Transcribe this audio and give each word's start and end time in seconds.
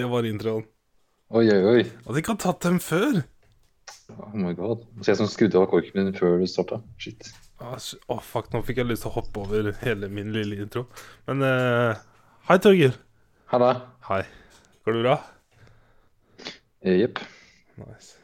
Det 0.00 0.06
var 0.08 0.24
introen. 0.24 0.62
Oi, 1.28 1.42
oi, 1.52 1.58
oi. 1.68 1.80
Hadde 2.06 2.20
ikke 2.22 2.32
han 2.32 2.38
tatt 2.40 2.62
dem 2.64 2.78
før? 2.80 3.18
Oh 4.14 4.30
my 4.32 4.54
god. 4.56 4.86
Så 5.02 5.10
jeg 5.10 5.18
som 5.18 5.28
skrudde 5.28 5.58
av 5.60 5.66
korken 5.68 5.98
min 5.98 6.14
før 6.16 6.38
du 6.40 6.46
starta. 6.48 6.78
Shit. 6.96 7.28
Å, 7.60 7.74
oh, 8.08 8.22
fuck, 8.24 8.48
nå 8.54 8.62
fikk 8.64 8.80
jeg 8.80 8.88
lyst 8.88 9.04
til 9.04 9.10
å 9.10 9.18
hoppe 9.18 9.42
over 9.42 9.68
hele 9.82 10.08
min 10.08 10.30
lille 10.32 10.56
intro. 10.64 10.86
Men 11.28 11.44
uh, 11.44 12.00
hei, 12.48 12.56
Torgeir. 12.64 12.96
Halla. 13.52 13.74
Hei. 14.08 14.22
Går 14.88 14.96
det 14.96 15.04
bra? 15.04 15.18
Eh, 16.80 16.96
Jepp. 17.02 17.20
Nice. 17.82 18.16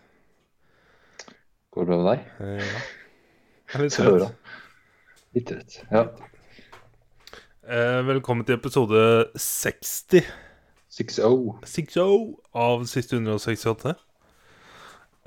Går 1.76 1.84
det 1.84 1.90
bra 1.92 2.00
med 2.00 2.08
deg? 2.08 2.24
Eh, 2.40 2.64
ja. 2.64 2.82
Jeg 3.68 3.82
er 3.82 3.84
litt 3.84 4.00
trøtt. 4.00 4.50
Litt 5.36 5.52
trøtt. 5.52 5.78
Ja. 5.92 6.06
Eh, 7.68 8.00
velkommen 8.08 8.48
til 8.48 8.56
episode 8.56 9.06
60 9.36 10.45
6-0. 10.96 11.58
60 11.68 12.00
av 12.56 12.84
siste 12.88 13.18
168. 13.18 13.94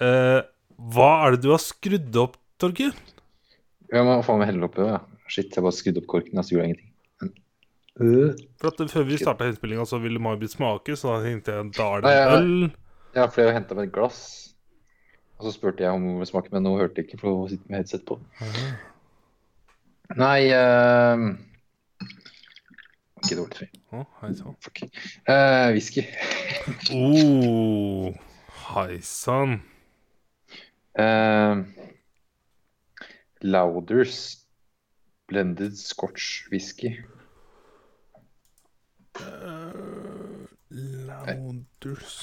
Eh, 0.01 0.41
hva 0.93 1.09
er 1.25 1.35
det 1.35 1.43
du 1.43 1.51
har 1.53 1.61
skrudd 1.61 2.15
opp, 2.21 2.37
Torgeir? 2.59 2.95
Jeg 3.89 4.05
må 4.05 4.19
faen 4.25 4.41
meg 4.41 4.51
helle 4.51 4.67
opp 4.69 4.77
ja. 4.81 4.99
Shit, 5.29 5.53
jeg 5.53 5.65
bare 5.65 5.75
skrudde 5.77 6.01
opp 6.01 6.09
korken, 6.09 6.39
Altså, 6.39 6.55
gjorde 6.55 6.71
ingenting. 6.71 6.89
Øh. 7.99 8.35
For 8.61 8.71
at 8.71 8.91
Før 8.91 9.03
vi 9.05 9.17
starta 9.19 9.45
innspillinga, 9.49 9.85
så 9.85 9.99
ville 10.01 10.21
May-Britt 10.23 10.55
smake, 10.55 10.95
så 10.97 11.17
da 11.17 11.23
tenkte 11.25 11.53
jeg 11.53 11.73
da 11.77 11.89
er 11.97 12.05
det 12.05 12.13
øl. 12.37 12.69
Ja, 13.15 13.25
for 13.25 13.43
jeg 13.43 13.57
henta 13.57 13.75
meg 13.77 13.89
et 13.89 13.93
glass. 13.93 14.21
Og 15.39 15.47
så 15.47 15.53
spurte 15.55 15.83
jeg 15.83 15.91
om 15.91 16.01
hun 16.01 16.17
ville 16.17 16.29
smake, 16.29 16.49
men 16.51 16.65
hun 16.65 16.79
hørte 16.79 17.03
ikke, 17.03 17.19
for 17.21 17.43
hun 17.43 17.51
sitter 17.51 17.69
med 17.69 17.83
headset 17.83 18.05
på. 18.07 18.17
Nei 20.17 20.49
uh... 20.55 21.29
Ikke 23.19 23.37
dårlig 23.37 23.55
trøye. 23.57 23.69
Å, 23.91 24.05
hei 24.21 24.31
sann. 24.37 24.55
Fuck. 24.63 24.81
Eh, 25.29 25.67
whisky. 25.75 26.05
Oh, 26.95 28.15
hei 28.71 28.99
sann. 29.05 29.59
Eh, 30.99 31.63
Louders 33.43 34.19
blended 35.29 35.77
scotch 35.77 36.47
whisky. 36.51 36.95
Louders 40.69 42.15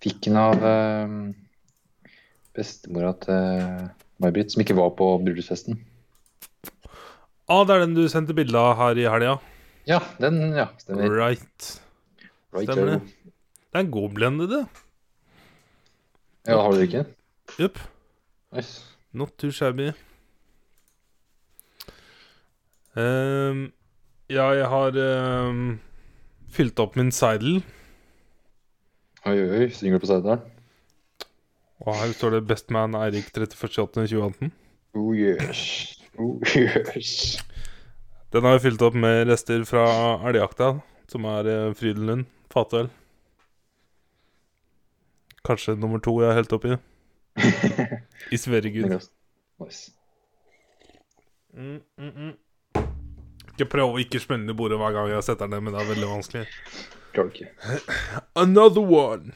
Fikk 0.00 0.22
den 0.24 0.36
av 0.40 0.62
uh, 0.64 1.28
bestemora 2.56 3.12
til 3.20 3.88
May-Britt, 4.22 4.54
som 4.54 4.62
ikke 4.64 4.76
var 4.78 4.94
på 4.96 5.10
bryllupsfesten. 5.20 5.76
Ah, 7.50 7.66
det 7.68 7.74
er 7.74 7.82
den 7.84 7.96
du 7.98 8.06
sendte 8.08 8.36
bilde 8.36 8.56
av 8.56 8.78
her 8.78 8.96
i 8.96 9.04
helga. 9.10 9.34
Ja, 9.90 9.98
den, 10.22 10.52
ja, 10.54 10.68
stemmer. 10.78 11.10
Right. 11.10 11.70
Right, 12.54 12.68
stemmer 12.68 12.92
det. 12.92 13.00
Det 13.70 13.78
er 13.78 13.84
en 13.84 13.90
god 13.90 14.14
blende, 14.14 14.46
det. 14.50 14.60
Ja, 16.46 16.60
har 16.62 16.72
du 16.72 16.84
ikke? 16.84 17.04
Jupp. 17.58 17.78
Nice. 18.54 18.84
Not 19.12 19.34
too 19.38 19.50
shabby. 19.50 19.90
Um, 22.94 23.72
ja, 24.30 24.46
jeg 24.54 24.66
har 24.70 24.96
um, 25.48 25.80
fylt 26.50 26.78
opp 26.82 26.96
min 26.98 27.12
seidel, 27.14 27.60
Oi, 29.26 29.36
oi, 29.36 29.48
oi, 29.58 29.66
synger 29.76 29.98
du 29.98 30.02
på 30.06 30.08
Seidalen? 30.08 30.40
og 31.80 31.96
her 31.96 32.12
står 32.12 32.30
det 32.30 32.46
'Best 32.48 32.70
man 32.70 32.94
Eirik 32.94 33.28
31.8.2018'. 33.36 34.50
Oh 34.94 35.14
yes. 35.16 36.00
Oh 36.18 36.40
yes. 36.56 37.36
Den 38.30 38.44
har 38.44 38.52
vi 38.52 38.58
fylt 38.58 38.82
opp 38.82 38.94
med 38.94 39.26
rester 39.26 39.64
fra 39.66 39.84
elgjakta, 40.28 40.76
som 41.10 41.24
er 41.26 41.48
eh, 41.50 41.72
Frydenlund 41.74 42.28
fatøl. 42.52 42.86
Kanskje 45.46 45.74
nummer 45.74 45.98
to 45.98 46.14
jeg 46.22 46.30
har 46.30 46.38
helt 46.38 46.54
oppi. 46.54 46.76
I 48.34 48.38
very 48.46 48.70
good. 48.70 48.94
Nice. 49.58 49.90
Mm, 51.56 51.80
mm, 51.98 52.12
mm. 52.14 52.32
Ikke 53.50 53.66
prøve 53.72 53.96
å 53.96 54.02
ikke 54.04 54.22
smelle 54.22 54.54
bordet 54.54 54.78
hver 54.78 54.94
gang 54.94 55.10
jeg 55.10 55.26
setter 55.26 55.50
den 55.50 55.56
ned, 55.56 55.66
men 55.66 55.74
det 55.74 55.82
er 55.82 55.90
veldig 55.90 56.12
vanskelig. 56.12 56.46
Another 58.44 58.86
one. 58.86 59.34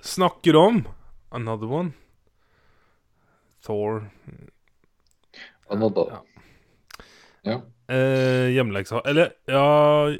Snakker 0.00 0.56
om 0.56 0.86
Another 1.30 1.68
one. 1.68 1.92
Thor 3.60 4.08
Another. 5.68 6.08
Ja. 6.08 6.24
Ja. 7.46 7.60
eh, 7.88 8.50
hjemleksa 8.54 9.00
Eller, 9.08 9.30
ja, 9.48 9.62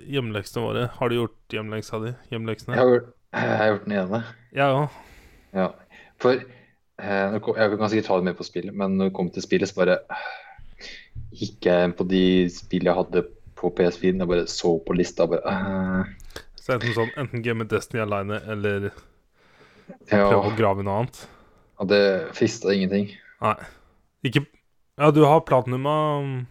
hjemleksene 0.09 0.63
våre. 0.65 0.87
Har 0.97 1.09
du 1.09 1.17
gjort 1.19 1.37
hjemleksa 1.53 2.01
di? 2.05 2.15
Jeg 2.31 2.41
har, 2.67 2.87
gjort- 2.87 3.13
jeg 3.33 3.57
har 3.61 3.69
gjort 3.75 3.85
den 3.85 3.97
ene. 3.99 4.21
Jeg 4.53 4.77
òg. 4.79 4.91
Ja. 5.55 5.67
For 6.19 6.33
eh, 6.33 7.27
nå 7.33 7.41
kom- 7.41 7.57
Jeg 7.57 7.79
kan 7.79 7.89
sikkert 7.91 8.07
ta 8.07 8.17
det 8.17 8.25
med 8.25 8.37
på 8.39 8.45
spillet, 8.45 8.75
men 8.75 8.97
når 8.99 9.05
det 9.11 9.15
kom 9.15 9.31
til 9.31 9.43
spillet, 9.43 9.69
så 9.69 9.75
bare 9.85 9.99
eh, 10.11 10.31
gikk 11.33 11.61
jeg 11.69 11.85
inn 11.85 11.93
på 11.97 12.09
de 12.09 12.49
spill 12.49 12.85
jeg 12.85 12.95
hadde 12.97 13.25
på 13.57 13.71
PS4. 13.77 14.17
Jeg 14.19 14.29
bare 14.29 14.47
så 14.49 14.79
på 14.85 14.97
lista 14.97 15.25
og 15.25 15.31
bare 15.37 15.55
eh, 15.55 16.37
Så 16.57 16.75
enten 16.77 16.95
sånn 16.97 17.13
Enten 17.17 17.43
game 17.43 17.65
Destiny 17.69 18.01
aleine, 18.03 18.41
eller 18.49 18.91
prøve 20.09 20.41
å 20.51 20.57
grave 20.57 20.81
i 20.81 20.87
noe 20.87 21.01
annet. 21.03 21.27
og 21.81 21.89
det 21.89 22.01
frista 22.37 22.73
ingenting. 22.75 23.13
Nei. 23.41 23.55
Ikke 24.25 24.47
Ja, 24.99 25.11
du 25.11 25.23
har 25.25 25.41
platinum 25.41 25.87
av 25.87 26.47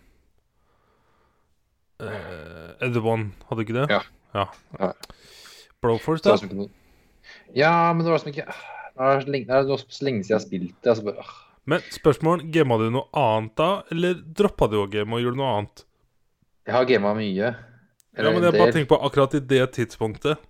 uh, 2.02 2.88
Other 2.88 3.06
One, 3.06 3.32
hadde 3.50 3.66
ikke 3.66 3.78
det? 3.78 3.88
Ja. 3.92 4.02
ja. 4.36 4.46
Ja. 4.80 4.92
Broforce, 5.82 6.24
da? 6.26 6.36
ikke. 6.36 6.70
Ja, 7.56 7.94
men 7.94 8.04
det 8.04 8.12
var 8.12 8.20
liksom 8.20 8.34
ikke 8.34 8.46
Det 8.50 9.06
er 9.06 9.22
så 9.22 9.32
lenge, 9.32 9.48
det 9.48 9.80
så 9.80 10.06
lenge 10.06 10.24
siden 10.24 10.34
jeg 10.34 10.36
har 10.36 10.46
spilt 10.46 10.74
det. 10.74 10.90
Altså 10.92 11.06
bare, 11.08 11.24
ah. 11.24 11.38
Men 11.70 11.84
spørsmål, 11.94 12.44
gama 12.52 12.80
du 12.82 12.90
noe 12.94 13.08
annet 13.16 13.54
da, 13.60 13.70
eller 13.94 14.20
droppa 14.36 14.68
du 14.72 14.80
å 14.82 14.88
game 14.92 15.16
og 15.16 15.22
gjorde 15.24 15.40
noe 15.40 15.52
annet? 15.58 15.84
Jeg 16.68 16.76
har 16.76 16.88
gama 16.90 17.14
mye. 17.18 17.52
Ja, 18.20 18.32
men 18.34 18.44
jeg 18.44 18.56
bare 18.58 18.74
tenker 18.74 18.90
på 18.96 19.00
akkurat 19.06 19.36
i 19.38 19.42
det 19.52 19.62
tidspunktet. 19.78 20.42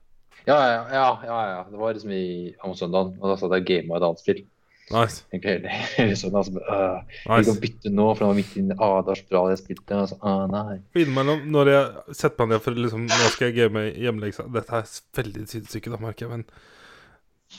Ja, 0.48 0.56
ja, 0.56 0.80
ja, 0.96 1.10
ja, 1.28 1.40
ja. 1.52 1.60
Det 1.70 1.78
var 1.78 1.94
liksom 1.94 2.14
i 2.16 2.56
om 2.66 2.74
søndagen, 2.78 3.18
og 3.20 3.30
da 3.30 3.36
satt 3.38 3.54
jeg 3.54 3.66
og 3.66 3.70
gama 3.70 4.00
et 4.00 4.08
annet 4.08 4.24
spill. 4.24 4.42
Nice. 4.90 5.24
Egentlig 5.34 5.70
hele, 5.96 6.16
sånn. 6.18 6.34
Altså, 6.40 6.62
uh, 6.66 7.02
nice. 7.30 7.44
Vi 7.44 7.50
kan 7.52 7.60
bytte 7.62 7.92
nå, 7.94 8.06
for 8.16 8.26
han 8.26 8.32
var 8.34 8.38
midt 8.40 8.56
inn 8.58 8.72
Ah, 8.74 8.96
det 9.04 9.12
var 9.12 9.20
så 9.20 9.28
bra 9.30 9.42
jeg 9.52 9.60
spilte. 9.62 10.00
Og 10.02 10.10
så, 10.10 10.18
ah, 10.26 10.46
nei. 10.50 10.80
For 10.94 11.04
Innimellom, 11.04 11.44
når 11.54 11.72
jeg 11.74 12.16
setter 12.22 12.42
meg 12.46 12.56
ned 12.56 12.64
for 12.66 12.80
liksom 12.86 13.04
Nå 13.10 13.30
skal 13.36 13.50
jeg 13.52 13.58
game 13.60 13.84
hjemmeleksa 13.94 14.48
Dette 14.56 14.80
er 14.80 14.90
veldig 15.20 15.46
sidestykke, 15.52 15.94
da, 15.94 16.00
merker 16.02 16.26
jeg, 16.26 16.32
men 16.34 16.46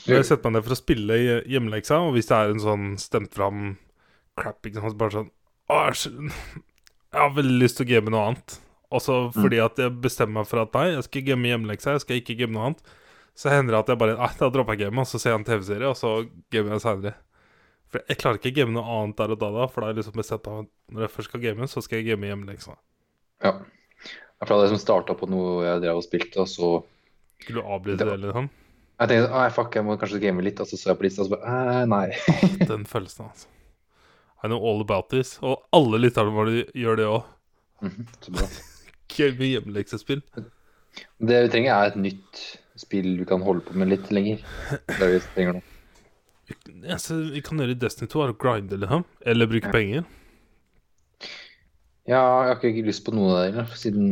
Når 0.07 0.17
jeg 0.19 0.27
setter 0.31 0.49
meg 0.49 0.57
ned 0.57 0.67
for 0.67 0.75
å 0.75 0.79
spille 0.81 1.19
i- 1.19 1.39
hjemmeleksa, 1.55 2.01
og 2.03 2.13
hvis 2.17 2.27
det 2.31 2.37
er 2.41 2.51
en 2.53 2.63
sånn 2.63 2.85
stemt 3.01 3.33
fram 3.35 3.63
crap, 4.39 4.59
ikke 4.67 4.83
sant, 4.83 4.97
bare 4.99 5.15
sånn 5.17 5.31
jeg 5.71 6.11
jeg 7.11 7.19
har 7.19 7.33
veldig 7.35 7.57
lyst 7.59 7.75
til 7.79 7.85
å 7.85 7.89
game 7.89 8.11
noe 8.11 8.27
annet. 8.29 8.53
Også 8.91 9.15
fordi 9.35 9.57
at 9.63 9.79
jeg 9.79 9.91
bestemmer 10.03 10.41
meg 10.41 10.47
for 10.47 10.61
at 10.63 10.73
nei, 10.75 10.85
jeg 10.93 11.03
skal 11.07 11.23
game 11.27 11.47
hjemmeleksa, 11.49 11.93
jeg 11.97 12.03
skal 12.05 12.19
ikke 12.21 12.35
game 12.39 12.55
noe 12.55 12.69
annet. 12.69 12.81
Så 13.37 13.51
hender 13.51 13.75
det 13.75 13.81
at 13.81 13.91
jeg 13.93 13.99
bare 14.01 14.15
Nei, 14.19 14.31
da 14.37 14.49
dropper 14.53 14.77
jeg 14.77 14.87
gamet, 14.87 15.05
og 15.05 15.09
så 15.09 15.21
ser 15.21 15.33
jeg 15.33 15.41
en 15.41 15.47
TV-serie, 15.47 15.89
og 15.89 15.97
så 15.97 16.13
gamer 16.53 16.75
jeg 16.75 16.83
seinere. 16.85 17.13
For 17.91 18.07
jeg 18.07 18.19
klarer 18.21 18.39
ikke 18.39 18.53
å 18.53 18.55
game 18.55 18.75
noe 18.75 18.95
annet 18.97 19.19
der 19.19 19.33
og 19.33 19.39
da, 19.41 19.49
da 19.51 19.67
for 19.67 19.83
da 19.83 19.89
er 19.89 19.93
jeg 19.93 19.99
liksom 19.99 20.19
bestemt 20.21 20.47
av 20.47 20.63
når 20.95 21.05
jeg 21.05 21.13
først 21.15 21.31
skal 21.31 21.43
game, 21.43 21.67
så 21.67 21.83
skal 21.83 21.99
jeg 21.99 22.11
game 22.11 22.29
hjemmeleksa. 22.29 22.75
Ja. 23.43 23.53
Jeg 24.41 24.49
fra 24.49 24.57
det 24.61 24.71
som 24.71 24.79
starta 24.81 25.15
på 25.17 25.27
noe 25.29 25.65
jeg 25.65 25.83
drev 25.83 25.99
og 25.99 26.05
spilte, 26.05 26.43
og 26.43 26.49
så 26.49 26.71
Skulle 27.41 27.61
du 27.61 27.73
avbryte 27.75 28.07
det, 28.07 28.17
liksom? 28.23 28.47
Jeg 29.01 29.09
tenkte 29.09 29.33
ah, 29.33 29.47
fuck, 29.53 29.75
jeg 29.75 29.85
må 29.85 29.97
kanskje 29.97 30.21
game 30.21 30.43
litt, 30.45 30.59
og 30.61 30.69
så 30.69 30.77
så 30.77 30.91
jeg 30.91 30.99
på 30.99 31.07
lista, 31.07 31.23
og 31.23 31.29
så 31.29 31.35
bare 31.35 31.61
eh, 31.81 31.85
nei. 31.89 32.05
Den 32.69 32.85
følelsen, 32.89 33.31
altså. 33.31 33.49
I 34.41 34.49
know 34.49 34.61
all 34.65 34.81
about 34.81 35.09
this. 35.09 35.35
Og 35.45 35.59
alle 35.73 35.99
lytterne 36.01 36.33
våre 36.33 36.63
gjør 36.77 36.97
det 36.97 37.07
òg. 37.09 37.29
Mhm, 37.85 38.07
så 38.21 38.33
bra. 38.33 38.47
Game 39.15 39.49
hjemmeleksespill. 39.51 40.21
Det 41.21 41.41
vi 41.45 41.51
trenger, 41.53 41.73
er 41.75 41.91
et 41.91 41.99
nytt 41.99 42.41
spill 42.79 43.17
vi 43.19 43.25
kan 43.27 43.41
holde 43.43 43.61
på 43.67 43.75
med 43.77 43.89
litt 43.91 44.11
lenger. 44.13 44.39
Det 44.71 44.95
er 44.95 45.01
det 45.05 45.11
vi 45.17 45.19
trenger 45.35 45.57
nå. 45.59 45.61
Altså, 46.91 47.17
vi 47.31 47.41
kan 47.45 47.59
gjøre 47.61 47.75
i 47.75 47.79
Destiny 47.79 48.09
2 48.11 48.23
er 48.25 48.31
å 48.33 48.37
grinde, 48.41 48.77
liksom. 48.81 49.05
Eller 49.25 49.47
bruke 49.47 49.67
Ja. 49.69 49.71
penger. 49.75 50.03
Ja, 52.09 52.21
jeg 52.47 52.55
har 52.55 52.63
ikke 52.71 52.87
lyst 52.87 53.05
på 53.05 53.13
noe 53.13 53.29
av 53.31 53.37
det 53.43 53.51
heller, 53.53 53.75
siden 53.77 54.07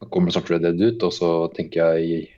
nå 0.00 0.08
kommer 0.10 0.30
snart 0.34 0.50
Red 0.50 0.62
Dead 0.66 0.80
ut, 0.82 1.02
og 1.06 1.12
så 1.14 1.30
tenker 1.54 1.94
jeg 1.94 2.28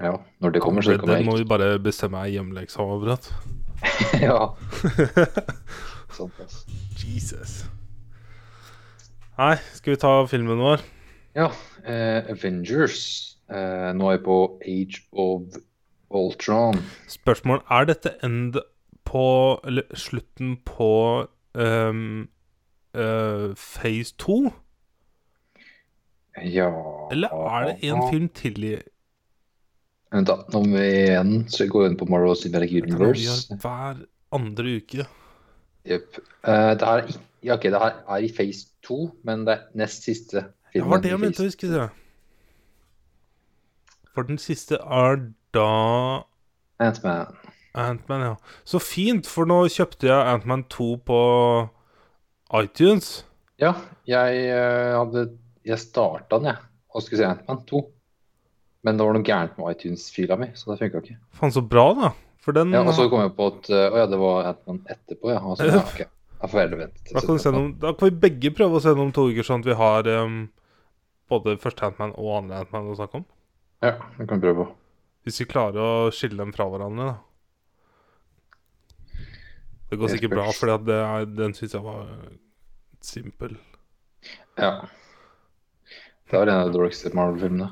Ja, 0.00 0.16
når 0.42 0.52
det 0.52 0.60
kommer, 0.62 0.82
så 0.82 0.90
Red 0.92 1.00
kommer 1.00 1.14
Dead 1.14 1.22
jeg 1.24 1.28
må 1.30 1.36
vi 1.38 1.44
bare 1.48 1.78
bestemme 1.78 2.24
hjemmeleksa 2.28 2.80
overalt. 2.84 3.30
Ja. 4.20 4.54
Sant, 6.16 6.32
ass. 6.44 6.64
Jesus. 6.96 7.64
Nei, 9.38 9.54
skal 9.76 9.92
vi 9.94 10.00
ta 10.00 10.12
filmen 10.26 10.58
vår? 10.58 10.80
Ja, 11.36 11.50
eh, 11.84 12.24
Avengers. 12.32 13.35
Eh, 13.50 13.90
nå 13.94 14.08
er 14.08 14.16
jeg 14.16 14.22
på 14.26 14.38
Age 14.66 15.02
of 15.12 15.42
Ultron. 16.10 16.78
Spørsmål 17.08 17.62
Er 17.70 17.84
dette 17.84 18.10
end 18.24 18.58
på 19.04 19.60
Eller 19.64 19.82
slutten 19.94 20.56
på 20.64 21.26
um, 21.54 22.28
uh, 22.98 23.54
phase 23.54 24.14
2? 24.18 24.52
Ja 26.42 26.70
Eller 27.10 27.28
er 27.28 27.66
det 27.66 27.90
en 27.90 28.02
film 28.10 28.28
til 28.28 28.64
i 28.64 28.74
Vent, 30.12 30.28
da. 30.28 30.36
Nummer 30.52 30.82
igjen 30.82 31.48
så 31.48 31.66
går 31.66 31.82
vi 31.82 31.88
inn 31.90 31.96
på 31.98 32.06
Marvel 32.10 32.36
Cinematic 32.36 32.82
Universe. 32.82 33.54
hver 33.60 34.04
andre 34.32 34.76
uke? 34.76 35.06
Jepp. 35.86 36.18
Uh, 36.46 36.74
det 36.78 36.82
her 36.82 37.02
er 37.02 37.16
ja, 37.42 37.54
ok, 37.54 37.62
det 37.62 37.78
her 37.78 37.94
er 38.08 38.16
i 38.16 38.30
phase 38.36 38.66
2, 38.86 38.98
men 39.24 39.46
det 39.46 39.52
er 39.54 39.64
nest 39.74 40.02
siste 40.02 40.44
Det 40.72 40.84
var 40.84 41.00
det 41.02 41.10
jeg 41.10 41.20
mente 41.20 41.42
å 41.42 41.46
huske. 41.46 41.88
For 44.16 44.24
den 44.24 44.38
siste 44.40 44.78
er 44.80 45.18
da 45.52 45.70
Ant-Man. 46.80 47.34
Antman, 47.76 48.22
ja. 48.24 48.36
Så 48.64 48.80
fint, 48.80 49.28
for 49.28 49.48
nå 49.48 49.58
kjøpte 49.68 50.08
jeg 50.08 50.30
Antman 50.32 50.62
2 50.72 50.86
på 51.04 51.18
iTunes. 52.56 53.26
Ja, 53.60 53.74
jeg 54.08 54.40
eh, 54.52 54.94
hadde 54.96 55.26
Jeg 55.66 55.82
starta 55.82 56.38
den, 56.38 56.54
jeg, 56.54 56.64
og 56.94 57.04
skulle 57.04 57.20
si 57.20 57.28
Ant-Man 57.28 57.60
2. 57.68 57.84
Men 58.88 58.96
det 58.96 59.04
var 59.04 59.18
noe 59.18 59.26
gærent 59.26 59.60
med 59.60 59.76
iTunes-fila 59.76 60.40
mi, 60.40 60.52
så 60.56 60.72
det 60.72 60.80
funka 60.80 61.04
ikke. 61.04 61.20
Faen, 61.36 61.52
så 61.52 61.60
bra, 61.60 61.86
da. 62.00 62.12
For 62.40 62.56
den 62.56 62.72
Ja, 62.72 62.86
og 62.86 62.96
så 62.96 63.10
kom 63.12 63.24
jeg 63.24 63.34
på 63.36 63.48
at 63.50 63.68
eh, 63.74 63.88
Å 63.90 64.04
ja, 64.04 64.08
det 64.08 64.24
var 64.24 64.52
Ant-Man 64.54 64.84
etterpå, 64.96 65.34
ja. 65.34 65.44
Altså, 65.44 65.68
ja 65.68 65.84
ok. 65.84 66.04
Da 66.40 66.48
får 66.52 66.64
heller 66.64 66.86
vente. 66.86 67.04
da 67.12 67.20
kan, 67.20 67.36
vi 67.36 67.44
se 67.44 67.52
noen, 67.52 67.72
da 67.84 67.92
kan 67.92 68.08
vi 68.08 68.20
begge 68.24 68.56
prøve 68.56 68.80
å 68.80 68.84
se 68.84 68.96
noen 68.96 69.10
om 69.10 69.16
to 69.16 69.28
uker, 69.28 69.44
sånn 69.44 69.64
at 69.64 69.68
vi 69.68 69.76
har 69.76 70.08
um, 70.24 70.46
både 71.32 71.58
første 71.60 71.90
Antman 71.90 72.16
og 72.16 72.36
andre 72.40 72.64
Antman 72.64 72.92
å 72.92 72.96
snakke 72.96 73.20
om. 73.20 73.32
Ja, 73.84 73.92
det 74.16 74.26
kan 74.26 74.40
vi 74.40 74.46
prøve 74.46 74.64
på. 74.64 74.66
Hvis 75.26 75.40
vi 75.42 75.48
klarer 75.50 75.80
å 75.82 76.10
skille 76.14 76.38
dem 76.38 76.52
fra 76.56 76.68
hverandre, 76.70 77.06
da. 77.12 77.16
Det 79.90 79.98
går 80.00 80.08
sikkert 80.10 80.34
bra, 80.34 80.46
for 80.54 80.86
den 81.38 81.54
syns 81.54 81.74
jeg 81.76 81.82
var 81.84 82.08
simpel. 83.04 83.56
Ja. 84.58 84.88
Det 86.26 86.34
var 86.34 86.46
en 86.46 86.56
av 86.56 86.70
de 86.70 86.78
dårligste 86.78 87.12
Marvel-filmene. 87.14 87.68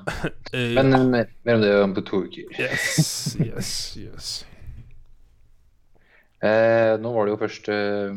ja. 0.53 0.75
Men 0.79 0.95
eh, 0.95 1.07
mer, 1.11 1.31
mer 1.43 1.55
om 1.55 1.63
det 1.65 1.73
om 1.83 1.95
på 1.95 2.05
to 2.07 2.21
uker. 2.29 2.51
Yes, 2.61 3.37
yes, 3.41 3.71
yes. 3.99 4.35
Eh, 6.45 6.99
nå 7.01 7.09
var 7.15 7.25
det 7.25 7.33
jo 7.33 7.39
først 7.41 7.69
eh, 7.73 8.17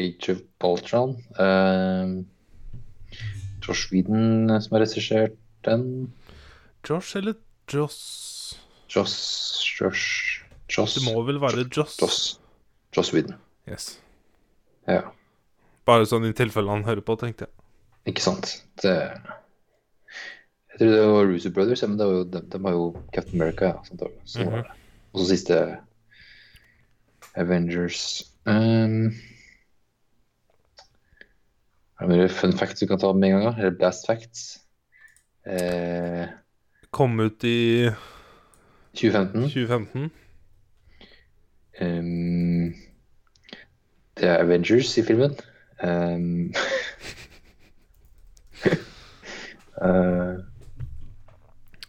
Age 0.00 0.32
of 0.32 0.38
Baltron. 0.56 1.10
Eh, 1.36 2.14
Josh 3.60 3.90
Whedon 3.92 4.48
eh, 4.48 4.60
som 4.64 4.72
har 4.78 4.86
regissert 4.86 5.36
den. 5.68 5.82
Josh 6.88 7.16
eller 7.20 7.34
Joss? 7.68 8.58
Joss 8.88 9.14
Josh 9.80 10.44
Joss 10.72 10.94
Det 10.96 11.04
må 11.04 11.20
vel 11.26 11.40
være 11.42 11.66
Joss? 11.68 11.98
Joss, 12.00 12.20
Joss 12.96 13.12
Whedon. 13.12 13.36
Yes. 13.68 13.98
Ja, 14.88 15.02
Bare 15.88 16.04
sånn 16.08 16.26
i 16.28 16.34
tilfelle 16.36 16.72
han 16.72 16.84
hører 16.84 17.04
på, 17.04 17.16
tenkte 17.20 17.46
jeg. 17.46 17.54
ikke 18.12 18.24
sant. 18.24 18.50
Det 18.82 18.94
Jeg 18.94 20.80
tror 20.80 20.90
det 20.92 21.06
var 21.12 21.28
Russo 21.30 21.52
Brothers, 21.52 21.82
ja, 21.82 21.88
men 21.88 22.00
det 22.00 22.08
var 22.08 22.18
jo, 22.18 22.24
de, 22.32 22.42
de 22.52 22.60
har 22.64 22.76
jo 22.76 22.84
Captain 23.14 23.40
America. 23.40 23.70
Ja, 23.72 23.84
sånn, 23.88 24.18
så 24.24 24.44
mm 24.44 24.54
-hmm. 24.54 24.74
Og 25.12 25.20
så 25.20 25.26
siste 25.30 25.56
Avengers. 27.34 28.24
Um, 28.44 29.14
er 31.98 32.06
det 32.06 32.08
mer 32.08 32.28
fun 32.28 32.52
facts 32.52 32.80
du 32.80 32.86
kan 32.86 32.98
ta 32.98 33.12
med 33.12 33.28
en 33.30 33.40
gang? 33.40 33.58
Eller 33.58 33.70
blast 33.70 34.06
facts? 34.06 34.60
Eh, 35.46 36.28
Kom 36.90 37.20
ut 37.20 37.44
i 37.44 37.90
2015. 38.96 39.42
2015. 39.52 40.10
Um, 41.80 42.74
det 44.18 44.26
er 44.26 44.40
Avengers 44.42 44.96
i 44.98 45.02
filmen. 45.06 45.36
Um, 45.84 46.48
uh, 49.82 50.38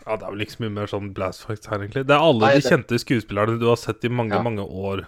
Ja, 0.09 0.15
det 0.17 0.25
er 0.25 0.31
vel 0.33 0.41
ikke 0.41 0.55
så 0.55 0.61
mye 0.63 0.73
mer 0.73 0.89
sånn 0.89 1.09
blast 1.13 1.43
facts 1.45 1.69
her, 1.69 1.83
egentlig. 1.83 2.01
Det 2.09 2.15
er 2.15 2.23
alle 2.25 2.41
Nei, 2.47 2.53
de 2.57 2.61
det- 2.63 2.71
kjente 2.71 2.97
skuespillerne 2.97 3.59
du 3.61 3.67
har 3.69 3.77
sett 3.77 4.03
i 4.05 4.09
mange, 4.09 4.33
Ja. 4.33 4.41
mange 4.41 4.63
år. 4.65 5.03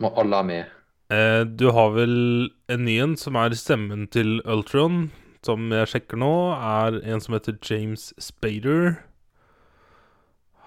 må 0.00 0.10
alle 0.18 0.34
ha 0.36 0.42
med. 0.42 0.66
Eh, 1.10 1.44
du 1.44 1.70
har 1.70 1.90
vel 1.94 2.50
en 2.68 2.84
ny 2.84 2.96
en 2.98 3.16
som 3.16 3.36
er 3.36 3.50
stemmen 3.54 4.08
til 4.10 4.40
Ultron, 4.44 5.12
som 5.44 5.70
jeg 5.70 5.86
sjekker 5.86 6.16
nå, 6.18 6.32
er 6.58 6.98
en 7.12 7.20
som 7.20 7.34
heter 7.34 7.54
James 7.62 8.12
Spader. 8.18 8.98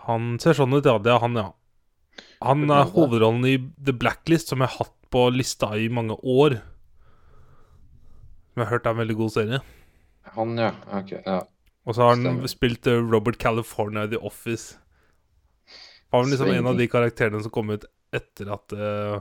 Han 0.05 0.35
ser 0.41 0.57
sånn 0.57 0.75
ut, 0.75 0.85
ja. 0.85 0.97
Det 1.01 1.11
er 1.13 1.21
han, 1.23 1.37
ja. 1.39 1.49
Han 2.45 2.69
er 2.69 2.91
hovedrollen 2.93 3.45
i 3.49 3.55
The 3.81 3.95
Blacklist, 3.97 4.51
som 4.51 4.61
jeg 4.61 4.71
har 4.73 4.85
hatt 4.85 4.95
på 5.13 5.25
lista 5.33 5.71
i 5.79 5.87
mange 5.89 6.17
år. 6.21 6.59
Som 8.51 8.61
jeg 8.61 8.67
har 8.67 8.73
hørt 8.77 8.87
er 8.87 8.95
en 8.95 9.01
veldig 9.01 9.17
god 9.19 9.33
serie. 9.33 9.61
Han, 10.37 10.55
ja. 10.61 10.71
Ok. 10.93 11.13
ja. 11.17 11.41
Og 11.85 11.93
så 11.93 12.01
har 12.01 12.15
han 12.15 12.25
Stemmer. 12.25 12.49
spilt 12.49 12.87
eh, 12.89 13.01
Robert 13.13 13.37
California 13.41 14.05
i 14.05 14.11
The 14.13 14.21
Office. 14.25 14.77
Han 16.13 16.23
var 16.23 16.31
liksom 16.31 16.51
en 16.53 16.67
av 16.71 16.77
de 16.79 16.87
karakterene 16.89 17.41
som 17.43 17.53
kom 17.53 17.73
ut 17.73 17.85
etter 18.15 18.49
at 18.53 18.75
uh... 18.77 19.17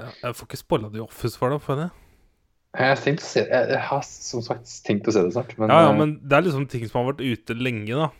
Jeg 0.00 0.32
får 0.36 0.46
ikke 0.48 0.58
spoila 0.58 0.88
The 0.92 1.02
Office 1.04 1.36
for 1.36 1.52
deg, 1.52 1.60
får 1.60 1.76
jeg 1.76 1.86
det? 1.86 2.09
Jeg 2.78 2.86
har 2.92 3.00
tenkt 3.02 3.22
å 3.24 3.26
se 3.26 3.40
jeg, 3.42 3.68
jeg 3.72 3.80
har 3.82 4.02
som 4.06 4.42
sagt 4.46 4.68
tenkt 4.86 5.08
å 5.10 5.12
se 5.14 5.22
det 5.26 5.32
snart, 5.34 5.56
men 5.58 5.72
Ja, 5.72 5.80
ja, 5.88 5.90
eh, 5.90 5.96
men 5.98 6.12
det 6.22 6.36
er 6.38 6.44
liksom 6.46 6.68
ting 6.70 6.84
som 6.86 7.00
har 7.00 7.08
vært 7.12 7.24
ute 7.26 7.56
lenge, 7.58 7.96
da. 7.98 8.10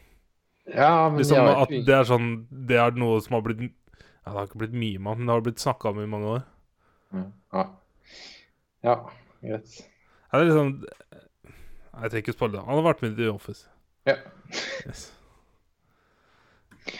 ja, 0.74 1.08
men 1.08 1.20
Liksom 1.22 1.38
jeg 1.38 1.60
At 1.62 1.74
det 1.86 1.94
er 2.00 2.08
sånn 2.08 2.26
Det 2.50 2.80
er 2.82 2.90
noe 2.98 3.20
som 3.22 3.36
har 3.38 3.44
blitt 3.46 3.60
Ja, 3.68 4.32
det 4.32 4.34
har 4.40 4.48
ikke 4.48 4.58
blitt 4.64 4.74
mye 4.74 4.98
med, 4.98 5.20
men 5.20 5.26
det 5.30 5.36
har 5.36 5.44
blitt 5.46 5.62
snakka 5.62 5.92
om 5.92 6.00
i 6.02 6.08
mange 6.10 6.32
år. 6.34 6.42
Ja. 7.54 7.62
ja, 8.84 8.96
greit. 9.42 9.78
Ja, 10.32 10.38
det 10.38 10.42
er 10.42 10.50
liksom 10.50 10.72
Jeg 10.82 12.10
trenger 12.10 12.22
ikke 12.24 12.34
spoile 12.36 12.52
det. 12.58 12.66
Han 12.66 12.78
har 12.78 12.84
vært 12.90 13.02
med 13.02 13.12
i 13.14 13.22
The 13.22 13.30
Office. 13.32 13.64
Ja. 14.06 14.14
Yes. 14.86 15.06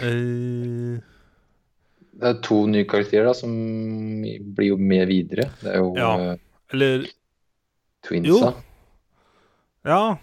Eh, 0.00 0.98
Det 2.20 2.28
er 2.30 2.40
to 2.44 2.58
nye 2.68 2.84
karakterer 2.88 3.30
da, 3.30 3.34
som 3.36 3.52
blir 4.54 4.72
jo 4.72 4.76
med 4.80 5.06
videre. 5.08 5.46
Det 5.62 5.70
er 5.74 5.78
jo 5.80 5.94
Ja. 5.96 6.10
eh, 6.32 6.36
eller 6.74 7.06
twinsa. 8.06 8.54
Ja, 9.84 10.18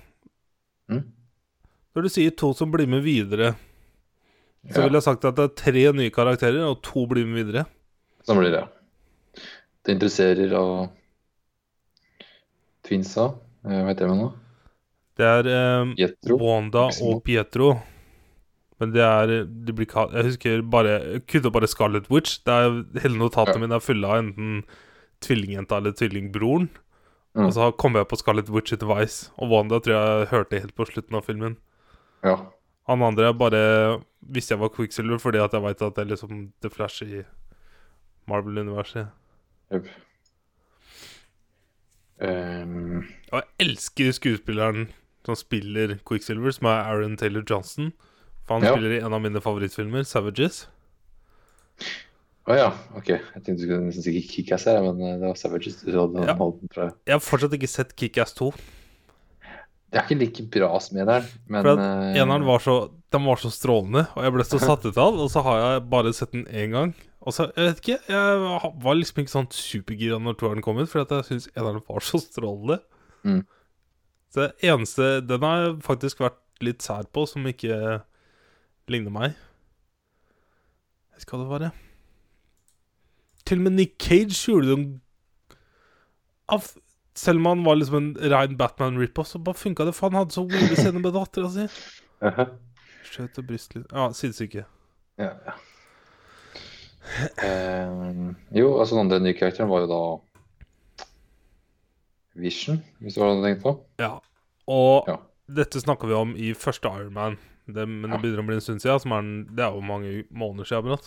Mm? 0.89 1.03
når 1.95 2.01
du 2.03 2.09
sier 2.09 2.31
to 2.31 2.53
som 2.53 2.71
blir 2.71 2.88
med 2.88 3.03
videre, 3.03 3.56
så 4.69 4.77
Ja. 4.77 4.83
ville 4.83 4.97
jeg 5.01 5.03
sagt 5.03 5.25
at 5.25 5.35
det 5.35 5.44
er 5.44 5.56
tre 5.56 5.91
nye 5.91 6.09
karakterer, 6.12 6.63
og 6.69 6.81
to 6.81 7.06
blir 7.07 7.25
med 7.25 7.45
videre. 7.45 7.65
Sånn 8.25 8.38
blir 8.39 8.51
det. 8.51 8.63
Det 9.83 9.95
interesserer 10.00 10.53
av 10.53 10.89
twinsa. 12.83 13.36
Eh, 13.65 13.81
Hva 13.84 13.88
heter 13.91 14.07
det 14.07 14.17
nå? 14.17 14.34
Det 15.17 15.25
er 15.25 15.48
eh. 15.48 16.36
Wanda 16.38 16.89
og 17.01 17.24
Pietro. 17.25 17.81
Men 18.79 18.91
det 18.93 19.01
er 19.01 19.46
de 19.48 19.74
blir 19.74 19.88
kalt 19.89 20.12
Jeg 20.13 20.24
husker 20.24 20.62
bare 20.69 21.00
Jeg 21.01 21.24
kunne 21.25 21.51
bare 21.51 21.67
Scarlet 21.67 22.10
Witch. 22.12 22.38
Det 22.46 22.53
er 22.53 23.00
Hele 23.01 23.17
notatene 23.17 23.55
Ja. 23.55 23.60
mine 23.65 23.75
er 23.75 23.79
fulle 23.79 24.05
av 24.05 24.24
enten 24.24 24.63
tvillingjenta 25.22 25.77
eller 25.77 25.91
tvillingbroren. 25.93 26.69
Mm. 27.36 27.46
Og 27.46 27.53
så 27.53 27.72
kom 27.77 27.96
jeg 27.96 28.07
på 28.07 28.17
Scarlet 28.17 28.50
Witch 28.50 28.74
Advice, 28.74 29.31
Og 29.38 29.51
Wanda 29.51 29.79
tror 29.79 29.93
jeg 29.93 30.27
hørte 30.31 30.60
helt 30.60 30.75
på 30.75 30.86
slutten 30.86 31.15
av 31.15 31.25
filmen. 31.25 31.57
Ja. 32.24 32.38
Han 32.88 33.03
andre 33.03 33.34
bare 33.36 34.01
visste 34.22 34.55
jeg 34.55 34.62
var 34.62 34.72
Quicksilver 34.74 35.19
fordi 35.19 35.38
at 35.43 35.53
jeg 35.53 35.62
veit 35.62 35.81
at 35.81 35.96
det 35.96 36.05
er 36.05 36.12
liksom 36.15 36.51
The 36.62 36.69
Flash 36.69 37.03
i 37.03 37.24
Marvel-universet. 38.27 39.07
Yep. 39.74 39.88
Um... 42.22 43.03
Og 43.31 43.43
jeg 43.43 43.67
elsker 43.67 44.12
skuespilleren 44.15 44.88
som 45.27 45.36
spiller 45.36 45.98
Quicksilver, 46.07 46.51
som 46.55 46.69
er 46.72 46.88
Aaron 46.88 47.17
Taylor 47.19 47.43
Johnson. 47.50 47.91
For 48.48 48.55
han 48.55 48.63
Ja. 48.63 48.72
spiller 48.72 48.96
i 48.96 49.03
en 49.03 49.13
av 49.13 49.22
mine 49.22 49.41
favorittfilmer, 49.43 50.01
'Savages'. 50.07 50.67
Å 52.48 52.56
ja, 52.56 52.68
ok. 52.96 53.10
Jeg 53.12 53.42
tenkte 53.44 53.58
du 53.60 53.63
skulle 53.66 53.86
nesten 53.89 54.06
si 54.06 54.22
Kickass 54.24 54.68
her, 54.70 54.80
men 54.86 55.01
eh, 55.04 55.16
det 55.20 55.27
var 55.27 55.39
Savages 55.39 55.82
Ja. 55.84 56.36
Jeg 56.38 57.12
har 57.12 57.24
fortsatt 57.24 57.56
ikke 57.58 57.68
sett 57.68 57.96
Kick-Ass 58.00 58.36
2. 58.38 58.51
Det 59.88 60.00
er 60.00 60.06
ikke 60.06 60.20
like 60.20 60.46
bra 60.51 60.70
som 60.84 61.00
eneren, 61.00 61.27
men 61.48 61.63
For 61.63 61.74
at 61.74 61.82
eh, 61.84 62.22
eneren 62.22 62.46
var 62.48 62.63
så 62.63 62.77
Den 63.12 63.24
var 63.24 63.39
så 63.39 63.51
strålende, 63.51 64.04
og 64.16 64.24
jeg 64.24 64.34
ble 64.36 64.46
så 64.48 64.60
satt 64.60 64.84
ut 64.84 64.98
av 65.00 65.13
den. 65.16 65.22
Og 65.24 65.32
så 65.32 65.44
har 65.46 65.60
jeg 65.62 65.84
bare 65.92 66.12
sett 66.16 66.34
den 66.36 66.44
én 66.48 66.74
gang. 66.75 66.94
Og 67.24 67.36
så, 67.36 67.50
jeg 67.56 67.70
vet 67.70 67.80
ikke, 67.84 68.00
jeg 68.12 68.42
var 68.84 68.98
liksom 69.00 69.22
ikke 69.24 69.34
sånn 69.34 69.48
supergira 69.56 70.20
når 70.20 70.38
toeren 70.39 70.63
kom 70.63 70.80
ut, 70.80 70.89
fordi 70.92 71.20
jeg 71.20 71.27
syns 71.27 71.48
eneren 71.54 71.84
var 71.88 72.04
så 72.04 72.20
strålende. 72.24 72.80
Mm. 73.27 73.42
Så 74.32 74.44
det 74.44 74.70
eneste 74.70 75.10
Den 75.24 75.44
har 75.44 75.63
jeg 75.63 75.74
faktisk 75.88 76.24
vært 76.24 76.39
litt 76.63 76.84
sær 76.84 77.08
på, 77.12 77.24
som 77.27 77.48
ikke 77.48 78.01
ligner 78.92 79.16
meg. 79.16 79.36
Jeg 81.16 81.27
ikke 81.27 81.36
hva 81.36 81.44
det 81.44 81.51
var, 81.51 81.68
jeg. 81.70 81.87
Til 83.48 83.62
og 83.62 83.63
med 83.68 83.77
Nick 83.77 83.96
Cage 84.04 84.36
gjorde 84.36 84.74
det 84.75 84.80
av, 86.51 86.66
Selv 87.18 87.39
om 87.42 87.48
han 87.50 87.63
var 87.66 87.80
liksom 87.80 87.96
en 87.98 88.10
rein 88.32 88.58
Batman-rip-off, 88.60 89.27
så 89.32 89.39
bare 89.42 89.58
funka 89.58 89.86
det. 89.88 89.96
For 89.98 90.10
han 90.12 90.20
hadde 90.20 90.36
så 90.36 90.44
gode 90.46 90.75
scener 90.77 91.01
med 91.01 91.16
dattera 91.16 91.50
si. 91.50 91.66
Skjøt 93.08 93.39
og 93.42 93.48
bryst 93.50 93.74
litt 93.74 93.88
Ja, 93.96 94.10
sinnssyke. 94.13 94.66
Ja, 95.18 95.32
ja. 95.48 95.56
Ehm, 97.42 98.36
jo, 98.51 98.74
altså 98.82 99.00
den 99.00 99.24
nye 99.24 99.34
karakteren 99.38 99.70
var 99.72 99.86
jo 99.86 99.89
da 99.92 100.00
Vision, 102.38 102.82
hvis 103.01 103.16
det 103.16 103.24
var 103.24 103.32
det 103.32 103.38
du 103.39 103.46
tenkte 103.48 103.63
på. 103.63 103.74
Ja. 104.04 104.12
Og 104.70 105.08
Ja. 105.10 105.16
dette 105.50 105.82
snakka 105.82 106.08
vi 106.08 106.13
om 106.13 106.36
i 106.36 106.54
første 106.54 106.86
Ironman, 106.92 107.38
det, 107.66 107.88
men 107.88 108.12
det 108.12 108.20
begynner 108.22 108.44
å 108.44 108.48
bli 108.48 108.56
en 108.60 108.62
stund 108.62 108.82
siden. 108.84 109.00
Som 109.00 109.12
er 109.12 109.18
en, 109.24 109.46
det 109.56 109.63
er 109.66 109.72
jo 109.74 109.82
mange 109.82 110.24
måneder 110.30 110.66
siden. 110.70 111.00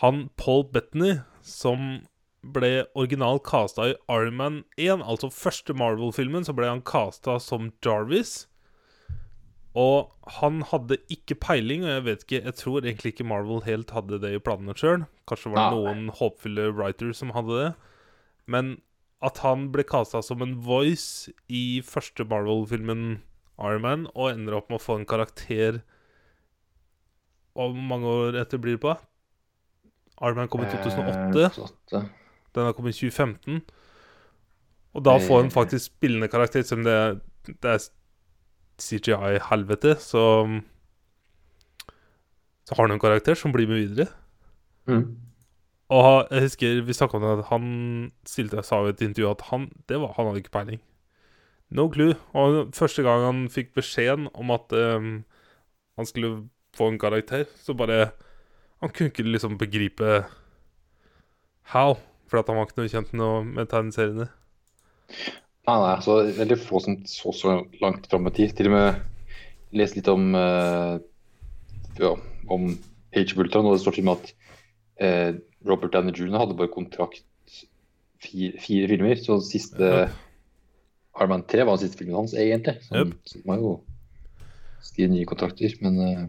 Han 0.00 0.30
Paul 0.36 0.64
Bettany, 0.72 1.20
som 1.46 2.02
ble 2.40 2.86
originalt 2.96 3.44
casta 3.44 3.90
i 3.90 3.96
Iron 4.08 4.36
Man 4.38 4.62
1, 4.80 5.02
altså 5.04 5.28
første 5.32 5.74
Marvel-filmen, 5.76 6.46
så 6.46 6.54
ble 6.56 6.70
han 6.70 6.84
casta 6.86 7.36
som 7.42 7.68
Jarvis. 7.84 8.46
Og 9.78 10.10
han 10.40 10.64
hadde 10.66 10.98
ikke 11.12 11.36
peiling, 11.38 11.84
og 11.84 11.92
jeg 11.92 12.04
vet 12.08 12.22
ikke 12.24 12.40
Jeg 12.42 12.54
tror 12.58 12.80
egentlig 12.80 13.12
ikke 13.12 13.28
Marvel 13.30 13.62
helt 13.62 13.92
hadde 13.94 14.18
det 14.18 14.32
i 14.34 14.42
planene 14.42 14.74
sjøl. 14.74 15.04
Kanskje 15.30 15.52
var 15.52 15.70
det 15.70 15.78
noen 15.78 16.08
håpfulle 16.18 16.72
writers 16.74 17.20
som 17.22 17.30
hadde 17.36 17.58
det. 17.60 17.70
Men 18.50 18.80
at 19.22 19.38
han 19.44 19.68
ble 19.70 19.84
casta 19.86 20.22
som 20.24 20.42
en 20.42 20.56
voice 20.64 21.30
i 21.46 21.82
første 21.86 22.24
Marvel-filmen 22.26 23.20
Iron 23.60 23.84
Man, 23.84 24.06
og 24.16 24.32
ender 24.32 24.56
opp 24.56 24.72
med 24.72 24.80
å 24.80 24.82
få 24.82 24.98
en 24.98 25.08
karakter 25.08 25.82
Og 27.58 27.74
hvor 27.74 27.86
mange 27.92 28.08
år 28.08 28.38
etter 28.40 28.58
blir 28.62 28.78
det 28.78 28.84
på? 28.86 28.94
Iron 30.20 30.36
Man 30.36 30.48
kom 30.48 30.64
i 30.64 30.70
2008. 30.70 31.44
Eh, 31.92 32.04
Den 32.54 32.64
har 32.66 32.72
kommet 32.72 32.96
i 32.96 33.10
2015. 33.10 33.62
Og 34.94 35.04
da 35.04 35.16
får 35.22 35.42
han 35.42 35.50
faktisk 35.54 35.92
spillende 35.92 36.28
karakter, 36.28 36.62
som 36.66 36.82
det, 36.84 37.20
det 37.46 37.70
er 37.70 37.78
CGI-helvete, 38.80 39.96
så 40.00 40.60
Så 42.66 42.74
har 42.76 42.86
han 42.86 42.92
en 42.94 43.00
karakter 43.00 43.34
som 43.34 43.52
blir 43.52 43.66
med 43.66 43.76
videre. 43.76 44.06
Mm. 44.86 45.16
Og 45.90 46.28
jeg 46.30 46.42
husker 46.42 46.82
vi 46.86 46.92
snakka 46.92 47.16
om 47.16 47.22
det, 47.22 47.38
at 47.38 47.48
han 47.50 48.12
stilte 48.26 48.62
sa 48.62 48.84
i 48.86 48.92
et 48.92 49.02
intervju 49.02 49.30
at 49.30 49.40
han 49.50 49.72
det 49.88 49.98
var, 49.98 50.12
han 50.16 50.26
hadde 50.26 50.38
ikke 50.38 50.54
peiling. 50.54 50.80
No 51.70 51.88
clue. 51.90 52.14
Og 52.34 52.70
første 52.74 53.02
gang 53.02 53.24
han 53.24 53.48
fikk 53.50 53.74
beskjeden 53.74 54.28
om 54.34 54.50
at 54.54 54.72
um, 54.72 55.24
han 55.98 56.06
skulle 56.06 56.48
få 56.76 56.88
en 56.88 56.98
karakter, 56.98 57.44
så 57.58 57.74
bare 57.74 58.10
Han 58.80 58.92
kunne 58.94 59.12
ikke 59.12 59.26
liksom 59.26 59.58
begripe 59.60 60.22
how. 61.74 61.98
For 62.30 62.40
at 62.40 62.48
han 62.48 62.60
var 62.60 62.68
ikke 62.68 62.80
noe 62.80 62.90
kjent 62.92 63.12
noe 63.18 63.42
med 63.44 63.68
tegneseriene. 63.72 64.28
Nei, 65.66 65.76
nei, 65.82 65.94
så 66.04 66.20
veldig 66.38 66.58
få 66.62 66.80
som 66.82 67.00
så 67.10 67.32
så 67.34 67.56
langt 67.82 68.06
fram 68.10 68.28
i 68.30 68.34
tid. 68.36 68.54
Til 68.56 68.70
og 68.70 68.76
med 68.76 69.00
lest 69.76 69.98
litt 69.98 70.08
om 70.10 70.30
uh, 70.38 70.96
ja, 71.98 72.12
om 72.50 72.70
Page 73.14 73.36
Bulton, 73.38 73.66
og 73.66 73.76
det 73.76 73.82
står 73.82 73.98
til 73.98 74.06
og 74.06 74.08
med 74.08 74.22
at 74.22 74.32
uh, 75.02 75.40
Robert 75.68 75.92
Danny 75.94 76.14
Jr. 76.14 76.38
hadde 76.38 76.56
bare 76.58 76.72
kontrakt 76.72 77.24
fire, 78.22 78.54
fire 78.62 78.88
filmer, 78.90 79.18
så 79.20 79.40
siste 79.44 79.90
uh, 80.06 80.18
Arman 81.20 81.44
3 81.50 81.66
var 81.66 81.76
den 81.76 81.84
siste 81.84 81.98
filmen 82.00 82.20
hans, 82.22 82.34
egentlig. 82.38 82.78
Så 82.86 82.94
han 82.94 83.10
Yep. 83.10 83.16
så 83.26 83.42
må 83.44 83.58
jo 83.58 83.72
skrive 84.86 85.12
nye 85.12 85.28
kontrakter, 85.28 85.74
men 85.84 85.98
eh, 86.00 86.22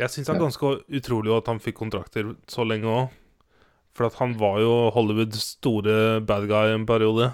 Jeg 0.00 0.12
syns 0.12 0.30
det 0.30 0.34
er 0.34 0.40
ganske 0.40 0.70
utrolig 0.96 1.32
at 1.36 1.48
han 1.50 1.60
fikk 1.60 1.76
kontrakter 1.82 2.32
så 2.48 2.64
lenge 2.64 2.88
òg. 2.88 3.16
For 3.96 4.06
at 4.06 4.16
han 4.20 4.32
var 4.38 4.60
jo 4.62 4.72
Hollywoods 4.94 5.42
store 5.58 6.20
bad 6.24 6.46
guy 6.48 6.72
en 6.72 6.86
periode. 6.88 7.32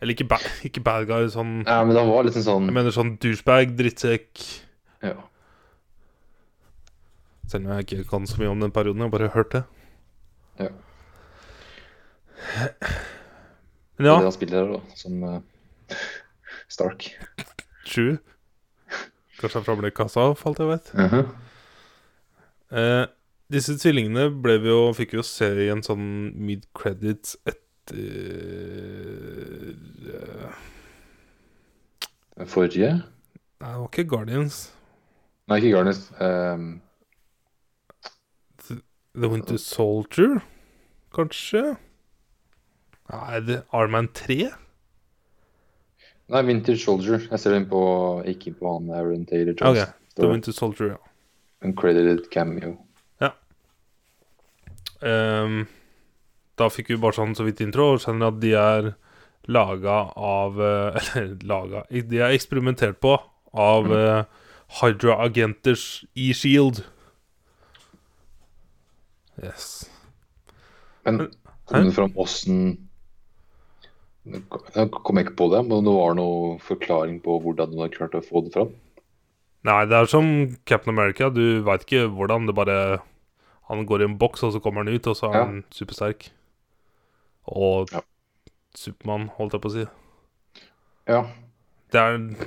Eller 0.00 0.14
ikke 0.14 0.28
bad, 0.28 0.44
ikke 0.64 0.82
bad 0.84 1.06
guy, 1.08 1.26
sånn 1.32 1.58
Ja, 1.66 1.80
men 1.84 1.96
han 1.96 2.08
var 2.08 2.26
liksom 2.26 2.44
sånn 2.44 2.66
Jeg 2.68 2.74
mener 2.76 2.92
sånn 2.92 3.14
douchebag, 3.20 3.72
drittsekk 3.78 4.42
ja. 5.04 5.14
Selv 7.48 7.64
om 7.64 7.72
jeg 7.76 7.86
ikke 7.86 8.08
kan 8.10 8.26
så 8.28 8.40
mye 8.40 8.50
om 8.52 8.62
den 8.64 8.74
perioden, 8.74 9.00
jeg 9.00 9.08
har 9.08 9.14
bare 9.14 9.32
hørt 9.36 9.52
det. 9.54 9.62
Ja. 10.58 10.70
Men 13.96 14.04
Det 14.04 14.10
er 14.10 14.18
det 14.18 14.28
han 14.28 14.34
spiller 14.34 14.58
her, 14.58 14.72
da, 14.72 14.96
som 14.98 15.22
uh, 15.22 15.96
Stark. 16.68 17.06
sju. 17.86 18.16
Kanskje 19.40 19.58
han 19.60 19.66
framlegger 19.66 19.96
kassa, 19.96 20.30
for 20.34 20.50
alt 20.50 20.58
jeg 20.58 20.68
vet. 20.68 20.92
-huh. 20.94 21.26
Eh, 22.70 23.06
disse 23.52 23.76
tvillingene 23.78 24.30
ble 24.42 24.58
vi 24.58 24.68
jo, 24.68 24.92
fikk 24.96 25.12
vi 25.12 25.20
jo 25.20 25.22
se 25.22 25.46
i 25.46 25.68
en 25.70 25.82
sånn 25.86 26.32
mid-credits 26.34 27.36
etter 27.46 27.66
Den 32.36 32.48
forrige 32.50 32.88
Nei, 33.60 33.70
det 33.70 33.78
var 33.78 33.86
ikke 33.86 34.08
Guardians. 34.10 34.56
Nei, 35.48 35.56
ikke 35.56 35.70
Guardians. 35.70 36.12
Um, 36.20 36.80
The 39.16 39.30
Winter 39.32 39.56
Soldier, 39.56 40.42
kanskje? 41.14 41.62
Nei, 43.08 43.40
det 43.46 43.62
Arman 43.72 44.10
3? 44.12 44.50
Nei, 46.32 46.42
Vintage 46.46 46.82
Soldier. 46.82 47.28
Jeg 47.30 47.42
ser 47.42 47.54
den 47.54 47.68
på 47.70 47.82
Ikke 48.26 48.54
på 48.56 48.72
han 48.78 48.90
Aaron 48.90 49.26
Taylor 49.28 49.54
Johnson. 49.54 49.86
Ok, 49.86 50.16
The 50.16 50.32
Winter 50.32 50.52
Soldier, 50.56 50.96
ja. 50.96 51.00
Uncredited 51.66 52.26
cameo. 52.30 52.76
Ehm, 55.04 55.66
da 56.56 56.68
fikk 56.72 56.94
vi 56.94 57.00
bare 57.00 57.18
sånn 57.18 57.36
så 57.36 57.44
vidt 57.46 57.60
intro, 57.64 57.92
og 57.94 58.02
skjønner 58.02 58.32
at 58.32 58.40
de 58.40 58.52
er 58.56 58.90
laga 59.52 59.98
av 60.16 60.58
eh, 60.58 60.96
Eller 61.20 61.36
laga 61.46 61.84
De 61.90 62.18
er 62.18 62.34
eksperimentert 62.34 62.98
på 63.04 63.14
av 63.56 63.92
eh, 63.94 64.24
Hydra-agenters 64.80 66.04
i 66.18 66.32
Shield. 66.34 66.82
Yes. 69.38 69.86
Men 71.06 71.28
kom 71.70 71.86
det 71.86 71.94
fram 71.94 72.16
åssen 72.18 72.64
Jeg 74.26 74.90
kom 74.90 75.18
ikke 75.20 75.36
på 75.38 75.46
det, 75.52 75.60
men 75.68 75.84
det 75.86 75.92
var 75.94 76.16
noe 76.18 76.56
forklaring 76.64 77.20
på 77.22 77.36
hvordan 77.44 77.70
du 77.70 77.78
har 77.82 77.92
klart 77.94 78.16
å 78.18 78.24
få 78.24 78.42
det 78.46 78.52
fram. 78.56 78.72
Nei, 79.66 79.84
det 79.86 79.94
er 79.98 80.06
som 80.10 80.26
Captain 80.66 80.92
America. 80.94 81.28
Du 81.30 81.62
veit 81.66 81.84
ikke 81.86 82.06
hvordan. 82.10 82.46
Det 82.46 82.54
bare 82.54 83.00
Han 83.68 83.84
går 83.86 84.02
i 84.02 84.04
en 84.06 84.18
boks, 84.18 84.44
og 84.46 84.52
så 84.54 84.60
kommer 84.62 84.84
han 84.84 84.94
ut, 84.94 85.06
og 85.10 85.16
så 85.18 85.26
er 85.30 85.34
Ja. 85.34 85.44
han 85.44 85.64
supersterk. 85.74 86.28
Og 87.46 87.90
Ja. 87.92 88.00
Supermann, 88.76 89.28
holdt 89.38 89.52
jeg 89.54 89.60
på 89.62 89.68
å 89.68 89.72
si. 89.72 89.86
Ja, 91.08 91.22
Det 91.90 92.00
er 92.00 92.46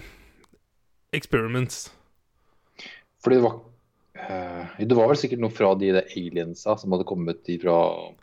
experiments. 1.14 1.92
fordi 3.24 3.36
det 3.36 3.44
var 3.44 3.60
uh, 4.30 4.68
Det 4.80 4.96
var 4.96 5.08
vel 5.08 5.18
sikkert 5.18 5.40
noe 5.40 5.50
fra 5.50 5.74
de 5.76 5.92
aliensa 5.92 6.78
som 6.80 6.92
hadde 6.92 7.06
kommet 7.06 7.44
fra 7.62 8.14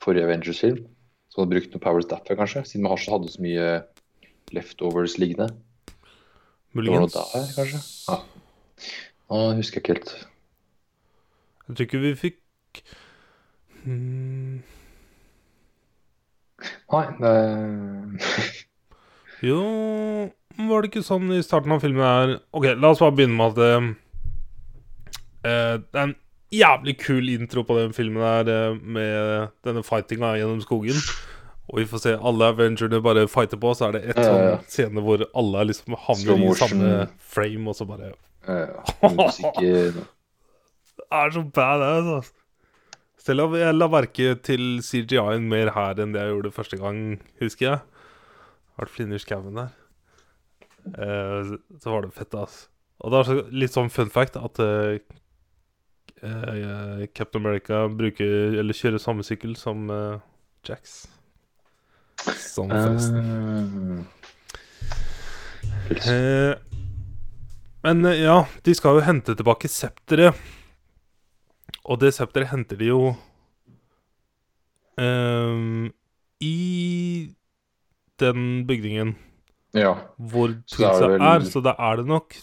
forrige 0.00 0.24
Avengers-film. 0.24 0.86
Som 1.36 1.42
hadde 1.44 1.52
brukt 1.52 1.74
noen 1.74 1.82
powers 1.84 2.06
derfra, 2.08 2.32
kanskje. 2.38 2.62
Siden 2.64 2.86
vi 2.88 3.10
hadde 3.12 3.28
så 3.28 3.42
mye 3.44 3.64
leftovers 4.56 5.18
liggende. 5.20 5.50
Det 6.72 6.86
var 6.88 7.04
noe 7.04 7.10
der, 7.12 7.50
kanskje? 7.52 7.80
Ja. 8.08 8.16
Nå 9.28 9.42
husker 9.58 9.76
jeg 9.76 9.84
ikke 9.84 9.98
helt. 9.98 10.14
Jeg 11.66 11.76
tror 11.76 11.88
ikke 11.90 12.00
vi 12.00 12.14
fikk 12.16 12.82
hmm, 13.84 14.62
Nei, 16.94 17.04
det 17.20 17.32
Jo 19.50 19.62
Var 20.56 20.84
det 20.84 20.88
ikke 20.88 21.04
sånn 21.04 21.34
i 21.36 21.42
starten 21.44 21.74
av 21.76 21.82
filmen 21.84 22.06
her 22.06 22.36
Ok, 22.54 22.70
la 22.78 22.92
oss 22.94 23.02
bare 23.04 23.16
begynne 23.18 23.36
med 23.36 23.58
at 23.58 23.58
eh, 25.44 25.74
Det 25.82 25.98
er 25.98 26.06
en 26.06 26.16
jævlig 26.54 26.96
kul 27.02 27.28
intro 27.34 27.66
på 27.66 27.80
den 27.80 27.92
filmen 27.96 28.22
her 28.22 28.46
eh, 28.52 28.78
med 28.78 29.50
denne 29.66 29.82
fightinga 29.86 30.36
gjennom 30.38 30.62
skogen. 30.62 30.94
Og 31.66 31.80
vi 31.80 31.86
får 31.90 32.02
se 32.04 32.14
alle 32.14 32.50
Avengerne 32.52 33.00
bare 33.02 33.26
fighter 33.30 33.58
på, 33.58 33.72
så 33.74 33.88
er 33.88 33.96
det 33.96 34.02
ett 34.12 34.20
Ja, 34.22 34.26
ja, 34.30 34.50
sånn 34.60 34.70
scene 34.70 35.02
hvor 35.02 35.24
alle 35.34 35.64
liksom 35.72 35.96
havner 36.06 36.44
i 36.46 36.52
samme 36.60 36.90
frame, 37.18 37.64
og 37.72 37.78
så 37.78 37.86
bare 37.88 38.12
eh, 38.46 39.16
musikk 39.16 39.58
Det 40.96 41.06
er 41.12 41.34
så 41.34 41.42
badass, 41.42 42.06
altså. 42.12 42.36
Selv 43.26 43.48
om 43.48 43.56
jeg 43.58 43.74
la 43.74 43.88
merke 43.90 44.36
til 44.46 44.78
CGI-en 44.86 45.48
mer 45.50 45.72
her 45.74 45.98
enn 46.02 46.12
det 46.14 46.22
jeg 46.22 46.30
gjorde 46.30 46.54
første 46.54 46.78
gang, 46.78 47.00
husker 47.42 47.66
jeg. 47.66 47.80
Vært 48.78 48.92
flinner 48.94 49.22
skauen 49.22 49.58
der. 49.58 49.72
Eh, 50.94 51.52
så 51.82 51.90
var 51.90 52.06
det 52.06 52.14
fett, 52.14 52.36
ass. 52.38 52.68
Og 53.02 53.12
det 53.12 53.18
er 53.18 53.28
så, 53.28 53.36
litt 53.50 53.74
sånn 53.74 53.90
fun 53.92 54.12
fact 54.14 54.38
at 54.38 54.60
eh, 54.62 55.00
eh, 56.22 57.02
Captain 57.12 57.42
America 57.42 57.82
bruker 57.92 58.56
Eller 58.62 58.76
kjører 58.76 59.02
samme 59.02 59.26
sykkel 59.26 59.56
som 59.58 59.90
eh, 59.92 60.22
Jax. 60.66 61.02
Sånn 62.34 62.72
forresten. 62.72 64.06
Uh, 65.86 66.08
uh, 66.10 66.54
men 67.86 68.04
eh, 68.10 68.24
ja, 68.24 68.40
de 68.66 68.74
skal 68.74 68.98
jo 68.98 69.04
hente 69.06 69.36
tilbake 69.38 69.70
septeret. 69.70 70.34
Og 71.86 72.00
det 72.02 72.14
septeret 72.16 72.50
henter 72.50 72.80
de 72.80 72.88
jo 72.90 73.00
uh, 74.98 75.56
I 76.42 76.56
den 78.18 78.66
bygningen 78.66 79.14
Ja. 79.76 79.92
hvor 80.16 80.56
Så 80.66 80.82
er 80.82 80.96
Twinsa 80.96 81.10
er, 81.20 81.46
så 81.46 81.60
da 81.62 81.76
er 81.78 82.00
det 82.00 82.06
nok 82.08 82.34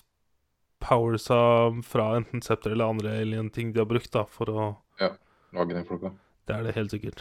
powersa 0.83 1.71
fra 1.87 2.13
enten 2.19 2.43
septer 2.45 2.71
eller 2.75 2.91
andre 2.93 3.15
alien-ting 3.23 3.73
de 3.73 3.81
har 3.81 3.89
brukt 3.89 4.11
da 4.13 4.23
for 4.29 4.51
å 4.51 4.71
Lage 5.53 5.75
den 5.75 5.85
klokka. 5.85 6.09
Det 6.49 6.55
er 6.55 6.63
det 6.65 6.73
helt 6.73 6.93
sikkert. 6.93 7.19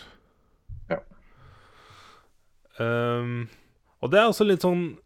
Ehm, 2.80 3.48
og 4.00 4.12
det 4.12 4.20
er 4.20 4.28
også 4.30 4.46
litt 4.48 4.64
sånn 4.64 4.96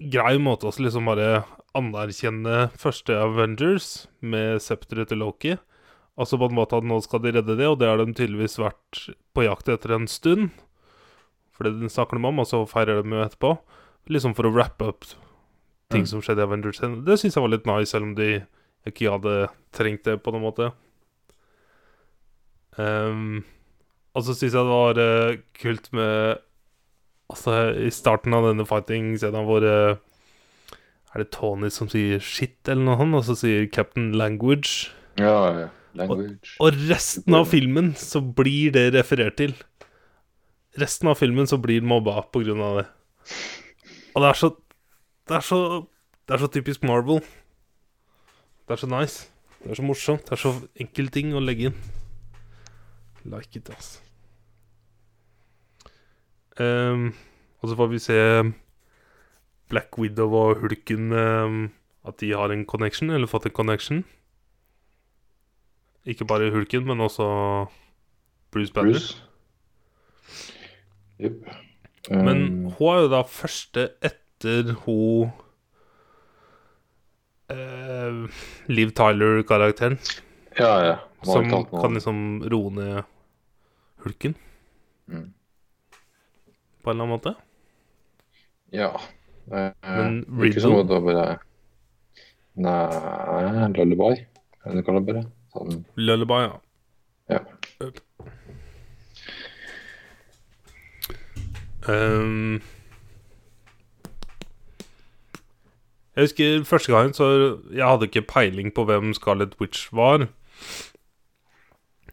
grei 0.00 0.38
måte 0.40 0.68
å 0.70 0.72
liksom 0.72 1.04
bare 1.10 1.42
anerkjenne 1.76 2.70
første 2.80 3.14
Avengers 3.20 4.06
med 4.24 4.62
septeret 4.64 5.10
til 5.12 5.20
Loki. 5.20 5.58
Altså 6.20 6.38
på 6.40 6.48
en 6.50 6.56
måte 6.56 6.76
at 6.80 6.84
nå 6.88 6.98
skal 7.04 7.22
de 7.24 7.34
redde 7.36 7.56
det, 7.56 7.68
og 7.68 7.78
det 7.80 7.88
har 7.88 8.00
de 8.00 8.12
tydeligvis 8.12 8.58
vært 8.60 9.04
på 9.36 9.44
jakt 9.46 9.68
etter 9.72 9.94
en 9.94 10.08
stund. 10.10 10.50
For 11.56 11.68
det 11.68 11.92
snakker 11.92 12.16
de 12.18 12.26
om, 12.28 12.40
og 12.42 12.48
så 12.48 12.62
feirer 12.68 13.02
de 13.04 13.14
jo 13.14 13.22
etterpå. 13.24 13.54
Liksom 14.10 14.34
for 14.36 14.48
å 14.48 14.52
wrappe 14.54 14.88
up 14.88 15.04
ting 15.90 16.02
Mm. 16.02 16.06
som 16.06 16.20
skjedde 16.22 16.42
i 16.42 16.46
Avengers. 16.46 16.78
Det 16.80 17.16
syns 17.18 17.34
jeg 17.34 17.42
var 17.42 17.50
litt 17.50 17.66
nice, 17.66 17.90
selv 17.90 18.04
om 18.04 18.14
de 18.14 18.46
ikke 18.86 19.10
hadde 19.10 19.48
trengt 19.72 20.04
det 20.04 20.22
på 20.22 20.30
noen 20.32 20.44
måte. 20.46 20.72
Um, 22.78 23.44
og 24.14 24.22
så 24.24 24.34
syns 24.34 24.54
jeg 24.54 24.62
det 24.64 24.70
var 24.70 25.00
uh, 25.00 25.36
kult 25.58 25.90
med 25.96 26.40
Altså, 27.30 27.56
i 27.78 27.90
starten 27.94 28.34
av 28.34 28.48
denne 28.48 28.66
fighting-scenen 28.66 29.46
hvor 29.46 29.64
eh, 29.66 29.98
Er 31.10 31.22
det 31.22 31.30
Tony 31.34 31.70
som 31.74 31.88
sier 31.90 32.18
'shit', 32.22 32.68
eller 32.68 32.84
noe 32.86 32.98
sånt, 32.98 33.14
og 33.18 33.24
så 33.26 33.34
sier 33.38 33.66
Captain 33.66 34.12
Language. 34.14 34.90
Ja. 35.18 35.68
Language. 35.94 36.54
Og 36.62 36.76
resten 36.86 37.34
av 37.34 37.48
filmen 37.50 37.94
så 37.98 38.20
blir 38.22 38.70
det 38.76 38.92
referert 38.94 39.36
til. 39.40 39.56
Resten 40.78 41.10
av 41.10 41.18
filmen 41.18 41.48
så 41.50 41.58
blir 41.58 41.82
mobba 41.82 42.22
på 42.30 42.44
grunn 42.44 42.62
av 42.62 42.76
det. 42.78 42.86
Og 44.14 44.22
det 44.22 44.28
er 44.28 44.38
så 44.38 44.56
Det 45.28 45.36
er 45.36 45.46
så 45.46 45.86
Det 46.26 46.34
er 46.34 46.38
så 46.38 46.46
typisk 46.46 46.82
Marvel. 46.82 47.20
Det 48.66 48.76
er 48.76 48.76
så 48.76 48.86
nice. 48.86 49.26
Det 49.64 49.70
er 49.70 49.74
så 49.74 49.82
morsomt. 49.82 50.22
Det 50.22 50.32
er 50.32 50.36
så 50.36 50.52
enkel 50.78 51.08
ting 51.10 51.34
å 51.34 51.42
legge 51.42 51.70
inn. 51.70 51.74
Like 53.24 53.58
it, 53.58 53.68
altså. 53.68 53.98
Ehm, 56.60 57.10
og 57.60 57.70
så 57.70 57.76
får 57.78 57.90
vi 57.92 58.00
se 58.02 58.18
Black 59.70 59.98
Widow 59.98 60.34
og 60.34 60.60
Hulken 60.60 61.12
um, 61.12 61.60
At 62.06 62.20
de 62.20 62.32
har 62.32 62.52
en 62.52 62.64
connection, 62.66 63.10
eller 63.10 63.28
fått 63.28 63.46
en 63.46 63.56
connection. 63.56 64.04
Ikke 66.08 66.24
bare 66.24 66.50
Hulken, 66.50 66.86
men 66.88 67.00
også 67.00 67.26
Bruce 68.50 68.72
Banner. 68.72 68.92
Bruce. 68.92 69.22
Jupp. 71.20 71.44
Men 71.44 71.66
Um, 72.10 72.70
hun 72.78 72.88
er 72.88 73.00
jo 73.04 73.08
da 73.12 73.18
første 73.28 73.82
etter 74.00 74.70
hun 74.86 75.28
uh, 77.52 78.40
Liv 78.72 78.94
Tyler-karakteren, 78.96 79.98
ja, 80.56 80.72
ja. 80.86 80.96
Som 81.28 81.50
kan 81.68 81.94
liksom 81.94 82.22
roe 82.50 82.72
ned 82.72 83.02
Hulken 84.04 84.34
Mm. 85.10 85.32
På 86.82 86.90
en 86.90 86.96
eller 86.96 87.04
annen 87.06 87.14
måte. 87.18 87.34
Ja. 88.72 88.90
Eh, 89.50 89.70
Men 89.82 90.20
Ikke 90.46 90.62
sånn 90.62 90.76
Riddle- 90.76 90.80
at 90.80 90.88
det 90.88 91.02
bare 91.06 91.38
Nei, 92.60 93.68
Lullaby. 93.78 94.26
Er 94.66 94.74
det 94.74 94.84
det 94.84 94.94
det 94.94 95.06
bare? 95.06 95.24
Sånn, 95.54 95.84
Lullaby, 95.96 96.40
ja. 96.44 96.58
ja. 97.30 97.40
Um, 101.88 102.60
jeg 106.14 106.26
husker 106.26 106.64
første 106.68 106.92
gangen 106.92 107.14
så 107.16 107.26
Jeg 107.72 107.86
hadde 107.86 108.06
ikke 108.10 108.26
peiling 108.28 108.68
på 108.76 108.84
hvem 108.84 109.14
Scarlet 109.16 109.54
Witch 109.60 109.88
var. 109.96 110.26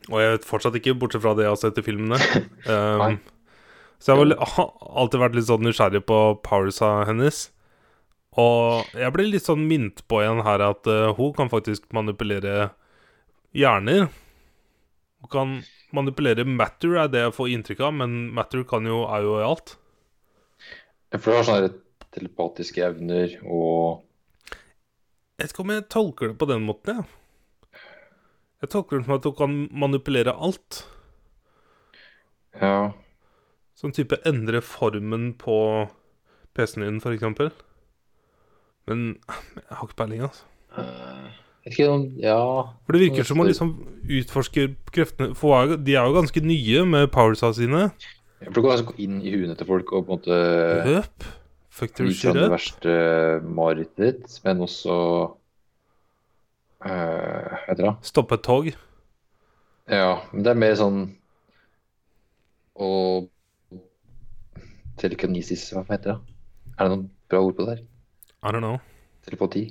Og 0.08 0.22
jeg 0.22 0.32
vet 0.38 0.46
fortsatt 0.48 0.78
ikke, 0.80 0.96
bortsett 0.96 1.22
fra 1.26 1.34
det 1.36 1.44
jeg 1.44 1.52
har 1.52 1.60
sett 1.60 1.82
i 1.82 1.84
filmene. 1.84 2.16
Um, 2.70 3.02
Nei. 3.04 3.18
Så 4.00 4.14
jeg 4.14 4.38
har 4.38 4.68
alltid 5.02 5.22
vært 5.24 5.38
litt 5.38 5.48
sånn 5.50 5.64
nysgjerrig 5.66 6.04
på 6.08 6.18
powersa 6.46 6.92
hennes. 7.10 7.48
Og 8.38 8.86
jeg 8.94 9.14
ble 9.16 9.26
litt 9.32 9.48
sånn 9.48 9.66
minnet 9.70 10.04
på 10.06 10.22
igjen 10.22 10.44
her 10.46 10.62
at 10.68 10.86
uh, 10.90 11.16
hun 11.18 11.34
kan 11.38 11.50
faktisk 11.50 11.88
manipulere 11.96 12.70
hjerner. 13.58 14.08
Hun 15.24 15.32
kan 15.34 15.56
manipulere 15.96 16.46
matter, 16.46 16.94
er 17.02 17.10
det 17.10 17.24
jeg 17.26 17.36
får 17.38 17.54
inntrykk 17.56 17.82
av, 17.88 17.96
men 18.04 18.18
matter 18.38 18.62
kan 18.70 18.86
jo, 18.86 19.02
er 19.10 19.26
jo 19.26 19.38
i 19.40 19.48
alt. 19.48 19.74
For 21.16 21.32
du 21.32 21.38
har 21.40 21.48
sånne 21.48 21.72
telepatiske 22.14 22.84
evner 22.84 23.38
og 23.46 24.04
Jeg 25.38 25.46
vet 25.46 25.52
ikke 25.54 25.64
om 25.64 25.72
jeg 25.72 25.90
tolker 25.94 26.32
det 26.32 26.38
på 26.42 26.48
den 26.50 26.64
måten, 26.66 26.98
jeg. 26.98 27.82
Jeg 28.64 28.72
tolker 28.74 28.98
det 28.98 29.06
som 29.06 29.18
at 29.18 29.26
hun 29.30 29.36
kan 29.38 29.58
manipulere 29.86 30.34
alt. 30.34 30.80
Ja. 32.58 32.94
Sånn 33.78 33.94
type 33.94 34.18
endre 34.26 34.62
formen 34.66 35.32
på 35.38 35.56
PC-en 36.58 36.86
din, 36.88 37.02
eksempel. 37.14 37.52
Men 38.90 39.04
jeg 39.28 39.76
har 39.78 39.86
ikke 39.86 40.00
peiling, 40.00 40.24
altså. 40.26 40.48
eh, 40.82 41.28
Vet 41.68 41.76
ikke 41.76 41.90
om 41.92 42.06
Ja. 42.24 42.40
For 42.88 42.96
det 42.96 43.02
virker 43.02 43.28
som 43.28 43.38
man 43.38 43.50
liksom 43.50 43.74
utforsker 44.08 44.70
kreftene 44.96 45.36
For 45.36 45.76
de 45.76 45.98
er 46.00 46.08
jo 46.08 46.16
ganske 46.16 46.42
nye 46.42 46.86
med 46.88 47.12
powersa 47.12 47.52
sine. 47.54 47.90
For 48.40 48.54
du 48.54 48.62
kan 48.62 48.72
altså 48.72 48.88
gå 48.88 48.96
inn 49.04 49.20
i 49.22 49.34
huene 49.36 49.56
til 49.60 49.68
folk 49.68 49.92
og 49.92 50.08
på 50.08 50.16
en 50.16 50.22
måte 50.22 50.40
Høp. 50.88 51.28
Fuck 51.70 51.94
their 51.94 52.10
shit 52.10 52.34
det 52.34 52.50
verste 52.50 52.94
marerittet 53.44 54.24
ditt, 54.24 54.40
men 54.46 54.64
også 54.66 54.96
uh, 56.82 56.88
Hva 56.88 57.60
heter 57.68 57.84
det? 57.84 57.96
Stoppe 58.08 58.40
et 58.40 58.46
tog. 58.48 58.72
Ja, 59.92 60.16
men 60.32 60.44
det 60.48 60.54
er 60.56 60.62
mer 60.64 60.74
sånn 60.80 61.02
å 62.78 62.90
Telekinesis, 64.98 65.68
hva 65.76 65.84
heter 65.90 66.16
det? 66.16 66.38
Er 66.78 66.88
det 66.88 66.94
noen 66.94 67.10
bra 67.30 67.42
ord 67.44 67.58
på 67.58 67.66
det 67.68 67.76
her? 67.76 67.84
I 68.44 68.54
don't 68.54 68.64
know. 68.64 68.80
Telepati? 69.26 69.66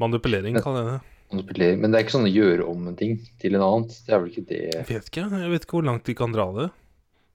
Manipulering, 0.00 0.58
kaller 0.62 0.84
jeg 0.84 0.90
det. 0.92 1.14
Manipulering. 1.32 1.80
Men 1.82 1.92
det 1.92 1.98
er 1.98 2.06
ikke 2.06 2.16
sånn 2.16 2.28
å 2.28 2.32
gjøre 2.32 2.66
om 2.70 2.86
en 2.90 2.98
ting 2.98 3.16
til 3.42 3.56
en 3.58 3.64
annen. 3.64 3.88
Det 4.06 4.14
er 4.14 4.22
vel 4.22 4.30
ikke 4.32 4.46
det 4.48 4.60
Jeg 4.66 4.86
vet 4.88 5.10
ikke. 5.10 5.24
Jeg 5.42 5.52
vet 5.52 5.66
ikke 5.66 5.78
hvor 5.78 5.88
langt 5.88 6.06
de 6.08 6.16
kan 6.18 6.34
dra 6.34 6.46
det. 6.56 6.68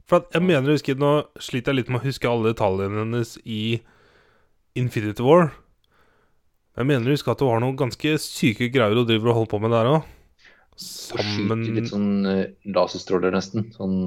For 0.09 0.25
jeg 0.33 0.43
mener 0.43 0.67
å 0.67 0.75
huske 0.75 0.95
Nå 0.99 1.11
sliter 1.39 1.71
jeg 1.71 1.77
litt 1.83 1.91
med 1.93 2.01
å 2.01 2.07
huske 2.07 2.27
alle 2.29 2.51
detaljene 2.51 3.03
hennes 3.05 3.37
i 3.45 3.61
Infinity 4.79 5.23
War. 5.23 5.51
Jeg 6.73 6.89
mener 6.89 7.07
å 7.11 7.13
huske 7.13 7.31
at 7.31 7.43
hun 7.43 7.53
har 7.53 7.61
noen 7.61 7.77
ganske 7.77 8.15
syke 8.21 8.71
greier 8.73 8.97
hun 8.97 9.07
driver 9.07 9.31
og 9.31 9.41
holder 9.41 9.51
på 9.53 9.61
med 9.63 9.75
der 9.75 9.89
òg. 9.91 10.11
Sammen 10.81 11.61
litt 11.75 11.91
sånn 11.91 12.25
eh, 12.25 12.47
laserstråler, 12.65 13.35
nesten. 13.35 13.67
Sånn 13.75 13.97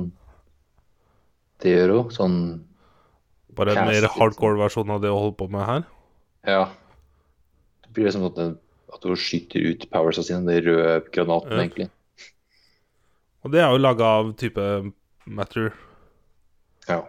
Det 1.63 1.77
gjør 1.77 1.95
hun. 1.95 2.09
Sånn 2.13 2.39
Bare 3.57 3.73
en 3.75 3.89
mer 3.89 4.07
hardcore 4.13 4.59
versjon 4.61 4.91
av 4.93 5.01
det 5.03 5.11
å 5.13 5.19
holde 5.19 5.37
på 5.41 5.49
med 5.53 5.65
her. 5.67 5.85
Ja. 6.47 6.65
Det 7.87 7.93
blir 7.97 8.09
liksom 8.09 8.27
at, 8.29 8.39
at 8.95 9.07
hun 9.09 9.17
skyter 9.17 9.65
ut 9.73 9.87
powersa 9.93 10.23
sine, 10.27 10.45
de 10.49 10.61
røde 10.67 10.97
granatene, 11.15 11.57
Ja. 11.57 11.65
egentlig. 11.65 11.91
Og 13.47 13.53
det 13.55 13.61
er 13.63 13.71
jo 13.71 13.79
laga 13.79 14.05
av 14.21 14.33
type 14.37 14.63
matter. 15.27 15.71
Ja. 16.89 17.01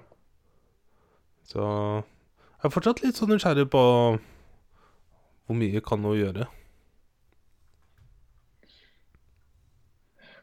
Så 1.50 1.64
jeg 1.64 2.68
er 2.70 2.74
fortsatt 2.74 3.02
litt 3.04 3.18
sånn 3.18 3.32
nysgjerrig 3.34 3.68
på 3.74 3.82
hvor 5.48 5.56
mye 5.58 5.82
kan 5.82 6.04
hun 6.04 6.18
gjøre. 6.20 6.48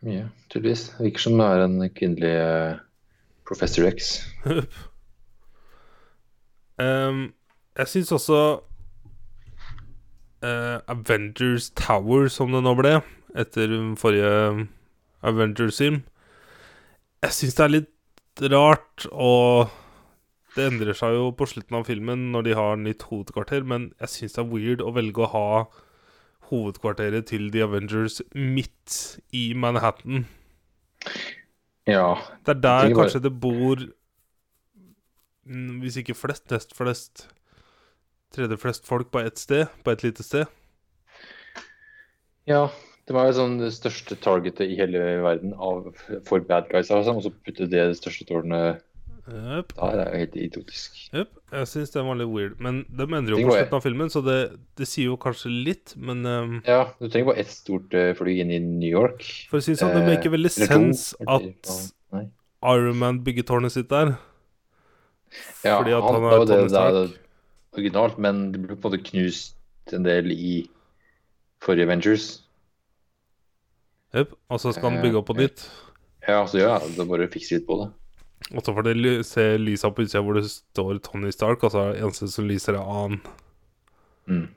Mye, 0.05 0.27
tydeligvis. 0.53 0.89
Virker 1.01 1.25
som 1.25 1.39
det 1.41 1.47
er 1.49 1.63
en 1.65 1.77
kvinnelig 1.97 2.33
eh, 2.37 2.81
Professor 3.49 3.87
X. 3.89 4.19
Ehm, 6.83 7.33
jeg 7.79 7.91
syns 7.91 8.13
også 8.15 8.39
uh, 10.45 10.79
Avengers 10.91 11.71
Tower, 11.79 12.29
som 12.33 12.53
det 12.55 12.63
nå 12.65 12.75
ble, 12.79 12.97
etter 13.35 13.71
forrige 13.99 14.67
Avengers-film 15.27 16.03
Jeg 17.25 17.33
syns 17.35 17.57
det 17.59 17.65
er 17.65 17.73
litt 17.73 18.45
rart, 18.53 19.07
og 19.11 19.71
det 20.55 20.69
endrer 20.69 20.95
seg 20.95 21.17
jo 21.17 21.31
på 21.35 21.47
slutten 21.51 21.79
av 21.81 21.87
filmen 21.89 22.29
når 22.35 22.47
de 22.47 22.55
har 22.59 22.77
nytt 22.79 23.07
hovedkvarter, 23.09 23.65
men 23.67 23.89
jeg 24.03 24.13
syns 24.13 24.37
det 24.37 24.43
er 24.45 24.51
weird 24.53 24.85
å 24.85 24.93
velge 24.95 25.25
å 25.25 25.31
ha 25.33 25.49
hovedkvarteret 26.51 27.27
til 27.31 27.49
The 27.55 27.65
Avengers 27.65 28.21
midt 28.37 28.99
i 29.35 29.49
Manhattan. 29.57 30.27
Ja. 31.89 32.15
Det 32.45 32.55
er 32.57 32.61
der 32.61 32.85
tenker 32.85 32.95
bare- 32.95 32.99
kanskje 33.01 33.23
det 33.25 33.35
bor 33.41 33.87
Hvis 35.45 35.99
ikke 36.01 36.17
flest, 36.17 36.47
nest 36.51 36.75
flest 36.77 37.29
Tredje 38.35 38.57
flest 38.59 38.89
folk 38.89 39.13
på 39.15 39.21
ett 39.23 39.39
sted, 39.39 39.69
på 39.85 39.93
et 39.95 40.03
lite 40.03 40.25
sted. 40.27 40.49
ja. 42.51 42.67
Det 43.05 43.13
var 43.13 43.29
jo 43.29 43.35
sånn 43.37 43.59
det 43.61 43.69
største 43.77 44.17
targetet 44.17 44.71
i 44.73 44.79
hele 44.79 45.01
verden 45.21 45.53
av, 45.61 45.91
for 46.25 46.41
bad 46.41 46.71
guys, 46.71 46.89
altså, 46.89 47.13
og 47.13 47.27
så 47.27 47.33
putte 47.45 47.67
det 47.69 47.83
det 47.91 47.99
største 47.99 48.25
tårnet 48.31 48.81
yep. 49.29 49.75
Da 49.77 49.91
er 49.91 50.01
jo 50.01 50.21
helt 50.23 50.37
idiotisk. 50.37 50.97
Yep. 51.13 51.35
Jeg 51.55 51.69
syns 51.71 51.93
det 51.95 52.05
var 52.05 52.19
litt 52.19 52.33
weird. 52.33 52.57
Men 52.65 52.83
de 52.89 53.05
endrer 53.05 53.37
jo 53.37 53.49
på 53.49 53.57
slutten 53.57 53.79
av 53.79 53.85
filmen, 53.85 54.13
så 54.13 54.25
det, 54.25 54.39
det 54.81 54.89
sier 54.89 55.13
jo 55.13 55.19
kanskje 55.21 55.53
litt. 55.53 55.95
Men 55.97 56.25
um, 56.25 56.59
Ja, 56.67 56.87
du 56.99 57.09
trenger 57.09 57.33
bare 57.33 57.45
ett 57.45 57.53
stort 57.53 57.95
uh, 57.97 58.11
fly 58.19 58.39
inn 58.43 58.53
i 58.53 58.61
New 58.65 58.89
York. 58.91 59.25
for 59.51 59.61
å 59.61 59.65
si 59.65 59.75
det 59.75 59.83
sånn, 59.83 59.95
det 59.97 60.05
Eh, 60.05 60.11
maker 60.15 60.35
veldig 60.35 60.53
sense 60.53 60.73
sens 60.73 61.07
at 61.25 61.45
Ironman 61.45 62.33
Iron 62.65 63.01
Man 63.01 63.21
bygger 63.25 63.49
tårnet 63.53 63.77
sitt 63.77 63.93
der. 63.93 64.17
Ja, 65.65 65.79
Fordi 65.79 65.95
at 65.97 66.03
han, 66.03 66.15
han 66.15 66.23
var 66.23 66.39
det, 66.45 66.47
Tony 66.49 66.57
det 66.57 66.65
er 66.65 66.69
Stark. 66.69 67.19
originalt, 67.75 68.19
men 68.19 68.41
det 68.53 68.63
ble 68.63 68.77
på 68.77 68.89
en 68.89 68.93
måte 68.93 69.05
knust 69.11 69.57
en 69.93 70.07
del 70.07 70.31
i 70.33 70.55
forrige 71.65 71.89
Avengers. 71.89 72.29
Jepp. 74.15 74.35
Og 74.49 74.61
så 74.63 74.73
skal 74.73 74.93
han 74.93 75.03
bygge 75.03 75.19
opp 75.21 75.29
på 75.33 75.37
Eh, 75.39 75.45
nytt. 75.45 75.65
Ja, 76.29 76.47
så 76.47 76.61
ja, 76.61 76.79
det 76.79 77.01
er 77.03 77.09
bare 77.09 77.27
fikser 77.27 77.33
fikse 77.35 77.59
litt 77.59 77.67
på 77.69 77.81
det. 77.83 77.91
Og 78.53 78.61
så 78.65 78.75
får 78.77 78.87
du 78.87 79.23
se 79.25 79.45
lysa 79.59 79.91
på 79.91 80.05
utsida 80.05 80.21
hvor 80.23 80.37
det 80.37 80.45
står 80.51 81.01
Tony 81.05 81.31
Stark, 81.33 81.65
og 81.65 81.73
så 81.73 81.81
er 81.81 81.93
det 81.95 82.05
eneste 82.05 82.29
som 82.29 82.49
lyser, 82.49 82.77
er 82.77 82.85
annen. 82.85 83.21
Mm. 84.29 84.49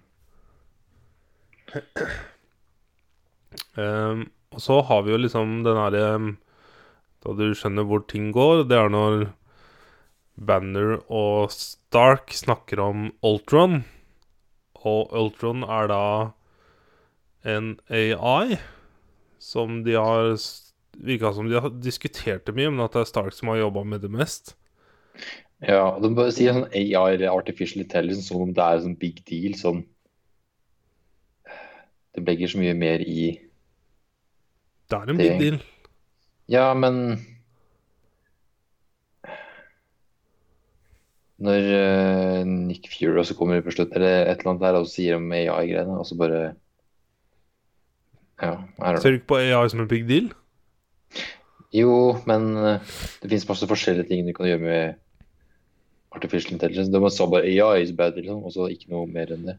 Um, 3.77 4.27
og 4.51 4.61
så 4.63 4.81
har 4.81 5.03
vi 5.05 5.11
jo 5.11 5.17
liksom 5.19 5.63
den 5.65 5.77
herre 5.77 6.05
Da 7.23 7.33
du 7.35 7.49
skjønner 7.57 7.83
hvor 7.83 8.05
ting 8.07 8.31
går, 8.31 8.63
det 8.69 8.77
er 8.77 8.89
når 8.93 9.27
Banner 10.37 10.99
og 11.09 11.51
Stark 11.51 12.33
snakker 12.37 12.81
om 12.83 13.09
Ultron. 13.25 13.81
Og 14.85 15.13
Ultron 15.17 15.65
er 15.65 15.89
da 15.89 16.03
en 17.47 17.73
AI 17.89 18.59
som 19.41 19.83
de 19.85 19.97
har 19.97 20.37
Virka 20.97 21.29
som 21.33 21.45
de 21.45 21.59
har 21.61 21.69
diskutert 21.77 22.47
det 22.47 22.55
mye, 22.57 22.71
men 22.73 22.81
at 22.81 22.95
det 22.95 23.03
er 23.03 23.09
Stark 23.11 23.35
som 23.37 23.51
har 23.51 23.59
jobba 23.59 23.83
med 23.85 24.01
det 24.01 24.09
mest. 24.09 24.55
Ja, 25.61 25.97
de 26.01 26.09
bare 26.17 26.33
sier 26.33 26.53
sånn 26.53 26.69
AI 26.73 27.13
eller 27.17 27.33
Artificial 27.33 27.83
Intelligence 27.83 28.29
som 28.29 28.41
om 28.41 28.53
det 28.53 28.63
er 28.63 28.79
en 28.79 28.85
sånn 28.87 28.97
big 28.97 29.21
deal. 29.29 29.53
Sånn 29.57 29.83
Det 32.17 32.23
legger 32.25 32.49
så 32.49 32.57
mye 32.57 32.73
mer 32.73 33.01
i 33.05 33.37
Det 34.89 34.97
er 34.97 35.13
en 35.13 35.21
big 35.21 35.37
deal. 35.41 35.59
Ja, 36.49 36.71
men 36.73 37.19
Når 41.37 41.67
uh, 41.69 42.47
Nick 42.49 42.87
Fury 42.89 43.19
også 43.21 43.35
kommer 43.37 43.61
på 43.61 43.73
slutt, 43.75 43.93
eller 43.93 44.25
et 44.25 44.39
eller 44.39 44.55
annet 44.55 44.63
der, 44.65 44.79
og 44.79 44.89
sier 44.89 45.19
om 45.19 45.27
AI-greiene, 45.31 45.97
og 45.97 46.05
så 46.09 46.17
bare 46.17 46.41
Ja, 48.41 48.53
er 48.81 48.93
det 48.93 49.01
Ser 49.01 49.13
du 49.13 49.19
ikke 49.19 49.33
på 49.33 49.41
AI 49.41 49.69
som 49.69 49.83
en 49.83 49.89
big 49.91 50.07
deal? 50.09 50.31
Jo, 51.75 52.15
men 52.29 52.55
eh, 52.57 52.95
det 53.21 53.29
finnes 53.29 53.47
masse 53.49 53.67
forskjellige 53.69 54.07
ting 54.09 54.27
du 54.27 54.33
kan 54.33 54.47
gjøre 54.47 54.63
med 54.63 54.95
artificial 56.15 56.55
intelligence. 56.55 56.91
De 56.93 57.11
sa 57.11 57.27
bare 57.29 57.49
AI 57.49 57.83
is 57.83 57.91
bad, 57.91 58.17
liksom, 58.17 58.43
og 58.45 58.53
så 58.55 58.69
ikke 58.71 58.93
noe 58.93 59.09
mer 59.11 59.33
enn 59.35 59.45
det. 59.51 59.57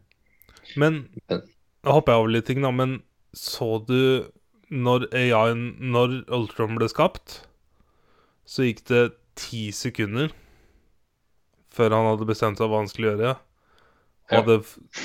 Men 0.77 1.05
Nå 1.29 1.95
hopper 1.95 2.13
jeg 2.15 2.23
over 2.23 2.33
litt 2.35 2.49
ting, 2.49 2.63
da. 2.65 2.73
Men 2.75 2.99
så 3.37 3.79
du 3.87 4.27
når 4.69 5.07
AI-en 5.17 5.79
Når 5.95 6.25
Ultron 6.35 6.77
ble 6.77 6.89
skapt, 6.91 7.43
så 8.49 8.67
gikk 8.67 8.83
det 8.91 9.05
ti 9.39 9.69
sekunder 9.73 10.33
før 11.79 11.95
han 11.95 12.09
hadde 12.11 12.27
bestemt 12.29 12.59
seg 12.59 12.69
hva 12.73 12.83
han 12.83 12.91
skulle 12.91 13.15
gjøre. 13.15 13.37
Og 14.29 14.35
Ja. 14.35 14.43
hadde 14.43 14.59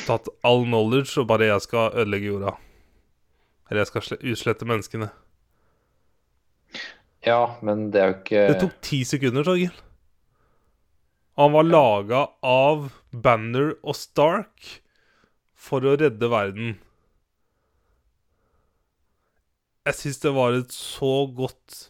tatt 0.08 0.28
all 0.44 0.66
knowledge 0.66 1.18
og 1.22 1.28
bare 1.30 1.46
'jeg 1.48 1.62
skal 1.62 1.92
ødelegge 1.94 2.32
jorda'. 2.34 2.58
Eller 3.70 3.80
'jeg 3.82 3.88
skal 3.88 4.02
sle- 4.02 4.24
utslette 4.34 4.66
menneskene'. 4.68 5.12
Ja, 7.26 7.56
men 7.62 7.90
det 7.92 8.02
er 8.02 8.08
jo 8.12 8.20
ikke 8.20 8.48
Det 8.52 8.60
tok 8.60 8.82
ti 8.82 9.04
sekunder, 9.04 9.44
Torgill. 9.44 9.72
Han 11.38 11.52
var 11.54 11.64
laga 11.64 12.28
av 12.44 12.92
Banner 13.14 13.76
og 13.84 13.96
Stark 13.96 14.82
for 15.56 15.80
å 15.80 15.96
redde 15.98 16.30
verden. 16.30 16.76
Jeg 19.88 19.96
syns 19.96 20.20
det 20.24 20.34
var 20.34 20.54
et 20.54 20.72
så 20.76 21.26
godt 21.36 21.90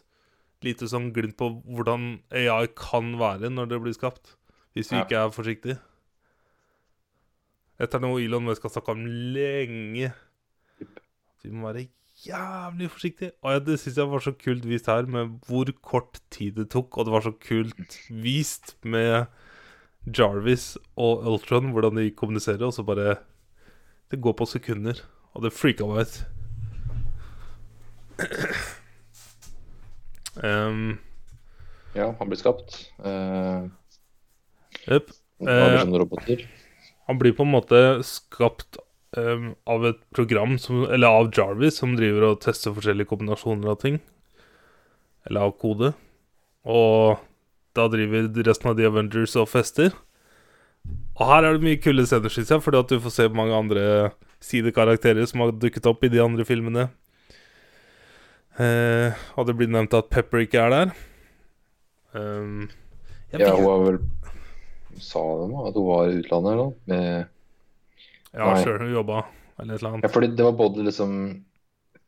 lite 0.64 0.88
sånn 0.90 1.12
glimt 1.14 1.36
på 1.36 1.50
hvordan 1.68 2.20
AI 2.32 2.66
kan 2.74 3.12
være 3.20 3.50
når 3.52 3.68
det 3.68 3.80
blir 3.84 3.94
skapt. 3.94 4.34
Hvis 4.74 4.90
vi 4.90 4.96
Ja. 4.96 5.04
ikke 5.04 5.16
er 5.16 5.30
forsiktige. 5.30 5.78
Dette 7.78 7.96
er 7.96 8.00
noe 8.02 8.20
Elon 8.22 8.44
Musk 8.44 8.62
har 8.62 8.70
snakka 8.70 8.92
om 8.94 9.04
lenge. 9.06 10.12
Vi 11.42 11.50
må 11.50 11.72
være 11.72 11.88
jævlig 12.26 12.90
forsiktige. 12.90 13.32
Og 13.42 13.52
ja, 13.52 13.58
det 13.58 13.78
syns 13.80 13.96
jeg 13.98 14.10
var 14.10 14.18
så 14.22 14.32
kult 14.32 14.64
vist 14.66 14.86
her, 14.86 15.02
med 15.06 15.40
hvor 15.46 15.66
kort 15.82 16.20
tid 16.30 16.52
det 16.58 16.70
tok. 16.70 16.96
Og 16.98 17.04
det 17.06 17.12
var 17.12 17.20
så 17.26 17.32
kult 17.38 17.98
vist 18.10 18.76
med 18.84 19.26
Jarvis 20.06 20.76
og 20.96 21.24
Ultron, 21.26 21.70
hvordan 21.72 21.96
de 21.96 22.10
kommuniserer, 22.10 22.62
og 22.66 22.72
så 22.72 22.82
bare 22.84 23.16
Det 24.10 24.20
går 24.22 24.32
på 24.36 24.46
sekunder, 24.46 25.00
og 25.34 25.42
det 25.42 25.52
freaka 25.52 25.86
meg 25.86 26.06
ut. 26.06 26.24
Um, 30.42 30.98
Ja, 31.94 32.08
han 32.18 32.26
blir 32.28 32.36
skapt. 32.40 32.90
Uh, 32.98 33.70
Blir 34.86 35.04
Eh. 35.40 36.46
Han 37.06 37.18
blir 37.18 37.32
på 37.32 37.42
en 37.42 37.52
måte 37.52 37.78
skapt 38.06 38.78
eh, 39.16 39.50
av 39.66 39.86
et 39.86 40.00
program 40.14 40.58
som 40.58 40.84
Eller 40.86 41.08
av 41.08 41.30
Jarvis, 41.34 41.78
som 41.80 41.96
driver 41.98 42.30
og 42.30 42.40
tester 42.44 42.74
forskjellige 42.74 43.10
kombinasjoner 43.10 43.74
av 43.74 43.80
ting. 43.82 44.00
Eller 45.28 45.48
av 45.48 45.56
kode. 45.60 45.92
Og 46.64 47.20
da 47.76 47.88
driver 47.92 48.30
resten 48.46 48.70
av 48.70 48.78
The 48.78 48.88
Avengers 48.88 49.36
og 49.40 49.50
fester. 49.50 49.92
Og 51.18 51.24
her 51.28 51.44
er 51.44 51.56
det 51.56 51.64
mye 51.64 51.80
kule 51.80 52.04
scener, 52.06 52.32
syns 52.32 52.52
jeg, 52.52 52.62
fordi 52.62 52.80
at 52.80 52.92
du 52.92 53.00
får 53.00 53.14
se 53.14 53.28
mange 53.32 53.56
andre 53.56 53.84
sidekarakterer 54.44 55.26
som 55.28 55.40
har 55.40 55.54
dukket 55.56 55.86
opp 55.88 56.04
i 56.04 56.12
de 56.12 56.20
andre 56.20 56.44
filmene. 56.44 56.88
Eh, 58.60 59.16
og 59.34 59.48
det 59.48 59.56
blir 59.58 59.70
nevnt 59.72 59.96
at 59.96 60.10
Pepper 60.12 60.44
ikke 60.44 60.60
er 60.62 60.74
der. 60.74 60.96
Um, 62.14 62.68
Ja, 63.34 63.50
hun 63.56 63.64
har 63.66 63.80
vel 63.82 63.96
Sa 65.02 65.22
dem 65.40 65.54
at 65.64 65.74
hun 65.78 65.86
var 65.88 66.08
i 66.10 66.18
utlandet 66.20 66.52
eller 66.52 66.62
noe? 66.62 66.76
Med 66.90 67.26
ja 68.34 68.54
sjøl 68.58 68.80
hun 68.82 68.94
jobba, 68.96 69.24
eller 69.62 69.74
et 69.76 69.80
eller 69.80 69.90
Ja, 69.90 69.94
annet. 70.00 70.12
fordi 70.14 70.28
det 70.34 70.44
var 70.46 70.56
både 70.58 70.84
liksom 70.86 71.12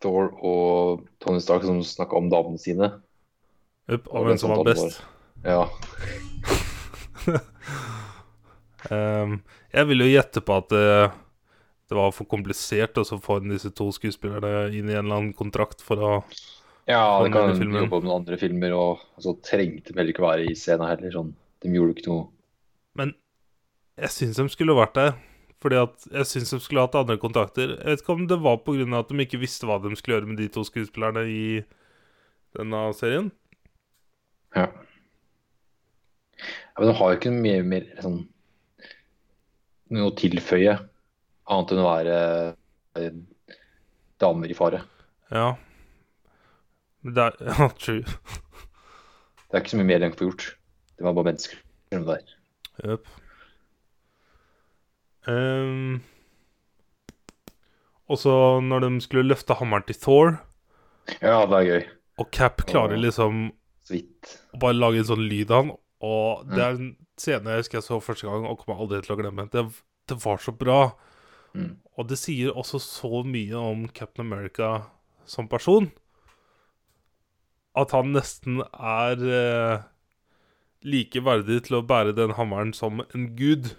Thor 0.02 0.32
og 0.44 1.04
Tony 1.22 1.38
Stark 1.40 1.62
som 1.64 1.78
snakka 1.86 2.16
om 2.18 2.30
damene 2.32 2.58
sine. 2.60 2.90
Upp, 3.88 4.08
Og 4.10 4.26
hvem 4.26 4.38
som 4.38 4.50
var 4.50 4.64
best. 4.66 4.84
best. 4.84 5.04
Ja. 5.46 5.68
Um, 8.90 9.40
jeg 9.76 9.86
vil 9.88 10.02
jo 10.04 10.10
gjette 10.10 10.42
på 10.42 10.56
at 10.58 10.68
det, 10.74 11.12
det 11.88 11.96
var 11.98 12.12
for 12.14 12.26
komplisert 12.30 12.98
å 12.98 13.06
få 13.06 13.38
disse 13.46 13.70
to 13.74 13.88
skuespillerne 13.94 14.68
inn 14.74 14.90
i 14.90 14.96
en 14.98 15.04
eller 15.06 15.16
annen 15.20 15.34
kontrakt 15.36 15.82
for 15.84 16.02
å 16.02 16.12
ja, 16.86 17.02
det 17.24 17.32
kan 17.34 17.50
jobbe 17.50 17.98
med 17.98 18.12
andre 18.14 18.36
filmer, 18.38 18.70
og 18.78 19.00
så 19.18 19.32
trengte 19.42 19.90
de 19.90 19.98
heller 19.98 20.12
ikke 20.12 20.22
være 20.22 20.44
i 20.46 20.54
scenen 20.54 20.86
heller. 20.86 21.10
Sånn. 21.10 21.32
De 21.64 21.72
gjorde 21.74 21.96
ikke 21.96 22.12
noe 22.12 22.28
jeg 23.96 24.12
syns 24.12 24.40
de 24.40 24.46
skulle 24.52 24.76
vært 24.76 24.96
der. 24.98 25.16
Fordi 25.64 25.78
at 25.80 26.04
jeg 26.12 26.28
syns 26.28 26.52
de 26.52 26.58
skulle 26.60 26.84
hatt 26.84 26.96
andre 26.98 27.16
kontakter. 27.18 27.78
Jeg 27.78 27.96
vet 27.96 28.02
ikke 28.02 28.14
om 28.14 28.26
det 28.28 28.38
var 28.44 28.58
pga. 28.64 28.84
at 28.98 29.08
de 29.08 29.24
ikke 29.24 29.40
visste 29.40 29.66
hva 29.66 29.78
de 29.80 29.94
skulle 29.96 30.18
gjøre 30.18 30.28
med 30.28 30.38
de 30.38 30.48
to 30.52 30.64
skuespillerne 30.64 31.24
i 31.26 31.62
denne 32.56 32.82
serien. 32.94 33.30
Ja. 34.54 34.68
ja 36.36 36.78
men 36.78 36.90
de 36.90 36.96
har 36.98 37.12
jo 37.12 37.18
ikke 37.18 37.32
noe 37.32 37.62
mer, 37.64 37.86
sånn 38.04 38.20
noe 39.96 40.10
å 40.10 40.14
tilføye, 40.18 40.76
annet 41.46 41.72
enn 41.72 41.82
å 41.82 41.86
være 41.86 42.16
eh, 42.98 43.18
damer 44.20 44.52
i 44.52 44.56
fare. 44.58 44.82
Ja. 45.32 45.54
Det 47.06 47.30
er 47.30 47.38
Ja, 47.50 47.68
true. 47.78 48.02
Det 49.46 49.54
er 49.54 49.62
ikke 49.62 49.76
så 49.76 49.80
mye 49.80 49.88
mer 49.88 50.02
de 50.02 50.10
kan 50.10 50.18
få 50.18 50.30
gjort. 50.30 50.48
Det 50.98 51.06
var 51.06 51.14
bare 51.16 51.30
mennesker. 51.30 51.62
som 51.92 52.04
det 52.04 52.16
der. 52.16 52.34
Jep. 52.84 53.08
Um, 55.26 56.02
og 58.06 58.20
så 58.22 58.32
når 58.62 58.84
de 58.84 58.90
skulle 59.02 59.26
løfte 59.26 59.56
hammeren 59.58 59.86
til 59.88 59.98
Thor, 59.98 60.36
Ja, 61.20 61.40
det 61.46 61.58
er 61.58 61.66
gøy. 61.70 61.88
og 62.18 62.30
Cap 62.34 62.62
klarer 62.66 62.98
liksom 62.98 63.48
Så 63.86 63.98
å 64.54 64.60
bare 64.62 64.74
lage 64.78 64.98
en 65.02 65.08
sånn 65.10 65.26
lyd 65.30 65.50
av 65.50 65.64
han, 65.64 65.74
og 66.02 66.46
det 66.50 66.62
er 66.62 66.78
en 66.78 66.88
scene 67.18 67.50
jeg 67.54 67.62
husker 67.64 67.78
jeg 67.78 67.86
så 67.86 67.98
første 68.02 68.26
gang 68.26 68.46
og 68.46 68.58
kommer 68.62 68.82
aldri 68.82 68.98
til 69.02 69.14
å 69.14 69.18
glemme. 69.20 69.46
Det, 69.50 69.62
det 70.10 70.16
var 70.24 70.42
så 70.42 70.52
bra. 70.52 70.80
Mm. 71.54 71.76
Og 71.96 72.08
det 72.10 72.18
sier 72.20 72.50
også 72.52 72.80
så 72.82 73.22
mye 73.24 73.56
om 73.56 73.86
Captain 73.88 74.26
America 74.26 74.90
som 75.24 75.48
person. 75.48 75.88
At 77.76 77.94
han 77.96 78.12
nesten 78.12 78.60
er 78.74 79.22
eh, 79.38 79.86
like 80.86 81.22
verdig 81.24 81.62
til 81.66 81.78
å 81.80 81.84
bære 81.86 82.14
den 82.18 82.34
hammeren 82.36 82.74
som 82.76 83.00
en 83.06 83.30
gud. 83.38 83.72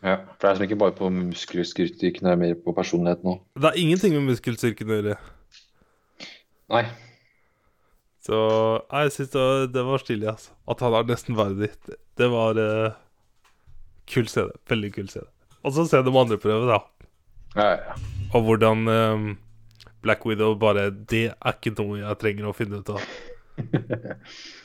Ja, 0.00 0.16
for 0.24 0.40
det 0.40 0.48
er 0.48 0.56
som 0.56 0.64
ikke 0.64 0.80
bare 0.80 0.96
på 0.96 1.10
muskelstyrken, 1.12 2.24
det 2.24 2.32
er 2.32 2.40
mer 2.40 2.56
på 2.64 2.72
personligheten 2.76 3.34
òg. 3.34 3.42
Det 3.60 3.68
er 3.68 3.80
ingenting 3.82 4.14
med 4.16 4.30
muskelstyrken 4.30 4.88
å 4.88 4.96
gjøre. 4.96 5.16
Nei. 6.72 6.84
Så 8.24 8.38
jeg 8.86 9.12
syns 9.16 9.34
det, 9.34 9.44
det 9.74 9.84
var 9.84 10.00
stilig, 10.00 10.28
altså. 10.32 10.54
At 10.70 10.80
han 10.84 10.96
er 10.96 11.08
nesten 11.08 11.36
verdig. 11.36 11.70
Det, 11.86 11.98
det 12.20 12.30
var 12.32 12.60
uh, 12.60 12.96
kul 14.08 14.28
scene. 14.30 14.56
Veldig 14.70 14.92
kul 14.96 15.12
scene. 15.12 15.28
Og 15.64 15.76
så 15.76 15.84
se 15.88 16.00
de 16.04 16.16
andre 16.22 16.40
prøve, 16.40 16.68
da. 16.70 16.80
Ja, 17.56 17.68
ja, 17.68 17.78
ja. 17.90 18.26
Og 18.36 18.46
hvordan 18.46 18.88
um, 18.88 19.30
Black 20.04 20.24
Widow 20.24 20.54
bare 20.54 20.90
Det 20.94 21.24
er 21.34 21.56
ikke 21.56 21.74
noe 21.80 21.98
jeg 21.98 22.20
trenger 22.22 22.48
å 22.48 22.56
finne 22.56 22.80
ut 22.80 22.92
av. 22.94 23.04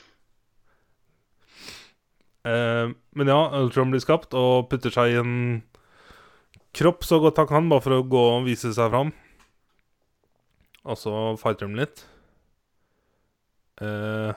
Eh, 2.46 2.92
men 3.18 3.30
ja, 3.32 3.38
Ultron 3.58 3.90
blir 3.90 4.02
skapt 4.02 4.36
og 4.38 4.68
putter 4.70 4.94
seg 4.94 5.14
i 5.14 5.20
en 5.20 5.36
kropp 6.76 7.06
så 7.08 7.18
godt 7.22 7.40
han 7.40 7.48
kan, 7.50 7.70
bare 7.72 7.84
for 7.84 7.96
å 7.96 8.04
gå 8.06 8.24
og 8.36 8.46
vise 8.46 8.72
seg 8.76 8.92
fram. 8.92 9.14
Og 10.86 11.00
så 11.00 11.14
fighter 11.40 11.66
de 11.66 11.80
litt. 11.80 12.04
Eh, 13.82 14.36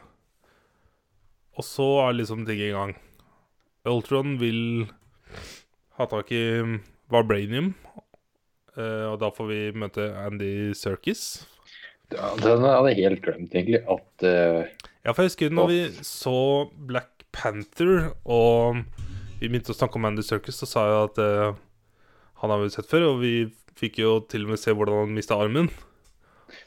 og 1.59 1.67
så 1.67 1.89
er 2.07 2.17
liksom 2.17 2.47
ting 2.47 2.61
i 2.63 2.73
gang. 2.73 2.95
Ultron 3.89 4.37
vil 4.41 4.87
ha 5.99 6.07
tak 6.09 6.31
i 6.35 6.43
Vibranium. 7.11 7.73
Eh, 8.79 9.05
og 9.11 9.19
da 9.21 9.29
får 9.35 9.49
vi 9.51 9.61
møte 9.77 10.09
Andy 10.23 10.71
Serkis. 10.77 11.43
Ja, 12.09 12.33
den 12.41 12.65
hadde 12.65 12.93
jeg 12.93 13.05
helt 13.05 13.23
glemt, 13.25 13.53
egentlig. 13.53 13.83
At 13.85 14.25
uh, 14.25 14.65
Ja, 15.05 15.13
for 15.13 15.21
jeg 15.21 15.29
husker 15.29 15.53
når 15.53 15.67
vi 15.69 15.81
så 16.05 16.39
Black 16.89 17.18
Panther, 17.39 18.11
og 18.27 18.83
vi 19.39 19.47
begynte 19.47 19.71
å 19.71 19.77
snakke 19.77 19.99
om 19.99 20.07
Andy 20.09 20.25
Serkis, 20.25 20.59
så 20.59 20.67
sa 20.67 20.85
jeg 20.89 21.03
at 21.07 21.21
uh, 21.23 21.59
han 22.43 22.51
har 22.51 22.61
vi 22.61 22.71
sett 22.73 22.89
før, 22.89 23.13
og 23.13 23.21
vi 23.23 23.33
fikk 23.79 24.01
jo 24.01 24.17
til 24.27 24.45
og 24.45 24.53
med 24.53 24.59
se 24.59 24.75
hvordan 24.75 25.05
han 25.05 25.15
mista 25.15 25.37
armen. 25.39 25.69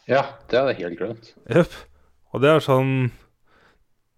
Ja, 0.08 0.24
det 0.48 0.58
hadde 0.58 0.72
jeg 0.72 0.86
helt 0.86 1.00
glemt. 1.00 1.32
Jepp. 1.52 1.74
Og 2.32 2.40
det 2.40 2.48
er 2.48 2.64
sånn 2.64 3.10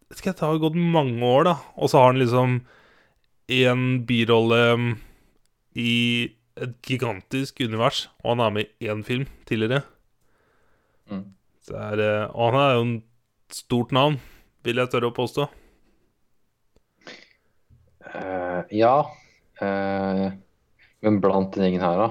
Vet 0.04 0.20
ikke, 0.20 0.34
det 0.36 0.46
har 0.46 0.60
gått 0.62 0.76
mange 0.78 1.26
år, 1.26 1.46
da. 1.48 1.54
Og 1.80 1.90
så 1.90 1.98
har 1.98 2.12
han 2.12 2.20
liksom 2.20 2.58
én 3.50 3.84
birolle 4.06 4.60
mm, 4.78 4.90
i 5.80 5.94
et 6.60 6.74
gigantisk 6.86 7.64
univers, 7.64 8.04
og 8.22 8.34
han 8.34 8.44
er 8.44 8.52
med 8.54 8.84
i 8.84 8.90
én 8.92 9.02
film 9.02 9.24
tidligere. 9.48 9.82
Mm. 11.10 11.24
Det 11.66 11.80
er, 11.80 12.04
og 12.28 12.52
han 12.52 12.60
er 12.60 12.76
jo 12.76 12.84
en 12.84 12.94
stort 13.50 13.96
navn, 13.96 14.20
vil 14.62 14.78
jeg 14.78 14.92
tørre 14.92 15.10
å 15.10 15.16
påstå. 15.16 15.48
Eh, 18.14 18.60
ja. 18.78 18.96
Uh, 19.62 20.30
men 21.04 21.20
blant 21.22 21.54
den 21.54 21.66
gjengen 21.66 21.84
her, 21.84 22.00
da. 22.00 22.08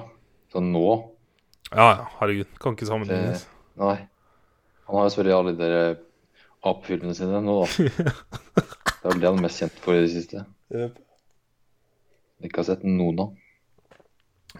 Sånn 0.53 0.69
nå 0.73 0.87
Ja, 1.73 1.87
ja, 1.97 2.07
herregud. 2.19 2.51
Kan 2.61 2.77
ikke 2.77 2.87
sammenlignes. 2.89 3.45
Nei. 3.79 3.95
Han 4.87 4.99
har 4.99 5.07
jo 5.07 5.13
selvfølgelig 5.13 5.37
alle 5.37 5.53
de 5.55 5.63
der 5.63 5.95
apefilmene 6.63 7.15
sine 7.17 7.39
nå, 7.43 7.63
da. 7.63 7.93
Det 9.03 9.09
er 9.09 9.15
vel 9.17 9.19
det 9.19 9.27
han 9.27 9.39
er 9.41 9.43
mest 9.43 9.59
kjent 9.59 9.79
for 9.83 9.97
i 9.97 10.03
det 10.05 10.11
siste. 10.13 10.45
Yep. 10.71 10.99
Ikke 12.47 12.61
har 12.61 12.67
sett 12.69 12.85
noen 12.87 13.17
av. 13.19 13.33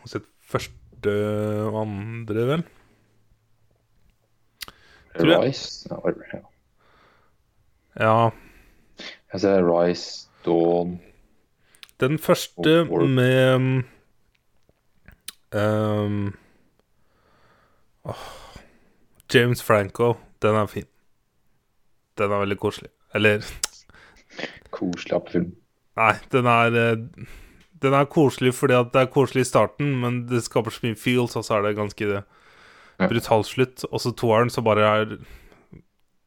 Har 0.02 0.10
sett 0.12 0.26
første 0.52 1.14
og 1.70 1.78
andre, 1.80 2.44
vel? 2.50 2.66
Tror 5.14 5.32
jeg. 5.32 5.56
Ja, 5.88 6.44
ja. 8.04 8.18
Jeg 9.32 9.46
ser 9.46 9.64
Rise, 9.64 10.28
Dawn 10.44 10.98
Den 12.04 12.20
første 12.20 12.84
med 13.08 13.84
um, 15.56 16.34
oh, 18.04 18.26
James 19.34 19.64
Franco, 19.64 20.14
den 20.42 20.56
er 20.56 20.66
fin. 20.66 20.90
Den 22.18 22.32
er 22.32 22.44
veldig 22.44 22.58
koselig. 22.60 22.90
Eller 23.16 23.46
Koselig 24.74 25.16
appfilm. 25.16 25.54
Nei, 25.96 26.14
den 26.34 26.50
er 26.50 26.76
eh, 26.82 27.26
Den 27.84 27.94
er 27.94 28.10
koselig 28.10 28.54
fordi 28.58 28.74
at 28.74 28.94
det 28.94 29.02
er 29.02 29.12
koselig 29.14 29.46
i 29.46 29.50
starten, 29.50 29.96
men 30.02 30.24
det 30.28 30.44
skaper 30.44 30.74
så 30.74 30.86
mye 30.86 30.98
feels, 31.00 31.36
og 31.36 31.46
så 31.46 31.58
er 31.58 31.68
det 31.68 31.76
ganske 31.78 32.08
det, 32.10 32.24
brutal 32.98 33.44
slutt. 33.48 33.86
Og 33.92 34.02
så 34.02 34.12
toeren, 34.12 34.50
så 34.50 34.64
bare 34.66 34.88
er 34.88 35.18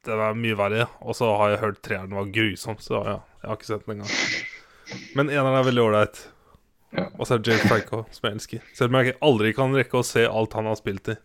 Den 0.06 0.20
er 0.22 0.38
mye 0.38 0.56
verre. 0.56 0.86
Og 1.00 1.16
så 1.18 1.32
har 1.36 1.50
jeg 1.50 1.64
hørt 1.64 1.82
treeren 1.82 2.14
var 2.14 2.30
grusom, 2.32 2.78
så 2.78 3.02
ja, 3.02 3.18
jeg 3.42 3.50
har 3.50 3.58
ikke 3.58 3.72
sett 3.72 3.86
den 3.86 3.98
engang. 3.98 4.14
Men 5.18 5.30
eneren 5.32 5.56
er 5.58 5.66
veldig 5.66 5.82
ålreit. 5.82 6.20
Ja. 6.96 7.08
Og 7.18 7.26
så 7.26 7.34
er 7.36 7.42
det 7.42 7.52
James 7.52 7.66
Franco, 7.68 8.02
som 8.14 8.28
jeg 8.28 8.36
elsker. 8.38 8.66
Selv 8.76 8.92
om 8.92 8.98
jeg 9.00 9.16
aldri 9.26 9.52
kan 9.56 9.74
rekke 9.74 9.98
å 9.98 10.06
se 10.06 10.22
alt 10.26 10.54
han 10.56 10.68
har 10.70 10.78
spilt 10.78 11.10
i. 11.12 11.16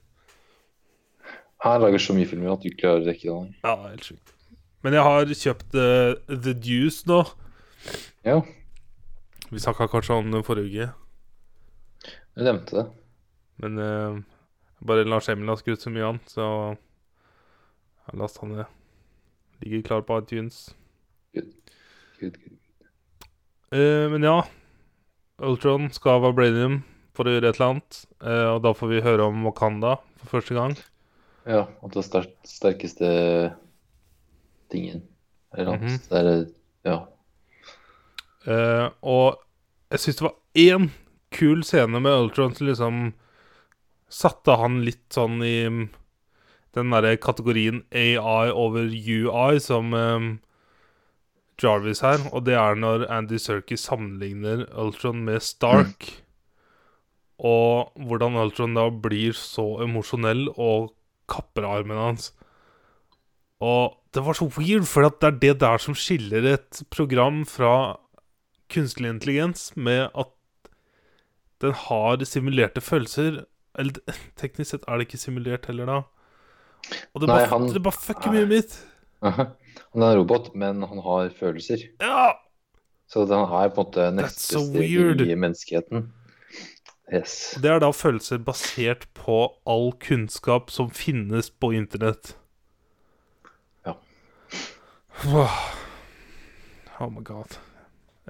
Han 1.61 1.83
lager 1.83 2.01
så 2.01 2.15
mye 2.17 2.25
filmer 2.25 2.55
at 2.55 2.63
du 2.63 2.71
ikke 2.71 2.81
klarer 2.87 3.03
å 3.03 3.07
rekke 3.11 3.35
det. 3.35 3.59
Ja, 3.61 3.75
helt 3.85 4.07
sjukt. 4.07 4.33
Men 4.81 4.97
jeg 4.97 5.05
har 5.05 5.33
kjøpt 5.43 5.77
uh, 5.77 6.15
The 6.31 6.55
Deuce 6.57 7.05
nå. 7.09 7.19
Ja, 8.25 8.39
Vi 9.51 9.59
snakka 9.61 9.87
kanskje 9.91 10.17
om 10.17 10.31
den 10.33 10.45
forrige 10.47 10.87
uke. 10.87 12.11
du 12.35 12.43
nevnte 12.45 12.77
det. 12.79 12.85
Men 13.61 13.77
uh, 13.77 14.21
bare 14.81 15.05
Lars 15.05 15.29
Emil 15.29 15.51
har 15.53 15.59
skrudd 15.61 15.81
så 15.81 15.93
mye 15.93 16.07
an, 16.13 16.21
så 16.29 16.45
jeg 16.71 18.09
har 18.09 18.17
lasta 18.23 18.49
ned. 18.49 18.65
Ligger 19.61 19.85
klar 19.85 20.01
på 20.01 20.17
iTunes. 20.17 20.71
Good. 21.35 21.53
Good, 22.19 22.41
gud. 22.41 22.60
Eh, 23.71 24.07
men 24.11 24.23
ja. 24.23 24.41
Ultron 25.41 25.89
skal 25.95 26.21
Vibranium 26.21 26.81
for 27.17 27.27
å 27.27 27.35
gjøre 27.35 27.49
et 27.51 27.59
eller 27.59 27.73
annet. 27.73 27.99
Uh, 28.21 28.47
og 28.55 28.59
da 28.65 28.73
får 28.77 28.91
vi 28.91 29.03
høre 29.05 29.27
om 29.31 29.45
Wakanda 29.47 29.95
for 30.21 30.37
første 30.37 30.57
gang. 30.57 30.75
Ja, 31.49 31.65
at 31.65 31.95
det 31.95 32.03
ster 32.05 32.27
sterkeste 32.45 33.09
tingen. 34.71 35.01
Eller 35.55 35.73
annet. 35.73 35.87
Mhm. 35.87 36.01
Det 36.09 36.21
er 36.21 36.45
Ja. 36.85 36.99
Uh, 38.41 38.89
og 39.01 39.41
jeg 39.91 39.99
syns 39.99 40.17
det 40.17 40.25
var 40.25 40.37
én 40.57 40.89
kul 41.31 41.63
scene 41.63 41.99
med 42.01 42.11
Ultron 42.11 42.55
som 42.55 42.67
liksom 42.67 43.01
satte 44.11 44.55
han 44.59 44.81
litt 44.83 45.13
sånn 45.13 45.41
i 45.45 45.67
mm, 45.69 45.83
den 46.75 46.91
derre 46.91 47.17
kategorien 47.21 47.83
AI 47.91 48.51
over 48.51 48.87
UI 48.87 49.59
som 49.63 49.93
eh, 49.95 50.25
Jarvis 51.63 52.01
her. 52.05 52.23
Og 52.33 52.45
det 52.47 52.55
er 52.57 52.75
når 52.79 53.05
Andy 53.11 53.37
Serkis 53.41 53.85
sammenligner 53.87 54.65
Ultron 54.79 55.23
med 55.25 55.41
Stark. 55.45 56.07
Og 57.41 57.91
hvordan 57.97 58.35
Ultron 58.37 58.75
da 58.77 58.87
blir 58.93 59.33
så 59.37 59.65
emosjonell 59.85 60.47
og 60.55 60.91
kapper 61.31 61.65
armen 61.65 61.97
hans. 61.97 62.31
Og 63.61 63.97
det 64.13 64.23
var 64.25 64.33
så 64.37 64.47
weird, 64.57 64.85
for 64.89 65.05
det 65.07 65.27
er 65.29 65.37
det 65.41 65.53
der 65.61 65.77
som 65.81 65.95
skiller 65.97 66.45
et 66.55 66.81
program 66.93 67.43
fra 67.45 67.97
kunstig 68.71 69.05
intelligens, 69.09 69.71
med 69.75 70.09
at 70.17 70.31
den 71.61 71.73
har 71.77 72.23
simulerte 72.25 72.81
følelser. 72.81 73.43
Eller 73.79 74.01
teknisk 74.41 74.73
sett 74.73 74.87
er 74.87 74.97
det 74.99 75.07
ikke 75.07 75.21
simulert 75.21 75.69
heller, 75.69 75.85
da. 75.85 75.99
Og 77.13 77.21
det 77.21 77.29
Nei, 77.29 77.35
bare, 77.37 77.49
han- 77.53 77.69
det 77.73 77.83
bare 77.85 78.01
fucker 78.01 78.33
mye 78.33 78.49
mitt. 78.49 78.79
Han 79.93 80.03
er 80.03 80.13
en 80.13 80.21
robot, 80.21 80.53
men 80.55 80.83
han 80.87 81.03
har 81.05 81.29
følelser. 81.35 81.83
Ja! 82.01 82.31
Så 83.11 83.25
han 83.27 83.43
er 83.43 83.71
på 83.75 83.83
en 83.83 83.87
måte 83.87 84.07
neste 84.15 84.55
so 84.55 84.63
steg 84.69 85.25
i 85.27 85.35
menneskeheten. 85.35 86.07
Yes. 87.11 87.57
Det 87.59 87.67
er 87.67 87.81
da 87.83 87.89
følelser 87.91 88.39
basert 88.39 89.03
på 89.17 89.41
all 89.67 89.91
kunnskap 89.99 90.71
som 90.71 90.87
finnes 90.95 91.49
på 91.51 91.73
internett. 91.75 92.37
Ja. 93.83 93.97
Oh 97.01 97.09
my 97.11 97.23
god. 97.27 97.59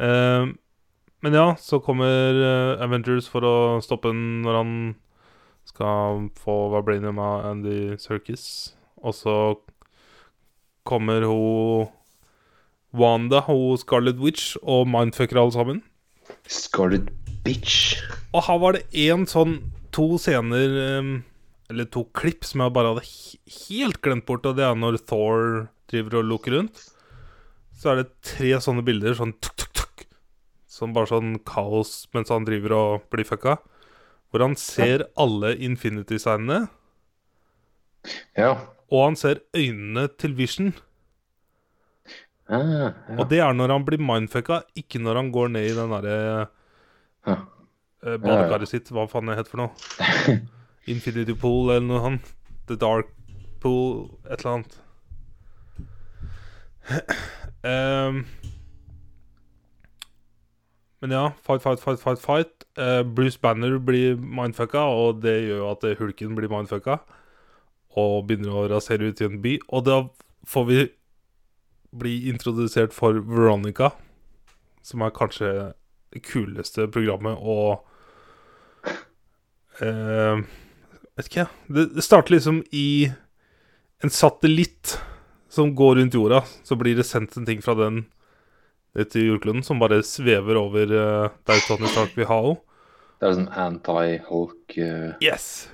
Uh, 0.01 0.49
men 1.21 1.37
ja, 1.37 1.55
så 1.59 1.77
kommer 1.79 2.41
eh, 2.41 2.81
Avengers 2.81 3.27
for 3.29 3.45
å 3.45 3.55
stoppe 3.85 4.09
den 4.09 4.41
når 4.41 4.55
han 4.57 4.71
skal 5.69 6.23
få 6.41 6.55
Vibranium 6.73 7.19
av 7.21 7.45
Andy 7.51 7.99
Serkis. 8.01 8.73
Og 9.05 9.13
så 9.13 9.35
kommer 10.87 11.25
hun 11.27 11.89
Wanda, 12.93 13.41
hun 13.47 13.77
Scarlet 13.79 14.19
Witch, 14.19 14.55
og 14.61 14.87
mindfucker 14.91 15.39
alle 15.39 15.55
sammen. 15.55 15.81
Scarlet 16.47 17.07
Bitch. 17.45 17.97
Og 18.33 18.43
her 18.47 18.59
var 18.61 18.77
det 18.77 18.85
én 18.93 19.23
sånn 19.27 19.57
To 19.91 20.15
scener 20.21 20.75
Eller 21.71 21.87
to 21.91 22.05
klipp 22.15 22.45
som 22.47 22.61
jeg 22.63 22.71
bare 22.75 22.93
hadde 22.93 23.09
helt 23.67 23.97
glemt 24.03 24.25
bort. 24.27 24.45
Og 24.47 24.55
det 24.55 24.63
er 24.67 24.75
når 24.75 24.99
Thor 25.07 25.67
driver 25.91 26.19
og 26.21 26.27
lukker 26.29 26.55
rundt. 26.57 26.83
Så 27.79 27.91
er 27.91 28.01
det 28.01 28.11
tre 28.27 28.51
sånne 28.61 28.83
bilder, 28.85 29.15
sånn 29.17 29.33
tuk, 29.39 29.55
tuk, 29.57 29.71
tuk. 29.73 30.05
som 30.71 30.93
bare 30.93 31.09
sånn 31.11 31.33
kaos 31.47 32.07
mens 32.13 32.29
han 32.31 32.45
driver 32.47 32.75
og 32.77 33.09
blir 33.11 33.27
fucka. 33.27 33.57
Hvor 34.31 34.43
han 34.45 34.55
ser 34.59 35.07
alle 35.19 35.55
Infinity-signene, 35.59 36.67
Ja. 38.35 38.55
Og 38.91 39.05
han 39.05 39.15
ser 39.19 39.39
øynene 39.55 40.07
til 40.19 40.33
Vision. 40.37 40.73
Ah, 42.51 42.67
ja. 42.67 42.89
Og 43.15 43.29
det 43.31 43.39
er 43.39 43.53
når 43.55 43.71
han 43.71 43.85
blir 43.87 44.01
mindfucka, 44.03 44.61
ikke 44.75 44.99
når 44.99 45.15
han 45.21 45.29
går 45.31 45.47
ned 45.53 45.69
i 45.69 45.75
den 45.77 45.93
derre 45.93 46.15
Ja. 47.27 47.37
eh, 48.03 48.17
badekaret 48.19 48.67
sitt. 48.67 48.89
Hva 48.91 49.05
faen 49.07 49.29
det 49.31 49.37
heter 49.39 49.53
for 49.53 49.61
noe? 49.63 50.37
Infinity 50.91 51.35
Pool 51.37 51.69
eller 51.71 51.87
noe 51.87 52.01
sånt. 52.03 52.31
The 52.67 52.75
Dark 52.81 53.07
Pool, 53.61 54.09
et 54.27 54.41
eller 54.41 54.53
annet. 54.57 54.77
um, 57.63 58.25
men 61.01 61.11
ja, 61.15 61.23
fight, 61.45 61.61
fight, 61.63 61.79
fight, 61.79 61.99
fight, 62.01 62.19
fight. 62.19 62.65
Uh, 62.77 63.03
Bruce 63.03 63.39
Banner 63.41 63.77
blir 63.79 64.17
mindfucka, 64.19 64.81
og 64.81 65.21
det 65.23 65.37
gjør 65.47 65.61
jo 65.63 65.69
at 65.71 65.87
hulken 66.01 66.35
blir 66.37 66.51
mindfucka. 66.51 66.99
Og 67.99 68.27
begynner 68.27 68.55
å 68.55 68.67
rasere 68.71 69.11
ut 69.11 69.21
i 69.21 69.27
en 69.27 69.41
by. 69.43 69.57
Og 69.69 69.85
da 69.87 69.97
får 70.47 70.65
vi 70.69 70.79
bli 71.91 72.15
introdusert 72.31 72.95
for 72.95 73.19
Veronica, 73.19 73.91
som 74.81 75.03
er 75.03 75.15
kanskje 75.15 75.51
det 76.11 76.23
kuleste 76.27 76.87
programmet 76.91 77.39
og 77.39 77.83
eh, 79.83 80.43
Vet 81.19 81.27
ikke, 81.27 81.43
jeg. 81.43 81.91
Det, 81.91 82.03
starter 82.03 82.33
liksom 82.33 82.61
i 82.71 83.11
en 84.01 84.09
satellitt 84.09 84.95
som 85.51 85.73
går 85.75 85.97
rundt 85.99 86.15
jorda. 86.15 86.39
Så 86.63 86.77
blir 86.79 86.95
det 86.97 87.05
sendt 87.05 87.35
en 87.37 87.45
ting 87.45 87.59
fra 87.61 87.75
den 87.77 88.05
ned 88.95 89.11
til 89.11 89.27
jordkloden 89.27 89.63
som 89.63 89.79
bare 89.79 90.01
svever 90.07 90.57
over 90.59 90.95
eh, 90.95 91.33
der 91.47 91.63
Tony 91.67 91.91
Stark 91.91 92.15
vil 92.17 92.29
ha 92.31 92.39
henne. 92.47 92.61
Det 93.21 93.27
er 93.27 93.37
en 93.37 93.51
anti-Hulk 93.67 94.79
uh... 94.81 95.11
Yes! 95.21 95.69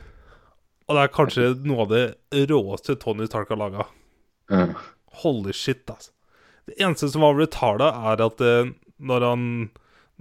Og 0.88 0.96
det 0.96 1.04
er 1.04 1.12
kanskje 1.16 1.48
noe 1.68 1.84
av 1.84 1.90
det 1.92 2.04
råeste 2.50 2.96
Tony 3.02 3.26
Stark 3.28 3.50
har 3.52 3.60
laga. 3.60 3.88
Mm. 4.52 4.72
Holy 5.24 5.52
shit, 5.56 5.84
altså. 5.92 6.14
Det 6.68 6.78
eneste 6.84 7.10
som 7.12 7.24
var 7.24 7.36
retarda, 7.36 7.90
er 8.12 8.24
at 8.26 8.42
eh, 8.44 8.72
når 9.00 9.26
han 9.30 9.44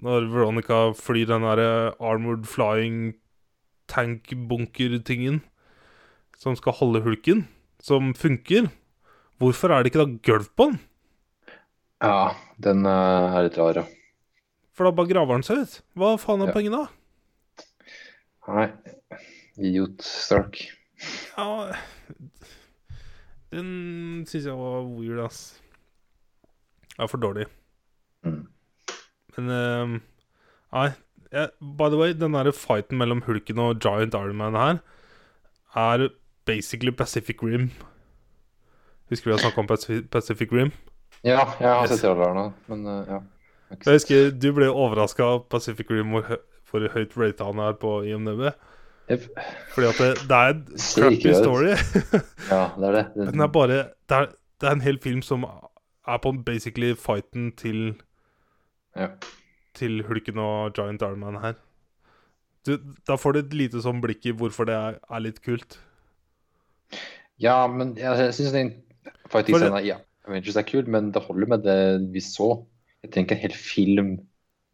Når 0.02 0.26
Veronica 0.28 0.78
flyr 0.92 1.26
den 1.30 1.40
derre 1.46 1.94
armored 2.04 2.44
flying 2.44 3.14
tank-bunker-tingen 3.88 5.38
som 6.36 6.52
skal 6.58 6.74
holde 6.76 7.00
hulken, 7.00 7.46
som 7.80 8.10
funker, 8.12 8.68
hvorfor 9.40 9.72
er 9.72 9.80
det 9.86 9.92
ikke 9.94 10.02
da 10.04 10.18
gulv 10.28 10.50
på 10.52 10.66
den? 10.68 10.76
Ja, 12.04 12.34
den 12.60 12.84
eh, 12.84 13.38
er 13.38 13.46
litt 13.46 13.56
rar, 13.56 13.80
ja. 13.80 13.86
For 14.76 14.84
da 14.84 14.92
bare 14.92 15.08
graver 15.08 15.38
han 15.38 15.46
seg 15.46 15.62
ut. 15.64 15.78
Hva 15.96 16.12
faen 16.20 16.44
er 16.44 16.50
Ja. 16.50 16.56
poenget 16.58 16.76
da? 16.76 16.84
Nei, 18.52 18.66
idiot 19.58 20.02
Stark. 20.02 20.60
Ja 21.36 21.72
Den 23.52 24.24
syns 24.26 24.46
jeg 24.48 24.56
var 24.56 24.84
weird, 24.88 25.20
ass. 25.26 25.40
Ja, 26.96 27.06
for 27.06 27.20
dårlig. 27.20 27.46
Mm. 28.24 28.46
Men 29.36 29.50
ehm, 29.52 29.96
Nei. 30.72 30.88
jeg- 31.32 31.50
by 31.60 31.88
the 31.92 31.96
way, 32.00 32.12
den 32.12 32.32
der 32.32 32.50
fighten 32.52 32.98
mellom 32.98 33.22
Hulken 33.22 33.58
og 33.58 33.80
Giant 33.80 34.14
Iron 34.14 34.36
Man 34.36 34.54
her 34.54 34.78
er 35.74 36.08
basically 36.46 36.90
Pacific 36.90 37.42
Rim. 37.42 37.70
Husker 39.10 39.30
du 39.30 39.36
vi 39.36 39.38
å 39.38 39.42
snakka 39.44 39.58
om 39.62 39.66
Pacific, 40.10 40.52
Rim? 40.52 40.72
Ja, 41.22 41.44
jeg 41.60 41.68
har 41.68 41.86
sett 41.86 42.02
det 42.02 42.34
nå, 42.34 42.52
men 42.68 42.86
uh, 42.86 43.04
ja. 43.06 43.20
Jeg 43.70 43.98
husker 43.98 44.30
du 44.30 44.52
ble 44.52 44.66
overraska 44.70 45.22
av 45.22 45.44
Pacific 45.50 45.90
Rim 45.90 46.10
hvor 46.14 46.88
høyt 46.94 47.14
rata 47.18 47.44
han 47.44 47.58
er 47.62 47.76
på 47.78 48.00
IMDb. 48.06 48.48
Fordi 49.06 49.86
at 49.86 49.98
det, 50.00 50.10
det 50.28 50.36
er 50.36 50.48
en 50.54 50.64
crappy 50.94 51.34
story. 51.34 51.74
Ja, 52.52 52.70
det 52.76 52.88
er 52.88 52.92
det. 52.92 53.04
det 53.14 53.28
Den 53.32 53.40
er 53.40 53.46
bare 53.46 53.68
det 53.68 54.18
er, 54.18 54.26
det 54.60 54.68
er 54.68 54.72
en 54.72 54.80
hel 54.80 54.98
film 55.02 55.22
som 55.22 55.44
er 56.06 56.18
på 56.22 56.32
basically 56.46 56.94
fighten 56.94 57.52
til 57.56 57.94
ja. 58.96 59.08
til 59.74 60.02
Hulken 60.06 60.38
og 60.38 60.72
Giant 60.76 61.02
Iron 61.02 61.20
Man 61.20 61.40
her. 61.42 61.54
Du, 62.66 62.78
da 63.08 63.14
får 63.14 63.32
du 63.32 63.38
et 63.38 63.54
lite 63.54 63.82
sånn 63.82 64.00
blikk 64.02 64.26
i 64.26 64.34
hvorfor 64.34 64.66
det 64.66 64.74
er, 64.74 64.98
er 65.10 65.22
litt 65.22 65.42
kult. 65.44 65.78
ja, 67.38 67.66
men 67.66 67.94
jeg, 67.98 68.18
jeg 68.18 68.34
syns 68.34 68.54
den 68.54 68.72
fighting-scenen 69.30 69.84
ja, 69.86 70.00
Avengers 70.26 70.56
er 70.56 70.66
kul, 70.66 70.88
men 70.90 71.12
det 71.14 71.22
holder 71.22 71.46
med 71.52 71.62
det 71.62 71.78
vi 72.14 72.22
så. 72.24 72.64
Jeg 73.04 73.12
trenger 73.12 73.28
ikke 73.28 73.36
en 73.36 73.44
hel 73.44 73.54
film 73.54 74.10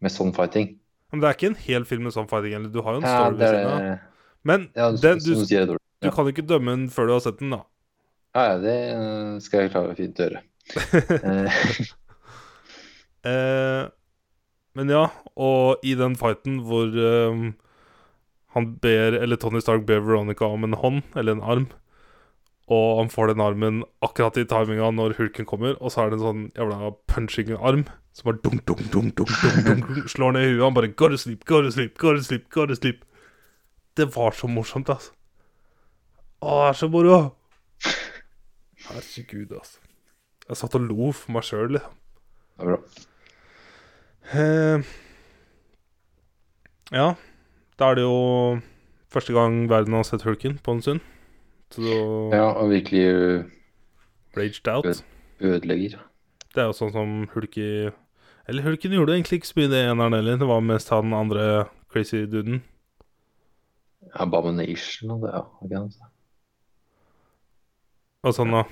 med 0.00 0.14
sånn 0.14 0.32
fighting. 0.32 0.78
Men 1.12 1.20
det 1.20 1.28
er 1.28 1.36
ikke 1.36 1.50
en 1.52 1.60
hel 1.66 1.84
film 1.84 2.06
med 2.08 2.14
sånn 2.14 2.30
fighting. 2.30 2.54
Eller 2.56 2.72
du 2.72 2.80
har 2.80 2.96
jo 2.96 3.02
en 3.02 3.06
Ja, 3.06 3.18
story 3.18 3.36
det 3.36 3.42
ved 3.42 3.58
siden 3.58 3.72
av. 3.72 4.11
Men 4.48 4.70
Ja, 4.74 4.90
den, 4.90 5.20
du, 5.22 5.34
du 5.46 5.76
du 6.02 6.10
kan 6.10 6.28
ikke 6.28 6.42
dømme 6.46 6.74
den 6.74 6.88
før 6.90 7.08
du 7.08 7.14
har 7.14 7.22
sett 7.22 7.38
den, 7.38 7.54
da. 7.54 7.62
Ja, 8.34 8.44
ja, 8.52 8.54
det 8.62 8.76
eh, 8.90 9.34
skal 9.44 9.66
jeg 9.66 9.74
klare 9.74 9.98
fint 9.98 10.22
å 10.22 10.28
gjøre. 10.28 10.46
Eh, 11.22 11.90
Eh, 13.22 13.84
men 14.74 14.88
ja, 14.90 15.04
og 15.38 15.84
i 15.86 15.92
den 15.94 16.16
fighten 16.18 16.56
hvor 16.66 16.88
eh, 16.90 17.42
han 18.56 18.66
ber, 18.82 19.14
eller 19.14 19.38
Tony 19.38 19.60
Stark 19.62 19.84
ber 19.86 20.02
Veronica 20.02 20.48
om 20.50 20.66
en 20.66 20.74
hånd, 20.74 21.04
eller 21.14 21.36
en 21.36 21.44
arm, 21.54 21.68
og 22.72 22.98
han 22.98 23.12
får 23.12 23.32
den 23.32 23.44
armen 23.44 23.82
akkurat 24.02 24.40
i 24.40 24.46
timinga 24.48 24.90
når 24.96 25.14
hulken 25.20 25.46
kommer, 25.46 25.76
og 25.78 25.94
så 25.94 26.02
er 26.02 26.10
det 26.10 26.18
en 26.18 26.26
sånn 26.26 26.42
jævla 26.58 26.92
punching 27.10 27.54
arm 27.58 27.86
som 28.12 28.28
bare 28.28 28.42
dunk, 28.44 28.64
dunk, 28.68 28.82
dunk, 28.92 29.14
dunk, 29.16 29.32
dunk, 29.40 29.86
dunk, 29.86 30.10
slår 30.10 30.34
ned 30.36 30.44
i 30.44 30.50
huet. 30.52 30.64
Han 30.66 30.76
bare 30.76 30.90
Go 30.92 31.08
to 31.08 31.16
sleep, 31.20 31.46
go 31.48 31.62
to 31.64 31.70
sleep, 31.72 31.94
go 31.98 32.12
to 32.12 32.20
sleep, 32.24 32.50
go 32.52 32.66
to 32.66 32.76
sleep. 32.76 33.06
Det 33.96 34.06
var 34.14 34.32
så 34.36 34.48
morsomt, 34.48 34.88
altså. 34.88 35.12
Å, 36.42 36.52
det 36.62 36.68
er 36.72 36.78
så 36.80 36.88
moro. 36.90 37.16
Herregud, 38.88 39.52
altså. 39.54 39.78
Jeg 40.48 40.58
satt 40.58 40.74
og 40.78 40.86
lo 40.88 41.10
for 41.14 41.32
meg 41.36 41.44
sjøl, 41.46 41.68
liksom. 41.76 41.98
det 42.58 42.64
er 42.64 42.70
bra. 42.72 42.78
Eh, 44.32 44.90
ja, 46.94 47.06
da 47.78 47.90
er 47.92 47.98
det 47.98 48.04
jo 48.06 48.16
første 49.12 49.34
gang 49.36 49.62
verden 49.70 49.96
har 49.96 50.06
sett 50.08 50.24
hulken 50.26 50.58
på 50.62 50.74
en 50.76 50.82
stund. 50.84 51.04
Så 51.72 51.82
da 51.84 52.36
Ja, 52.36 52.48
og 52.60 52.70
virkelig 52.72 53.04
ø- 53.08 53.44
raged 54.36 54.68
out. 54.68 55.02
ødelegger. 55.40 55.98
Det 56.52 56.60
er 56.60 56.68
jo 56.68 56.76
sånn 56.76 56.92
som 56.92 57.28
hulk 57.32 57.56
Eller 57.56 58.62
hulken 58.66 58.92
gjorde 58.92 59.14
egentlig 59.14 59.38
ikke 59.40 59.48
så 59.52 59.56
mye 59.56 59.70
det 59.70 59.80
eneren 59.86 60.12
heller. 60.18 60.36
Det 60.36 60.48
var 60.48 60.60
mest 60.60 60.88
han 60.90 61.12
andre 61.14 61.68
crazy 61.88 62.26
duden. 62.26 62.62
Abomination 64.22 65.14
og 65.14 65.22
det, 65.24 65.32
ja. 65.32 65.42
hva 65.60 65.68
jeg? 65.72 66.08
Og 68.22 68.34
sånn, 68.36 68.54
da. 68.54 68.64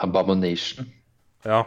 Abomination, 0.00 0.90
Ja. 1.46 1.64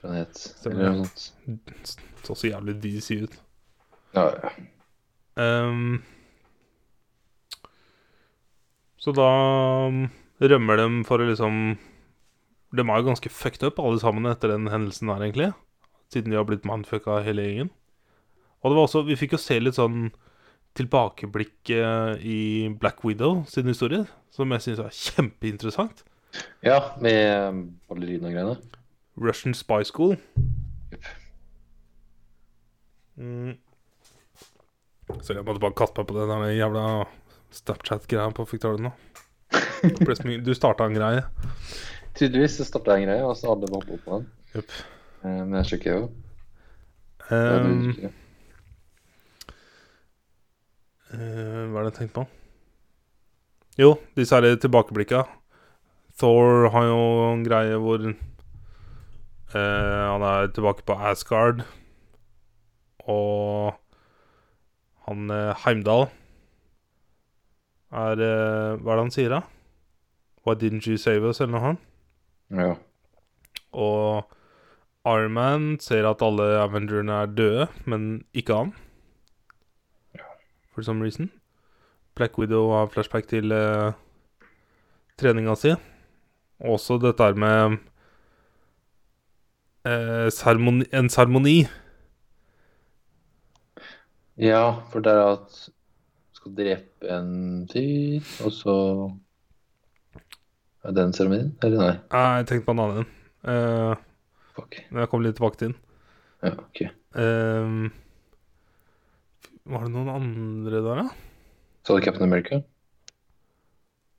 Planet. 0.00 0.40
Eller 0.68 0.98
noe 1.00 1.08
sånt. 1.08 1.96
Så 2.24 2.36
så 2.36 2.50
jævlig 2.50 2.76
DC 2.82 3.18
ut. 3.24 3.36
Ja, 4.16 4.28
ja. 4.36 4.52
Um, 5.34 6.02
så 9.00 9.12
da 9.16 9.28
um, 9.90 10.04
rømmer 10.38 10.78
de 10.78 10.86
for 11.08 11.18
å 11.18 11.26
liksom 11.26 11.74
De 12.74 12.82
er 12.84 13.00
jo 13.00 13.08
ganske 13.08 13.30
fucked 13.30 13.66
up, 13.66 13.80
alle 13.82 13.98
sammen, 14.02 14.28
etter 14.30 14.52
den 14.52 14.70
hendelsen 14.70 15.10
her, 15.10 15.22
egentlig. 15.22 15.50
Siden 16.12 16.30
de 16.32 16.38
har 16.38 16.46
blitt 16.48 16.66
manfucka, 16.68 17.20
hele 17.26 17.44
gjengen. 17.44 17.72
Og 18.62 18.70
det 18.70 18.78
var 18.78 18.86
også 18.88 19.04
Vi 19.08 19.18
fikk 19.18 19.36
jo 19.36 19.42
se 19.42 19.58
litt 19.60 19.78
sånn 19.78 20.08
tilbakeblikk 20.74 21.70
eh, 21.70 22.14
i 22.26 22.38
Black 22.80 23.04
Widow 23.06 23.44
sin 23.50 23.68
historie, 23.70 24.04
som 24.34 24.50
jeg 24.54 24.64
syns 24.64 24.80
er 24.82 24.96
kjempeinteressant. 24.98 26.04
ja 26.66 26.80
med 27.00 27.18
ø, 27.30 27.50
ballerina 27.88 28.28
og 28.28 28.34
greiene. 28.34 28.56
Russian 29.22 29.54
Spy 29.54 29.84
School. 29.86 30.16
Yep. 30.92 31.04
Mm. 33.16 33.52
Sorry, 35.22 35.36
jeg 35.38 35.44
måtte 35.46 35.62
bare 35.62 35.76
kaste 35.78 36.00
meg 36.00 36.08
på 36.10 36.16
den 36.16 36.32
der 36.32 36.54
jævla 36.56 36.84
Snapchat-greia 37.54 38.32
på 38.34 38.46
Fiktorien 38.50 38.88
nå. 38.88 38.92
Du 40.42 40.50
starta 40.56 40.88
en 40.88 40.96
greie. 40.96 41.22
Tydeligvis 42.16 42.56
starta 42.66 42.96
jeg 42.96 43.04
en 43.04 43.10
greie, 43.12 43.24
og 43.28 43.36
så 43.38 43.52
alle 43.52 43.68
hoppa 43.70 43.94
opp 43.94 44.04
på 44.08 44.16
den. 44.18 44.26
Jupp. 44.56 44.74
Eh, 45.22 45.40
Men 45.44 45.58
jeg 45.60 45.70
sjekker 45.74 45.98
jo. 46.00 46.08
Um, 47.30 47.92
Eh, 51.14 51.70
hva 51.70 51.80
er 51.80 51.86
det 51.86 51.92
jeg 51.92 51.98
tenkte 52.00 52.18
på? 52.20 52.24
Jo, 53.78 53.94
disse 54.18 54.34
her 54.34 54.56
tilbakeblikka. 54.58 55.24
Thor 56.18 56.68
har 56.70 56.84
jo 56.86 57.00
en 57.32 57.42
greie 57.46 57.78
hvor 57.82 58.02
uh, 58.06 58.14
han 59.54 60.22
er 60.26 60.50
tilbake 60.54 60.86
på 60.86 60.94
Asgard. 60.94 61.64
Og 63.04 63.74
han 65.04 65.30
eh, 65.30 65.52
Heimdal 65.66 66.06
er 67.92 68.16
Hva 68.16 68.94
er 68.94 68.96
det 68.96 69.02
han 69.02 69.12
sier, 69.12 69.34
da? 69.34 69.42
Why 70.46 70.54
didn't 70.56 70.88
you 70.88 70.96
save 70.96 71.28
us, 71.28 71.40
eller 71.40 71.52
noe 71.52 71.66
sånt? 71.66 71.84
ja. 72.54 72.74
Og 73.74 74.30
Iron 75.04 75.32
Man 75.34 75.64
ser 75.82 76.06
at 76.08 76.22
alle 76.22 76.46
Avengerne 76.62 77.12
er 77.12 77.26
døde, 77.26 77.66
men 77.84 78.24
ikke 78.32 78.56
han. 78.56 78.72
For 80.74 80.82
some 80.82 81.02
reason. 81.02 81.30
Black 82.16 82.38
Widow 82.38 82.70
har 82.72 82.86
flashback 82.90 83.26
til 83.30 83.52
uh, 83.52 83.92
treninga 85.18 85.54
si. 85.58 85.74
Også 86.64 86.98
dette 87.02 87.22
her 87.26 87.34
med 87.38 87.78
uh, 89.86 90.28
seremoni, 90.34 90.84
en 90.94 91.08
seremoni. 91.10 91.56
ja, 94.38 94.62
for 94.90 94.98
det 95.04 95.12
er 95.14 95.28
at 95.32 95.58
du 95.70 96.38
skal 96.40 96.54
drepe 96.58 97.10
en 97.14 97.68
fyr, 97.70 98.24
og 98.44 98.50
så 98.52 98.74
Er 100.84 100.90
det 100.92 100.96
den 100.96 101.12
seremonien? 101.16 101.52
Eller 101.62 101.78
nei? 101.80 101.92
Nei, 102.12 102.24
Jeg 102.40 102.46
tenkte 102.50 102.66
på 102.66 102.72
en 102.74 102.80
annen 102.82 102.98
en. 103.04 103.12
Uh, 103.44 103.94
Fuck. 104.56 104.80
men 104.90 105.00
jeg 105.00 105.08
kommer 105.08 105.26
litt 105.28 105.38
tilbake 105.38 105.56
til 105.60 105.68
den. 105.70 105.76
Ja, 106.44 106.50
ok. 106.60 106.80
Eh, 107.16 107.90
var 109.70 109.86
det 109.86 109.92
noen 109.94 110.10
andre 110.12 110.80
der, 110.84 111.00
da? 111.04 111.06
Så 111.84 111.96
du 111.96 112.04
Captain 112.04 112.26
America. 112.28 112.60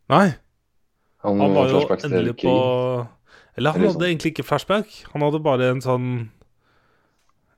Nei. 0.09 0.35
Han, 1.25 1.39
Han 1.41 1.53
var 1.55 1.69
jo 1.71 1.81
endelig 1.95 2.35
på. 2.43 2.53
Eller 3.57 3.71
han 3.73 3.81
hadde 3.85 3.93
sånn. 3.95 4.07
egentlig 4.09 4.33
ikke 4.35 4.45
flashback. 4.45 4.91
Han 5.13 5.23
hadde 5.25 5.41
bare 5.43 5.69
en 5.73 5.83
sånn 5.83 6.09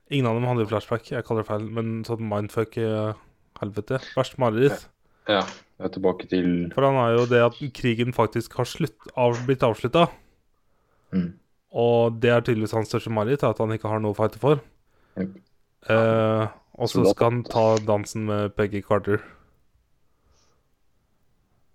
Ingen 0.08 0.24
av 0.30 0.38
dem 0.38 0.46
hadde 0.48 0.64
flashback. 0.70 1.10
Jeg 1.12 1.24
kaller 1.26 1.44
det 1.44 1.50
feil, 1.50 1.66
men 1.76 1.98
sånn 2.08 2.22
mindfuck-helvete. 2.30 3.98
Verst 4.16 4.38
mareritt. 4.40 4.86
Ja. 5.28 5.42
Er 5.78 5.90
tilbake 5.92 6.24
til 6.30 6.70
For 6.72 6.86
han 6.86 6.96
er 7.02 7.18
jo 7.18 7.26
det 7.28 7.42
at 7.44 7.58
krigen 7.76 8.14
faktisk 8.16 8.56
har 8.56 8.64
slutt, 8.64 8.96
av, 9.14 9.36
blitt 9.44 9.66
avslutta. 9.66 10.06
mm. 11.12 11.28
Og 11.76 12.16
det 12.22 12.30
er 12.32 12.40
tydeligvis 12.40 12.72
hans 12.72 12.88
største 12.88 13.12
mareritt, 13.12 13.44
at 13.44 13.58
han 13.60 13.74
ikke 13.74 13.90
har 13.92 14.00
noe 14.00 14.14
å 14.14 14.16
fighte 14.16 14.40
for. 14.40 14.62
Yep. 15.20 15.34
Eh, 15.92 16.46
og 16.78 16.90
så 16.90 17.02
skal 17.10 17.32
han 17.32 17.42
ta 17.46 17.64
dansen 17.82 18.28
med 18.28 18.54
Peggy 18.54 18.80
Carter. 18.86 19.18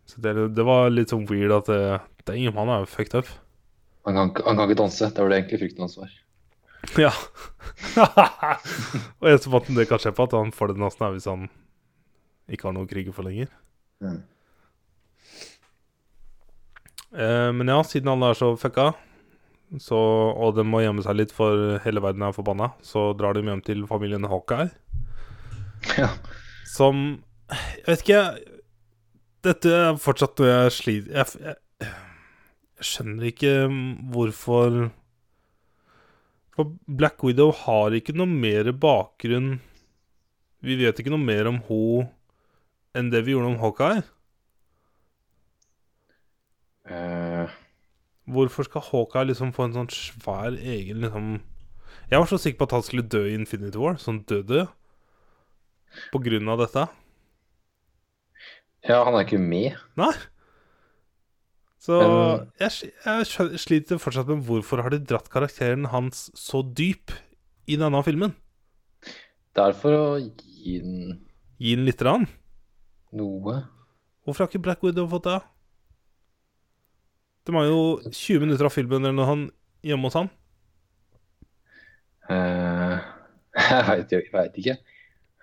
Så 0.08 0.22
det, 0.24 0.34
det 0.56 0.66
var 0.68 0.92
litt 0.94 1.12
sånn 1.12 1.26
weird 1.28 1.52
at 1.56 1.72
det, 1.72 1.80
er 2.30 2.38
ingen 2.40 2.56
mann 2.56 2.72
er 2.72 2.84
jo 2.84 2.92
fucked 2.92 3.18
up. 3.20 3.32
han, 4.08 4.16
kan, 4.36 4.46
han 4.48 4.60
kan 4.60 4.70
ikke 4.70 4.80
danse. 4.80 5.10
Det 5.12 5.24
var 5.24 5.32
det 5.32 5.40
egentlig 5.42 5.60
frykten 5.66 5.86
hans 5.88 5.98
var. 6.00 6.14
Ja. 7.00 7.14
og 9.20 9.28
eneste 9.30 9.52
måten 9.52 9.78
det 9.78 9.88
kan 9.88 10.02
skje 10.04 10.12
på, 10.16 10.28
at 10.28 10.36
han 10.36 10.52
får 10.56 10.74
det 10.74 10.82
dansen, 10.82 11.06
er 11.08 11.16
hvis 11.16 11.30
han 11.32 11.48
ikke 12.52 12.68
har 12.68 12.76
noe 12.76 12.88
å 12.88 12.92
krige 12.92 13.16
for 13.16 13.28
lenger. 13.28 13.52
Mm. 14.04 14.20
Eh, 17.14 17.50
men 17.56 17.72
ja, 17.72 17.80
siden 17.88 18.12
alle 18.12 18.34
er 18.34 18.40
så 18.40 18.52
fucka, 18.60 18.92
så, 19.82 19.98
og 19.98 20.58
de 20.58 20.66
må 20.68 20.84
gjemme 20.84 21.06
seg 21.06 21.18
litt 21.18 21.34
for 21.34 21.80
hele 21.86 22.04
verden 22.04 22.28
er 22.28 22.36
forbanna, 22.36 22.74
så 22.86 23.12
drar 23.18 23.38
de 23.38 23.46
hjem 23.48 23.64
til 23.66 23.88
familien 23.90 24.28
Hawkeye. 24.30 24.70
Ja. 26.04 26.10
Som 26.70 27.24
Jeg 27.52 27.86
vet 27.88 28.04
ikke 28.06 28.24
Dette 29.44 29.76
er 29.76 30.00
fortsatt 30.00 30.40
noe 30.40 30.50
jeg 30.50 30.74
sliter 30.74 31.18
jeg, 31.20 31.42
jeg, 31.44 31.90
jeg 32.80 32.88
skjønner 32.88 33.30
ikke 33.30 33.54
hvorfor 34.14 34.80
For 36.56 36.74
Black 36.88 37.24
Widow 37.26 37.54
har 37.66 37.96
ikke 37.98 38.16
noe 38.16 38.30
mer 38.32 38.72
bakgrunn 38.72 39.58
Vi 40.64 40.80
vet 40.80 41.00
ikke 41.04 41.14
noe 41.14 41.22
mer 41.22 41.52
om 41.52 41.62
henne 41.68 42.12
enn 42.94 43.10
det 43.10 43.24
vi 43.26 43.34
gjorde 43.34 43.50
om 43.50 43.56
Hawkeye. 43.58 44.04
Uh... 46.86 47.50
Hvorfor 48.30 48.68
skal 48.68 48.86
Hawkeye 48.92 49.32
liksom 49.32 49.52
få 49.56 49.68
en 49.68 49.76
sånn 49.76 49.90
svær 49.92 50.56
egen 50.56 51.02
liksom 51.04 51.32
Jeg 52.12 52.20
var 52.22 52.30
så 52.30 52.40
sikker 52.40 52.62
på 52.62 52.68
at 52.70 52.76
han 52.78 52.86
skulle 52.86 53.08
dø 53.08 53.24
i 53.28 53.36
Infinity 53.36 53.80
War. 53.82 53.98
Sånn 54.00 54.22
døde. 54.30 54.68
På 56.14 56.22
grunn 56.24 56.48
av 56.50 56.60
dette. 56.64 56.88
ja, 58.88 59.04
han 59.06 59.16
er 59.16 59.26
ikke 59.26 59.40
med. 59.40 59.76
Nei. 60.00 60.12
Så 61.84 61.98
Men- 62.00 62.48
jeg, 62.60 62.92
jeg 63.06 63.60
sliter 63.60 64.00
fortsatt 64.00 64.28
med 64.32 64.44
hvorfor 64.48 64.82
har 64.82 64.90
de 64.94 65.00
dratt 65.04 65.30
karakteren 65.30 65.86
hans 65.92 66.30
så 66.40 66.62
dyp 66.64 67.12
i 67.68 67.76
denne 67.80 68.00
filmen. 68.04 68.34
Det 69.54 69.62
er 69.68 69.74
for 69.78 69.92
å 69.92 70.06
gi 70.20 70.80
den 70.80 71.20
Gi 71.60 71.76
den 71.76 71.86
lite 71.86 72.04
grann. 72.04 72.28
noe. 73.14 73.64
Hvorfor 74.26 74.44
har 74.46 74.48
ikke 74.50 74.62
Black 74.64 74.82
Widow 74.84 75.08
fått 75.12 75.24
det? 75.28 75.42
Det 77.46 77.54
var 77.54 77.66
jo 77.68 78.00
20 78.10 78.40
minutter 78.40 78.66
av 78.66 78.72
filmen 78.72 79.04
eller 79.04 79.14
noe 79.14 79.26
han 79.28 79.52
hjemme 79.84 80.08
hos 80.08 80.14
han. 80.16 80.30
Uh, 82.30 83.00
jeg 84.10 84.30
veit 84.32 84.58
ikke. 84.62 84.78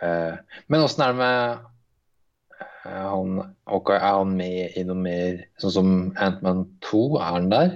Eh, 0.01 0.36
men 0.72 0.80
åssen 0.84 1.03
er 1.05 1.12
det 1.12 1.18
med 1.20 2.61
eh, 2.88 3.07
han 3.11 3.34
Hawkeye? 3.68 3.98
Er 4.01 4.18
han 4.22 4.36
med 4.38 4.76
i 4.80 4.84
noe 4.88 4.96
mer 4.96 5.42
sånn 5.61 5.74
som 5.74 5.90
Ant-Man 6.16 6.64
2? 6.86 7.03
Er 7.20 7.34
han 7.36 7.51
der? 7.53 7.74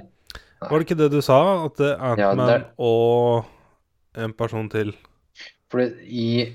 Var 0.64 0.79
det 0.81 0.87
ikke 0.87 1.01
det 1.03 1.11
du 1.12 1.20
sa? 1.25 1.41
At 1.66 1.77
det 1.81 1.91
er 1.93 2.20
Ja, 2.22 2.31
Ant-Man 2.33 2.55
er- 2.55 2.68
og 2.79 3.51
en 4.16 4.33
person 4.33 4.70
til 4.70 4.95
For 5.72 5.83
i 6.07 6.55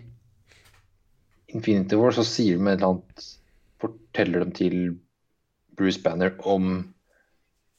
Infinity 1.49 1.97
War 1.99 2.15
så 2.15 2.23
sier 2.25 2.57
de 2.57 2.63
et 2.69 2.79
eller 2.79 2.93
annet 2.93 3.27
Forteller 3.79 4.45
de 4.45 4.51
til 4.57 4.79
Bruce 5.77 6.01
Banner 6.03 6.33
om 6.47 6.93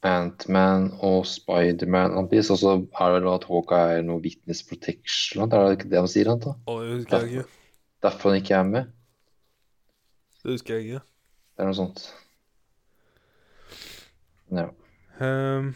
Ant-Man 0.07 0.95
og 1.05 1.26
Spiderman 1.28 2.14
og 2.16 2.30
så 2.32 2.57
er 2.72 3.12
det 3.12 3.16
vel 3.18 3.32
at 3.34 3.45
Hawkeye 3.45 3.99
er 3.99 4.07
noe 4.07 4.22
witness 4.24 4.62
protection. 4.64 5.45
Er 5.45 5.66
det 5.68 5.78
ikke 5.78 5.91
det 5.91 5.99
han 6.01 6.09
sier? 6.09 6.30
Han, 6.32 6.41
da? 6.41 6.55
Oh, 6.70 6.80
husker 6.80 7.26
jeg 7.26 7.43
ikke. 7.43 7.59
Derfor 8.03 8.30
han 8.30 8.40
ikke 8.40 8.55
er 8.57 8.66
med? 8.68 8.90
Det 10.42 10.55
husker 10.57 10.74
jeg 10.74 10.84
ikke. 10.84 11.01
Det 11.57 11.62
er 11.64 11.68
noe 11.68 11.76
sånt. 11.76 12.05
Ja. 14.51 14.68
Um, 15.20 15.74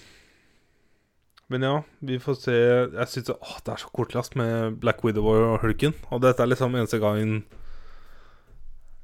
men 1.52 1.62
ja, 1.62 1.74
vi 2.00 2.16
får 2.18 2.38
se 2.40 2.54
Jeg 2.54 3.08
syns 3.12 3.28
det, 3.28 3.36
er 3.68 3.76
så 3.82 3.90
kortlast 3.92 4.36
med 4.40 4.78
Black 4.80 5.04
Widow 5.04 5.28
og 5.28 5.60
Hulken. 5.62 5.92
Og 6.10 6.22
dette 6.24 6.42
er 6.42 6.48
liksom 6.48 6.74
eneste 6.74 7.02
gangen 7.02 7.44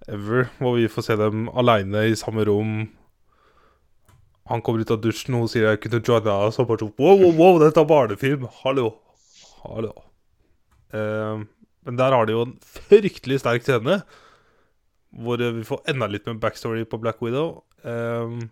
ever 0.08 0.48
hvor 0.58 0.78
vi 0.78 0.88
får 0.88 1.06
se 1.06 1.16
dem 1.20 1.48
aleine 1.52 2.06
i 2.08 2.16
samme 2.18 2.44
rom. 2.48 2.88
Han 4.50 4.62
kommer 4.64 4.80
ut 4.82 4.90
av 4.90 5.02
dusjen, 5.04 5.36
og 5.36 5.44
hun 5.44 5.48
sier 5.48 5.68
'jeg 5.68 5.80
kunne 5.80 6.02
joina 6.02 6.32
oss', 6.48 6.58
og 6.58 6.66
bare 6.66 6.78
sånn 6.78 6.94
wow, 6.98 7.16
wow, 7.20 7.32
wow, 7.36 7.58
dette 7.60 7.80
er 7.80 7.84
barnefilm! 7.84 8.48
Hallo. 8.64 8.94
Hallo. 9.62 9.92
Ehm, 10.92 11.46
men 11.86 11.96
der 11.98 12.12
har 12.12 12.26
de 12.28 12.34
jo 12.36 12.42
en 12.46 12.56
fryktelig 12.60 13.40
sterk 13.42 13.64
scene, 13.66 14.00
hvor 15.10 15.40
eh, 15.42 15.52
vi 15.56 15.64
får 15.66 15.82
enda 15.90 16.06
litt 16.10 16.26
med 16.28 16.40
backstory 16.42 16.84
på 16.86 17.00
Black 17.02 17.22
Widow. 17.24 17.62
Um, 17.82 18.50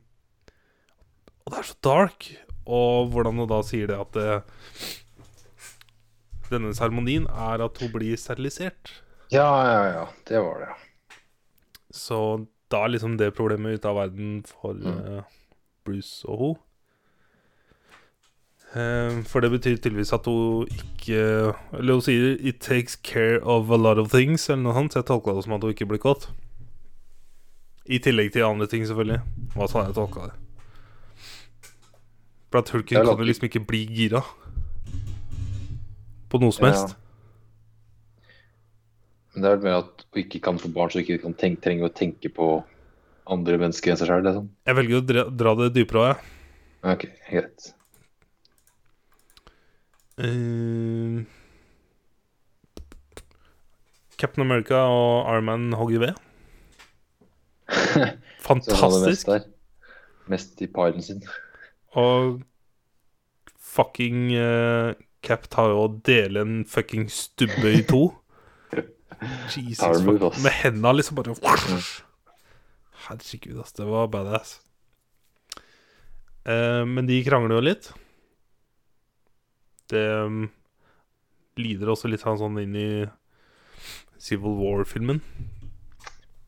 og 1.44 1.52
det 1.52 1.58
er 1.62 1.68
så 1.70 1.76
dark. 1.84 2.30
Og 2.68 3.08
hvordan 3.14 3.38
hun 3.40 3.48
da 3.48 3.62
sier 3.64 3.88
det 3.88 3.96
at 4.00 4.12
det, 4.16 4.32
denne 6.50 6.72
seremonien 6.76 7.26
er 7.28 7.62
at 7.64 7.78
hun 7.80 7.92
blir 7.94 8.16
sterilisert. 8.20 8.94
ja, 9.32 9.46
ja, 9.68 9.82
ja. 9.92 10.04
Det 10.28 10.40
var 10.44 10.60
det. 10.64 10.68
ja. 10.72 11.18
Så 11.94 12.18
da 12.72 12.82
er 12.84 12.92
liksom 12.92 13.16
det 13.20 13.30
problemet 13.36 13.78
ute 13.78 13.88
av 13.88 13.96
verden 13.96 14.42
for 14.44 14.74
Mm. 14.76 15.18
uh, 15.18 15.22
Bruce 15.84 16.24
og 16.28 16.38
hun. 16.42 16.56
Eh, 18.78 19.22
for 19.26 19.42
det 19.42 19.50
betyr 19.50 19.78
tydeligvis 19.80 20.12
at 20.14 20.26
hun 20.28 20.68
ikke 20.70 21.54
Eller 21.72 21.92
hun 21.96 22.02
sier 22.04 22.36
'it 22.38 22.60
takes 22.60 22.94
care 22.96 23.40
of 23.42 23.70
a 23.70 23.76
lot 23.76 23.98
of 23.98 24.12
things', 24.12 24.48
eller 24.50 24.62
noe 24.62 24.74
sånt. 24.74 24.92
Så 24.92 24.98
jeg 25.02 25.06
tolka 25.06 25.34
det 25.34 25.44
som 25.44 25.52
at 25.54 25.62
hun 25.62 25.72
ikke 25.72 25.88
blir 25.88 25.98
kåt. 25.98 26.28
I 27.86 27.98
tillegg 27.98 28.32
til 28.32 28.42
andre 28.44 28.66
ting, 28.66 28.84
selvfølgelig. 28.86 29.20
Hva 29.56 29.68
sa 29.68 29.84
jeg 29.84 29.94
tolka 29.94 30.20
det. 30.28 30.32
For 32.50 32.58
at 32.58 32.68
Hulken 32.70 33.04
kan 33.04 33.18
jo 33.18 33.24
liksom 33.24 33.48
ikke 33.48 33.66
bli 33.66 33.86
gira. 33.86 34.22
På 36.30 36.38
noe 36.40 36.52
som 36.52 36.66
Ja. 36.66 36.72
helst. 36.72 36.96
Men 39.34 39.42
det 39.42 39.50
er 39.50 39.56
vel 39.56 39.64
mer 39.64 39.78
at 39.78 40.04
hun 40.12 40.22
ikke 40.22 40.40
kan 40.42 40.58
få 40.58 40.72
barn, 40.72 40.90
så 40.90 40.98
hun 40.98 41.04
ikke 41.04 41.22
kan 41.22 41.34
tenke, 41.34 41.62
trenger 41.62 41.88
å 41.88 41.94
tenke 41.94 42.28
på 42.28 42.64
andre 43.26 43.58
mennesker 43.58 43.90
enn 43.92 43.96
seg 43.96 44.08
sjøl. 44.08 44.22
Liksom. 44.24 44.48
Jeg 44.66 44.76
velger 44.76 45.00
å 45.00 45.06
dra, 45.06 45.24
dra 45.30 45.54
det 45.54 45.74
dypere 45.74 46.00
òg, 46.00 46.16
jeg. 46.16 46.24
Ok, 46.84 47.06
greit. 47.30 47.74
Eh, 50.18 51.24
Captain 54.18 54.42
America 54.42 54.74
og 54.74 55.28
Iron 55.30 55.44
Man 55.44 55.72
hogger 55.72 55.98
ved. 55.98 56.14
Så 57.68 58.54
mest 58.54 58.72
Fantastisk. 58.72 59.28
Mest 60.26 60.62
i 60.62 60.66
pilen 60.66 61.02
sin. 61.02 61.22
Og 61.92 62.40
fucking 63.60 64.32
uh, 64.34 64.94
Cap 65.22 65.46
tar 65.50 65.70
jo 65.72 65.84
og 65.84 66.00
deler 66.06 66.42
en 66.42 66.64
fucking 66.66 67.10
stubbe 67.12 67.72
i 67.72 67.82
to. 67.86 68.08
Jesus, 69.54 70.02
fuck. 70.04 70.42
Med 70.42 70.54
henda 70.62 70.92
liksom 70.92 71.16
bare 71.16 71.36
Herregud, 73.08 73.60
ass. 73.60 73.72
Det 73.72 73.86
var 73.86 74.06
badass. 74.06 74.60
Uh, 76.48 76.84
men 76.88 77.06
de 77.06 77.22
krangler 77.24 77.58
jo 77.58 77.66
litt. 77.70 77.92
Det 79.88 80.04
um, 80.26 80.42
lider 81.58 81.90
også 81.92 82.10
litt 82.10 82.24
sånn 82.24 82.60
inn 82.60 82.76
i 82.76 82.90
Civil 84.20 84.58
War-filmen. 84.58 85.22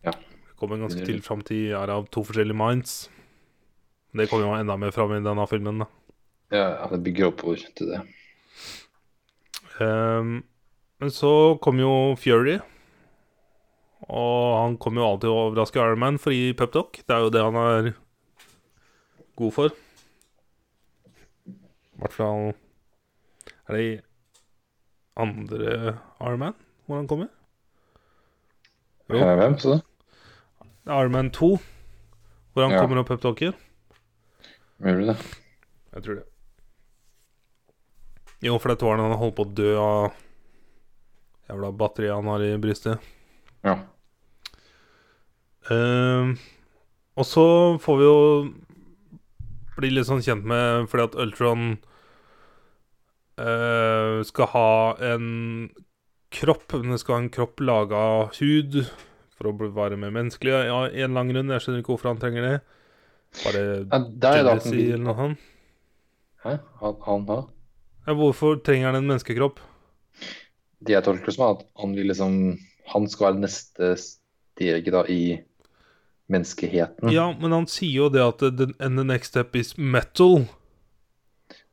Ja. 0.04 0.12
Det 0.12 0.56
kommer 0.60 0.82
ganske 0.82 1.04
tidlig 1.06 1.24
fram 1.24 1.42
til 1.46 1.72
er 1.76 1.92
av 1.92 2.10
to 2.12 2.24
forskjellige 2.26 2.58
minds. 2.58 3.08
Det 4.12 4.26
kommer 4.30 4.48
jo 4.48 4.58
enda 4.58 4.76
mer 4.76 4.92
fram 4.94 5.14
i 5.14 5.22
denne 5.24 5.46
filmen. 5.48 5.84
da 5.84 5.88
Ja, 6.50 6.88
det 6.90 7.02
bygger 7.06 7.30
oppover 7.30 7.62
til 7.78 7.92
det. 7.94 8.02
Um, 9.80 10.42
Men 11.00 11.10
så 11.10 11.56
kom 11.62 11.78
jo 11.80 12.14
Fury. 12.20 12.58
Og 14.10 14.56
han 14.58 14.76
kommer 14.76 15.00
jo 15.00 15.06
alltid 15.06 15.30
å 15.30 15.38
overraske 15.46 15.80
Iron 15.80 16.02
Man 16.02 16.18
for 16.18 16.32
å 16.32 16.36
gi 16.36 16.56
peptalk. 16.56 17.00
Det 17.06 17.14
er 17.14 17.24
jo 17.24 17.30
det 17.32 17.44
han 17.44 17.56
er 17.60 17.92
god 19.38 19.54
for. 19.54 19.76
I 21.46 22.02
hvert 22.02 22.16
fall 22.16 22.52
Er 23.70 23.76
det 23.76 23.82
i 23.86 24.00
andre 25.20 25.98
Arman 26.18 26.40
Man 26.50 26.54
hvor 26.86 26.96
han 26.98 27.06
kommer? 27.10 27.28
Jo. 29.10 29.18
Eh, 29.20 29.36
Hvem, 29.38 29.54
så 29.62 29.76
det? 29.76 29.82
Det 30.86 30.90
er 30.90 31.02
Iron 31.04 31.12
Man 31.14 31.30
2 31.30 31.50
hvor 32.52 32.64
han 32.66 32.72
Ja. 32.74 32.80
kommer 32.82 32.98
og 32.98 33.06
peptalker. 33.06 33.54
Du 34.80 35.06
det? 35.06 35.16
Jeg 35.94 36.02
tror 36.02 36.14
det. 36.18 36.24
Jo, 38.42 38.56
for 38.58 38.68
det 38.72 38.82
var 38.82 38.96
når 38.96 39.10
han 39.12 39.18
holdt 39.20 39.36
på 39.36 39.44
å 39.44 39.54
dø 39.54 39.70
av 39.78 40.12
jævla 41.50 41.70
batteriet 41.76 42.14
han 42.16 42.30
har 42.30 42.40
i 42.46 42.56
brystet. 42.58 42.98
Ja. 43.62 43.76
Uh, 45.70 46.34
og 47.20 47.26
så 47.28 47.44
får 47.78 47.98
vi 48.00 48.04
jo 48.08 48.18
bli 49.76 49.90
litt 49.92 50.08
sånn 50.08 50.22
kjent 50.24 50.42
med 50.48 50.88
Fordi 50.88 51.04
at 51.04 51.14
Ultron 51.20 51.76
eh, 53.40 54.16
skal 54.28 54.50
ha 54.54 54.70
en 55.12 55.28
kropp 56.30 56.76
Men 56.76 56.94
det 56.94 57.00
skal 57.02 57.16
ha 57.16 57.22
en 57.24 57.32
kropp 57.34 57.62
laga 57.64 57.96
av 57.96 58.36
hud 58.38 58.84
for 59.34 59.50
å 59.50 59.70
være 59.72 59.96
mer 59.98 60.12
menneskelig. 60.14 60.52
Ja, 60.68 60.82
en 60.86 61.16
lang 61.16 61.32
grunn. 61.32 61.50
Jeg 61.50 61.64
skjønner 61.64 61.80
ikke 61.82 61.94
hvorfor 61.94 62.12
han 62.12 62.20
trenger 62.20 62.44
det. 62.44 62.56
Bare 63.40 63.62
ja 63.62 63.96
er 63.96 64.04
det 64.20 64.32
jealousy 64.36 64.76
eller 64.82 65.04
noe 65.06 65.16
sånt. 65.16 65.48
Hæ? 66.44 66.54
Han, 66.80 66.96
han 67.06 67.26
da? 67.28 67.38
Ja, 68.06 68.16
hvorfor 68.16 68.60
trenger 68.64 68.90
han 68.90 69.00
en 69.00 69.08
menneskekropp? 69.08 69.60
Det 70.80 70.96
jeg 70.96 71.04
tolker 71.04 71.34
som, 71.34 71.44
er 71.46 71.58
at 71.58 71.66
han 71.82 71.92
vil 71.96 72.08
liksom 72.08 72.36
Han 72.90 73.06
skal 73.12 73.26
være 73.26 73.42
neste 73.44 73.90
steget 74.00 74.88
da 74.92 75.04
i 75.08 75.38
menneskeheten. 76.30 77.10
Ja, 77.12 77.28
men 77.38 77.52
han 77.54 77.68
sier 77.70 78.06
jo 78.06 78.08
det 78.12 78.22
at 78.24 78.42
the, 78.42 78.70
the 78.78 79.04
next 79.04 79.34
step 79.34 79.56
is 79.56 79.76
metal. 79.78 80.44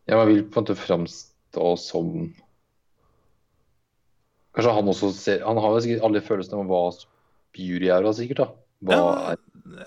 Ja, 0.08 0.18
man 0.18 0.30
vil 0.30 0.44
på 0.46 0.62
en 0.62 0.68
måte 0.68 0.78
framstå 1.58 1.78
som 1.78 2.34
Kanskje 4.58 4.74
han 4.74 4.88
også 4.90 5.12
ser 5.14 5.44
Han 5.46 5.58
har 5.62 5.70
jo 5.76 5.80
sikkert 5.86 6.04
alle 6.08 6.22
følelsene 6.22 6.60
om 6.64 6.68
hva 6.72 6.80
jury 7.58 7.88
er, 7.90 8.02
da, 8.06 8.12
sikkert. 8.14 8.38
da. 8.38 8.46
Hva 8.86 8.94
Ja. 8.94 9.32
er 9.32 9.38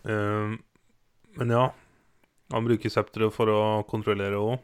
Ehm, 0.04 0.58
men 1.36 1.50
ja, 1.50 1.74
han 2.50 2.66
bruker 2.66 2.92
septeret 2.92 3.34
for 3.34 3.50
å 3.52 3.60
kontrollere 3.90 4.40
òg. 4.40 4.58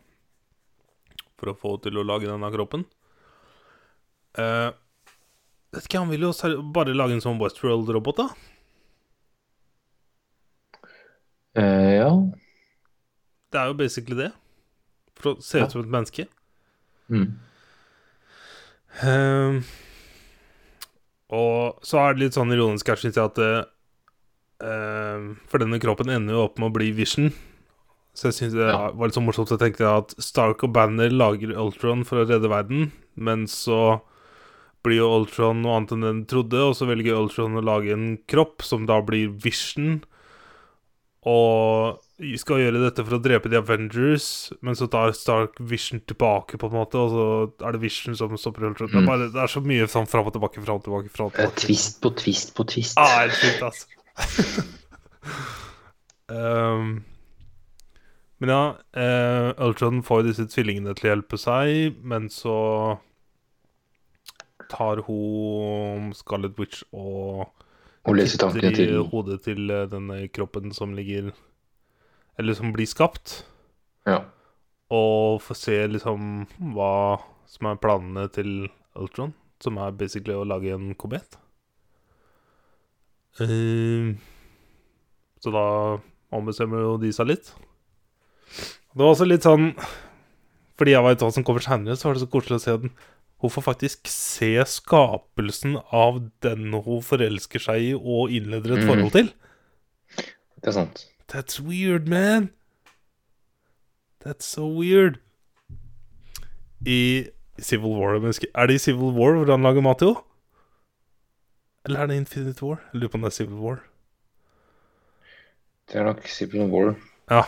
For 1.37 1.53
å 1.53 1.59
få 1.59 1.76
til 1.84 2.01
å 2.01 2.07
lage 2.07 2.28
denne 2.28 2.49
kroppen. 2.53 2.87
Uh, 4.37 4.72
vet 5.72 5.87
ikke, 5.87 6.01
Han 6.01 6.11
vil 6.12 6.26
jo 6.26 6.32
bare 6.76 6.97
lage 6.97 7.16
en 7.16 7.24
sånn 7.24 7.41
Westworld-robot, 7.41 8.20
da. 8.20 8.26
Uh, 11.57 11.93
ja. 11.93 12.11
Det 13.53 13.61
er 13.61 13.70
jo 13.70 13.78
basically 13.78 14.18
det. 14.18 14.30
For 15.16 15.34
å 15.34 15.45
se 15.45 15.62
ut 15.62 15.72
som 15.72 15.84
et 15.84 15.93
menneske. 15.93 16.26
Mm. 17.12 17.37
Uh, 18.97 19.61
og 21.37 21.84
så 21.84 22.01
er 22.01 22.14
det 22.14 22.24
litt 22.24 22.37
sånn 22.37 22.53
ironisk 22.55 22.89
her, 22.93 23.01
syns 23.01 23.16
jeg, 23.18 23.32
at 23.32 23.41
eh, 23.43 23.64
For 24.61 25.59
denne 25.61 25.78
kroppen 25.82 26.09
ender 26.11 26.34
jo 26.38 26.44
opp 26.46 26.59
med 26.59 26.70
å 26.70 26.74
bli 26.76 26.90
Vision. 26.96 27.32
Så 28.16 28.30
jeg 28.30 28.36
syns 28.38 28.54
det 28.57 28.70
Ja. 28.72 28.90
var 28.92 29.09
litt 29.09 29.14
så 29.14 29.20
morsomt 29.20 29.52
å 29.52 29.59
tenke 29.61 29.84
at 29.84 30.14
Stark 30.18 30.62
og 30.64 30.72
Banner 30.72 31.11
lager 31.11 31.52
Ultron 31.54 32.04
for 32.04 32.24
å 32.24 32.28
redde 32.28 32.48
verden, 32.48 32.90
men 33.14 33.44
så 33.46 34.00
blir 34.82 34.96
jo 35.02 35.11
Ultron 35.20 35.61
noe 35.62 35.76
annet 35.76 35.92
enn 35.92 36.00
den 36.00 36.24
trodde, 36.24 36.54
og 36.57 36.74
så 36.78 36.86
velger 36.88 37.12
Ultron 37.18 37.59
å 37.59 37.62
lage 37.64 37.92
en 37.92 38.16
kropp 38.26 38.62
som 38.62 38.86
da 38.86 39.02
blir 39.02 39.28
Vision. 39.28 40.02
Og 41.26 41.98
skal 42.38 42.61
gjøre 42.62 42.80
dette 42.86 43.04
for 43.04 43.18
å 43.18 43.22
drepe 43.22 43.50
The 43.50 43.59
Avengers, 43.59 44.52
men 44.62 44.74
så 44.78 44.86
tar 44.88 45.11
Stark 45.12 45.59
Vision 45.61 46.00
tilbake, 46.07 46.57
på 46.57 46.70
en 46.70 46.76
måte, 46.78 46.94
og 46.96 47.11
så 47.12 47.66
er 47.66 47.72
det 47.76 47.80
Vision 47.82 48.14
som 48.16 48.30
stopper 48.38 48.70
Ultron. 48.70 48.88
Det, 48.88 48.96
er 48.96 49.02
Mm. 49.02 49.07
bare, 49.11 49.28
det 49.32 49.42
er 49.42 49.50
så 49.52 49.61
mye 49.61 49.84
sånn 49.90 50.09
fram 50.09 50.24
og 50.24 50.32
tilbake, 50.32 50.64
fram 50.64 50.76
og 50.80 50.84
tilbake. 50.86 51.11
Fram 51.11 51.26
og 51.26 51.34
Eh, 51.34 51.46
tilbake. 51.50 51.66
twist 51.66 52.00
på 52.00 52.14
twist 52.16 52.54
på 52.54 52.64
twist. 52.64 52.94
Ah, 52.96 53.26
helt 53.26 53.32
sjukt, 53.34 53.61
altså. 53.61 53.86
Um, 56.32 57.04
men 58.38 58.52
ja, 58.52 58.76
eh, 58.92 59.50
Ultron 59.64 60.02
får 60.04 60.26
disse 60.26 60.44
tvillingene 60.52 60.92
til 60.96 61.08
å 61.08 61.12
hjelpe 61.14 61.38
seg, 61.40 61.96
men 62.04 62.28
så 62.32 62.56
tar 64.68 65.00
hun 65.06 66.10
Scarlet 66.16 66.58
Witch 66.60 66.82
og 66.92 67.46
Og 68.06 68.18
leser 68.18 68.42
tankene 68.42 68.70
titter 68.70 68.82
i 68.82 68.90
til 68.92 69.06
hodet 69.12 69.40
til 69.46 69.70
eh, 69.70 69.86
denne 69.90 70.26
kroppen 70.28 70.74
som 70.74 70.92
ligger 70.94 71.32
Eller 72.38 72.54
som 72.54 72.74
blir 72.74 72.86
skapt. 72.86 73.46
Ja. 74.06 74.20
Og 74.92 75.40
får 75.42 75.58
se 75.58 75.78
liksom 75.88 76.44
hva 76.76 77.16
som 77.48 77.70
er 77.70 77.80
planene 77.80 78.26
til 78.28 78.68
Ultron, 78.98 79.32
som 79.62 79.78
er 79.80 79.96
basically 79.96 80.36
å 80.36 80.44
lage 80.44 80.74
en 80.74 80.92
komet. 80.98 81.38
Eh, 83.43 84.16
så 85.45 85.53
da 85.53 85.66
ombestemmer 86.34 86.84
jo 86.84 86.97
de 87.01 87.12
seg 87.14 87.30
litt. 87.30 87.51
Det 88.97 89.03
var 89.03 89.12
også 89.12 89.26
litt 89.26 89.45
sånn 89.45 89.74
Fordi 90.78 90.93
jeg 90.95 91.05
veit 91.05 91.20
hva 91.20 91.28
som 91.32 91.45
kommer 91.45 91.64
seinere, 91.64 91.97
så 91.97 92.09
var 92.09 92.16
det 92.16 92.22
så 92.24 92.30
koselig 92.32 92.59
å 92.59 92.64
se 92.64 92.76
den. 92.84 92.93
Hun 93.41 93.53
får 93.53 93.64
faktisk 93.64 94.09
se 94.09 94.51
skapelsen 94.68 95.76
av 95.93 96.22
den 96.45 96.72
hun 96.72 97.03
forelsker 97.05 97.62
seg 97.64 97.84
i 97.84 97.91
og 97.97 98.32
innleder 98.32 98.76
et 98.76 98.84
mm. 98.84 98.91
forhold 98.91 99.12
til. 99.16 99.30
Det 100.61 100.72
er 100.72 100.76
sant. 100.76 101.07
That's 101.32 101.61
weird, 101.61 102.09
man. 102.09 102.51
That's 104.24 104.49
so 104.49 104.68
weird. 104.68 105.20
I 106.84 107.28
Civil 107.59 107.97
War 107.97 108.16
Er 108.20 108.66
det 108.66 108.74
i 108.74 108.84
Civil 108.84 109.16
War 109.16 109.37
hvor 109.37 109.51
han 109.51 109.64
lager 109.64 109.84
mat 109.84 109.99
til 109.99 110.12
henne? 110.12 110.36
Eller 111.87 112.03
er 112.03 112.11
det 112.11 112.16
Infinite 112.18 112.66
War? 112.66 112.80
Jeg 112.93 113.01
lurer 113.01 113.12
på 113.12 113.18
om 113.18 113.22
det 113.22 113.30
er 113.30 113.37
Civil 113.37 113.61
War. 113.62 113.78
Det 115.87 116.01
er 116.01 116.05
nok 116.09 116.26
Civil 116.28 116.70
War. 116.72 116.97
Ja. 117.30 117.45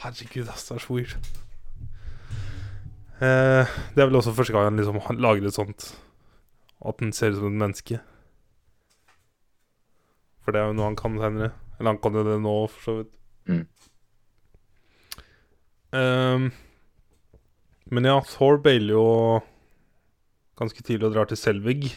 Herregud, 0.00 0.48
ass, 0.48 0.64
det 0.68 0.78
er 0.78 0.84
så 0.86 0.94
weird. 0.94 1.16
Eh, 3.20 3.74
det 3.94 4.00
er 4.00 4.08
vel 4.08 4.16
også 4.16 4.32
første 4.32 4.54
gang 4.56 4.70
han 4.70 4.80
liksom 4.80 4.96
lager 5.20 5.44
et 5.44 5.52
sånt 5.52 5.90
At 6.80 6.96
den 7.02 7.12
ser 7.12 7.34
ut 7.34 7.36
som 7.36 7.50
et 7.50 7.60
menneske. 7.60 8.00
For 10.40 10.56
det 10.56 10.62
er 10.62 10.70
jo 10.70 10.78
noe 10.78 10.88
han 10.88 10.96
kan 10.96 11.20
senere. 11.20 11.52
Eller 11.76 11.92
han 11.92 12.00
kan 12.00 12.16
jo 12.16 12.24
det 12.24 12.40
nå, 12.40 12.56
for 12.72 12.86
så 12.86 12.96
vidt. 12.96 13.12
Mm. 13.50 13.66
Ehm, 16.00 16.46
men 17.92 18.08
ja, 18.08 18.16
Thor 18.24 18.56
bailer 18.64 18.94
jo 18.94 19.06
ganske 20.56 20.82
tidlig 20.82 21.10
og 21.10 21.14
drar 21.14 21.28
til 21.28 21.40
Selvig. 21.40 21.92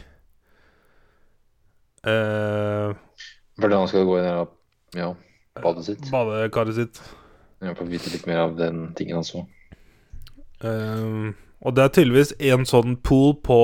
Eh, 2.04 2.94
For 3.60 3.70
da 3.72 3.78
han 3.80 3.88
skal 3.88 4.06
gå 4.10 4.18
inn 4.20 4.28
i 4.28 5.00
ja, 5.00 5.12
badet 5.64 5.86
sitt. 5.88 6.10
badekaret 6.12 6.76
sitt. 6.76 7.00
Ja, 7.64 7.72
for 7.74 7.86
å 7.86 7.92
vite 7.94 8.12
litt 8.12 8.26
mer 8.28 8.42
av 8.44 8.58
den 8.60 8.90
tingen 8.98 9.22
han 9.22 9.28
så. 9.28 9.46
Ehm, 10.68 11.34
og 11.64 11.76
det 11.78 11.84
er 11.86 11.94
tydeligvis 11.96 12.34
en 12.52 12.66
sånn 12.68 12.98
pool 13.04 13.34
på 13.44 13.60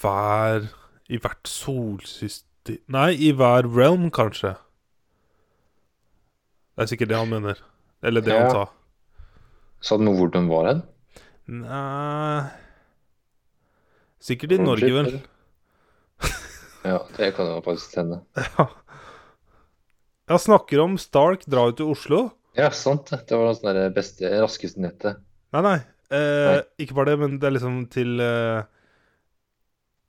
hver 0.00 0.66
I 1.08 1.18
hvert 1.22 1.46
solsystem 1.48 2.80
Nei, 2.90 3.12
i 3.14 3.30
hver 3.36 3.62
realm, 3.70 4.08
kanskje. 4.10 4.56
Det 6.74 6.82
er 6.82 6.88
sikkert 6.90 7.08
det 7.12 7.16
han 7.20 7.30
mener. 7.30 7.60
Eller 8.02 8.20
det 8.20 8.32
Ja. 8.34 8.40
han 8.42 8.50
sa. 8.50 8.64
Sa 9.80 9.96
den 9.96 10.06
noe 10.08 10.16
hvor 10.18 10.32
den 10.32 10.48
var 10.48 10.66
hen? 10.66 10.82
Nei 11.46 12.50
Sikkert 14.18 14.52
i 14.52 14.58
Norge, 14.58 14.90
vel. 14.92 15.20
Ja, 16.86 17.00
det 17.16 17.32
kan 17.36 17.48
jo 17.50 17.60
faktisk 17.66 17.96
hende. 18.00 18.22
Ja. 18.56 18.68
Jeg 20.26 20.42
snakker 20.42 20.80
om 20.82 20.96
Stark 20.98 21.44
drar 21.46 21.70
ut 21.70 21.76
til 21.78 21.90
Oslo. 21.92 22.20
Ja, 22.58 22.72
sant 22.74 23.12
det. 23.12 23.20
Det 23.28 23.36
var 23.38 23.52
det 23.52 23.58
sånn 23.60 23.92
beste, 23.94 24.30
raskeste 24.42 24.80
nettet. 24.82 25.20
Nei, 25.54 25.60
nei. 25.62 25.76
Eh, 26.10 26.46
Nei. 26.48 26.56
Ikke 26.82 26.96
bare 26.98 27.12
det, 27.12 27.20
men 27.20 27.36
det 27.38 27.46
er 27.46 27.54
liksom 27.54 27.76
til 27.94 28.18
eh, 28.22 28.64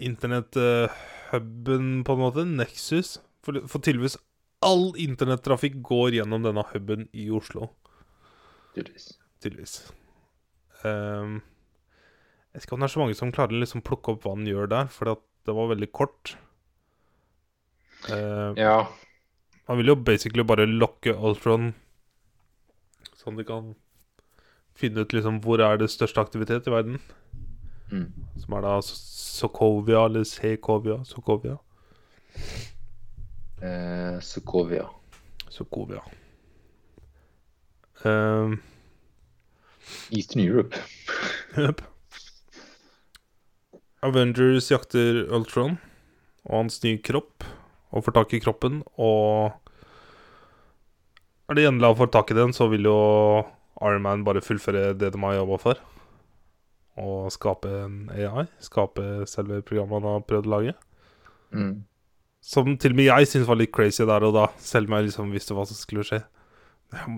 internetthuben, 0.02 1.92
på 2.08 2.16
en 2.16 2.24
måte. 2.24 2.46
Nexus. 2.50 3.18
For, 3.46 3.62
for 3.70 3.84
tydeligvis 3.86 4.18
all 4.66 4.90
internettrafikk 4.98 5.78
går 5.86 6.18
gjennom 6.18 6.46
denne 6.46 6.66
huben 6.72 7.06
i 7.14 7.28
Oslo. 7.34 7.70
Tydeligvis. 8.74 9.12
Tydeligvis. 9.44 9.76
Ehm, 10.82 11.40
jeg 12.50 12.58
vet 12.58 12.66
ikke 12.66 12.78
om 12.78 12.82
det 12.82 12.90
er 12.90 12.96
så 12.96 13.04
mange 13.04 13.18
som 13.18 13.34
klarer 13.36 13.54
å 13.54 13.62
liksom 13.62 13.86
plukke 13.86 14.16
opp 14.16 14.26
hva 14.26 14.34
den 14.38 14.50
gjør 14.50 14.70
der, 14.74 14.90
for 14.90 15.14
det 15.14 15.56
var 15.58 15.72
veldig 15.76 15.92
kort. 15.94 16.34
Eh, 18.10 18.54
Ja. 18.58 18.88
Han 19.68 19.78
vil 19.78 19.88
jo 19.91 19.95
basically 19.95 20.43
bare 20.48 20.66
lokke 20.66 21.12
Ultron, 21.12 21.74
sånn 23.20 23.36
de 23.36 23.43
kan 23.43 23.74
finne 24.78 25.04
ut 25.04 25.12
liksom 25.12 25.41
hvor 25.43 25.60
er 25.60 25.78
det 25.82 25.89
største 25.91 26.22
aktivitet 26.22 26.68
i 26.68 26.72
verden. 26.72 27.00
Mm. 27.91 28.14
Som 28.39 28.54
er 28.54 28.62
da 28.64 28.78
Sokovia, 28.84 30.06
eller 30.06 30.24
Sekovia 30.24 31.02
Sokovia. 31.06 31.58
Eh, 33.62 34.20
Sokovia. 34.22 34.88
Sokovia. 35.50 36.02
Uh, 38.06 38.56
Eastern 40.12 40.43
Europe. 40.45 40.78
Jep. 41.58 41.82
Avengers 44.06 44.70
jakter 44.72 45.24
Ultron 45.34 45.80
og 46.45 46.54
hans 46.62 46.78
nye 46.84 47.00
kropp, 47.02 47.43
og 47.92 48.04
får 48.06 48.18
tak 48.18 48.34
i 48.36 48.42
kroppen, 48.44 48.82
og 49.00 49.54
er 51.48 51.56
de 51.56 51.68
endelig 51.70 51.88
har 51.94 52.00
fått 52.00 52.16
tak 52.16 52.32
i 52.34 52.38
den, 52.38 52.54
så 52.56 52.68
vil 52.72 52.88
jo 52.90 52.98
Iron 53.82 54.04
Man 54.04 54.26
bare 54.28 54.44
fullføre 54.44 54.92
det 54.98 55.14
de 55.14 55.22
har 55.22 55.38
jobba 55.38 55.60
for. 55.62 55.84
Og 56.98 57.30
skape 57.32 57.70
en 57.86 58.08
AI. 58.10 58.48
Skape 58.64 59.28
selve 59.30 59.62
programmet 59.62 60.02
han 60.02 60.18
har 60.18 60.26
prøvd 60.28 60.50
å 60.50 60.54
lage. 60.56 60.74
Mm. 61.54 61.86
Som 62.44 62.74
til 62.82 62.96
og 62.96 62.98
med 63.00 63.08
jeg 63.08 63.30
syns 63.30 63.48
var 63.48 63.60
litt 63.60 63.74
crazy 63.76 64.06
der 64.08 64.26
og 64.28 64.34
da, 64.36 64.48
selv 64.58 64.90
om 64.90 64.98
jeg 64.98 65.10
liksom 65.10 65.32
visste 65.36 65.56
hva 65.56 65.68
som 65.70 65.78
skulle 65.78 66.06
skje. 66.08 66.24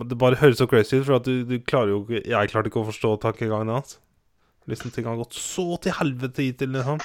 Det 0.10 0.18
bare 0.20 0.40
høres 0.42 0.60
så 0.60 0.68
crazy 0.70 1.00
ut, 1.00 1.08
for 1.08 1.20
at 1.20 1.28
du, 1.30 1.44
du 1.46 1.60
klarer 1.62 1.94
jo 1.94 2.00
ikke 2.02 2.24
Jeg 2.26 2.50
klarte 2.50 2.72
ikke 2.72 2.82
å 2.82 2.88
forstå 2.90 3.16
tankegangen 3.24 3.72
hans. 3.72 4.00
Liksom 4.70 4.94
Ting 4.94 5.08
har 5.10 5.18
gått 5.18 5.38
så 5.38 5.78
til 5.82 5.96
helvete 5.98 6.46
hittil, 6.46 6.74
liksom. 6.76 7.02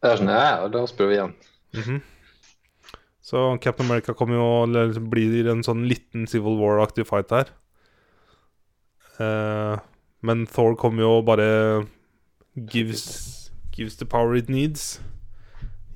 Det 0.00 0.08
er 0.08 0.20
sånn, 0.20 0.32
ja, 0.32 0.68
da 0.72 0.86
spør 0.88 1.10
vi 1.10 1.18
igjen. 1.18 1.36
Mhm. 1.76 2.00
Så 3.30 3.58
Captain 3.62 3.86
America 3.86 4.12
kommer 4.16 4.34
jo 4.40 4.46
og 4.64 5.10
blir 5.12 5.46
en 5.52 5.62
sånn 5.62 5.84
liten 5.86 6.26
Civil 6.26 6.56
War-aktig 6.58 7.06
fight 7.06 7.30
her. 7.30 7.52
Eh, 9.22 9.76
men 10.26 10.46
Thor 10.50 10.74
kommer 10.80 11.04
jo 11.04 11.12
og 11.20 11.28
bare 11.28 11.46
gives, 12.72 13.52
gives 13.76 13.96
the 14.00 14.08
power 14.08 14.34
it 14.34 14.48
needs. 14.50 14.98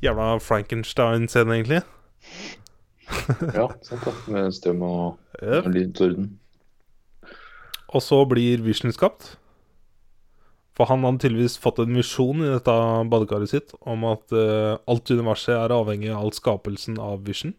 Jævla 0.04 0.36
Frankenstein-scene, 0.38 1.58
egentlig. 1.58 1.82
Ja, 3.54 3.66
sant 3.84 4.04
det. 4.06 4.12
Med 4.32 4.52
strøm 4.54 4.82
og, 4.86 5.18
Yep. 5.42 5.66
lydtorden. 5.74 6.30
Og 7.88 8.02
så 8.02 8.20
blir 8.28 8.62
Vision 8.64 8.92
skapt. 8.94 9.34
For 10.74 10.90
han 10.90 11.04
hadde 11.06 11.22
tydeligvis 11.22 11.56
fått 11.62 11.78
en 11.82 11.94
visjon 11.94 12.42
i 12.42 12.50
dette 12.50 12.74
badekaret 13.10 13.52
sitt 13.52 13.74
om 13.86 14.06
at 14.10 14.34
uh, 14.34 14.74
alt 14.90 15.12
universet 15.12 15.54
er 15.54 15.74
avhengig 15.74 16.10
av 16.10 16.24
alt 16.24 16.38
skapelsen 16.40 16.98
av 16.98 17.22
Vision. 17.28 17.54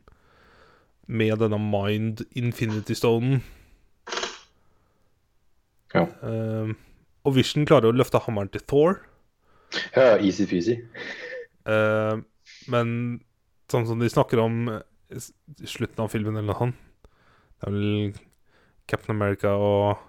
Med 1.07 1.37
denne 1.39 1.59
Mind 1.61 2.25
Infinity 2.35 2.97
Stonen. 2.97 3.39
Ja. 5.95 6.09
Uh, 6.19 6.75
og 7.25 7.37
Vision 7.37 7.67
klarer 7.67 7.93
å 7.93 7.95
løfte 7.95 8.19
hammeren 8.25 8.51
til 8.51 8.65
Thor. 8.67 8.99
Ja, 9.95 10.17
easy-feasy. 10.19 10.81
Uh, 11.65 12.19
men 12.71 12.89
sånn 13.71 13.87
som 13.89 14.01
de 14.01 14.09
snakker 14.11 14.41
om 14.43 14.67
eh, 14.69 14.83
i 15.61 15.69
slutten 15.69 16.03
av 16.03 16.11
filmen 16.13 16.35
eller 16.37 16.51
noe 16.51 16.59
sånt 16.59 16.77
Det 17.57 17.69
er 17.69 17.73
vel 17.73 18.19
Captain 18.89 19.15
America 19.15 19.55
og 19.57 20.03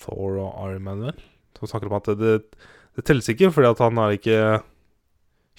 Thor 0.00 0.38
og 0.40 0.70
Iron 0.70 0.84
Man, 0.86 1.02
vel? 1.10 1.18
Som 1.58 1.68
snakker 1.70 1.90
om 1.90 1.98
at 1.98 2.08
det, 2.18 2.36
det, 2.96 3.04
telles 3.04 3.28
ikke, 3.32 3.50
fordi 3.52 3.68
at 3.70 3.82
han 3.84 3.98
er 4.00 4.16
ikke 4.16 4.38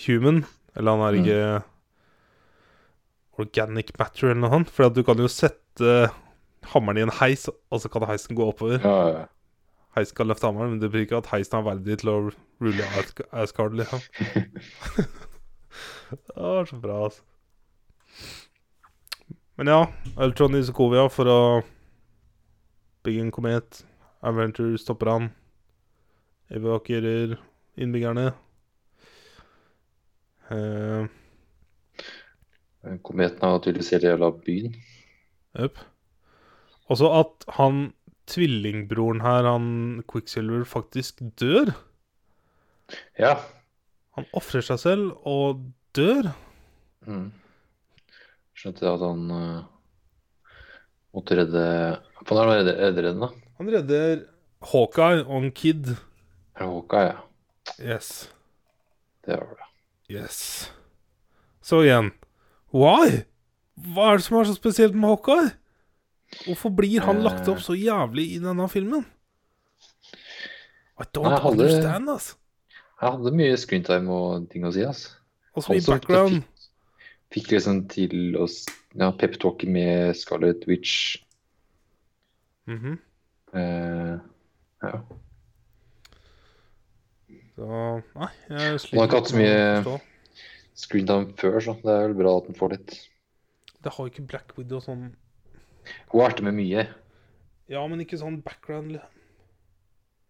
human. 0.07 0.43
Eller 0.75 0.91
han 0.97 1.03
er 1.05 1.17
Mm. 1.17 1.21
ikke 1.21 1.41
organic 3.41 3.91
matter, 3.99 4.29
eller 4.31 4.41
noe 4.43 4.51
sånt. 4.55 4.69
For 4.73 4.89
du 4.93 5.03
kan 5.07 5.17
jo 5.21 5.27
sette 5.31 6.09
hammeren 6.73 6.97
i 6.99 7.05
en 7.05 7.13
heis, 7.21 7.47
og 7.71 7.81
så 7.81 7.89
kan 7.91 8.05
heisen 8.09 8.35
gå 8.37 8.45
oppover. 8.51 8.79
Ja, 8.83 8.97
ja. 9.15 9.25
Heisen 9.97 10.15
kan 10.15 10.27
løfte 10.29 10.47
hammeren, 10.47 10.71
men 10.75 10.79
det 10.79 10.91
betyr 10.93 11.05
ikke 11.07 11.17
at 11.19 11.31
heisen 11.33 11.57
er 11.59 11.65
verdig 11.67 11.97
til 11.99 12.09
å 12.13 12.17
rule 12.63 12.85
As- 12.95 13.25
Asgard, 13.43 13.73
liksom. 13.75 13.99
det 16.11 16.35
var 16.37 16.65
så 16.69 16.79
bra, 16.79 16.99
altså. 17.09 17.21
Men 19.59 19.67
ja, 19.67 19.81
Ultron 20.17 20.55
i 20.57 20.63
Sokovia 20.65 21.03
for 21.11 21.27
å 21.29 21.39
bygge 23.05 23.25
en 23.25 23.33
komet. 23.35 23.81
Adventure 24.21 24.77
stopper 24.77 25.09
han. 25.09 25.29
Evakuerer 26.51 27.37
innbyggerne. 27.79 28.31
Eh, 30.51 31.07
Kometen 33.05 33.45
har 33.45 33.61
tydeligvis 33.61 33.93
hele 33.95 34.11
jævla 34.11 34.31
byen. 34.45 34.75
Jep. 35.57 35.79
Også 36.91 37.09
at 37.21 37.45
han 37.57 37.91
tvillingbroren 38.31 39.21
her, 39.23 39.47
han 39.47 40.03
Quicksilver, 40.11 40.63
faktisk 40.67 41.21
dør. 41.39 41.73
Ja. 43.19 43.35
Han 44.17 44.27
ofrer 44.35 44.65
seg 44.65 44.79
selv 44.81 45.11
og 45.27 45.61
dør. 45.95 46.33
Mm. 47.07 47.29
Skjønte 48.57 48.89
at 48.91 49.03
han 49.05 49.21
uh, 49.31 49.61
måtte 51.15 51.37
redde 51.39 51.63
er 52.21 52.27
det 52.27 52.37
han 52.37 52.51
redder, 52.51 52.81
redder 52.85 53.07
den, 53.09 53.23
da? 53.23 53.29
Han 53.61 53.69
redder 53.69 54.23
Hawkeye 54.71 55.21
og 55.21 55.43
en 55.43 55.51
kid. 55.53 55.91
Hawkeye, 56.57 57.11
ja. 57.11 57.19
Yes. 57.93 58.07
Det 59.21 59.35
var 59.37 59.51
det. 59.59 59.67
Yes. 60.09 60.39
Så 61.61 61.83
igjen 61.85 62.09
Why? 62.73 63.19
Hva 63.93 64.07
er 64.11 64.17
det 64.17 64.25
som 64.25 64.39
er 64.39 64.47
så 64.49 64.55
spesielt 64.57 64.97
med 64.97 65.11
Hawkeye? 65.11 65.51
Hvorfor 66.47 66.73
blir 66.73 67.05
han 67.05 67.21
lagt 67.21 67.45
opp 67.51 67.61
så 67.61 67.75
jævlig 67.77 68.25
i 68.33 68.39
denne 68.41 68.65
filmen? 68.71 69.05
I 70.97 71.05
don't 71.13 71.27
Nei, 71.29 71.37
hadde- 71.43 71.51
understand, 71.67 72.09
ass. 72.15 72.31
Jeg 73.01 73.11
hadde 73.13 73.35
mye 73.37 73.57
screentime 73.61 74.09
og 74.17 74.49
ting 74.49 74.65
å 74.65 74.73
si, 74.73 74.81
ass. 74.85 75.05
Altså, 75.55 75.73
i 75.73 75.77
Han 75.77 75.83
i 75.83 75.85
background 75.91 76.35
Fikk, 76.41 77.45
fikk 77.45 77.51
liksom 77.53 77.83
til 77.93 78.35
å 78.41 78.47
ja, 78.97 79.11
peptalke 79.21 79.69
med 79.69 80.15
Scarlet 80.17 80.65
Witch. 80.69 81.17
Mhm. 82.65 82.97
Eh, 83.53 84.15
ja. 84.83 85.01
Så 87.55 87.67
Nei, 88.15 88.29
jeg 88.49 88.59
har 88.59 89.07
ikke 89.07 89.19
hatt 89.19 89.31
så 89.31 89.37
mye- 89.37 89.81
Screen 89.83 90.07
Screentime 90.81 91.33
før, 91.37 91.59
så 91.61 91.75
det 91.83 91.91
er 91.93 92.07
vel 92.07 92.17
bra 92.23 92.37
at 92.39 92.47
han 92.49 92.55
får 92.57 92.71
litt. 92.77 92.95
Det 93.83 93.91
har 93.97 94.07
ikke 94.09 94.25
Black 94.29 94.55
Widow 94.57 94.79
sånn 94.81 95.11
Hun 96.11 96.21
har 96.21 96.29
vært 96.29 96.41
med 96.45 96.53
mye. 96.55 96.87
Ja, 97.71 97.85
men 97.87 97.99
ikke 98.03 98.17
sånn 98.19 98.41
background. 98.43 98.91
liksom. 98.93 99.09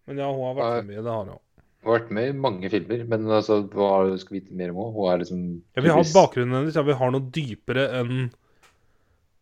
Men 0.07 0.17
ja, 0.17 0.27
hun 0.31 0.41
har 0.47 0.55
vært 0.55 0.85
med, 0.87 1.03
det 1.03 1.11
har 1.11 1.25
hun. 1.25 1.39
Hun 1.83 1.91
har 1.91 1.99
vært 1.99 2.11
med 2.11 2.29
i 2.29 2.37
mange 2.37 2.69
filmer, 2.69 3.03
men 3.07 3.25
altså, 3.27 3.61
hva 3.69 4.17
skal 4.19 4.35
vi 4.35 4.39
vite 4.39 4.53
mer 4.55 4.69
om 4.71 4.77
henne? 4.77 4.93
Hun 4.95 5.11
er 5.11 5.17
liksom 5.23 5.41
ja, 5.75 5.81
Vi 5.81 5.89
har 5.89 6.03
bakgrunnen 6.15 6.55
hennes. 6.59 6.75
ja, 6.75 6.81
vi 6.87 6.93
har 6.93 7.11
noe 7.11 7.31
dypere 7.31 7.87
enn 8.01 8.31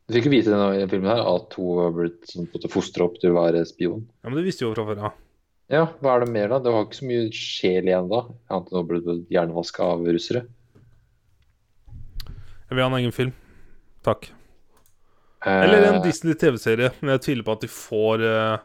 Du 0.10 0.16
fikk 0.16 0.26
jo 0.26 0.32
vite 0.34 0.50
i 0.50 0.54
denne 0.56 0.86
filmen 0.90 1.12
her 1.12 1.20
at 1.22 1.54
hun 1.54 1.84
har 1.84 1.92
blitt 1.94 2.24
sånn, 2.26 2.48
fostra 2.74 3.06
opp 3.06 3.20
til 3.22 3.30
å 3.30 3.44
være 3.44 3.62
spion. 3.70 4.08
Ja, 4.24 4.32
men 4.32 4.40
det 4.40 4.48
visste 4.48 4.64
vi 4.66 4.72
jo 4.72 4.74
fra 4.74 4.88
før, 4.88 5.04
ja. 5.06 5.12
Ja, 5.70 5.84
hva 6.02 6.16
er 6.16 6.24
det 6.24 6.32
mer, 6.34 6.48
da? 6.50 6.58
Det 6.66 6.72
var 6.74 6.88
ikke 6.88 6.98
så 6.98 7.06
mye 7.06 7.28
sjel 7.38 7.92
igjen 7.92 8.08
da. 8.10 8.24
Annet 8.50 8.72
enn 8.72 8.80
å 8.80 8.88
bli 8.90 9.18
hjernevaska 9.30 9.86
av 9.86 10.08
russere. 10.10 10.42
Jeg 12.26 12.74
vil 12.74 12.82
ha 12.82 12.88
en 12.90 12.98
egen 13.04 13.14
film. 13.14 13.36
Takk. 14.06 14.32
Eh, 15.46 15.62
Eller 15.68 15.86
en 15.92 16.02
Disney 16.02 16.34
TV-serie, 16.34 16.90
men 17.04 17.14
jeg 17.14 17.24
tviler 17.28 17.46
på 17.46 17.54
at 17.54 17.68
de 17.68 17.70
får 17.70 18.26
uh, 18.26 18.58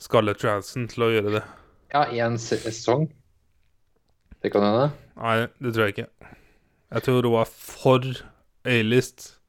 Scarlett 0.00 0.40
Johansson 0.40 0.88
til 0.88 1.04
å 1.04 1.10
gjøre 1.12 1.36
det. 1.36 1.44
Ja, 1.92 2.06
én 2.08 2.32
en 2.32 2.40
sesong. 2.40 3.10
Det 4.40 4.48
kan 4.56 4.64
hende. 4.64 4.88
Nei, 5.20 5.36
det 5.60 5.76
tror 5.76 5.90
jeg 5.90 5.98
ikke. 5.98 6.08
Jeg 6.96 7.04
tror 7.04 7.28
hun 7.28 7.40
er 7.44 7.52
for 7.52 8.08
A-list. 8.64 9.41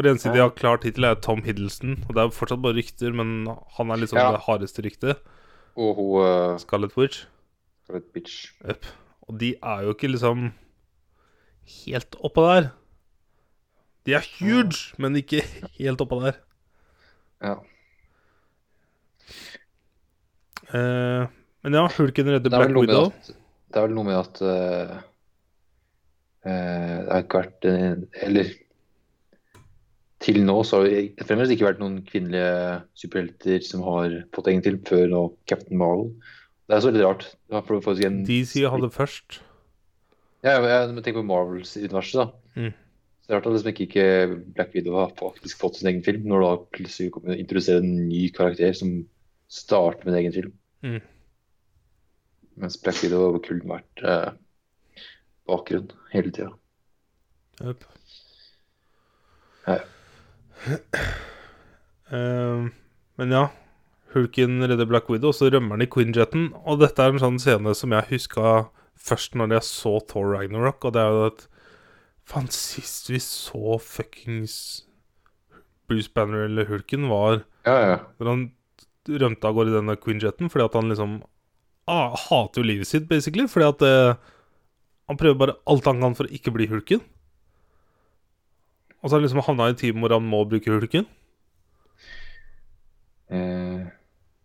For 0.00 0.06
det 0.06 0.14
eneste 0.14 0.30
de 0.32 0.40
har 0.40 0.52
klar 0.56 0.78
tittel, 0.80 1.04
er 1.04 1.18
Tom 1.20 1.42
Hiddleston. 1.44 1.98
Og 2.08 2.14
det 2.16 2.22
er 2.22 2.30
fortsatt 2.32 2.62
bare 2.64 2.72
rykter, 2.78 3.12
men 3.12 3.44
han 3.76 3.90
er 3.92 3.98
liksom 4.00 4.16
Ja. 4.16 4.30
det 4.32 4.46
hardeste 4.46 4.80
ryktet. 4.80 5.18
Og 5.76 5.90
hun 5.98 6.22
uh, 6.24 6.56
Scarlett 6.56 6.96
Witch. 6.96 7.26
Scarlett 7.84 8.06
Bitch. 8.14 8.46
Yep. 8.64 8.86
Og 9.28 9.36
de 9.38 9.50
er 9.60 9.82
jo 9.84 9.92
ikke 9.92 10.08
liksom 10.08 10.54
helt 11.84 12.16
oppå 12.16 12.46
der. 12.46 12.70
De 14.06 14.14
er 14.16 14.24
huge, 14.38 14.94
men 14.96 15.20
ikke 15.20 15.42
helt 15.82 16.00
oppå 16.00 16.22
der. 16.24 16.40
Ja. 17.44 17.54
Uh, 20.72 21.28
men 21.60 21.76
ja, 21.76 21.84
Hulken 21.98 22.32
redder 22.38 22.56
er 22.56 22.64
Black 22.72 22.80
Widow. 22.88 23.12
Det 23.68 23.76
er 23.76 23.84
vel 23.84 23.94
noe 24.00 24.08
med 24.08 24.16
at 24.16 24.40
uh, 24.40 24.96
uh, 26.48 27.04
Det 27.04 27.12
har 27.12 27.24
ikke 27.28 27.44
vært 27.44 27.68
Eller 28.24 28.54
til 30.20 30.42
nå 30.44 30.58
så 30.68 30.82
har 30.82 30.90
det 30.90 31.24
fremdeles 31.24 31.54
ikke 31.54 31.68
vært 31.70 31.80
noen 31.80 32.00
kvinnelige 32.04 32.80
superhelter 32.98 33.62
som 33.64 33.84
har 33.86 34.18
fått 34.36 34.50
egen 34.52 34.64
til 34.64 34.76
før 34.88 35.06
nå 35.08 35.22
Captain 35.48 35.80
Marvel. 35.80 36.10
Det 36.68 36.76
er 36.76 36.82
så 36.84 36.92
litt 36.92 37.02
rart. 37.02 37.24
En 37.50 38.20
DC 38.28 38.60
hadde 38.68 38.90
først. 38.94 39.40
Ja, 40.44 40.54
jeg, 40.56 40.68
jeg 40.70 41.04
tenker 41.04 41.20
på 41.20 41.28
Marvels 41.28 41.72
universet, 41.76 42.20
da. 42.20 42.60
Mm. 42.60 42.74
Så 43.20 43.26
det 43.28 43.34
er 43.34 43.40
rart 43.40 43.48
at 43.48 43.56
liksom 43.56 43.72
ikke, 43.72 43.86
ikke 43.88 44.36
Black 44.56 44.76
Widow 44.76 44.98
har 45.00 45.16
faktisk 45.18 45.60
fått 45.60 45.80
sin 45.80 45.90
egen 45.90 46.04
film, 46.04 46.28
når 46.28 46.40
du 46.40 46.46
da 46.46 46.52
plutselig 46.76 47.14
kommer 47.16 47.34
å 47.34 47.40
introdusere 47.40 47.82
en 47.82 47.96
ny 48.08 48.22
karakter 48.36 48.76
som 48.76 48.94
starter 49.50 50.06
med 50.06 50.14
en 50.14 50.20
egen 50.20 50.36
film. 50.36 50.54
Mm. 50.86 51.00
Mens 52.60 52.78
Black 52.80 53.00
Widow 53.04 53.26
har 53.26 53.40
kun 53.44 53.62
vært 53.68 54.04
eh, 54.06 54.32
bakgrunn 55.50 55.90
hele 56.14 56.32
tida. 56.36 56.52
Yep. 57.60 57.88
Ja. 59.66 59.80
Eh, 62.10 62.64
men 63.20 63.30
ja, 63.30 63.44
Hulken 64.10 64.56
redder 64.66 64.88
Black 64.90 65.06
Widow, 65.12 65.30
og 65.30 65.36
så 65.38 65.46
rømmer 65.46 65.76
han 65.76 65.84
i 65.84 65.90
Quinjetten. 65.90 66.48
Og 66.66 66.80
dette 66.82 67.04
er 67.04 67.14
en 67.14 67.22
sånn 67.22 67.38
scene 67.38 67.74
som 67.78 67.94
jeg 67.94 68.08
huska 68.08 68.54
først 68.98 69.36
når 69.38 69.54
jeg 69.54 69.66
så 69.68 69.92
Thor 70.10 70.32
Ragnarok, 70.34 70.88
og 70.88 70.96
det 70.96 71.04
er 71.04 71.14
jo 71.14 71.26
at 71.30 71.46
Faen, 72.30 72.46
sist 72.54 73.08
vi 73.10 73.18
så 73.22 73.78
fuckings 73.82 74.54
Bruce 75.90 76.10
Banner 76.14 76.44
eller 76.46 76.68
Hulken, 76.68 77.08
var 77.10 77.40
Ja, 77.66 77.76
ja. 77.78 77.96
når 78.20 78.28
han 78.30 78.44
rømte 79.22 79.48
av 79.48 79.56
gårde 79.56 79.72
i 79.72 79.74
denne 79.78 79.96
Quinjetten 79.98 80.50
fordi 80.52 80.66
at 80.68 80.76
han 80.78 80.92
liksom 80.92 81.16
ah, 81.90 82.14
hater 82.28 82.62
jo 82.62 82.68
livet 82.68 82.86
sitt, 82.86 83.08
basically. 83.10 83.48
Fordi 83.50 83.66
at 83.66 83.82
eh, 83.86 84.20
han 85.10 85.18
prøver 85.18 85.40
bare 85.40 85.56
alt 85.66 85.88
han 85.90 86.02
kan 86.04 86.14
for 86.18 86.28
å 86.28 86.34
ikke 86.36 86.54
bli 86.54 86.68
Hulken. 86.70 87.02
Og 89.00 89.08
så 89.08 89.14
har 89.14 89.20
han 89.20 89.24
liksom 89.24 89.44
havna 89.46 89.68
i 89.68 89.74
en 89.74 89.80
team 89.80 90.02
hvor 90.02 90.12
han 90.12 90.26
må 90.28 90.42
bruke 90.48 90.72
Hulken. 90.72 91.06
Eh, 93.30 93.86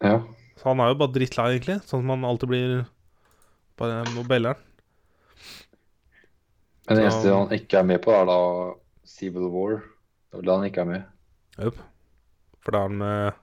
ja. 0.06 0.16
Så 0.56 0.70
han 0.70 0.80
er 0.80 0.94
jo 0.94 1.00
bare 1.02 1.16
drittlei, 1.18 1.50
egentlig. 1.56 1.82
Sånn 1.84 2.06
som 2.06 2.14
han 2.14 2.24
alltid 2.28 2.52
blir 2.52 2.76
bare 3.80 4.06
Nobeleren. 4.14 4.62
Men 6.86 7.00
det 7.00 7.04
eneste 7.08 7.34
han 7.34 7.54
ikke 7.56 7.82
er 7.82 7.88
med 7.90 8.02
på, 8.06 8.14
er 8.14 8.28
da 8.30 8.40
Civil 9.10 9.50
War. 9.52 9.80
Det 10.30 10.40
er 10.40 10.48
da 10.48 10.58
han 10.60 10.68
ikke 10.70 10.86
er 10.86 10.90
med. 10.92 11.06
Yep. 11.58 11.80
For 12.62 12.76
da 12.76 12.82
er 12.84 12.90
han 12.92 13.00
med 13.02 13.42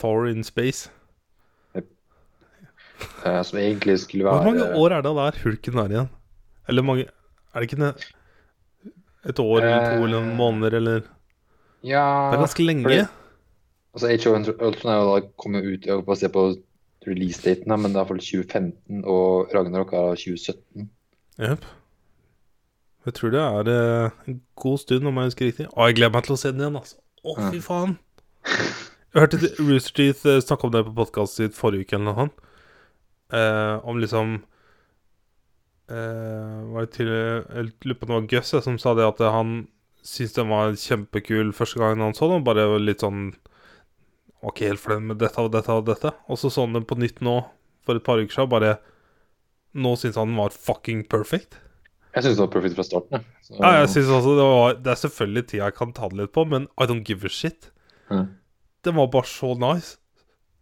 Thor 0.00 0.28
in 0.30 0.46
space. 0.46 0.90
Eh, 3.26 3.42
som 3.42 3.58
egentlig 3.58 3.98
skulle 3.98 4.24
være 4.24 4.34
Hvor 4.34 4.44
mange 4.46 4.66
år 4.78 4.92
er 4.96 5.02
det 5.02 5.12
der 5.16 5.38
Hulken 5.42 5.78
er 5.78 5.94
igjen? 5.94 6.10
Eller 6.68 6.82
mange 6.86 7.04
Er 7.04 7.60
det 7.60 7.66
ikke 7.68 7.80
ne 7.82 7.92
et 9.28 9.38
år 9.42 9.62
eller 9.62 9.84
to 9.98 10.04
eller 10.06 10.20
noen 10.20 10.36
måneder 10.36 10.76
eller 10.80 11.02
Ja 11.82 12.30
Det 12.30 12.38
er 12.38 12.42
ganske 12.46 12.66
lenge. 12.66 12.82
fordi- 12.84 13.08
Altså, 13.94 14.08
Age 14.08 14.26
of 14.26 14.48
Ultron 14.62 14.92
er 14.92 14.98
jo 15.02 15.08
da 15.20 15.26
kommet 15.36 15.64
ut 15.68 15.84
Jeg 15.86 16.04
får 16.06 16.16
se 16.16 16.28
på 16.28 16.56
release-daten, 17.06 17.66
her, 17.68 17.76
men 17.76 17.92
det 17.92 17.96
er 17.98 18.04
iallfall 18.04 18.20
2015, 18.22 19.04
og 19.04 19.48
Ragnarok 19.54 19.92
er 19.92 20.14
2017. 20.14 20.88
Jepp. 21.38 21.64
Jeg 23.04 23.14
tror 23.14 23.30
det 23.34 23.40
er 23.42 23.70
eh, 24.04 24.10
en 24.28 24.40
god 24.54 24.78
stund, 24.78 25.06
om 25.10 25.16
jeg 25.18 25.24
husker 25.32 25.46
riktig. 25.50 25.66
Å, 25.74 25.88
jeg 25.88 25.96
gleder 25.98 26.12
meg 26.14 26.22
til 26.28 26.34
å 26.36 26.38
se 26.38 26.52
den 26.52 26.60
igjen, 26.62 26.76
altså. 26.78 26.96
Å, 27.26 27.50
fy 27.50 27.58
faen. 27.60 27.98
Jeg 29.12 29.20
hørte 29.20 29.40
Rooster 29.60 29.92
Teeth 29.98 30.22
eh, 30.26 30.38
snakke 30.40 30.64
om 30.64 30.70
det 30.72 30.84
på 30.86 30.94
podkastet 30.96 31.36
sitt 31.50 31.58
forrige 31.58 31.84
uke, 31.84 31.92
eller 31.98 32.06
noe 32.06 32.14
sånt. 32.22 32.32
Eh, 33.34 33.74
om 33.84 33.98
liksom 34.00 34.30
eh, 34.38 34.40
Var 35.92 36.86
det 36.86 36.92
til 36.96 37.08
Jeg 37.12 37.70
lurer 37.84 37.98
på 37.98 38.06
om 38.06 38.10
det 38.10 38.16
var 38.16 38.28
Gus 38.32 38.52
som 38.64 38.78
sa 38.80 38.94
det 38.96 39.06
at 39.06 39.22
han 39.34 39.54
syntes 40.02 40.34
den 40.34 40.50
var 40.50 40.74
kjempekul 40.74 41.52
første 41.54 41.80
gangen 41.82 42.02
han 42.04 42.16
så 42.16 42.28
den. 42.30 42.44
Bare 42.46 42.66
litt 42.82 43.04
sånn 43.04 43.32
Var 44.42 44.54
ikke 44.54 44.70
helt 44.72 44.82
fornøyd 44.82 45.10
med 45.12 45.20
dette 45.22 45.42
og 45.42 45.52
dette 45.54 45.74
og 45.74 45.84
dette. 45.86 46.14
Og 46.28 46.40
så 46.40 46.50
så 46.50 46.64
han 46.66 46.74
den 46.78 46.86
på 46.88 46.98
nytt 46.98 47.20
nå, 47.22 47.36
for 47.86 47.98
et 47.98 48.06
par 48.06 48.18
uker 48.22 48.34
siden. 48.34 48.50
Bare 48.52 48.78
Nå 49.72 49.94
syns 49.96 50.18
han 50.20 50.32
den 50.32 50.40
var 50.40 50.52
fucking 50.52 51.06
perfect. 51.08 51.56
Jeg 52.12 52.26
syns 52.26 52.36
det 52.36 52.44
var 52.44 52.52
perfect 52.52 52.76
fra 52.76 52.84
starten. 52.84 53.24
Så, 53.40 53.56
Ja, 53.56 53.70
jeg 53.80 53.88
synes 53.94 54.10
også 54.18 54.34
det 54.36 54.44
var 54.50 54.74
Det 54.76 54.90
er 54.92 55.00
selvfølgelig 55.00 55.46
tid 55.48 55.60
jeg 55.62 55.74
kan 55.78 55.92
ta 55.96 56.08
det 56.12 56.18
litt 56.18 56.32
på, 56.34 56.44
men 56.44 56.68
I 56.76 56.84
don't 56.90 57.04
give 57.08 57.24
a 57.24 57.32
shit. 57.32 57.70
Mm. 58.10 58.28
Den 58.84 58.96
var 58.98 59.06
bare 59.08 59.24
så 59.30 59.54
nice. 59.56 59.96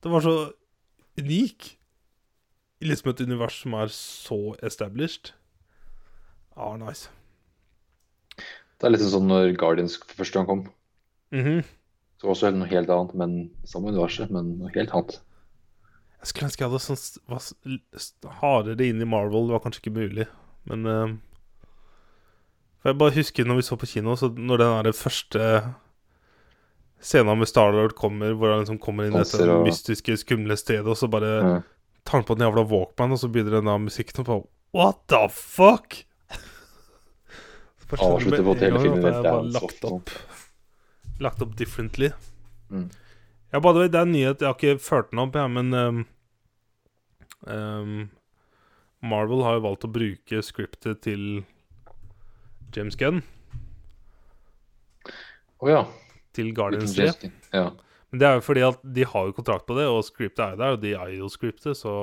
Den 0.04 0.12
var 0.12 0.20
så 0.20 0.52
unik. 1.18 1.76
I 2.80 2.88
liksom 2.88 3.10
et 3.12 3.20
univers 3.20 3.60
som 3.62 3.74
er 3.76 3.92
så 3.92 4.56
established. 4.64 5.34
Ja, 6.56 6.76
nice. 6.80 7.10
Det 8.80 8.88
er 8.88 8.94
litt 8.94 9.04
sånn 9.04 9.28
når 9.28 9.52
Guardians 9.60 9.98
for 10.00 10.22
første 10.22 10.40
gang 10.40 10.48
kom. 10.48 10.62
Mhm. 11.36 11.64
Så 12.20 12.28
var 12.28 12.34
også 12.34 12.50
noe 12.52 12.68
helt 12.68 12.90
annet, 12.92 13.14
men 13.16 13.34
samme 13.64 13.92
universet, 13.92 14.30
men 14.32 14.56
noe 14.60 14.72
helt 14.74 14.92
annet. 14.92 15.20
Jeg 16.20 16.28
skulle 16.28 16.48
ønske 16.50 16.64
jeg 16.64 16.68
hadde 16.68 16.80
sånn 16.84 17.04
var 17.32 18.32
hardere 18.42 18.88
inn 18.88 19.00
i 19.00 19.08
Marvel. 19.08 19.46
Det 19.48 19.56
var 19.56 19.62
kanskje 19.64 19.80
ikke 19.84 19.96
mulig, 19.96 20.26
men 20.68 20.84
uh, 20.84 21.14
jeg 22.84 22.98
bare 23.00 23.16
husker 23.16 23.48
når 23.48 23.60
vi 23.60 23.64
så 23.68 23.78
på 23.80 23.88
kino, 23.88 24.16
så 24.20 24.28
når 24.28 24.60
den 24.60 24.74
der 24.84 24.96
første 24.96 25.46
scenen 27.00 27.40
med 27.40 27.48
Starlord 27.48 27.96
kommer, 27.96 28.34
hvor 28.36 28.52
han 28.52 28.66
liksom 28.66 28.80
kommer 28.80 29.08
inn 29.08 29.16
i 29.16 29.22
dette 29.24 29.60
mystiske, 29.64 30.18
skumle 30.20 30.56
stedet, 30.60 30.88
og 30.88 30.96
så 31.00 31.08
bare 31.08 31.32
Ja. 31.40 31.60
Tar 32.04 32.20
han 32.20 32.26
på 32.28 32.36
den 32.36 32.46
jævla 32.46 32.64
Walkman, 32.70 33.14
og 33.14 33.20
så 33.22 33.28
begynner 33.32 33.58
den 33.58 33.70
da 33.70 33.76
musikken 33.80 34.22
og 34.22 34.30
bare 34.30 34.46
What 34.76 35.02
the 35.10 35.24
fuck? 35.34 36.04
Avslutter 37.90 38.44
på 38.46 38.54
med 38.54 38.62
hele 38.62 38.80
filmen 38.80 39.06
at 39.10 39.26
er 39.26 39.48
lagt 39.50 39.84
opp 39.88 40.12
Lagt 41.20 41.42
opp 41.42 41.56
differently. 41.58 42.12
Mm. 42.70 42.86
Ja, 43.50 43.58
by 43.60 43.72
the 43.74 43.82
way, 43.82 43.88
det 43.90 43.98
er 43.98 44.06
en 44.06 44.12
nyhet. 44.14 44.40
Jeg 44.40 44.46
har 44.48 44.54
ikke 44.54 44.80
ført 44.80 45.10
den 45.10 45.20
opp, 45.20 45.34
jeg, 45.36 45.50
men 45.50 45.74
um, 45.74 45.98
um, 47.50 47.96
Marvel 49.02 49.42
har 49.44 49.58
jo 49.58 49.64
valgt 49.66 49.84
å 49.84 49.90
bruke 49.92 50.42
scriptet 50.46 51.02
til 51.04 51.42
James 52.76 52.96
Gunn 52.96 53.24
Å 55.60 55.68
ja. 55.68 55.82
til 56.36 56.54
Guardians 56.56 56.94
3. 56.96 57.32
Ja. 57.52 57.66
Men 58.10 58.22
det 58.22 58.26
er 58.26 58.38
jo 58.38 58.42
fordi 58.44 58.62
at 58.66 58.80
de 58.96 59.06
har 59.06 59.28
jo 59.28 59.36
kontrakt 59.36 59.66
på 59.68 59.76
det, 59.78 59.86
og 59.86 60.02
scriptet 60.06 60.42
er 60.42 60.54
jo 60.54 60.60
der, 60.60 60.76
og 60.76 60.82
de 60.82 60.94
eier 60.96 61.20
jo 61.20 61.30
scriptet, 61.30 61.78
så 61.78 61.94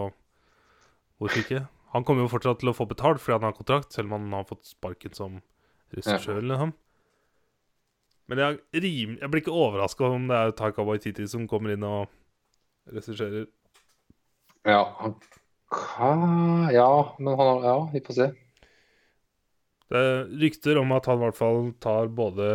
hvorfor 1.20 1.43
ikke? 1.43 1.66
Han 1.95 2.05
kommer 2.08 2.24
jo 2.24 2.32
fortsatt 2.32 2.62
til 2.62 2.72
å 2.72 2.76
få 2.76 2.88
betalt 2.88 3.22
fordi 3.24 3.39
han 3.39 3.47
har 3.47 3.55
kontrakt, 3.58 3.93
selv 3.95 4.12
om 4.12 4.20
han 4.20 4.36
har 4.39 4.47
fått 4.47 4.68
sparken 4.70 5.16
som 5.18 5.39
regissør 5.95 6.43
noe. 6.43 6.72
Men 8.28 8.41
jeg, 8.43 8.58
rim, 8.84 9.16
jeg 9.22 9.32
blir 9.32 9.43
ikke 9.43 9.55
overraska 9.55 10.10
om 10.12 10.28
det 10.28 10.38
er 10.38 10.55
Taika 10.55 10.84
Waititi 10.84 11.28
som 11.32 11.45
kommer 11.47 11.76
inn 11.76 11.86
og 11.88 12.10
regisserer. 12.91 13.47
Ja, 14.68 14.84
han 14.99 15.16
Hva? 15.72 16.12
Ja, 16.72 16.91
men 17.20 17.39
han 17.39 17.49
har 17.53 17.66
Ja, 17.68 17.78
vi 17.93 18.03
får 18.03 18.18
se. 18.20 18.28
Det 19.88 19.99
er 20.03 20.26
rykter 20.43 20.80
om 20.82 20.91
at 20.91 21.08
han 21.08 21.22
i 21.22 21.24
hvert 21.24 21.39
fall 21.39 21.70
tar 21.84 22.10
både 22.12 22.47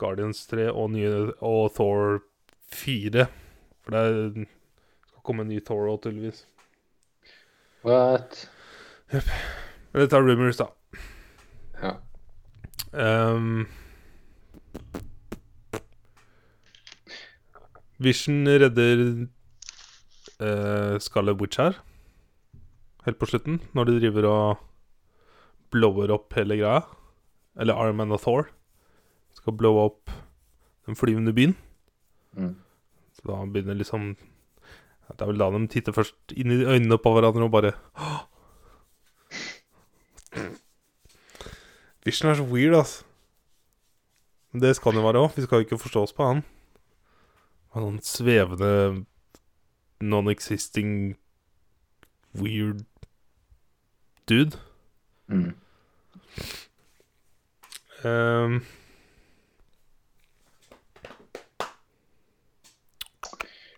Guardians 0.00 0.46
3 0.48 0.70
og, 0.72 0.94
nye, 0.94 1.32
og 1.44 1.74
Thor 1.76 2.22
4. 2.74 3.26
For 3.82 3.90
det 3.94 4.00
er- 4.00 4.46
skal 5.08 5.22
komme 5.24 5.42
en 5.44 5.48
ny 5.52 5.60
Thor 5.64 5.88
òg, 5.90 6.02
tydeligvis. 6.04 6.44
What? 7.84 8.48
Men 9.12 10.00
dette 10.04 10.16
er 10.16 10.22
rumors, 10.24 10.56
da. 10.56 10.68
Ja. 11.82 11.96
Um, 12.92 13.66
Vision 18.02 18.46
redder 18.48 19.26
uh, 20.40 20.98
Scarlet 20.98 21.40
Witch 21.40 21.58
her. 21.60 21.76
Helt 23.06 23.18
på 23.18 23.26
slutten, 23.26 23.60
når 23.74 23.84
de 23.88 23.98
driver 24.00 24.26
og 24.30 24.62
blower 25.74 26.12
opp 26.14 26.34
hele 26.38 26.56
greia. 26.60 26.82
Eller 27.60 27.74
Iron 27.82 27.96
Man 27.98 28.14
og 28.14 28.22
Thor 28.22 28.48
skal 29.36 29.56
blowe 29.58 29.82
opp 29.88 30.10
den 30.86 30.96
flyvende 30.98 31.34
byen. 31.36 31.54
Mm. 32.36 32.54
Så 33.22 33.30
da 33.30 33.44
begynner 33.46 33.78
liksom 33.78 34.16
Det 35.12 35.20
er 35.20 35.28
vel 35.28 35.38
da 35.38 35.50
de 35.52 35.66
titter 35.70 35.94
først 35.94 36.32
inn 36.34 36.50
i 36.50 36.64
øynene 36.64 36.98
på 36.98 37.12
hverandre 37.12 37.46
og 37.46 37.52
bare 37.52 37.72
«Åh!» 37.94 38.22
Vision 42.04 42.30
er 42.30 42.34
så 42.34 42.46
weird, 42.48 42.74
altså. 42.74 43.04
Men 44.52 44.62
det 44.62 44.76
skal 44.76 44.92
han 44.92 45.00
jo 45.00 45.06
være 45.06 45.20
òg. 45.22 45.36
Vi 45.36 45.42
skal 45.42 45.56
jo 45.60 45.66
ikke 45.66 45.78
forstå 45.78 46.02
oss 46.02 46.12
på 46.16 46.26
han. 46.26 46.42
Han 47.72 47.84
noen 47.86 48.00
svevende 48.04 49.04
non-existing 50.02 51.14
weird 52.34 52.82
dude. 54.28 54.58
Mm. 55.28 55.54
Ehm. 58.04 58.62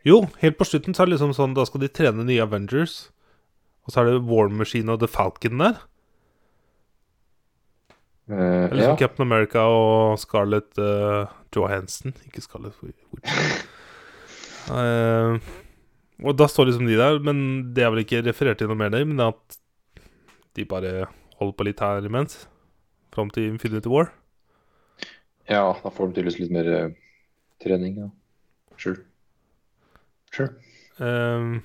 Jo, 0.05 0.21
helt 0.43 0.59
på 0.61 0.67
slutten 0.69 0.95
så 0.95 1.03
er 1.03 1.09
det 1.09 1.17
liksom 1.17 1.33
sånn 1.37 1.57
Da 1.57 1.65
skal 1.69 1.85
de 1.85 1.91
trene 1.93 2.27
nye 2.27 2.45
Avengers. 2.45 3.09
Og 3.85 3.93
så 3.93 4.01
er 4.01 4.11
det 4.11 4.25
War 4.29 4.49
Machine 4.53 4.93
og 4.95 5.03
The 5.03 5.11
Falcon 5.11 5.61
der. 5.61 5.83
Uh, 8.25 8.37
Eller 8.39 8.79
liksom 8.79 8.95
ja. 8.95 9.01
Captain 9.03 9.27
America 9.27 9.67
og 9.69 10.17
Scarlett 10.23 10.81
uh, 10.81 11.29
Johansen. 11.55 12.15
Ikke 12.29 12.41
Scarlett. 12.45 12.79
Eh, 14.73 15.37
og 16.25 16.37
da 16.39 16.47
står 16.49 16.71
liksom 16.71 16.89
de 16.89 16.97
der, 16.99 17.19
men 17.21 17.39
det 17.77 17.85
er 17.85 17.93
vel 17.93 18.05
ikke 18.05 18.23
referert 18.25 18.61
til 18.61 18.71
noe 18.71 18.81
mer 18.81 18.93
der, 18.95 19.05
men 19.05 19.21
det 19.21 19.27
er 19.27 19.35
at 19.35 19.59
de 20.57 20.67
bare 20.71 20.93
holder 21.41 21.57
på 21.59 21.67
litt 21.69 21.83
her 21.85 22.07
imens. 22.07 22.45
Fram 23.15 23.31
til 23.35 23.51
Infinity 23.53 23.91
War. 23.93 24.13
ja, 25.49 25.75
da 25.83 25.91
får 25.93 26.09
de 26.09 26.17
tydeligvis 26.17 26.41
litt 26.41 26.55
mer 26.55 26.71
eh, 26.73 26.95
trening. 27.63 27.99
Ja. 28.01 28.09
Sure. 28.81 29.05
Sure. 30.35 30.51
Um, 30.99 31.62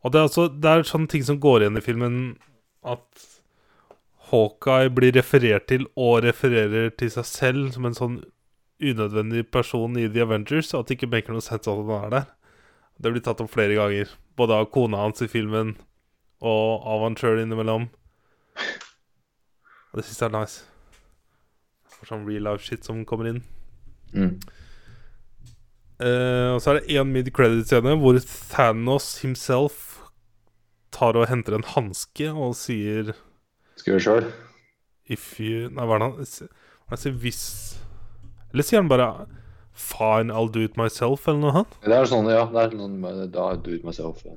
og 0.00 0.12
det 0.12 0.20
er, 0.20 0.28
altså, 0.28 0.46
det 0.48 0.70
er 0.70 0.86
sånne 0.88 1.10
ting 1.10 1.24
som 1.26 1.38
går 1.42 1.62
igjen 1.62 1.78
i 1.78 1.84
filmen 1.84 2.16
At 2.82 3.26
Hawkeye 4.30 4.90
blir 4.94 5.14
referert 5.14 5.68
til 5.70 5.86
og 5.98 6.24
refererer 6.24 6.92
til 6.94 7.10
seg 7.12 7.26
selv 7.26 7.72
som 7.74 7.88
en 7.88 7.96
sånn 7.98 8.18
unødvendig 8.80 9.44
person 9.52 9.98
i 9.98 10.06
The 10.08 10.22
Avengers. 10.24 10.72
og 10.72 10.80
At 10.80 10.90
det 10.90 10.98
ikke 10.98 11.10
maker 11.12 11.34
noe 11.34 11.44
sense 11.44 11.66
at 11.68 11.80
han 11.82 11.90
er 12.06 12.12
der. 12.14 12.28
Det 13.00 13.12
blir 13.12 13.24
tatt 13.26 13.42
opp 13.42 13.50
flere 13.52 13.76
ganger. 13.76 14.12
Både 14.38 14.56
av 14.56 14.70
kona 14.72 15.02
hans 15.02 15.20
i 15.24 15.28
filmen 15.28 15.74
og 16.40 16.86
av 16.88 17.04
han 17.04 17.18
sjøl 17.20 17.42
innimellom. 17.42 17.88
Og 19.90 19.98
det 19.98 20.06
syns 20.06 20.22
jeg 20.22 20.30
er 20.30 20.36
nice. 20.36 20.62
For 21.98 22.12
sånn 22.12 22.26
real 22.28 22.46
life 22.46 22.64
shit 22.64 22.86
som 22.86 23.02
kommer 23.08 23.32
inn. 23.32 23.42
Mm. 24.14 24.38
Eh, 26.00 26.50
og 26.54 26.62
så 26.64 26.72
er 26.72 26.78
det 26.80 26.96
én 26.96 27.10
mid-credit-scene 27.12 27.92
hvor 28.00 28.16
Thanos 28.48 29.18
himself 29.20 29.98
tar 30.96 31.18
og 31.18 31.28
henter 31.28 31.58
en 31.58 31.66
hanske 31.74 32.30
og 32.32 32.54
sier 32.56 33.12
Skal 33.76 33.98
vi 33.98 34.00
se? 34.00 34.06
sjøl? 34.06 34.30
If 35.10 35.26
you 35.42 35.68
Nei, 35.68 35.84
hva 35.84 35.98
er 35.98 36.00
det 36.00 36.08
han 36.08 36.24
er 36.96 37.02
sier? 37.02 37.18
Hvis 37.20 37.42
Eller 38.52 38.64
sier 38.64 38.80
han 38.80 38.88
bare 38.88 39.10
Fine, 39.76 40.32
I'll 40.32 40.50
do 40.52 40.64
it 40.64 40.76
myself, 40.76 41.28
eller 41.28 41.40
noe 41.40 41.52
sånt? 41.54 41.76
Det 41.84 41.94
er 41.96 42.08
sånn, 42.08 42.26
ja. 42.28 42.42
Det 42.52 42.64
er 42.64 42.74
sånn 42.74 43.30
Da 43.32 43.44
do 43.56 43.76
it 43.76 43.84
myself. 43.86 44.24
Ja. 44.26 44.34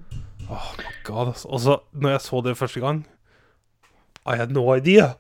Oh 0.51 0.69
my 0.77 0.91
god, 1.07 1.33
altså. 1.33 1.49
Og 1.49 1.63
så, 1.63 1.79
når 1.91 2.15
jeg 2.17 2.23
så 2.27 2.41
det 2.45 2.53
første 2.59 2.83
gang 2.83 3.01
I 4.27 4.37
had 4.39 4.51
no 4.55 4.63
idea. 4.75 5.13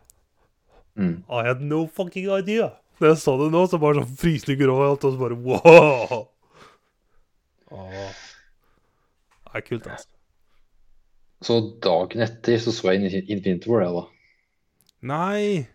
Mm. 0.95 1.23
I 1.27 1.43
had 1.47 1.63
no 1.63 1.85
fucking 1.87 2.29
idea. 2.31 2.69
Når 3.01 3.13
jeg 3.15 3.23
så 3.23 3.35
det 3.41 3.49
nå, 3.51 3.65
så 3.67 3.79
bare 3.81 3.99
sånn 3.99 4.15
frysninger 4.19 4.71
overalt, 4.71 5.03
og 5.03 5.15
så 5.15 5.19
bare 5.19 5.39
wow. 5.43 6.29
Åh. 7.73 8.17
Det 9.43 9.59
er 9.59 9.65
kult, 9.67 9.87
altså. 9.89 10.09
Så 11.43 11.57
dagen 11.83 12.21
etter 12.23 12.59
så 12.63 12.71
så 12.71 12.93
jeg 12.93 13.01
Infin- 13.03 13.29
Infinity 13.35 13.69
War, 13.69 13.83
jeg, 13.83 13.93
da. 13.97 14.03
Nei! 15.03 15.67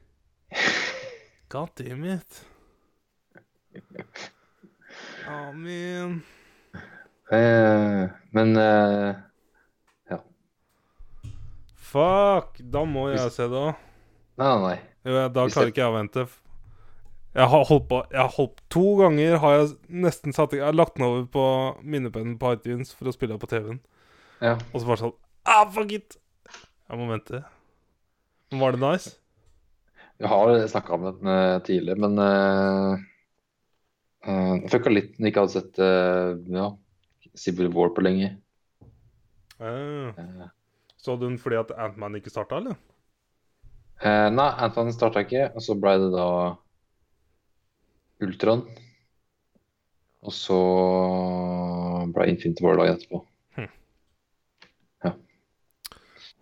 God 1.52 1.68
damn 1.76 2.04
it. 2.08 2.44
Amen. 5.28 6.22
Eh, 7.32 8.08
men 8.32 8.56
eh, 8.56 9.14
Fuck! 11.88 12.58
Da 12.60 12.82
må 12.84 13.06
jeg 13.12 13.30
se 13.32 13.46
det 13.48 13.56
òg. 13.56 13.76
Nei, 14.38 14.48
nei, 14.48 14.58
nei. 14.64 14.78
Jo, 15.08 15.22
da 15.32 15.44
klarer 15.48 15.70
ikke 15.72 15.80
jeg 15.80 15.88
å 15.92 15.94
vente. 15.96 16.24
Jeg 17.38 17.46
har 17.52 17.64
holdt 17.68 17.84
på 17.90 17.98
Jeg 18.10 18.18
har 18.18 18.32
holdt 18.34 18.62
To 18.74 18.84
ganger 18.98 19.36
har 19.42 19.52
jeg 19.60 19.68
nesten 20.04 20.34
satt 20.34 20.56
Jeg 20.56 20.64
har 20.64 20.74
lagt 20.74 20.96
den 20.98 21.04
over 21.06 21.22
på 21.30 21.44
minnepennen 21.86 22.34
på 22.40 22.50
iTunes 22.56 22.90
for 22.96 23.10
å 23.10 23.14
spille 23.14 23.36
på 23.38 23.46
TV-en. 23.50 23.78
Ja. 24.42 24.56
Og 24.72 24.80
så 24.82 24.88
bare 24.88 25.02
sånn 25.04 25.14
Ah, 25.48 25.62
fuck 25.72 25.92
it! 25.96 26.16
Jeg 26.88 26.98
må 27.00 27.06
vente. 27.08 27.40
Men 28.50 28.60
Var 28.64 28.74
det 28.76 28.80
nice? 28.82 29.14
Jeg 30.18 30.28
har 30.32 30.50
snakka 30.68 30.96
om 30.96 31.04
den 31.06 31.30
uh, 31.30 31.60
tidligere, 31.62 32.00
men 32.02 32.18
uh, 32.18 32.98
uh, 34.26 34.54
jeg 34.58 34.72
fucka 34.74 34.90
litt 34.92 35.14
når 35.16 35.28
jeg 35.28 35.32
ikke 35.32 35.44
hadde 35.44 35.54
sett 35.54 35.78
uh, 35.78 36.34
ja, 36.58 36.66
Civil 37.38 37.70
War 37.76 37.92
på 37.94 38.02
lenge. 38.04 38.32
Uh, 39.62 40.10
Eh, 40.18 40.48
så 40.98 41.14
du 41.16 41.28
den 41.28 41.38
fordi 41.38 41.56
at 41.60 41.70
Antman 41.78 42.18
ikke 42.18 42.32
starta, 42.34 42.58
eller? 42.58 42.76
eh, 44.02 44.28
nei, 44.34 44.48
Antman 44.66 44.92
starta 44.94 45.22
ikke, 45.24 45.48
og 45.54 45.62
så 45.64 45.76
ble 45.78 45.94
det 46.02 46.10
da 46.16 46.26
Ultron. 48.24 48.62
Og 50.26 50.32
så 50.34 50.58
ble 52.14 52.26
Infinity 52.32 52.64
War 52.66 52.76
dagen 52.80 52.98
etterpå. 52.98 53.24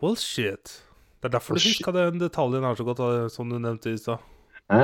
Well, 0.02 0.16
shit. 0.20 0.82
Det 1.22 1.30
er 1.30 1.32
derfor 1.38 1.54
well, 1.56 1.62
du 1.62 1.68
huska 1.70 1.92
den 1.96 2.18
detaljen 2.20 2.64
her 2.66 2.74
så 2.76 2.84
godt, 2.84 3.00
eh, 3.00 3.28
som 3.32 3.48
du 3.48 3.56
nevnte 3.58 3.90
i 3.94 3.96
stad. 3.96 4.18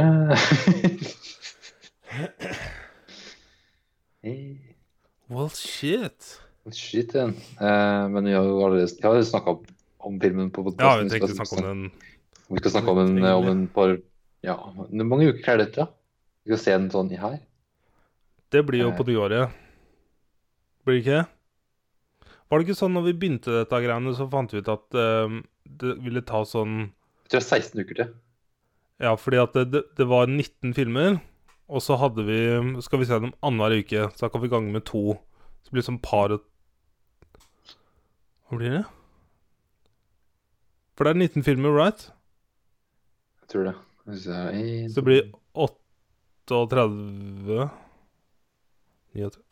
well, 5.29 5.51
shit. 5.51 6.41
Well, 6.65 6.73
shit. 6.73 7.13
igjen. 7.15 7.35
Eh, 7.61 8.09
men 8.09 8.25
vi 8.25 8.33
har 8.33 8.45
jo 8.47 8.65
allerede, 8.65 9.25
snakka 9.29 9.51
om, 9.99 10.21
filmen 10.21 10.51
på 10.51 10.61
Ja, 10.63 10.71
podkasten. 10.71 11.05
vi 11.05 11.11
tenkte 11.11 11.33
å 11.33 11.37
snakke 11.37 11.57
om 11.61 11.63
den. 11.69 11.91
Vi 12.49 12.57
skal 12.63 12.71
snakke 12.71 12.91
om 12.91 12.99
den 13.03 13.25
eh, 13.25 13.37
om 13.37 13.47
en 13.53 13.67
par 13.69 13.99
Ja, 14.43 14.57
mange 14.91 15.29
uker 15.31 15.53
er 15.53 15.59
dette? 15.67 15.83
Vi 15.87 15.91
skal 16.47 16.59
se 16.59 16.73
den 16.77 16.91
sånn 16.91 17.13
i 17.15 17.19
her. 17.21 17.39
Det 18.53 18.65
blir 18.67 18.83
jo 18.85 18.91
Eh. 18.91 18.97
på 18.99 19.07
nyåret. 19.09 19.53
Blir 20.85 20.99
det 20.99 21.03
ikke 21.05 21.19
det? 21.21 21.27
Var 22.51 22.59
det 22.59 22.67
ikke 22.69 22.77
sånn 22.83 22.93
når 22.93 23.05
vi 23.07 23.13
begynte 23.17 23.53
dette 23.63 23.79
greiene, 23.81 24.13
så 24.15 24.27
fant 24.29 24.51
vi 24.53 24.59
ut 24.61 24.69
at 24.69 24.95
eh, 24.99 25.37
det 25.67 25.93
ville 26.05 26.21
ta 26.27 26.43
sånn 26.45 26.91
Jeg 27.25 27.31
tror 27.31 27.41
det 27.41 27.47
er 27.47 27.61
16 27.63 27.81
uker 27.81 27.95
til. 28.03 28.15
Ja, 29.01 29.15
fordi 29.17 29.39
at 29.41 29.53
det, 29.57 29.71
det, 29.73 29.83
det 29.97 30.07
var 30.07 30.27
19 30.29 30.75
filmer, 30.77 31.21
og 31.69 31.81
så 31.81 31.97
hadde 31.99 32.27
vi 32.27 32.83
Skal 32.83 32.99
vi 33.01 33.07
se 33.09 33.19
dem 33.19 33.33
annenhver 33.43 33.79
uke, 33.81 34.11
så 34.13 34.27
da 34.27 34.29
kan 34.29 34.43
vi 34.43 34.49
gange 34.53 34.71
med 34.73 34.85
to. 34.85 35.17
Så 35.65 35.71
blir 35.73 35.81
det 35.81 35.89
sånn 35.89 36.03
par 36.03 36.35
og 36.37 36.43
Hva 38.51 38.59
blir 38.59 38.71
det? 38.77 38.85
For 40.99 41.05
det 41.09 41.15
er 41.15 41.23
19 41.25 41.43
filmer, 41.47 41.73
right? 41.73 42.11
Jeg 43.43 43.49
tror 43.55 43.65
det. 43.71 43.75
Så, 44.21 44.35
en, 44.53 44.91
Så 44.91 45.01
det 45.01 45.05
blir 45.07 45.23
38 46.59 47.71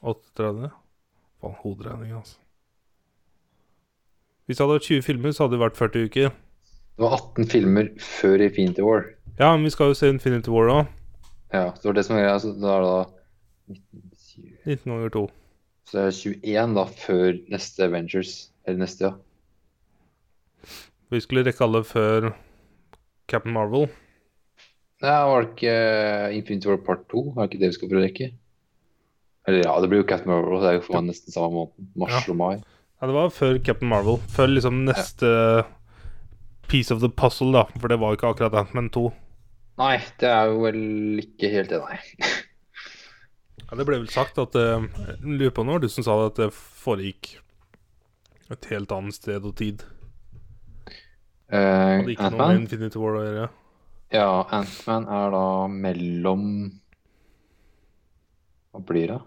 38 0.01 0.71
Faen, 1.41 1.57
hoderegning, 1.63 2.13
altså. 2.17 2.39
Hvis 4.45 4.59
det 4.59 4.65
hadde 4.65 4.77
vært 4.77 4.89
20 4.89 5.05
filmer, 5.07 5.33
så 5.33 5.45
hadde 5.45 5.57
det 5.57 5.63
vært 5.63 5.79
40 5.79 6.09
uker. 6.11 6.33
Det 7.01 7.05
var 7.05 7.17
18 7.17 7.47
filmer 7.53 7.91
før 8.03 8.43
Infinity 8.45 8.83
War. 8.85 9.07
Ja, 9.39 9.53
men 9.55 9.65
vi 9.65 9.71
skal 9.73 9.93
jo 9.93 9.97
se 9.97 10.11
Infinity 10.11 10.53
War 10.53 10.69
òg. 10.69 10.89
Ja, 11.55 11.71
det 11.71 11.87
var 11.87 11.97
det 11.97 12.05
som 12.07 12.17
var 12.17 12.27
greia. 12.27 12.41
Så 12.43 12.53
da 12.61 12.75
er 12.75 12.85
det 12.85 12.91
da 12.91 13.03
19, 13.71 14.11
19 14.67 14.93
ganger 14.93 15.15
2. 15.17 15.23
Så 15.89 15.97
det 15.97 16.03
er 16.05 16.19
21 16.45 16.77
da 16.77 16.85
før 17.05 17.41
neste 17.55 17.87
Avengers. 17.87 18.35
Eller 18.67 18.83
neste, 18.85 19.09
ja. 19.09 19.13
Vi 21.11 21.23
skulle 21.25 21.47
rekke 21.47 21.65
alle 21.65 21.81
før 21.87 22.29
Captain 23.31 23.55
Marvel. 23.57 23.89
Nei, 25.01 25.17
var 25.31 25.43
det 25.47 25.51
ikke 25.55 25.73
eh, 25.75 26.37
Infinity 26.37 26.69
War 26.69 26.81
Part 26.85 27.07
2? 27.13 27.23
Er 27.33 27.41
det 27.41 27.49
ikke 27.51 27.61
det 27.63 27.71
vi 27.71 27.77
skal 27.79 27.89
prøve 27.91 28.03
å 28.03 28.07
rekke? 28.09 28.27
Eller 29.49 29.63
ja, 29.65 29.73
det 29.81 29.89
blir 29.89 30.03
jo 30.03 30.09
Captain 30.11 30.29
Marvel. 30.29 30.61
Det 30.61 30.69
er 30.69 30.77
jo 30.77 30.83
for 30.85 30.99
meg 30.99 31.09
nesten 31.15 31.33
samme 31.33 31.55
måned. 31.57 31.89
Mars 32.03 32.13
Ja. 32.19 32.21
og 32.35 32.37
mai. 32.37 32.57
Ja, 33.01 33.09
det 33.09 33.15
var 33.17 33.33
før 33.33 33.57
Captain 33.65 33.89
Marvel. 33.89 34.19
Før 34.29 34.51
liksom 34.53 34.83
neste 34.85 35.31
piece 36.69 36.93
of 36.93 37.01
the 37.01 37.09
puzzle, 37.09 37.49
da. 37.57 37.65
For 37.81 37.89
det 37.89 37.97
var 38.03 38.13
jo 38.13 38.19
ikke 38.21 38.33
akkurat 38.35 38.59
Ant-Man 38.61 38.91
2. 38.93 39.07
Nei, 39.81 39.95
det 40.21 40.29
er 40.29 40.51
jo 40.53 40.61
vel 40.67 40.83
ikke 41.25 41.49
helt 41.55 41.73
det, 41.73 41.81
nei. 41.81 42.01
Ja, 43.71 43.77
det 43.79 43.85
ble 43.87 44.01
vel 44.01 44.09
sagt 44.11 44.35
at 44.43 44.57
uh, 44.59 44.83
lurer 45.23 45.53
på 45.55 45.63
når 45.63 45.85
du 45.85 45.89
som 45.93 46.03
sa 46.03 46.17
det, 46.19 46.33
at 46.33 46.39
det 46.41 46.47
foregikk 46.83 47.37
et 48.51 48.67
helt 48.73 48.91
annet 48.91 49.15
sted 49.15 49.45
og 49.47 49.53
tid. 49.61 49.85
Uh, 51.47 52.03
Hadde 52.03 52.11
ikke 52.17 52.31
noe 52.35 52.49
med 52.51 52.65
Infinity 52.65 52.99
War 52.99 53.19
å 53.21 53.23
gjøre. 53.23 53.45
Ja, 54.11 54.43
Ant-Man 54.51 55.07
er 55.07 55.35
da 55.35 55.45
mellom 55.71 56.47
Hva 58.71 58.81
blir 58.87 59.13
det? 59.13 59.19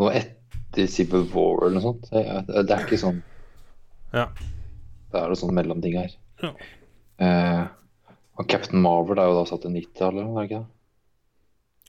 Og 0.00 0.12
etter 0.12 0.88
Civil 0.88 1.24
War 1.32 1.66
eller 1.66 1.78
noe 1.78 1.84
sånt. 1.84 2.10
Det 2.12 2.64
er, 2.64 2.84
ikke 2.84 3.00
sånn 3.00 3.22
ja. 4.12 4.26
det 5.12 5.20
er 5.20 5.32
noe 5.32 5.40
sånn 5.40 5.54
mellomting 5.56 5.96
her. 6.00 6.14
Ja. 6.42 6.52
Og 8.40 8.48
Captain 8.48 8.80
Marvel 8.80 9.20
er 9.20 9.28
jo 9.28 9.36
da 9.38 9.44
satt 9.48 9.64
til 9.64 9.74
90-tallet, 9.76 10.24
er 10.24 10.38
det 10.38 10.46
ikke 10.48 10.62
det? 10.62 10.70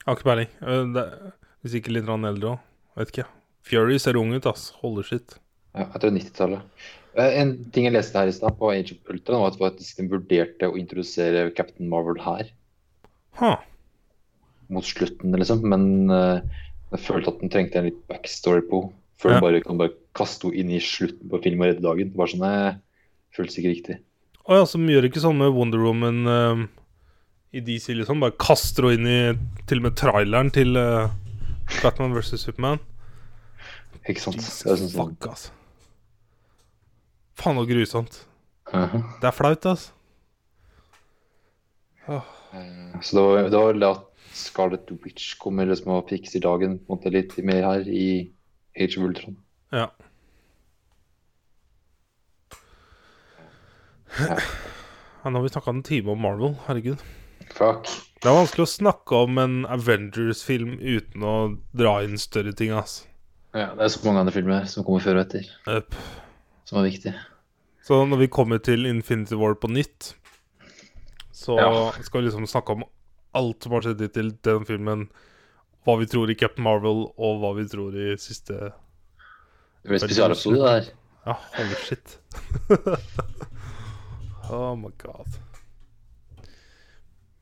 har 0.04 0.18
ikke 0.18 0.28
peiling. 0.28 0.50
Eh, 0.60 1.30
Hvis 1.64 1.78
ikke 1.78 1.94
litt 1.96 2.08
eldre 2.08 2.50
òg. 2.54 2.58
Vet 2.98 3.10
ikke. 3.14 3.26
Fury 3.64 3.96
ser 3.98 4.18
ung 4.20 4.34
ut, 4.34 4.46
ass. 4.46 4.68
Holder 4.82 5.06
sitt. 5.08 5.38
Ja, 5.74 5.86
jeg 5.94 6.02
tror 6.02 6.12
90-tallet. 6.12 6.84
Eh, 7.16 7.40
En 7.40 7.52
ting 7.74 7.84
jeg 7.86 7.94
leste 7.94 8.18
her 8.18 8.30
i 8.30 8.34
stad 8.34 8.56
på 8.58 8.72
Age 8.74 8.92
of 8.96 9.10
Ultra, 9.12 9.38
var 9.38 9.52
at 9.52 9.58
faktisk 9.60 10.00
de 10.00 10.08
vurderte 10.10 10.66
å 10.70 10.76
introdusere 10.80 11.48
Captain 11.54 11.88
Marvel 11.88 12.20
her 12.24 12.50
Huh. 13.38 13.56
mot 14.70 14.84
slutten, 14.86 15.34
liksom. 15.38 15.62
Men 15.68 16.10
eh, 16.10 16.40
jeg 16.94 17.00
følte 17.06 17.32
at 17.34 17.40
den 17.40 17.50
trengte 17.50 17.78
en 17.80 17.88
litt 17.90 18.00
backstory 18.10 18.62
på 18.70 18.86
før 19.18 19.30
Ja. 19.34 19.40
du 19.40 19.46
bare 19.46 19.60
kan 19.64 19.78
bare 19.78 19.94
kaste 20.14 20.46
henne 20.50 20.58
inn 20.60 20.70
i 20.76 20.80
slutten 20.82 21.28
på 21.30 21.42
film 21.42 21.60
og 21.62 21.66
redde 21.70 21.82
dagen. 21.82 22.10
Bare 22.14 22.28
sånn, 22.30 22.44
jeg 22.46 22.78
føles 23.36 23.58
ikke 23.58 23.72
riktig. 23.74 23.98
Å 24.46 24.58
ja, 24.60 24.64
så 24.68 24.78
de 24.78 24.92
gjør 24.92 25.06
ikke 25.08 25.22
sånn 25.24 25.38
med 25.38 25.54
Wonder 25.56 25.78
Woman 25.80 26.26
uh, 26.28 26.66
i 27.54 27.60
DC, 27.64 27.94
liksom. 27.96 28.20
Bare 28.20 28.34
kaster 28.36 28.90
henne 28.90 29.00
inn 29.00 29.06
i 29.08 29.64
til 29.66 29.78
og 29.80 29.86
med 29.88 29.96
traileren 29.96 30.50
til 30.52 30.76
uh, 30.76 31.08
Batman 31.82 32.12
vs. 32.14 32.36
Superman. 32.44 32.78
Ikke 34.06 34.20
sant? 34.20 34.36
Jesus 34.36 34.92
sånn, 34.92 35.16
fuck, 35.16 35.30
ass. 35.32 35.46
Faen 37.38 37.58
så 37.58 37.66
grusomt. 37.68 38.18
Det 38.70 39.28
er 39.28 39.34
flaut, 39.34 39.66
altså. 39.66 39.92
Oh. 42.08 42.24
Så 43.02 43.16
det 43.16 43.22
var, 43.22 43.46
det 43.48 43.58
var 43.58 43.70
vel 43.72 43.86
at 43.88 44.02
Scarlet 44.34 44.90
Witch 45.04 45.34
kommer 45.40 45.66
liksom 45.68 45.92
og 45.94 46.08
fikser 46.10 46.42
dagen 46.44 46.78
på 46.78 46.92
en 46.92 46.98
måte 46.98 47.12
litt 47.14 47.36
mer 47.46 47.62
her 47.64 47.86
i 47.88 48.06
Age 48.76 48.98
of 48.98 49.06
Ultron. 49.08 49.38
Ja. 49.72 49.88
Ja. 54.18 54.38
Nå 55.24 55.38
har 55.38 55.42
vi 55.42 55.54
snakka 55.54 55.72
en 55.72 55.82
time 55.86 56.12
om 56.12 56.20
Marvel. 56.22 56.58
Herregud. 56.66 57.00
Fuck. 57.54 57.88
Det 58.20 58.30
er 58.30 58.36
vanskelig 58.36 58.66
å 58.66 58.70
snakke 58.70 59.22
om 59.26 59.38
en 59.40 59.56
Avengers-film 59.70 60.76
uten 60.80 61.24
å 61.24 61.34
dra 61.76 61.96
inn 62.04 62.18
større 62.20 62.54
ting, 62.56 62.74
ass. 62.76 63.02
Ja, 63.54 63.70
det 63.76 63.86
er 63.86 63.90
så 63.94 64.02
mange 64.06 64.24
andre 64.24 64.34
filmer 64.34 64.68
som 64.70 64.86
kommer 64.86 65.02
før 65.04 65.20
og 65.20 65.26
etter, 65.26 65.48
Øpp. 65.70 65.98
Som 66.64 66.80
er 66.80 66.88
viktig. 66.90 67.12
Så 67.84 67.98
når 68.08 68.22
vi 68.24 68.30
kommer 68.32 68.60
til 68.64 68.86
Infinity 68.88 69.36
War 69.36 69.54
på 69.60 69.68
nytt, 69.72 70.14
så 71.34 71.58
Ja. 71.60 71.90
skal 72.02 72.22
vi 72.22 72.28
liksom 72.28 72.46
snakke 72.48 72.72
om 72.72 72.84
alt 73.34 73.62
som 73.62 73.72
har 73.72 73.82
skjedd 73.82 74.12
til 74.14 74.30
den 74.46 74.64
filmen. 74.64 75.08
Hva 75.84 75.98
vi 76.00 76.06
tror 76.08 76.30
i 76.30 76.34
Captain 76.38 76.64
Marvel, 76.64 77.10
og 77.18 77.40
hva 77.42 77.50
vi 77.58 77.66
tror 77.68 77.92
i 77.92 78.14
siste 78.16 78.54
Det 79.82 79.90
blir 79.90 80.00
spesialepisode 80.00 80.62
der. 80.64 80.86
Ja, 81.26 81.34
holy 81.56 81.74
shit. 81.84 82.18
oh 84.50 84.74
my 84.76 84.90
god. 84.98 85.26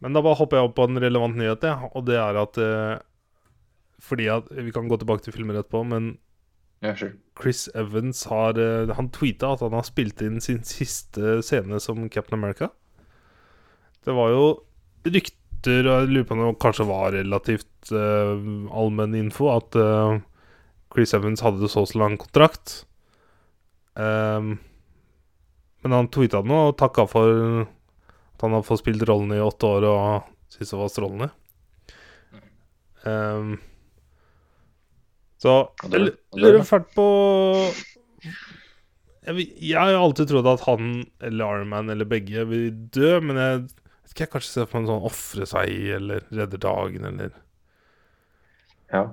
Men 0.02 0.12
da 0.16 0.22
bare 0.24 0.34
hopper 0.40 0.58
jeg 0.58 0.66
opp 0.68 0.74
på 0.78 0.88
en 0.88 0.98
relevant 1.02 1.36
nyhet, 1.38 1.62
ja, 1.62 1.76
og 1.94 2.06
det 2.08 2.16
er 2.18 2.38
at 2.42 2.58
eh, 2.58 2.98
Fordi 4.02 4.26
at 4.34 4.48
Vi 4.50 4.72
kan 4.74 4.88
gå 4.90 4.96
tilbake 4.98 5.22
til 5.22 5.32
filmer 5.36 5.54
etterpå, 5.60 5.84
men 5.86 6.16
Chris 7.38 7.68
Evans 7.78 8.24
har 8.26 8.58
eh, 8.58 8.90
Han 8.98 9.10
tweeta 9.14 9.52
at 9.54 9.62
han 9.62 9.76
har 9.76 9.86
spilt 9.86 10.22
inn 10.24 10.40
sin 10.42 10.64
siste 10.66 11.38
scene 11.46 11.78
som 11.80 12.08
Captain 12.10 12.38
America. 12.38 12.72
Det 14.02 14.14
var 14.16 14.32
jo 14.34 14.46
rykter, 15.06 15.86
og 15.86 15.92
jeg 15.92 16.10
lurer 16.10 16.26
på 16.26 16.34
om 16.34 16.42
det 16.42 16.56
kanskje 16.62 16.88
var 16.88 17.14
relativt 17.14 17.92
uh, 17.94 18.34
allmenn 18.74 19.14
info, 19.14 19.46
at 19.54 19.78
uh, 19.78 20.18
Chris 20.90 21.14
Evans 21.14 21.44
hadde 21.46 21.70
så 21.70 21.84
så 21.86 22.00
lang 22.02 22.16
kontrakt. 22.18 22.80
Um, 23.94 24.56
men 25.82 25.94
han 25.94 26.10
tweeta 26.10 26.42
nå 26.42 26.58
og 26.72 26.76
takka 26.82 27.06
for 27.10 27.30
at 27.62 28.42
han 28.42 28.56
har 28.56 28.66
fått 28.66 28.82
spilt 28.82 29.06
rollen 29.06 29.34
i 29.36 29.42
åtte 29.42 29.70
år 29.70 29.86
og 29.86 30.30
syntes 30.50 30.74
det 30.74 30.80
var 30.80 30.90
strålende. 30.90 31.30
Ehm, 33.08 33.58
så 35.42 35.54
jeg 35.90 36.12
lurer 36.38 36.62
fælt 36.66 36.92
på 36.94 37.06
jeg, 39.26 39.46
jeg 39.62 39.78
har 39.78 39.98
alltid 39.98 40.30
trodd 40.30 40.48
at 40.50 40.64
han 40.66 40.92
eller 41.22 41.56
Iron 41.56 41.70
Man 41.70 41.90
eller 41.94 42.08
begge 42.10 42.44
vil 42.50 42.70
dø, 42.94 43.16
men 43.22 43.38
jeg 43.38 43.60
vet 43.64 44.12
ikke, 44.12 44.24
jeg 44.24 44.32
kanskje 44.34 44.52
ser 44.52 44.68
for 44.70 44.78
meg 44.78 44.86
en 44.86 44.92
sånn 44.92 45.08
ofre 45.10 45.48
seg 45.50 45.74
eller 45.98 46.24
redder 46.30 46.62
dagen 46.62 47.08
eller 47.10 47.34
Ja. 48.92 49.04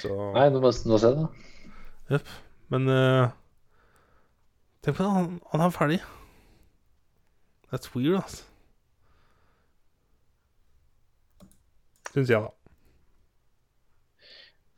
så 0.00 0.14
Nei, 0.34 0.48
nå 0.50 0.60
må 0.62 0.72
vi 0.72 0.98
se 0.98 1.12
det, 1.16 1.28
Jepp. 2.08 2.30
Men 2.72 2.88
uh, 2.88 3.28
Tenk 4.84 4.96
på 4.96 5.04
det, 5.04 5.12
han, 5.12 5.40
han 5.52 5.60
er 5.64 5.72
ferdig. 5.74 5.98
That's 7.70 7.90
weird, 7.94 8.16
altså. 8.22 8.44
Syns 12.14 12.30
jeg, 12.32 12.40
da. 12.40 12.48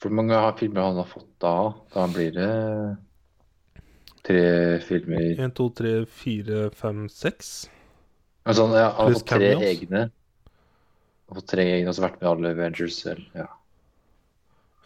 For 0.01 0.13
mange 0.17 0.37
filmer 0.59 0.87
han 0.87 0.97
har 1.01 1.09
fått 1.11 1.29
da. 1.43 1.55
Da 1.93 2.07
blir 2.09 2.33
det 2.33 2.51
tre 4.25 4.45
filmer 4.85 5.41
Én, 5.41 5.53
to, 5.57 5.69
tre, 5.77 5.93
fire, 6.09 6.69
fem, 6.77 7.07
seks. 7.13 7.69
Altså, 8.47 8.63
sånn, 8.65 8.77
ja, 8.79 8.89
Han 8.97 9.11
har 9.11 9.19
fått 9.19 9.29
tre 9.29 9.51
egne. 9.71 10.03
Han 10.11 11.35
har 11.35 11.41
fått 11.43 11.51
tre 11.53 11.67
egne, 11.77 11.91
og 11.93 11.97
så 11.99 12.05
vært 12.07 12.21
med 12.23 12.31
alle 12.31 12.53
Avengers. 12.57 12.97
selv. 13.03 13.27
ja. 13.37 13.49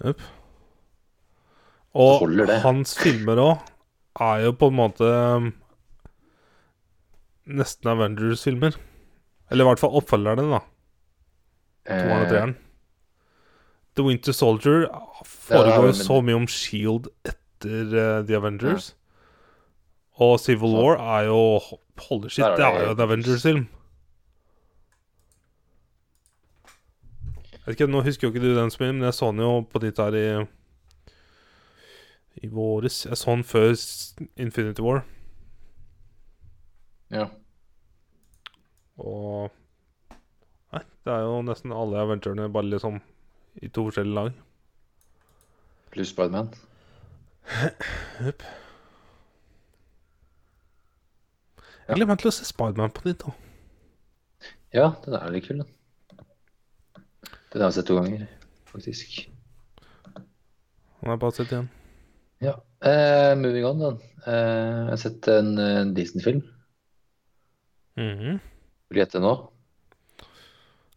Yep. 0.04 0.24
Og 1.94 2.24
hans 2.64 2.96
filmer 2.98 3.38
òg 3.38 3.68
er 4.24 4.40
jo 4.48 4.52
på 4.58 4.66
en 4.72 4.74
måte 4.74 5.06
um, 5.06 5.52
nesten 7.46 7.92
Avengers-filmer. 7.92 8.74
Eller 9.52 9.62
i 9.62 9.68
hvert 9.68 9.82
fall 9.82 9.94
oppfølgerne, 10.00 10.48
da. 10.50 10.60
To 11.86 12.00
og 12.10 12.24
Eh, 12.24 12.28
treeren. 12.32 12.56
The 13.96 14.02
Winter 14.02 14.32
Soldier 14.34 14.88
foregår 15.24 15.86
jo 15.86 15.92
så 15.98 16.16
mye 16.24 16.34
om 16.40 16.46
Shield 16.50 17.06
etter 17.24 17.92
uh, 17.94 18.26
The 18.26 18.36
Avengers. 18.36 18.92
Og 20.18 20.38
Civil 20.42 20.70
Så- 20.74 20.82
War 20.82 20.98
er 21.18 21.26
jo 21.28 21.38
Holy 22.08 22.28
shit, 22.28 22.44
det 22.58 22.64
er 22.66 22.80
jo 22.88 22.90
en 22.96 23.00
Avengers-film. 23.04 23.68
Jeg 27.54 27.60
vet 27.66 27.76
ikke, 27.80 27.86
Nå 27.92 28.02
husker 28.04 28.26
jo 28.28 28.32
ikke 28.34 28.42
du 28.44 28.54
den 28.58 28.70
mye, 28.74 28.92
men 28.98 29.06
jeg 29.08 29.14
så 29.16 29.30
den 29.30 29.40
jo 29.40 29.52
på 29.72 29.80
nytt 29.80 30.00
her 30.02 30.16
i 30.18 30.24
I 32.44 32.50
våres. 32.50 33.04
Jeg 33.06 33.16
så 33.16 33.30
den 33.30 33.44
før 33.46 33.72
Infinity 34.36 34.82
War. 34.84 35.04
ja. 37.14 37.28
Og 38.98 39.50
Nei, 40.74 40.82
det 41.06 41.12
er 41.14 41.22
jo 41.24 41.40
nesten 41.46 41.72
alle 41.74 41.98
Aventurene 42.02 42.48
bare 42.52 42.68
liksom 42.70 43.00
i 43.62 43.68
to 43.68 43.86
forskjellige 43.88 44.14
lag. 44.14 44.32
Pluss 45.94 46.10
Spiderman. 46.10 46.50
Jepp. 48.24 48.42
Jeg 51.84 51.98
gleder 51.98 52.08
meg 52.08 52.20
til 52.22 52.30
å 52.30 52.34
se 52.34 52.48
Spiderman 52.48 52.94
på 52.94 53.04
nytt. 53.04 53.26
da 53.26 53.34
Ja, 54.74 54.88
den 55.04 55.18
er 55.18 55.30
litt 55.34 55.46
kul, 55.46 55.60
den. 55.62 55.70
Den 57.52 57.62
har 57.62 57.68
jeg 57.70 57.76
sett 57.78 57.86
to 57.90 57.98
ganger, 58.00 58.26
faktisk. 58.66 59.20
Den 60.16 61.12
har 61.12 61.20
bare 61.22 61.36
sett 61.36 61.52
igjen. 61.52 61.68
Ja. 62.42 62.56
Uh, 62.84 63.36
moving 63.38 63.68
on, 63.68 63.78
den. 63.84 64.00
Uh, 64.26 64.32
jeg 64.32 64.90
har 64.90 65.00
sett 65.04 65.28
en, 65.30 65.54
en 65.60 65.94
Disney-film. 65.94 66.42
Mhm. 68.00 68.40
Vil 68.88 68.98
du 68.98 69.04
gjette 69.04 69.22
nå? 69.22 69.34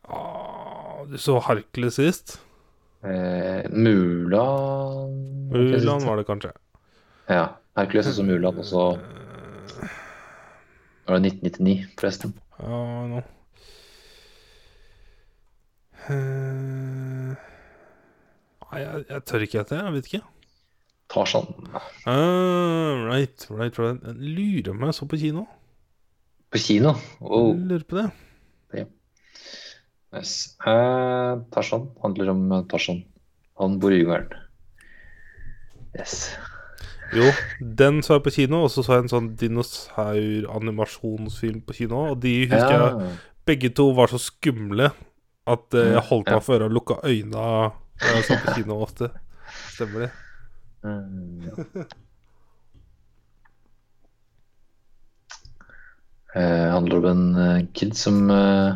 ah, 0.08 1.04
du 1.06 1.18
så 1.22 1.38
Harkle 1.44 1.92
sist. 1.94 2.40
Eh, 3.06 3.68
Mulan 3.70 5.14
Mulan 5.54 6.06
var 6.06 6.18
det 6.18 6.26
kanskje. 6.28 6.52
Ja. 7.30 7.48
Hercules 7.78 8.18
og 8.20 8.26
Mulan, 8.26 8.58
og 8.58 8.66
så 8.66 8.86
var 11.08 11.20
det 11.22 11.32
1999, 11.38 11.86
forresten. 12.00 12.34
Ja, 12.60 12.80
nå 13.12 13.22
Eh, 16.08 17.36
Nei, 18.68 18.80
jeg, 18.80 19.04
jeg 19.10 19.24
tør 19.28 19.44
ikke 19.44 19.60
etter 19.60 19.82
Jeg 19.84 19.94
vet 19.96 20.08
ikke. 20.08 20.22
Tarzan. 21.12 21.48
Uh, 22.08 23.04
right, 23.08 23.46
right, 23.52 23.76
right. 23.80 24.00
Jeg 24.04 24.16
lurer 24.38 24.76
meg 24.76 24.94
så 24.96 25.08
på 25.08 25.20
kino. 25.20 25.46
På 26.52 26.60
kino. 26.64 26.94
Oh, 27.20 27.54
Jeg 27.56 27.68
lurer 27.70 27.86
på 27.88 28.00
det. 28.00 28.08
Nice. 30.14 30.56
Eh, 30.66 31.34
Tarzan 31.52 31.88
handler 32.04 32.30
om 32.34 32.52
eh, 32.52 32.64
Tarzan. 32.72 33.00
Han 33.60 33.80
bor 33.82 33.92
i 33.92 34.00
jungelen. 34.04 34.30
Yes. 35.98 36.14
Jo, 37.16 37.26
den 37.80 37.96
så 38.04 38.14
jeg 38.18 38.24
på 38.26 38.32
kino, 38.36 38.58
og 38.66 38.70
så 38.72 38.80
så 38.84 38.92
jeg 38.98 39.04
en 39.06 39.14
sånn 39.14 39.30
dinosaur-animasjonsfilm 39.40 41.60
på 41.66 41.72
kino. 41.80 41.98
Og 42.12 42.18
de 42.22 42.34
husker 42.52 42.78
jeg 42.78 42.92
begge 43.48 43.70
to 43.74 43.86
var 43.96 44.08
så 44.12 44.20
skumle 44.20 44.88
at 45.48 45.74
eh, 45.80 45.92
jeg 45.96 46.04
holdt 46.10 46.28
Ja. 46.28 46.34
meg 46.36 46.44
for 46.44 46.54
øret 46.58 46.68
og 46.68 46.74
lukka 46.76 46.96
øynene 47.08 47.32
da 47.32 47.72
jeg 48.14 48.24
så 48.28 48.36
på 48.44 48.48
kino 48.60 48.74
ofte. 48.86 49.06
Stemmer 49.72 50.00
det? 50.06 50.12
Mm, 50.84 51.42
ja. 51.48 51.54
Eh, 56.36 56.72
handler 56.74 56.98
om 56.98 57.06
en 57.06 57.36
eh, 57.42 57.66
kid 57.74 57.96
som 57.98 58.30
eh, 58.30 58.76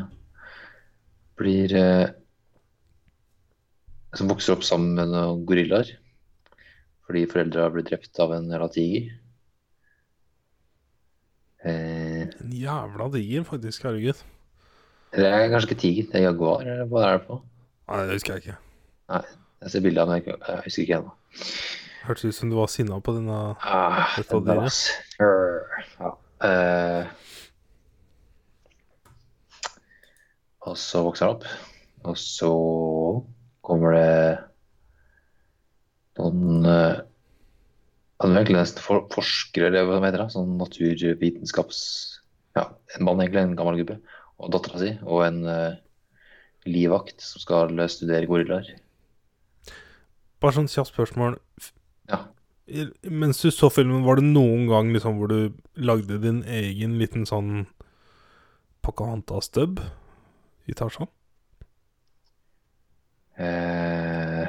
blir 1.41 1.73
eh, 1.77 2.07
som 4.15 4.29
vokser 4.31 4.55
opp 4.55 4.63
sammen 4.67 4.93
med 4.99 5.11
noen 5.13 5.43
gorillaer. 5.49 5.89
Fordi 7.07 7.25
foreldra 7.31 7.67
ble 7.73 7.83
drept 7.87 8.19
av 8.23 8.31
en 8.37 8.47
jævla 8.51 8.69
tiger. 8.71 9.09
Eh, 11.63 12.21
En 12.41 12.51
jævla 12.55 13.09
diger, 13.13 13.43
faktisk. 13.47 13.83
Herregud. 13.85 14.21
det 15.11 15.27
er 15.27 15.49
kanskje 15.51 15.69
ikke 15.71 15.81
tiger, 15.81 16.05
det 16.11 16.19
er 16.21 16.27
jaguar, 16.29 16.61
eller 16.63 16.87
hva 16.87 17.01
er 17.09 17.17
det 17.17 17.25
på? 17.27 17.37
Nei, 17.91 18.03
det 18.07 18.15
husker 18.15 18.33
jeg 18.37 18.43
ikke. 18.45 18.57
Nei, 19.11 19.21
Jeg 19.61 19.71
ser 19.73 19.83
bilde 19.85 20.01
av 20.01 20.07
den, 20.09 20.21
jeg 20.23 20.37
jeg 20.47 20.61
husker 20.65 20.83
ikke 20.85 20.97
ennå. 21.01 21.11
Hørtes 22.01 22.25
ut 22.31 22.33
som 22.37 22.49
du 22.49 22.55
var 22.57 22.69
sinna 22.71 22.97
på 23.03 23.13
denne 23.13 23.39
Ah, 23.61 24.15
Dette 24.17 24.39
dyret. 24.41 24.77
Ja. 25.99 26.13
Eh, 26.47 27.11
og 30.61 30.77
så 30.77 31.01
vokser 31.05 31.27
han 31.27 31.37
opp, 31.37 31.45
og 32.05 32.17
så 32.19 32.51
kommer 33.65 33.95
det 33.95 34.11
noen 36.19 36.67
eh, 36.67 36.99
Han 38.21 38.33
er 38.33 38.41
egentlig 38.41 38.59
nesten 38.59 38.83
for, 38.85 39.07
forskere, 39.09 39.71
eller 39.71 39.87
hva 39.87 39.97
det 39.97 40.11
heter, 40.11 40.27
sånn 40.29 40.57
naturvitenskaps... 40.59 41.79
Ja, 42.53 42.67
en 42.93 43.07
mann 43.07 43.21
egentlig, 43.23 43.41
en 43.47 43.55
gammel 43.57 43.79
gubbe, 43.79 43.95
og 44.37 44.51
dattera 44.53 44.77
si, 44.77 44.91
og 45.01 45.23
en 45.25 45.39
uh, 45.47 45.79
livvakt 46.67 47.23
som 47.23 47.41
skal 47.41 47.73
studere 47.89 48.29
gorillaer. 48.29 48.67
Bare 50.43 50.53
sånn 50.53 50.69
kjapt 50.69 50.91
spørsmål. 50.91 51.39
Ja. 52.11 52.27
Mens 53.09 53.41
du 53.41 53.49
så 53.49 53.71
filmen, 53.73 54.03
var 54.05 54.19
det 54.19 54.27
noen 54.27 54.67
gang 54.69 54.91
liksom 54.93 55.17
hvor 55.17 55.31
du 55.31 55.57
lagde 55.79 56.19
din 56.21 56.43
egen 56.45 56.99
liten 57.01 57.25
sånn 57.25 57.63
Pocahontas-dub 58.85 59.81
i 60.69 60.75
Tarzan? 60.77 61.09
Eh, 63.41 64.47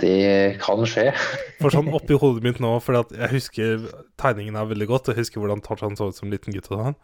det 0.00 0.58
kan 0.62 0.84
skje. 0.88 1.10
For 1.62 1.74
sånn 1.74 1.90
oppi 1.94 2.16
hodet 2.18 2.44
mitt 2.46 2.60
nå, 2.62 2.72
for 2.84 3.02
jeg 3.14 3.30
husker 3.32 3.88
tegningen 4.20 4.56
er 4.58 4.70
veldig 4.70 4.88
godt, 4.90 5.08
og 5.08 5.14
jeg 5.14 5.24
husker 5.24 5.42
hvordan 5.42 5.62
Tarzan 5.64 5.98
så 5.98 6.10
ut 6.10 6.18
som 6.18 6.32
liten 6.32 6.54
gutt 6.54 6.70
og 6.72 6.80
sånn. 6.80 6.98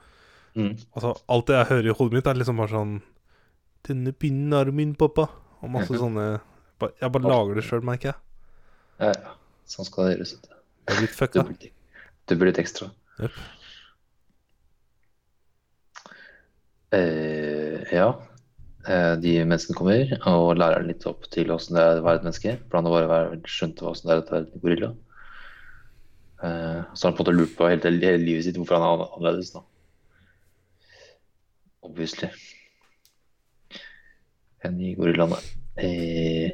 Mm. 0.59 0.73
Altså, 0.99 1.15
alt 1.31 1.47
det 1.51 1.59
jeg 1.59 1.71
hører 1.71 1.91
i 1.91 1.97
hodet 1.99 2.17
mitt, 2.19 2.31
er 2.31 2.39
liksom 2.39 2.59
bare 2.59 2.75
sånn 2.75 2.95
Denne 3.87 4.11
pinnen 4.13 4.53
er 4.53 4.73
min, 4.75 4.97
pappa. 4.99 5.29
Og 5.63 5.71
masse 5.73 5.95
sånne 6.03 6.25
Jeg 6.99 7.13
bare 7.15 7.31
lager 7.31 7.57
det 7.57 7.65
sjøl, 7.65 7.85
merker 7.87 8.13
jeg. 8.13 8.19
Ja, 9.01 9.13
ja. 9.15 9.37
Sånn 9.71 9.87
skal 9.87 10.09
det 10.09 10.17
gjøres. 10.17 10.35
du. 10.43 10.57
Jeg 10.91 11.07
er 11.07 11.15
fucka. 11.15 11.45
blir 12.31 12.51
litt 12.51 12.59
ekstra. 12.59 12.91
Yep. 13.21 13.39
Uh, 16.91 17.87
ja. 17.95 18.09
Eh, 18.89 19.15
de 19.21 19.33
menneskene 19.45 19.77
kommer 19.77 20.13
og 20.31 20.55
lærer 20.57 20.87
litt 20.87 21.05
opp 21.09 21.27
til 21.33 21.51
åssen 21.53 21.77
det 21.77 21.83
er 21.85 21.99
å 22.01 22.05
være 22.07 22.21
et 22.23 22.27
menneske. 22.29 22.55
For 22.69 22.79
han 22.79 22.89
har 22.89 22.95
bare 22.95 23.11
vært- 23.11 23.51
skjønt 23.53 23.83
åssen 23.85 24.09
det 24.09 24.15
er 24.17 24.23
å 24.23 24.31
være 24.31 24.47
en 24.47 24.61
gorilla. 24.63 24.91
Eh, 26.43 26.85
så 26.95 27.03
han 27.05 27.13
på 27.13 27.21
en 27.21 27.27
måte 27.27 27.37
lurt 27.37 27.57
på 27.57 27.69
hele, 27.69 28.17
livet 28.17 28.45
sitt 28.45 28.57
hvorfor 28.57 28.81
han 28.81 29.01
er 29.01 29.13
annerledes. 29.19 29.53
da. 29.53 29.63
Obviously. 31.83 32.31
Enn 34.65 34.79
de 34.79 34.95
gorillaene. 34.95 35.37
Eh, 35.77 36.51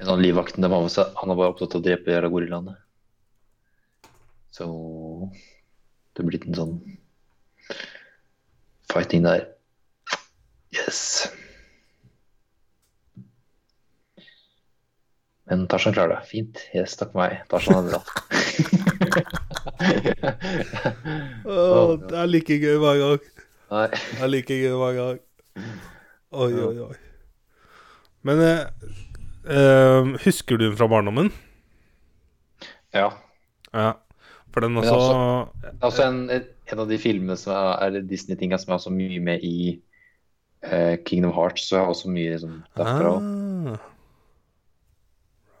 en 0.00 0.08
av 0.08 0.18
livvakten 0.18 0.68
var 0.68 0.82
med 0.82 0.90
seg, 0.90 1.14
han 1.14 1.30
er 1.30 1.36
bare 1.36 1.54
opptatt 1.54 1.74
av 1.76 1.80
å 1.80 1.84
drepe 1.84 2.10
jævla 2.10 2.30
gorillaene. 2.30 2.76
Så 4.50 5.30
det 6.14 6.26
blir 6.26 6.46
en 6.46 6.54
sånn 6.54 6.98
fighting 8.92 9.24
der. 9.24 9.46
Yes. 10.74 11.28
Men 15.44 15.66
Tarzan 15.68 15.92
klarer 15.92 16.16
det. 16.16 16.28
Fint. 16.30 16.60
Yes, 16.74 16.96
takk 16.96 17.12
for 17.12 17.20
meg. 17.20 17.42
Tarzan 17.52 17.84
er 17.84 17.90
bra. 17.92 18.00
Åh, 21.44 21.90
det 22.00 22.18
er 22.18 22.30
like 22.30 22.56
gøy 22.62 22.78
hver 22.80 23.00
gang. 23.00 23.26
Nei. 23.74 23.88
Det 23.92 24.22
er 24.24 24.30
like 24.32 24.60
gøy 24.62 24.76
hver 24.80 24.94
gang. 24.98 25.18
Oi, 26.34 26.52
oi, 26.64 26.76
oi. 26.88 26.96
Men 28.24 28.40
eh, 28.40 28.62
eh, 29.44 30.14
husker 30.24 30.56
du 30.58 30.64
den 30.66 30.78
fra 30.78 30.88
barndommen? 30.90 31.28
Ja. 32.96 33.10
Ja. 33.74 33.92
For 34.54 34.62
den 34.62 34.76
også 34.78 34.96
Det 35.60 35.72
er 35.74 35.86
også 35.88 36.06
en, 36.08 36.18
en 36.72 36.80
av 36.80 36.88
de 36.88 36.98
filmene 37.00 37.36
som 37.38 37.74
er, 37.74 38.00
Disney-tinga 38.08 38.58
som 38.60 38.72
er 38.72 38.78
også 38.78 38.92
mye 38.94 39.20
med 39.22 39.44
i 39.44 39.56
uh, 40.66 40.96
Kingdom 41.06 41.34
Hearts. 41.36 41.66
Så 41.68 41.76
jeg 41.76 41.84
har 41.84 41.92
også 41.92 42.12
mye 42.12 42.32
liksom, 42.36 42.62
derfra. 42.78 43.16
ah. 43.18 43.90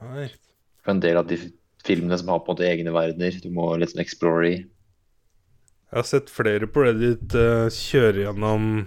Right. 0.04 0.40
For 0.84 0.92
en 0.92 1.02
del 1.04 1.16
av 1.20 1.28
de 1.30 1.38
filmene 1.84 2.16
som 2.20 2.32
har 2.32 2.42
på 2.44 2.52
en 2.52 2.56
måte 2.56 2.68
egne 2.68 2.92
verdener. 2.94 3.36
Du 3.40 3.50
må 3.52 3.70
litt 3.80 3.92
sånn 3.92 4.04
explore 4.04 4.48
i. 4.48 4.56
Jeg 5.94 6.00
har 6.00 6.08
sett 6.08 6.32
flere 6.32 6.66
på 6.66 6.84
Reddit 6.84 7.36
uh, 7.38 7.68
kjøre 7.72 8.24
gjennom 8.26 8.86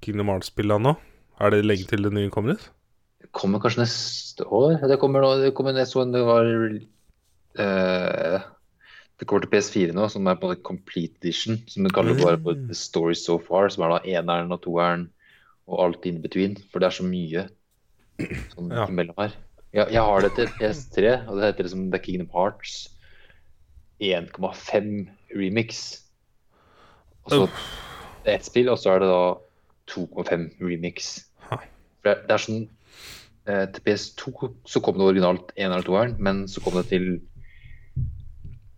Kingdom 0.00 0.30
Hearts-spillene 0.32 0.86
nå. 0.88 0.94
Er 1.40 1.52
det 1.52 1.64
lenge 1.64 1.88
til 1.88 2.04
det 2.04 2.12
nye 2.14 2.30
kommer 2.32 2.56
ut? 2.56 2.70
Det 3.20 3.28
kommer 3.36 3.60
kanskje 3.62 3.82
neste 3.84 4.46
år? 4.46 4.78
Det 4.88 4.98
kommer, 5.00 5.24
nå, 5.24 5.34
det 5.42 5.52
kommer 5.56 5.76
neste 5.76 6.00
år. 6.00 6.08
Det 6.12 6.22
var 6.24 6.48
eh, 7.64 8.48
Det 9.20 9.26
kommer 9.28 9.44
til 9.44 9.50
PS4 9.52 9.92
nå, 9.92 10.06
som 10.08 10.26
er 10.30 10.38
på 10.40 10.48
en 10.54 10.62
Complete 10.64 11.18
Edition. 11.20 11.58
Som 11.68 11.84
de 11.84 11.90
kaller 11.92 12.16
bare 12.16 12.38
på 12.40 12.54
Mm. 12.56 12.66
The 12.70 12.74
Story 12.74 13.14
So 13.14 13.36
Far. 13.38 13.68
Som 13.68 13.84
er 13.84 13.88
da 13.92 13.98
eneren 14.18 14.52
og 14.52 14.62
toeren 14.64 15.10
og 15.68 15.82
alt 15.84 16.06
in 16.08 16.22
between. 16.22 16.56
For 16.72 16.80
det 16.80 16.86
er 16.88 16.96
så 16.96 17.04
mye 17.04 17.48
sånn 18.54 18.72
Ja. 18.72 18.86
imellom 18.88 19.14
her. 19.18 19.32
Jeg, 19.72 19.92
jeg 19.92 20.02
har 20.02 20.20
det 20.24 20.32
til 20.34 20.46
PS3, 20.58 21.28
og 21.28 21.36
det 21.36 21.44
heter 21.52 21.62
liksom 21.68 21.90
The 21.92 21.98
Kingdom 22.02 22.30
Hearts 22.34 22.88
1,5 24.00 25.08
remix. 25.36 26.00
Og 27.24 27.30
så 27.30 27.46
det 28.24 28.32
er 28.32 28.38
ett 28.38 28.44
spill, 28.48 28.68
og 28.72 28.78
så 28.80 28.94
er 28.96 28.98
det 29.04 29.08
da 29.08 29.22
2,5 29.92 30.48
remix. 30.60 31.26
For 31.48 31.60
det, 32.08 32.16
det 32.28 32.34
er 32.34 32.40
sånn 32.40 32.62
eh, 33.46 33.66
Til 33.74 33.82
PS2 33.84 34.50
så 34.68 34.80
kom 34.84 34.96
det 34.96 35.04
originalt 35.10 35.52
eneren 35.56 35.76
eller 35.78 35.86
toeren, 35.88 36.16
men 36.18 36.46
så 36.48 36.62
kom 36.64 36.78
det 36.80 36.86
til 36.88 37.20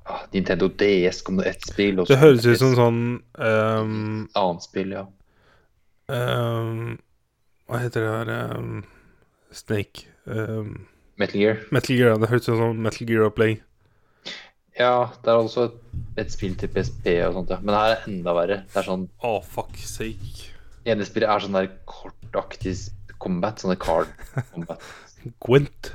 ah, 0.05 0.23
Nintendo 0.33 0.69
DS 0.69 1.23
kom 1.27 1.41
det 1.41 1.51
ett 1.53 1.67
spill. 1.69 2.03
Det 2.09 2.19
høres 2.21 2.47
ut 2.47 2.61
som 2.61 2.77
sånn 2.79 3.03
um, 3.39 4.29
annet 4.39 4.67
spill, 4.67 4.95
ja. 4.97 5.07
Um, 6.13 6.99
Hva 7.71 7.81
heter 7.83 8.05
det 8.05 8.15
her 8.17 8.57
um, 8.59 8.83
Snake 9.55 10.09
ehm, 10.27 10.73
Metal 11.21 11.41
Gear. 11.41 11.61
Metal 11.71 11.97
Gear. 11.97 12.17
Det 12.21 12.31
høres 12.33 12.49
ut 12.49 12.57
som 12.57 12.81
Metal 12.83 13.09
Gear-opplegg. 13.09 13.61
Ja, 14.79 15.13
det 15.23 15.29
er 15.29 15.37
også 15.37 15.67
et, 15.69 15.81
et 16.25 16.33
spill 16.33 16.55
til 16.59 16.71
PSP 16.73 17.11
og 17.27 17.37
sånt, 17.37 17.53
ja. 17.53 17.61
Men 17.61 17.77
her 17.77 17.91
er 17.91 17.99
det 17.99 18.13
enda 18.13 18.33
verre. 18.37 18.63
Det 18.73 18.81
er 18.81 18.89
sånn 18.89 19.05
Å, 19.21 19.35
fuck 19.45 19.77
sake. 19.77 20.49
ene 20.89 21.05
spillet 21.07 21.31
er 21.31 21.45
sånn 21.45 21.59
der 21.59 21.69
kortaktig 21.87 22.75
combat, 23.23 23.61
sånne 23.63 23.77
card 23.81 24.11
combat. 24.55 24.83
Gwent. 25.45 25.93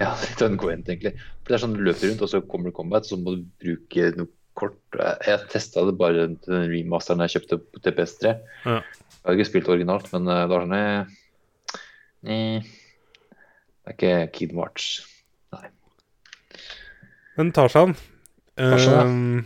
Ja, 0.00 0.12
litt 0.22 0.42
Gwent, 0.60 0.88
egentlig. 0.90 1.14
For 1.42 1.52
det 1.52 1.58
er 1.58 1.62
sånn 1.64 1.76
du 1.76 1.84
løper 1.86 2.10
rundt, 2.10 2.24
og 2.26 2.30
så 2.32 2.40
kommer 2.42 2.70
det 2.70 2.76
combat, 2.78 3.06
så 3.06 3.18
må 3.20 3.36
du 3.36 3.44
bruke 3.62 4.10
noe 4.18 4.30
kort. 4.58 4.78
Jeg, 4.94 5.40
testa 5.52 5.84
det 5.86 5.96
bare 5.98 6.28
den 6.28 6.68
remasteren 6.70 7.22
jeg 7.24 7.36
kjøpte 7.36 7.58
på 7.62 7.82
TPS3. 7.84 8.34
Ja. 8.66 8.78
Jeg 8.80 9.24
har 9.24 9.38
ikke 9.38 9.48
spilt 9.48 9.70
originalt, 9.72 10.10
men 10.12 10.28
eh, 10.28 10.42
det 10.44 10.52
var 10.52 10.64
sånn 10.66 10.76
eh, 10.78 11.18
eh, 12.28 12.70
Det 13.84 13.92
er 13.92 13.96
ikke 13.98 14.14
Kid 14.36 14.54
March. 14.56 14.88
Men 17.34 17.50
Tarzan 17.50 17.96
Tarzan, 18.54 18.92
ja. 18.94 19.00
ehm, 19.02 19.40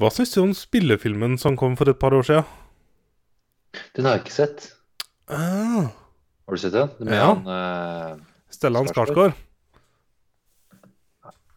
Hva 0.00 0.08
syns 0.14 0.30
du 0.32 0.38
om 0.40 0.54
spillefilmen 0.56 1.34
som 1.40 1.58
kom 1.60 1.74
for 1.76 1.90
et 1.92 1.98
par 2.00 2.14
år 2.16 2.24
siden? 2.24 2.46
Den 3.96 4.08
har 4.08 4.16
jeg 4.16 4.24
ikke 4.24 4.36
sett. 4.38 4.64
Ah, 5.28 5.90
Har 5.92 6.56
du 6.56 6.60
sett 6.60 6.72
den? 6.72 6.88
Med 7.04 7.12
Ja. 7.18 7.34
han 7.34 7.52
eh, 7.52 8.22
Stellan. 8.52 8.88
Skarsgård. 8.88 9.36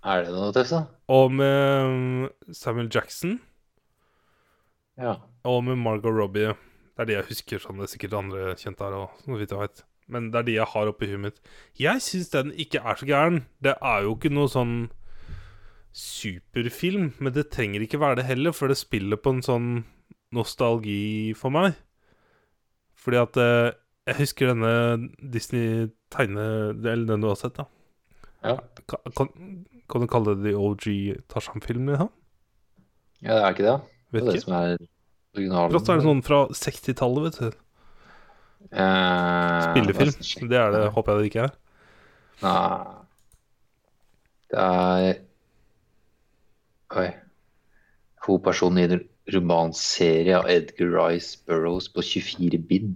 Er 0.05 0.21
det 0.21 0.35
noe, 0.35 0.51
Tessa? 0.53 0.83
Og 1.09 1.31
med 1.33 1.89
um, 1.89 2.27
Samuel 2.53 2.91
Jackson. 2.93 3.39
Ja. 5.01 5.15
Og 5.49 5.63
med 5.65 5.79
Margot 5.81 6.13
Robbie. 6.13 6.53
Det 6.93 7.03
er 7.03 7.09
de 7.09 7.15
jeg 7.17 7.29
husker. 7.31 7.61
sånn 7.61 7.81
Det 7.81 7.87
er 7.87 7.93
sikkert 7.95 8.19
andre 8.19 8.43
kjente 8.59 8.85
her 8.85 8.97
òg, 8.99 9.15
så 9.25 9.39
vidt 9.39 9.55
jeg 9.55 9.63
vet. 9.63 9.81
Men 10.13 10.29
det 10.29 10.39
er 10.39 10.45
de 10.45 10.57
jeg 10.59 10.69
har 10.75 10.91
oppi 10.91 11.09
huet 11.09 11.23
mitt. 11.23 11.41
Jeg 11.81 12.03
syns 12.05 12.29
den 12.35 12.53
ikke 12.53 12.83
er 12.85 12.99
så 12.99 13.09
gæren. 13.09 13.41
Det 13.65 13.73
er 13.81 14.05
jo 14.05 14.13
ikke 14.13 14.33
noe 14.33 14.51
sånn 14.51 14.75
superfilm, 15.95 17.13
men 17.17 17.33
det 17.33 17.47
trenger 17.55 17.81
ikke 17.81 18.01
være 18.03 18.19
det 18.19 18.27
heller, 18.27 18.53
for 18.53 18.69
det 18.69 18.77
spiller 18.77 19.17
på 19.17 19.33
en 19.33 19.41
sånn 19.45 19.69
nostalgi 20.35 21.33
for 21.39 21.55
meg. 21.55 21.79
Fordi 22.99 23.21
at 23.21 23.39
eh, 23.41 23.71
jeg 24.11 24.19
husker 24.21 24.51
denne 24.51 25.09
Disney-tegne... 25.33 26.45
Eller 26.77 27.07
den 27.09 27.25
du 27.25 27.31
har 27.31 27.39
sett, 27.39 27.57
da. 27.57 27.65
Ja. 28.45 28.55
Kan, 28.85 29.29
kan, 29.89 30.03
du 30.03 30.07
kalle 30.11 30.35
det 30.35 30.51
The 30.51 30.55
OG 30.59 30.87
Tarzan-filmen? 31.31 31.95
Ja? 31.95 32.07
ja, 33.21 33.37
det 33.37 33.41
er 33.41 33.55
ikke 33.55 33.67
det? 33.67 33.77
Det 34.11 34.21
er 34.21 34.27
det 34.27 34.35
ikke. 34.35 34.45
som 34.45 34.57
er 34.57 34.75
originalen. 35.35 35.73
Brått 35.73 35.89
er 35.89 35.99
det 35.99 36.07
sånn 36.07 36.25
fra 36.25 36.41
60-tallet, 36.61 37.25
vet 37.27 37.39
du. 37.41 37.61
Eh, 38.71 39.61
Spillefilm. 39.69 40.49
Det 40.51 40.59
er 40.59 40.75
det, 40.75 40.83
håper 40.95 41.15
jeg 41.15 41.23
det 41.23 41.31
ikke 41.31 41.47
er. 41.47 41.55
Nei. 42.43 42.61
Det 44.53 44.61
er 44.61 45.21
Oi. 46.95 47.09
Hovedpersonen 48.25 48.79
i 48.79 48.85
en 48.85 49.01
romanserie 49.33 50.37
av 50.37 50.47
Edgar 50.49 50.93
Rice 50.93 51.39
Burroughs 51.47 51.89
på 51.91 52.03
24 52.05 52.61
bind. 52.69 52.93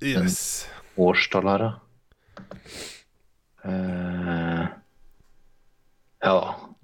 Yes. 0.00 0.68
Årstall 0.96 1.48
her, 1.50 1.66
da. 1.66 1.70
Eh, 3.64 4.64
ja. 6.24 6.36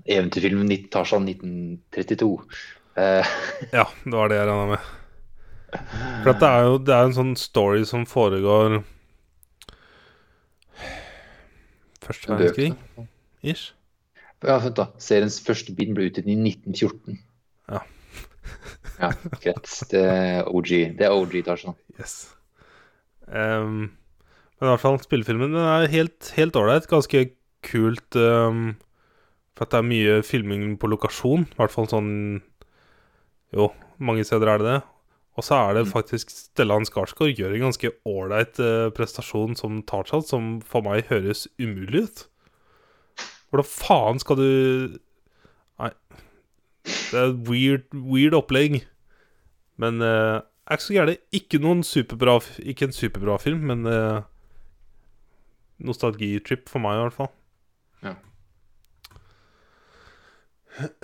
Eventyrfilmen 0.06 0.88
Tarzan 0.90 1.26
1932. 1.28 2.40
Uh. 2.96 3.26
Ja, 3.72 3.88
det 4.04 4.14
var 4.14 4.30
det 4.30 4.38
jeg 4.38 4.48
regna 4.48 4.66
med. 4.70 4.92
For 6.22 6.30
at 6.30 6.40
det 6.40 6.50
er 6.50 6.68
jo 6.68 6.76
det 6.78 6.94
er 6.94 7.08
en 7.08 7.16
sånn 7.16 7.32
story 7.36 7.82
som 7.88 8.06
foregår 8.08 8.78
Første 12.06 12.30
verdenskrig, 12.30 12.70
ish. 13.42 13.72
Ja, 14.46 14.60
vent 14.62 14.76
da. 14.78 14.86
Seriens 15.02 15.40
første 15.42 15.74
bind 15.74 15.96
ble 15.96 16.06
utgitt 16.06 16.28
i 16.30 16.36
1914. 16.38 17.18
Ja. 17.72 17.80
ja, 19.00 19.10
greit. 19.42 19.72
Det 19.90 20.02
er 20.06 20.46
OG. 20.46 20.72
Det 21.00 21.08
er 21.08 21.14
OG 21.16 21.34
Tarzan. 21.48 21.74
Yes. 21.98 22.14
Ehm, 23.26 23.88
men 24.56 24.68
i 24.68 24.72
hvert 24.72 24.82
fall, 24.82 24.98
spillefilmen 25.02 25.52
den 25.52 25.62
er 25.68 25.90
helt 25.92 26.32
helt 26.36 26.56
ålreit. 26.56 26.88
Ganske 26.88 27.28
kult. 27.66 28.16
um, 28.16 28.76
for 29.56 29.64
at 29.66 29.72
det 29.72 29.80
er 29.80 29.88
mye 29.88 30.18
filming 30.24 30.76
på 30.80 30.88
lokasjon. 30.92 31.48
I 31.48 31.58
hvert 31.58 31.72
fall 31.72 31.88
sånn 31.88 32.12
Jo, 33.56 33.70
mange 33.98 34.24
steder 34.26 34.52
er 34.52 34.60
det 34.60 34.68
det. 34.68 34.78
Og 35.36 35.44
så 35.44 35.58
er 35.60 35.76
det 35.76 35.90
faktisk 35.90 36.32
Stellan 36.32 36.88
Skarsgård 36.88 37.36
gjør 37.36 37.54
en 37.54 37.66
ganske 37.68 37.92
ålreit 38.08 38.56
uh, 38.60 38.88
prestasjon 38.96 39.56
som 39.56 39.82
Tarzan, 39.84 40.24
som 40.24 40.48
for 40.64 40.84
meg 40.84 41.10
høres 41.10 41.44
umulig 41.60 42.06
ut. 42.08 42.24
Hvordan 43.52 43.68
faen 43.68 44.20
skal 44.20 44.40
du 44.40 44.50
Nei. 45.76 45.90
Det 46.86 47.18
er 47.18 47.32
et 47.34 47.48
weird, 47.50 47.84
weird 47.92 48.36
opplegg. 48.38 48.80
Men 49.76 50.00
uh, 50.00 50.40
er 50.40 50.78
ikke 50.78 50.86
så 50.86 50.96
gærent. 50.96 51.26
Ikke 51.36 51.60
noen 51.62 51.84
superbra 51.84 52.38
Ikke 52.64 52.88
en 52.88 52.96
superbra 52.96 53.36
film, 53.42 53.66
men 53.68 53.84
eh, 53.86 54.24
nostalgitrip 55.82 56.68
for 56.70 56.82
meg, 56.82 56.96
i 56.96 57.02
hvert 57.04 57.16
fall. 57.16 57.32
Ja. 58.04 58.14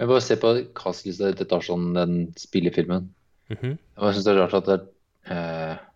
Men 0.00 0.08
bare 0.08 0.24
se 0.24 0.36
på 0.40 0.54
castlista 0.78 1.28
til 1.36 1.48
Tarzan, 1.50 1.90
den 1.96 2.32
spillefilmen. 2.40 3.10
Mhm. 3.52 3.76
Jeg 3.76 4.14
syns 4.14 4.24
det 4.24 4.32
er 4.32 4.40
rart 4.40 4.56
at 4.56 4.68
det 4.68 4.78
er 4.78 5.76
uh... 5.76 5.86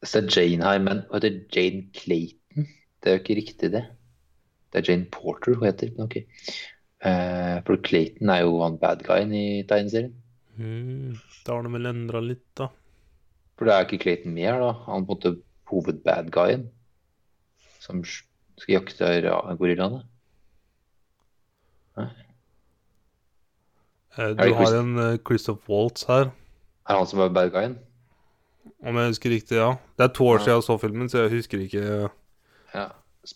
Det 0.00 0.16
er 0.16 0.30
Jane 0.32 0.64
her, 0.64 0.78
men 0.80 1.02
hva 1.10 1.18
heter 1.20 1.34
Jane 1.52 1.82
Clayton? 1.94 2.64
Det 2.98 3.10
er 3.10 3.18
jo 3.18 3.20
ikke 3.20 3.36
riktig, 3.36 3.68
det. 3.74 3.82
Det 4.72 4.80
er 4.80 4.86
Jane 4.88 5.06
Porter 5.12 5.54
hun 5.54 5.66
heter. 5.68 5.92
Men 5.92 6.08
ok. 6.08 6.16
Uh, 7.04 7.60
for 7.66 7.76
Clayton 7.84 8.32
er 8.32 8.40
jo 8.46 8.62
han 8.64 8.78
bad 8.80 9.04
guyen 9.04 9.34
i 9.36 9.62
tegneserien. 9.68 10.14
Mm, 10.56 11.14
da 11.46 11.54
har 11.54 11.68
de 11.68 11.72
vel 11.76 11.90
endra 11.92 12.24
litt, 12.24 12.46
da. 12.58 12.70
For 13.60 13.68
det 13.68 13.74
er 13.76 13.84
ikke 13.84 13.98
Clayton 14.00 14.32
med 14.32 14.56
da. 14.62 14.70
Han 14.88 15.04
på 15.04 15.12
en 15.12 15.18
måte 15.18 15.30
hovedbadguyen. 15.68 16.62
Som 17.84 18.00
skal 18.08 18.78
jakte 18.78 19.10
gorillaene. 19.60 20.00
Eh, 22.00 22.08
Er 24.16 24.32
du 24.34 24.42
det 24.42 24.54
har 24.56 24.78
en 24.80 24.96
eh, 24.98 25.18
Christoph 25.26 25.68
Waltz 25.70 26.06
her, 26.08 26.30
Er 26.88 26.96
han 26.98 27.06
som 27.06 27.20
er 27.20 27.28
bad 27.28 27.50
guyen? 27.52 27.78
om 28.82 28.96
jeg 28.96 29.08
husker 29.12 29.30
riktig, 29.30 29.56
ja. 29.60 29.74
Det 29.98 30.04
er 30.04 30.12
to 30.14 30.24
år 30.26 30.38
Ja. 30.38 30.44
siden 30.44 30.54
jeg 30.56 30.62
så 30.62 30.78
filmen, 30.80 31.08
så 31.08 31.18
jeg 31.18 31.30
husker 31.30 31.58
ikke 31.60 32.10
Ja. 32.74 32.88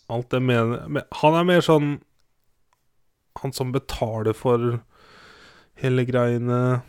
alt 0.09 0.33
jeg 0.33 0.41
mener. 0.41 0.87
Men 0.87 1.03
han 1.11 1.33
er 1.33 1.43
mer 1.43 1.61
sånn 1.61 2.01
Han 3.41 3.51
som 3.53 3.71
betaler 3.71 4.33
for 4.33 4.79
hele 5.75 6.05
greiene. 6.05 6.81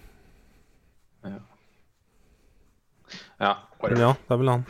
Ja 3.42 3.54
Men 3.82 4.00
ja, 4.00 4.12
det 4.16 4.34
er 4.34 4.42
vel 4.42 4.52
han. 4.52 4.66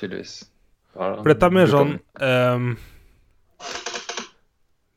tydeligvis. 0.00 0.34
For 0.96 1.28
dette 1.28 1.48
er 1.48 1.52
mer 1.52 1.68
sånn 1.68 1.96
ehm, 2.24 2.70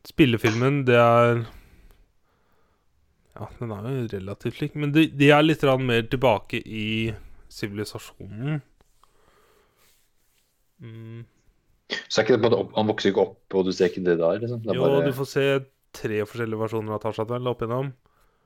Spillefilmen, 0.07 0.84
det 0.88 0.99
er 0.99 1.41
Ja, 3.35 3.47
den 3.60 3.73
er 3.76 3.89
jo 3.89 4.06
relativt 4.14 4.61
lik, 4.64 4.77
men 4.80 4.93
de, 4.95 5.07
de 5.11 5.31
er 5.31 5.43
litt 5.43 5.64
mer 5.84 6.07
tilbake 6.11 6.60
i 6.64 7.14
sivilisasjonen. 7.51 8.61
Mm. 10.80 11.26
Så 12.07 12.19
er 12.22 12.26
ikke 12.26 12.38
det 12.38 12.43
på 12.43 12.47
en 12.47 12.53
måte 12.53 12.77
Han 12.77 12.89
vokser 12.91 13.11
ikke 13.11 13.23
opp, 13.26 13.39
og 13.56 13.65
du 13.68 13.72
ser 13.76 13.91
ikke 13.91 14.06
det 14.06 14.19
der? 14.19 14.39
liksom? 14.43 14.61
Det 14.64 14.72
er 14.72 14.77
Jo, 14.80 14.85
bare, 14.85 15.06
du 15.07 15.15
får 15.18 15.30
se 15.31 15.45
tre 15.95 16.19
forskjellige 16.23 16.61
versjoner 16.61 16.95
av 16.95 17.01
Tarzan 17.03 17.49
opp 17.49 17.64
igjennom. 17.64 17.91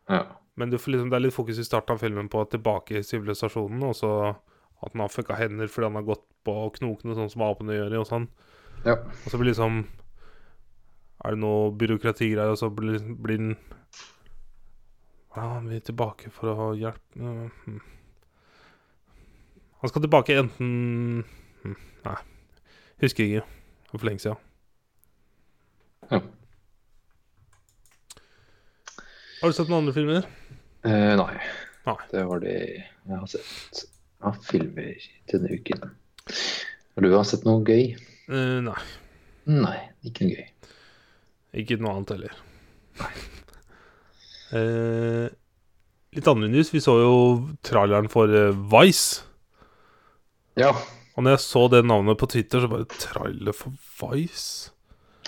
Ja. 0.09 0.23
Men 0.55 0.69
du 0.69 0.77
får 0.77 0.91
liksom, 0.91 1.09
det 1.09 1.17
er 1.17 1.23
litt 1.25 1.33
fokus 1.33 1.59
i 1.59 1.65
starten 1.65 1.95
av 1.95 2.01
filmen 2.03 2.29
på 2.29 2.43
tilbake 2.51 2.99
i 2.99 3.05
sivilisasjonen, 3.05 3.83
og 3.87 3.95
så 3.97 4.11
at 4.83 4.91
han 4.91 5.01
har 5.01 5.09
fucka 5.09 5.37
hender 5.39 5.71
fordi 5.71 5.87
han 5.89 5.97
har 5.97 6.07
gått 6.11 6.25
på 6.45 6.53
knokene, 6.77 7.15
sånn 7.17 7.31
som 7.31 7.45
apene 7.45 7.77
gjør, 7.77 7.95
og 8.01 8.09
sånn. 8.09 8.27
ja. 8.85 8.97
Og 8.99 9.31
så 9.31 9.39
blir 9.39 9.53
liksom 9.53 9.85
Er 11.23 11.31
det 11.31 11.39
noe 11.39 11.71
byråkratigreier, 11.79 12.51
og 12.51 12.59
så 12.59 12.69
blir, 12.69 12.99
blir 12.99 13.39
den 13.39 13.55
Ja, 15.35 15.59
vi 15.63 15.79
er 15.79 15.85
tilbake 15.87 16.29
for 16.35 16.51
å 16.51 16.55
ha 16.59 16.67
hjelp 16.75 17.17
øh, 17.17 17.47
hm. 17.63 17.79
Han 19.81 19.89
skal 19.89 20.03
tilbake 20.03 20.37
enten 20.39 21.23
hm, 21.63 21.75
Nei, 22.03 22.17
husker 23.01 23.23
ikke. 23.23 23.45
For 23.93 24.05
lenge 24.07 24.19
siden. 24.19 24.37
Ja. 26.11 26.19
Har 29.43 29.51
du 29.51 29.55
sett 29.57 29.67
noen 29.67 29.81
andre 29.81 29.91
filmer? 29.91 30.27
Eh, 30.87 31.13
nei. 31.19 31.33
Nei. 31.83 31.95
Det 32.13 32.21
var 32.29 32.39
det 32.39 32.53
jeg 32.55 33.11
har 33.11 33.25
sett 33.27 33.81
av 34.23 34.37
filmer 34.47 34.93
denne 35.27 35.57
uken. 35.59 35.81
Har 36.95 37.03
du 37.03 37.09
har 37.11 37.25
sett 37.27 37.43
noe 37.43 37.59
gøy? 37.67 37.89
Eh, 38.31 38.61
nei. 38.63 38.77
Nei, 39.51 39.73
ikke 40.07 40.29
noe 40.29 40.37
gøy. 40.37 40.71
Ikke 41.59 41.75
noe 41.83 41.97
annet 41.97 42.15
heller. 42.15 42.39
Eh, 44.55 45.27
litt 46.15 46.31
andre 46.31 46.53
news. 46.55 46.71
Vi 46.71 46.79
så 46.87 46.95
jo 47.01 47.13
traileren 47.67 48.07
for 48.15 48.31
eh, 48.31 48.55
Vice. 48.77 49.27
Ja. 50.55 50.71
Og 51.17 51.27
når 51.27 51.35
jeg 51.35 51.45
så 51.49 51.67
det 51.75 51.83
navnet 51.83 52.23
på 52.23 52.31
Twitter, 52.31 52.63
så 52.63 52.71
bare 52.71 52.87
Trailer 52.95 53.59
for 53.59 53.75
Vice? 53.99 54.71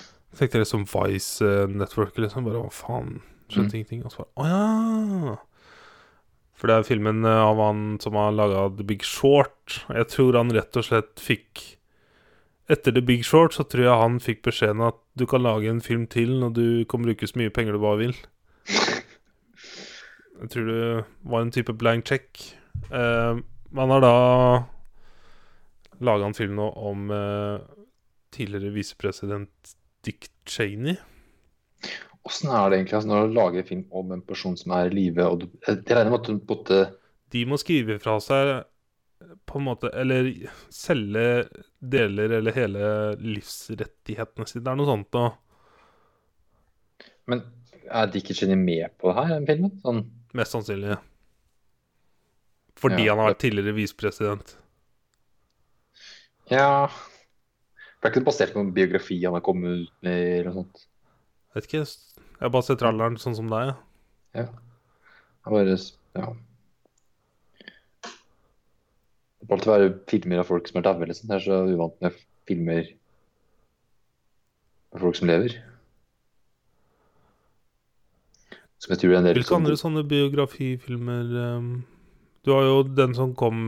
Jeg 0.00 0.40
tenkte 0.40 0.64
liksom 0.64 0.88
Vice 0.88 1.44
eh, 1.44 1.68
Network, 1.68 2.16
liksom. 2.16 2.48
Bare 2.48 2.64
hva 2.64 2.72
faen? 2.72 3.18
Skjønte 3.48 3.72
Mm. 3.72 3.78
ingenting. 3.80 4.04
Og 4.04 4.12
så 4.12 4.24
bare 4.24 4.32
Å 4.36 4.46
ja! 4.50 5.36
For 6.56 6.66
det 6.70 6.76
er 6.78 6.86
filmen 6.88 7.24
eh, 7.24 7.42
av 7.44 7.58
han 7.60 7.98
som 8.00 8.14
har 8.16 8.32
laga 8.32 8.68
The 8.76 8.84
Big 8.88 9.02
Short. 9.04 9.82
Jeg 9.92 10.08
tror 10.08 10.38
han 10.40 10.50
rett 10.56 10.76
og 10.76 10.84
slett 10.88 11.20
fikk 11.20 11.76
Etter 12.68 12.90
The 12.96 13.02
Big 13.04 13.22
Short 13.22 13.54
så 13.54 13.62
tror 13.62 13.84
jeg 13.84 14.00
han 14.00 14.16
fikk 14.18 14.40
beskjeden 14.42 14.80
at 14.82 14.96
du 15.14 15.22
kan 15.30 15.44
lage 15.44 15.68
en 15.70 15.80
film 15.80 16.06
til 16.10 16.32
når 16.40 16.54
du 16.56 16.84
kan 16.90 17.04
bruke 17.04 17.28
så 17.28 17.38
mye 17.38 17.52
penger 17.54 17.76
du 17.76 17.78
bare 17.78 18.00
vil. 18.00 18.16
Jeg 20.40 20.50
tror 20.50 20.66
det 20.66 21.04
var 21.30 21.44
en 21.44 21.52
type 21.54 21.72
blank 21.78 22.08
check. 22.10 22.26
Eh, 22.90 23.38
man 23.70 23.92
har 23.94 24.02
da 24.02 24.14
laga 26.02 26.26
en 26.26 26.34
film 26.34 26.56
nå 26.58 26.66
om 26.76 27.06
eh, 27.14 27.60
tidligere 28.34 28.74
visepresident 28.74 29.76
Dick 30.04 30.26
Cheney. 30.44 30.96
Åssen 32.26 32.50
er 32.50 32.70
det 32.70 32.78
egentlig 32.80 32.96
altså, 32.98 33.10
når 33.10 33.28
du 33.28 33.36
lager 33.36 33.66
film 33.68 33.84
om 33.94 34.14
en 34.16 34.22
person 34.26 34.56
som 34.58 34.72
er 34.74 34.88
i 34.90 34.94
live, 34.96 35.26
Jeg 35.66 35.84
regner 35.86 36.10
med 36.10 36.20
at 36.20 36.30
du 36.30 36.40
måtte 36.48 36.80
De 37.32 37.44
må 37.46 37.58
skrive 37.60 38.00
fra 38.02 38.16
seg 38.22 38.64
på 39.46 39.58
en 39.60 39.66
måte 39.68 39.90
Eller 39.96 40.28
selge 40.72 41.46
deler 41.80 42.36
eller 42.38 42.54
hele 42.56 42.88
livsrettighetene 43.22 44.46
sine. 44.48 44.64
Det 44.64 44.72
er 44.72 44.78
noe 44.80 44.88
sånt 44.88 45.16
noe. 45.16 45.34
Men 47.30 47.42
er 47.86 48.10
Dick 48.10 48.32
Cheney 48.34 48.58
med 48.58 48.94
på 48.98 49.10
det 49.10 49.16
her, 49.18 49.34
den 49.36 49.46
filmen? 49.48 49.74
Sånn 49.82 50.02
Mest 50.36 50.52
sannsynlig. 50.52 50.98
Fordi 52.76 53.06
Ja, 53.06 53.14
han 53.14 53.22
har 53.22 53.32
vært 53.32 53.44
tidligere 53.44 53.76
visepresident. 53.76 54.56
Ja 56.50 56.86
Det 56.86 58.04
er 58.04 58.12
ikke 58.12 58.26
basert 58.28 58.52
på 58.54 58.62
en 58.62 58.74
biografi 58.74 59.16
han 59.24 59.34
har 59.34 59.44
kommet 59.46 59.86
ut 59.86 59.94
med, 60.04 60.18
eller 60.40 60.50
noe 60.50 60.60
sånt? 60.60 60.84
Vet 61.56 61.70
ikke. 61.70 61.86
Jeg 62.36 62.44
har 62.44 62.52
bare 62.52 62.66
sett 62.66 62.80
tralleren 62.82 63.16
sånn 63.20 63.36
som 63.38 63.48
deg. 63.48 63.72
Ja. 64.36 64.50
Er 65.46 65.54
bare 65.54 65.76
Ja. 66.16 66.34
Det 69.40 69.48
bør 69.48 69.56
alltid 69.56 69.72
være 69.72 69.90
filmer 70.10 70.42
av 70.42 70.48
folk 70.48 70.68
som 70.68 70.78
er 70.78 70.84
daue, 70.84 71.06
liksom. 71.06 71.28
Det 71.28 71.36
er 71.36 71.44
så 71.44 71.58
uvant 71.70 72.00
med 72.02 72.14
filmer 72.48 72.88
av 74.92 75.00
folk 75.00 75.16
som 75.16 75.28
lever. 75.28 75.54
Som 78.82 78.92
jeg 78.92 79.00
tror 79.00 79.12
er 79.12 79.18
en 79.18 79.28
del 79.28 79.38
Hvilke 79.38 79.56
andre 79.56 79.76
sånne 79.80 80.04
biografifilmer 80.04 81.30
um, 81.56 81.70
Du 82.44 82.52
har 82.52 82.66
jo 82.66 82.82
den 82.84 83.14
som 83.16 83.32
kom 83.34 83.60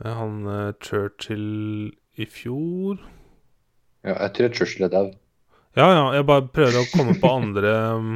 med 0.00 0.14
han 0.16 0.46
uh, 0.48 0.72
Churchill 0.82 1.92
i 2.16 2.26
fjor. 2.26 2.98
Ja, 4.02 4.16
jeg 4.16 4.32
tror 4.34 4.54
Churchill 4.56 4.88
er 4.88 4.94
dau. 4.94 5.10
Ja, 5.76 5.92
ja, 5.94 6.06
jeg 6.16 6.26
bare 6.26 6.48
prøver 6.50 6.80
å 6.80 6.88
komme 6.90 7.12
på 7.22 7.30
andre 7.30 7.70
um, 7.94 8.14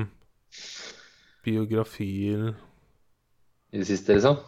biografier 1.47 2.49
I 3.71 3.79
det 3.79 3.87
siste, 3.87 4.17
liksom. 4.17 4.41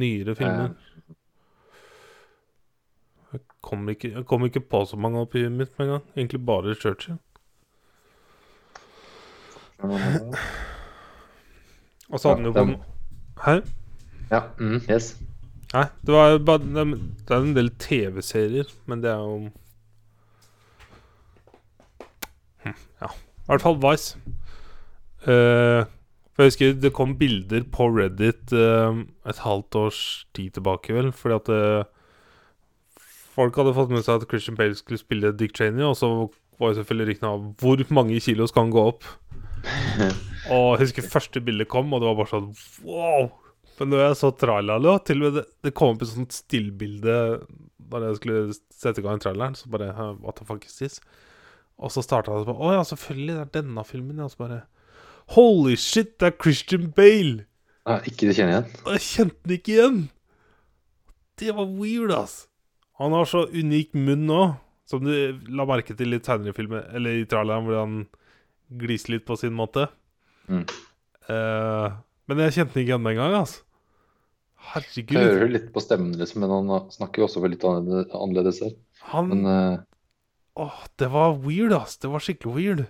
Nyere 0.00 0.32
filmer. 0.38 0.72
Jeg 3.34 3.42
kom, 3.60 3.84
ikke, 3.92 4.14
jeg 4.14 4.24
kom 4.30 4.46
ikke 4.48 4.62
på 4.64 4.80
så 4.88 4.96
mange 4.96 5.20
oppi 5.20 5.42
huet 5.44 5.52
mitt 5.52 5.76
med 5.76 5.84
en 5.86 5.92
gang. 5.92 6.06
Egentlig 6.16 6.40
bare 6.48 6.74
Churchill. 6.78 7.18
Og 12.08 12.20
så 12.20 12.30
hadde 12.30 12.40
han 12.40 12.48
jo 12.48 12.52
Ja, 12.54 12.62
kom... 12.62 12.72
Hæ? 13.44 13.54
Ja, 14.30 14.40
mm, 14.56 14.80
yes. 14.88 15.10
Nei, 15.74 15.84
det 16.06 16.16
var 16.16 16.38
bare 16.46 16.64
det 16.64 16.86
er 17.28 17.42
en 17.42 17.56
del 17.56 17.68
TV-serier, 17.82 18.72
men 18.88 19.04
det 19.04 19.12
er 19.12 19.20
jo 19.20 19.50
Hm, 19.50 19.50
Ja. 22.72 23.10
I 23.44 23.52
hvert 23.52 23.64
fall 23.64 23.80
Vice. 23.82 24.16
Uh, 25.24 25.84
for 26.34 26.44
jeg 26.44 26.52
husker 26.52 26.78
det 26.82 26.92
kom 26.96 27.14
bilder 27.20 27.64
på 27.72 27.86
Reddit 27.94 28.52
uh, 28.56 29.04
et 29.28 29.42
halvt 29.44 29.78
års 29.80 30.00
tid 30.36 30.56
tilbake, 30.56 30.94
vel, 30.96 31.12
fordi 31.16 31.40
at 31.40 31.52
uh, 31.52 31.90
Folk 33.34 33.56
hadde 33.58 33.72
fått 33.74 33.90
med 33.90 34.04
seg 34.06 34.20
at 34.20 34.28
Christian 34.30 34.54
Bale 34.54 34.76
skulle 34.78 35.00
spille 35.00 35.32
Dick 35.34 35.56
Cheney, 35.58 35.82
og 35.82 35.96
så 35.98 36.06
var 36.60 36.70
jo 36.70 36.76
selvfølgelig 36.78 37.08
ryktene 37.08 37.32
av 37.34 37.46
hvor 37.58 37.80
mange 37.96 38.20
kilo 38.22 38.46
skal 38.46 38.68
han 38.68 38.74
gå 38.74 38.84
opp. 38.92 39.08
Og 40.54 40.76
jeg 40.76 40.80
husker 40.84 41.08
første 41.08 41.40
bildet 41.42 41.70
kom, 41.72 41.90
og 41.96 42.02
det 42.02 42.06
var 42.06 42.18
bare 42.20 42.30
sånn 42.30 42.50
wow! 42.86 43.30
Men 43.78 43.90
når 43.90 44.02
jeg 44.04 44.18
så 44.20 44.30
traileren, 44.38 45.00
til 45.08 45.18
og 45.18 45.24
med 45.24 45.38
det, 45.40 45.44
det 45.66 45.72
kom 45.74 45.96
opp 45.96 46.04
et 46.04 46.12
sånt 46.12 46.36
stillbilde 46.36 47.16
da 47.90 48.00
jeg 48.04 48.18
skulle 48.20 48.42
sette 48.54 49.02
i 49.02 49.04
gang 49.06 49.18
traileren, 49.22 49.56
så 49.58 49.70
bare 49.72 49.90
What 50.20 50.38
the 50.38 50.46
fuck 50.46 50.66
is 50.68 50.76
this? 50.78 51.00
Og 51.82 51.90
så 51.90 52.04
starta 52.04 52.34
det 52.38 52.46
bare 52.46 52.62
Å 52.62 52.72
ja, 52.76 52.82
selvfølgelig, 52.86 53.34
det 53.34 53.42
er 53.44 53.52
denne 53.62 53.84
filmen. 53.88 54.22
Og 54.22 54.32
så 54.32 54.42
bare 54.44 54.60
Holy 55.34 55.76
shit, 55.80 56.14
det 56.20 56.28
er 56.30 56.36
Christian 56.40 56.90
Bale! 56.94 57.46
Ja, 57.84 57.98
ikke 58.08 58.28
det 58.28 58.36
kjenner 58.38 58.58
igjen. 58.58 58.76
Jeg 58.94 59.04
kjente 59.04 59.40
den 59.44 59.56
ikke 59.58 59.72
igjen! 59.74 60.02
Det 61.40 61.54
var 61.56 61.66
weird, 61.80 62.12
ass. 62.14 62.36
Han 63.00 63.14
har 63.16 63.26
så 63.26 63.44
unik 63.50 63.96
munn 63.98 64.26
nå, 64.28 64.42
som 64.86 65.02
du 65.02 65.10
la 65.50 65.66
merke 65.66 65.96
til 65.98 66.14
i 66.14 66.20
seinere 66.22 66.54
filmer, 66.54 66.86
eller 66.94 67.18
i 67.18 67.26
traileren, 67.28 67.66
hvor 67.66 67.80
han 67.80 67.96
gliser 68.80 69.16
litt 69.16 69.24
på 69.26 69.36
sin 69.40 69.56
måte. 69.56 69.88
Mm. 70.46 70.62
Uh, 71.26 71.96
men 72.30 72.44
jeg 72.44 72.54
kjente 72.58 72.76
den 72.76 72.84
ikke 72.84 72.92
igjen 72.92 73.08
den 73.08 73.18
gang, 73.18 73.38
altså. 73.40 73.64
Jeg 74.96 75.08
hører 75.12 75.50
litt 75.52 75.66
på 75.74 75.82
stemmen, 75.84 76.14
liksom, 76.16 76.44
men 76.44 76.52
han 76.54 76.86
snakker 76.92 77.20
jo 77.20 77.26
også 77.26 77.42
litt 77.50 77.64
annerledes- 77.68 78.62
her. 78.64 78.72
Han 79.10 79.28
Men 79.28 79.44
eh, 79.50 79.82
Åh, 80.54 80.84
det 81.00 81.08
var 81.10 81.34
weird, 81.42 81.72
ass. 81.74 81.96
Det 81.98 82.10
var 82.10 82.22
skikkelig 82.22 82.54
weird. 82.54 82.84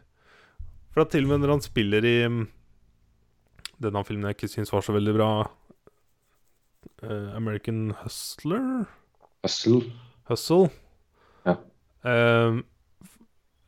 For 0.93 1.05
at 1.05 1.15
til 1.15 1.25
og 1.25 1.33
med 1.33 1.43
når 1.43 1.57
han 1.57 1.65
spiller 1.65 2.05
i 2.07 2.17
mm, 2.29 2.43
denne 3.83 4.05
filmen 4.07 4.29
jeg 4.29 4.39
ikke 4.39 4.53
syns 4.53 4.73
var 4.73 4.85
så 4.85 4.95
veldig 4.95 5.15
bra, 5.17 5.31
uh, 7.03 7.31
American 7.37 7.95
Hustler 8.03 8.85
Hustle 9.43 9.81
Hustle. 10.29 10.69
Ja. 11.49 11.57
Uh, 12.05 12.61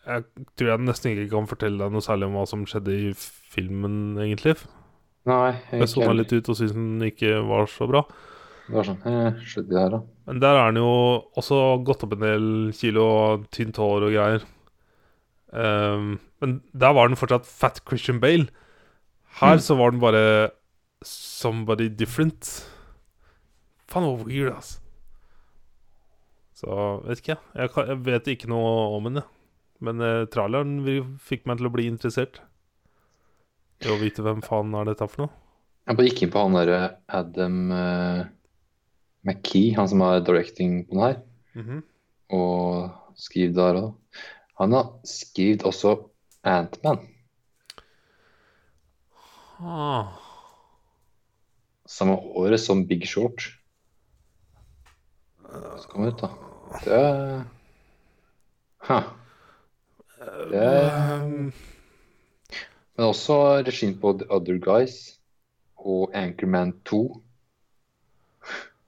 jeg 0.06 0.22
tror 0.54 0.70
jeg 0.70 0.86
nesten 0.86 1.12
ikke 1.12 1.32
kan 1.32 1.48
fortelle 1.50 1.80
deg 1.80 1.94
noe 1.96 2.04
særlig 2.04 2.28
om 2.28 2.36
hva 2.38 2.44
som 2.46 2.62
skjedde 2.68 2.94
i 2.94 3.10
filmen, 3.16 4.14
egentlig. 4.22 4.54
Nei, 5.26 5.56
Jeg 5.72 5.88
så 5.90 6.04
meg 6.04 6.20
litt 6.20 6.36
ut 6.36 6.52
og 6.52 6.54
syntes 6.54 6.76
den 6.76 7.02
ikke 7.08 7.40
var 7.48 7.66
så 7.70 7.88
bra. 7.90 8.04
Det 8.66 8.74
var 8.74 8.86
sånn 8.88 9.02
eh, 9.06 9.40
Skjedde 9.46 9.70
det 9.70 9.78
her, 9.80 9.90
da? 9.94 10.00
Men 10.26 10.40
der 10.42 10.56
er 10.58 10.64
han 10.68 10.78
jo 10.80 10.88
også 11.38 11.58
gått 11.86 12.02
opp 12.06 12.16
en 12.16 12.24
del 12.24 12.46
kilo 12.74 13.04
og 13.06 13.44
tynt 13.54 13.78
hår 13.78 14.06
og 14.08 14.14
greier. 14.16 14.46
Um, 15.56 16.16
men 16.42 16.56
der 16.74 16.94
var 16.96 17.06
den 17.08 17.16
fortsatt 17.20 17.46
fat 17.46 17.78
Christian 17.86 18.18
Bale. 18.20 18.48
Her 19.38 19.54
Mm. 19.56 19.62
så 19.62 19.76
var 19.78 19.90
den 19.94 20.00
bare 20.02 20.50
somebody 21.04 21.88
different. 21.88 22.66
Faen, 23.86 24.02
hvor 24.08 24.26
weird, 24.26 24.50
altså. 24.56 24.80
Så 26.56 26.76
vet 27.06 27.20
ikke 27.20 27.36
jeg. 27.54 27.70
Kan, 27.70 27.86
jeg 27.92 27.98
vet 28.06 28.28
ikke 28.32 28.48
noe 28.50 28.96
om 28.96 29.04
henne. 29.10 29.22
Men 29.84 30.00
eh, 30.00 30.24
traileren 30.32 30.78
fikk 31.20 31.44
meg 31.46 31.58
til 31.60 31.68
å 31.68 31.72
bli 31.74 31.86
interessert. 31.86 32.40
I 33.84 33.90
å 33.92 33.98
vite 34.00 34.24
hvem 34.24 34.40
faen 34.42 34.72
er 34.74 34.88
dette 34.88 35.06
for 35.12 35.26
noe. 35.26 35.34
Jeg 35.86 35.98
bare 35.98 36.08
gikk 36.08 36.22
inn 36.24 36.32
på 36.32 36.42
han 36.42 36.56
derre 36.56 36.78
Adam 37.14 37.58
eh, 37.76 38.22
McKee, 39.26 39.74
han 39.76 39.88
som 39.88 40.00
har 40.00 40.20
directing 40.20 40.84
på 40.86 40.94
den 40.94 41.02
her, 41.02 41.16
Mhm. 41.54 41.82
og 42.30 42.90
skriver 43.16 43.52
der 43.54 43.80
òg. 43.82 43.94
Han 44.58 44.72
har 44.72 44.92
skrevet 45.04 45.62
også 45.64 45.96
Antman, 46.44 46.98
ah. 49.60 50.06
samme 51.86 52.14
året 52.16 52.60
som 52.60 52.86
Big 52.88 53.06
Short. 53.08 53.42
Så 55.78 55.88
kom 55.88 56.06
ut, 56.06 56.20
da. 56.20 56.28
Det 56.84 57.44
huh. 58.88 59.02
Det 60.50 60.62
Ehm, 60.62 61.52
Men 62.96 63.06
også 63.06 63.62
regien 63.66 63.98
på 64.00 64.12
The 64.18 64.26
Other 64.32 64.58
Guys 64.58 65.20
og 65.76 66.10
Anchorman 66.14 66.72
2 66.84 67.22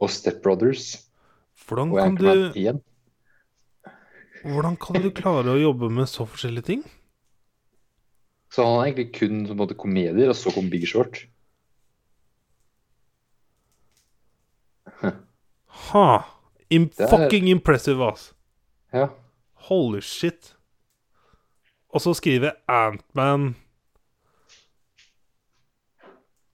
og 0.00 0.10
Step 0.14 0.42
Brothers 0.44 1.04
hvordan 1.66 1.90
kan 1.98 2.14
du 2.16 2.80
Hvordan 4.44 4.76
kan 4.78 5.02
du 5.02 5.10
klare 5.10 5.50
å 5.50 5.58
jobbe 5.60 5.88
med 5.90 6.06
så 6.08 6.24
forskjellige 6.30 6.64
ting? 6.68 6.82
Så 8.54 8.62
han 8.64 8.76
har 8.78 8.86
egentlig 8.86 9.08
kun 9.18 9.40
på 9.48 9.52
en 9.52 9.58
måte, 9.58 9.74
komedier, 9.76 10.30
og 10.30 10.36
så 10.38 10.52
kom 10.54 10.70
Big 10.70 10.86
Short. 10.88 11.18
Ha! 15.90 16.24
Im 16.70 16.90
er- 16.98 17.08
Fucking 17.10 17.48
impressive, 17.48 18.00
ass. 18.12 18.32
Ja. 18.92 19.08
Holy 19.68 20.00
shit. 20.00 20.54
Og 21.90 22.00
så 22.00 22.14
skriver 22.14 22.52
Antman 22.68 23.54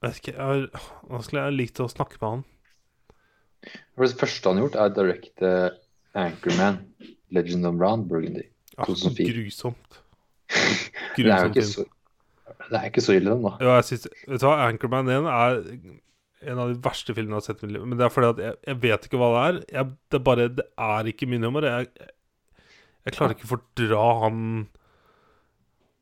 Vet 0.03 0.19
ikke, 0.21 0.35
jeg 0.37 0.69
Nå 1.11 1.21
skulle 1.23 1.43
jeg 1.47 1.57
likt 1.59 1.81
å 1.81 1.89
snakke 1.91 2.19
med 2.21 2.29
han. 2.31 2.45
For 3.95 4.07
det 4.07 4.21
første 4.21 4.51
han 4.51 4.61
har 4.61 4.67
gjort, 4.67 4.79
er 4.81 4.95
direkte 4.97 5.51
directe 5.51 5.81
Anchorman, 6.15 6.79
Legend 7.35 7.67
of 7.67 7.81
Round 7.81 8.09
Burgundy. 8.09 8.47
Ja, 8.77 8.85
grusomt. 8.85 9.19
grusomt. 9.19 10.01
Det 11.17 11.27
er 11.31 11.45
jo 11.47 11.51
ikke 11.53 11.63
så, 11.67 11.85
det 12.71 12.79
er 12.79 12.89
ikke 12.89 13.03
så 13.03 13.15
ille, 13.15 13.31
den, 13.31 13.45
da. 13.45 13.53
Ja, 13.63 13.77
jeg 13.79 13.85
synes, 13.85 14.09
vet 14.27 14.43
du 14.43 14.47
hva, 14.49 14.67
Anchorman 14.67 15.11
1 15.11 15.29
er 15.31 15.61
en 16.51 16.61
av 16.61 16.71
de 16.71 16.79
verste 16.83 17.15
filmene 17.15 17.39
jeg 17.39 17.41
har 17.41 17.47
sett 17.47 17.63
i 17.63 17.69
mitt 17.69 17.77
liv. 17.77 17.85
Men 17.87 18.01
det 18.01 18.07
er 18.07 18.13
fordi 18.13 18.31
at 18.33 18.43
jeg, 18.43 18.57
jeg 18.69 18.81
vet 18.83 19.07
ikke 19.07 19.21
hva 19.21 19.29
det 19.33 19.43
er. 19.45 19.61
Jeg, 19.77 19.93
det, 20.11 20.19
er 20.19 20.25
bare, 20.27 20.49
det 20.59 20.67
er 20.87 21.11
ikke 21.11 21.29
min 21.31 21.47
humor. 21.47 21.67
Jeg, 21.69 21.89
jeg 23.07 23.17
klarer 23.17 23.37
ikke 23.37 23.47
å 23.49 23.53
fordra 23.55 24.03
han 24.25 24.41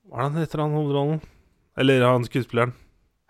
Hva 0.09 0.17
er 0.17 0.25
det 0.25 0.31
han 0.33 0.41
heter, 0.43 0.65
han 0.65 0.77
hovedrollen? 0.79 1.23
Eller 1.83 2.07
han 2.09 2.27
skuespilleren. 2.29 2.75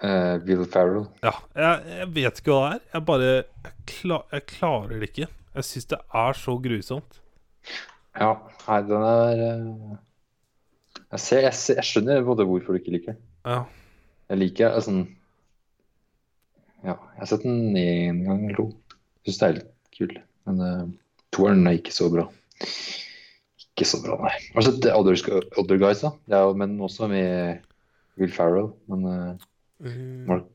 Eh, 0.02 0.36
Will 0.42 0.64
Ferrell. 0.66 1.04
Ja, 1.22 1.32
jeg, 1.54 1.82
jeg 2.00 2.08
vet 2.16 2.40
ikke 2.40 2.54
hva 2.54 2.62
det 2.62 2.70
er. 2.74 2.86
Jeg 2.94 3.04
bare 3.06 3.26
Jeg, 3.30 3.74
klar, 3.86 4.24
jeg 4.34 4.46
klarer 4.50 4.94
det 4.96 5.10
ikke. 5.12 5.28
Jeg 5.52 5.68
syns 5.68 5.90
det 5.92 5.98
er 6.22 6.38
så 6.38 6.54
grusomt. 6.64 7.18
Ja, 8.18 8.32
nei, 8.66 8.78
den 8.88 9.04
er 9.08 9.42
uh, 9.42 9.92
jeg, 11.12 11.20
ser, 11.22 11.44
jeg, 11.46 11.54
ser, 11.56 11.78
jeg 11.78 11.88
skjønner 11.88 12.26
både 12.26 12.44
hvorfor 12.48 12.74
du 12.74 12.80
ikke 12.80 12.96
liker 12.96 13.14
den. 13.14 13.20
Ja. 13.46 13.60
Jeg 14.32 14.40
liker 14.40 14.74
altså, 14.74 14.96
Ja, 16.82 16.96
jeg 16.96 17.20
har 17.20 17.30
sett 17.30 17.46
den 17.46 17.78
én 17.78 18.24
gang 18.26 18.42
eller 18.48 18.58
to. 18.58 18.66
Syns 19.22 19.38
det 19.38 19.48
er 19.48 19.56
litt 19.60 19.72
kul. 19.94 20.16
Men 20.48 20.64
uh, 20.66 20.84
toeren 21.36 21.62
er 21.70 21.78
ikke 21.78 21.94
så 21.94 22.10
bra. 22.10 22.26
Ikke 23.62 23.86
så 23.88 24.02
bra, 24.02 24.18
nei. 24.26 24.34
Har 24.56 24.66
sett 24.66 24.82
The 24.82 24.96
Other, 24.98 25.14
Other 25.62 25.78
Guys, 25.78 26.02
da? 26.02 26.10
Det 26.26 26.42
er 26.42 26.58
men 26.58 26.74
også 26.82 27.06
med 27.12 27.62
Will 28.18 28.34
Ferrell. 28.34 28.72
Men 28.90 29.06
eh, 29.08 29.46
Mark, 29.82 30.46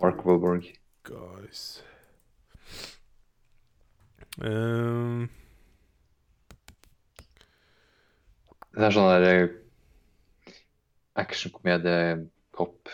Mark 0.00 0.24
Wahlberg. 0.24 0.70
Guys 1.02 1.82
Um. 4.42 5.28
Det 8.74 8.82
er 8.82 8.94
sånn 8.94 9.06
der 9.06 9.26
eh, 9.28 10.54
actionkomedie, 11.22 12.24
pop 12.56 12.90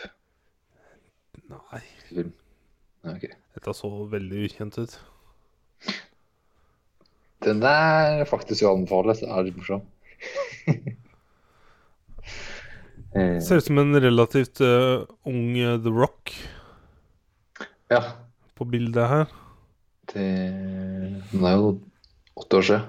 Nei, 1.49 1.81
film. 2.11 2.35
Ja, 3.01 3.15
ok. 3.15 3.25
dette 3.57 3.75
så 3.79 3.89
veldig 4.13 4.45
ukjent 4.51 4.77
ut. 4.83 4.99
Den 7.41 7.65
er 7.65 8.27
faktisk 8.29 8.69
å 8.69 8.75
anbefale. 8.77 9.17
er 9.25 9.49
litt 9.49 9.57
morsom. 9.57 9.87
Eh, 13.15 13.41
Ser 13.43 13.57
ut 13.59 13.65
som 13.65 13.79
en 13.79 14.01
relativt 14.01 14.61
uh, 14.63 15.03
ung 15.27 15.59
uh, 15.59 15.83
The 15.83 15.91
Rock 15.91 16.49
ja. 17.91 18.03
på 18.55 18.65
bildet 18.71 19.09
her. 19.11 19.27
Det 20.13 20.27
Den 21.33 21.45
er 21.47 21.55
jo 21.59 21.81
åtte 22.39 22.57
år 22.61 22.65
siden. 22.69 22.85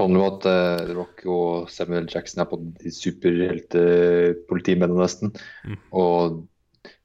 Handler 0.00 0.20
om 0.22 0.28
at 0.30 0.42
uh, 0.48 0.80
The 0.86 0.94
Rock 0.96 1.16
og 1.28 1.68
Samuel 1.70 2.08
Jackson 2.08 2.40
er 2.40 2.48
på 2.48 2.56
de 2.80 2.90
superheltepolitimennene 2.96 5.02
nesten. 5.04 5.28
Mm. 5.68 5.76
Og 5.92 6.48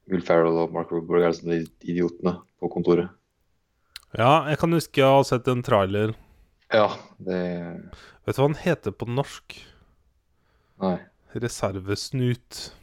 Will 0.07 0.23
Ferrell 0.23 0.55
og 0.63 0.71
Mark 0.71 0.87
Roberg 0.95 1.27
er 1.27 1.35
sånne 1.35 1.67
idiotene 1.83 2.39
på 2.61 2.71
kontoret. 2.71 3.11
Ja, 4.15 4.47
jeg 4.47 4.55
kan 4.61 4.71
huske 4.71 5.01
jeg 5.03 5.11
har 5.11 5.27
sett 5.27 5.43
en 5.51 5.65
trailer. 5.67 6.15
Ja, 6.71 6.95
det 7.19 7.35
Vet 8.27 8.35
du 8.35 8.41
hva 8.41 8.47
han 8.47 8.59
heter 8.59 8.91
på 8.95 9.07
norsk? 9.11 9.55
Nei. 10.83 10.97
Reservesnut. 11.35 12.73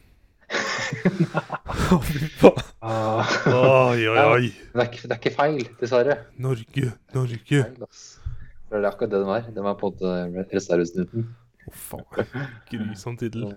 Ah, 2.85 3.25
Oi, 3.49 4.03
oi, 4.07 4.19
oi. 4.19 4.49
det, 4.51 4.77
er 4.77 4.83
ikke, 4.85 4.99
det 5.07 5.13
er 5.15 5.17
ikke 5.17 5.31
feil, 5.33 5.63
dessverre. 5.79 6.15
Norge, 6.37 6.91
Norge. 7.15 7.61
Det 7.73 8.77
er 8.77 8.85
akkurat 8.85 9.09
det 9.09 9.21
den 9.23 9.29
var. 9.29 9.47
Den 9.55 9.65
var 9.65 9.73
på 9.79 9.89
en 9.89 9.95
måte 10.35 10.53
reservesnuten. 10.53 11.25
Å, 11.65 11.73
faen. 11.73 12.29
Grusom 12.69 13.17
tittel. 13.17 13.47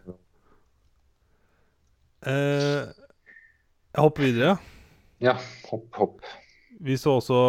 Eh, 2.24 2.88
jeg 2.88 4.00
hopper 4.00 4.24
videre. 4.30 4.54
Ja, 5.24 5.34
hopp, 5.68 5.90
hopp. 6.00 6.24
Vi 6.80 6.96
så 7.00 7.18
også 7.18 7.42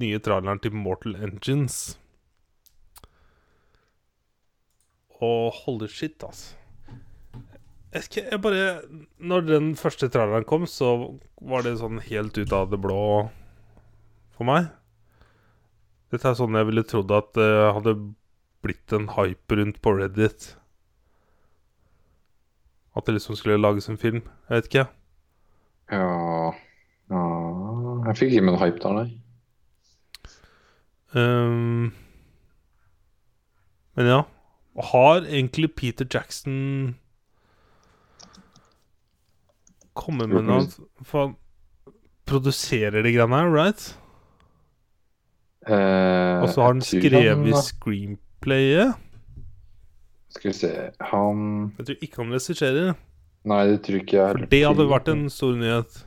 nye 0.00 0.22
traileren 0.24 0.62
til 0.64 0.72
Mortal 0.78 1.18
Engines. 1.28 1.98
Og 5.24 5.52
holy 5.62 5.88
shit, 5.88 6.20
altså. 6.24 6.56
Jeg, 7.94 8.02
skal, 8.04 8.26
jeg 8.28 8.40
bare 8.44 8.64
Når 9.16 9.46
den 9.46 9.68
første 9.78 10.08
traileren 10.12 10.44
kom, 10.44 10.66
så 10.68 11.16
var 11.40 11.64
det 11.64 11.78
sånn 11.80 12.02
helt 12.10 12.36
ut 12.36 12.52
av 12.52 12.68
det 12.72 12.80
blå 12.82 13.00
for 14.36 14.48
meg. 14.48 14.68
Dette 16.12 16.28
er 16.28 16.36
sånn 16.38 16.58
jeg 16.58 16.68
ville 16.68 16.84
trodd 16.86 17.12
at 17.16 17.32
det 17.38 17.48
hadde 17.78 17.96
blitt 18.66 18.92
en 18.92 19.08
hype 19.16 19.56
rundt 19.58 19.80
på 19.80 19.94
Reddit. 19.96 20.52
At 22.96 23.08
det 23.08 23.16
liksom 23.16 23.38
skulle 23.38 23.60
lages 23.60 23.88
en 23.88 24.00
film. 24.00 24.22
Jeg 24.48 24.60
vet 24.60 24.70
ikke. 24.70 24.86
Ja 25.92 26.06
Ja 27.12 27.24
Jeg 28.08 28.18
fikk 28.18 28.32
ikke 28.34 28.46
med 28.46 28.56
noe 28.56 28.62
hype 28.64 28.82
der, 28.82 28.96
nei. 28.96 29.08
Um, 31.16 31.92
men 33.96 34.10
ja. 34.10 34.24
Har 34.76 35.22
egentlig 35.24 35.70
Peter 35.74 36.04
Jackson 36.12 36.96
kommet 39.96 40.28
med 40.28 40.44
noe 40.44 40.66
For 41.06 41.22
han 41.26 41.34
produserer 42.28 43.00
de 43.06 43.12
greiene 43.14 43.38
her, 43.40 43.48
right? 43.54 43.86
Uh, 45.66 46.42
Og 46.44 46.50
så 46.52 46.62
har 46.62 46.74
han 46.74 46.82
skrevet 46.84 47.24
han- 47.46 47.62
screenplayet. 47.62 48.94
Skal 50.36 50.50
vi 50.50 50.54
se 50.58 50.70
Han 51.00 51.72
Jeg 51.78 51.86
tror 51.86 51.96
ikke 52.02 52.16
han 52.22 52.32
regisserer. 52.36 52.94
Nei, 53.46 53.62
det 53.70 53.78
tror 53.86 53.96
ikke 54.02 54.16
jeg 54.18 54.32
For 54.36 54.46
det 54.52 54.60
hadde 54.66 54.88
vært 54.90 55.08
en 55.08 55.30
stor 55.30 55.54
nyhet. 55.56 56.04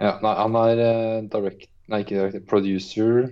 ja, 0.00 0.18
Nei, 0.22 0.34
han 0.34 0.54
er 0.56 0.82
uh, 0.82 1.28
direct 1.30 1.68
Nei, 1.88 2.02
ikke 2.02 2.18
direct, 2.18 2.46
producer 2.48 3.30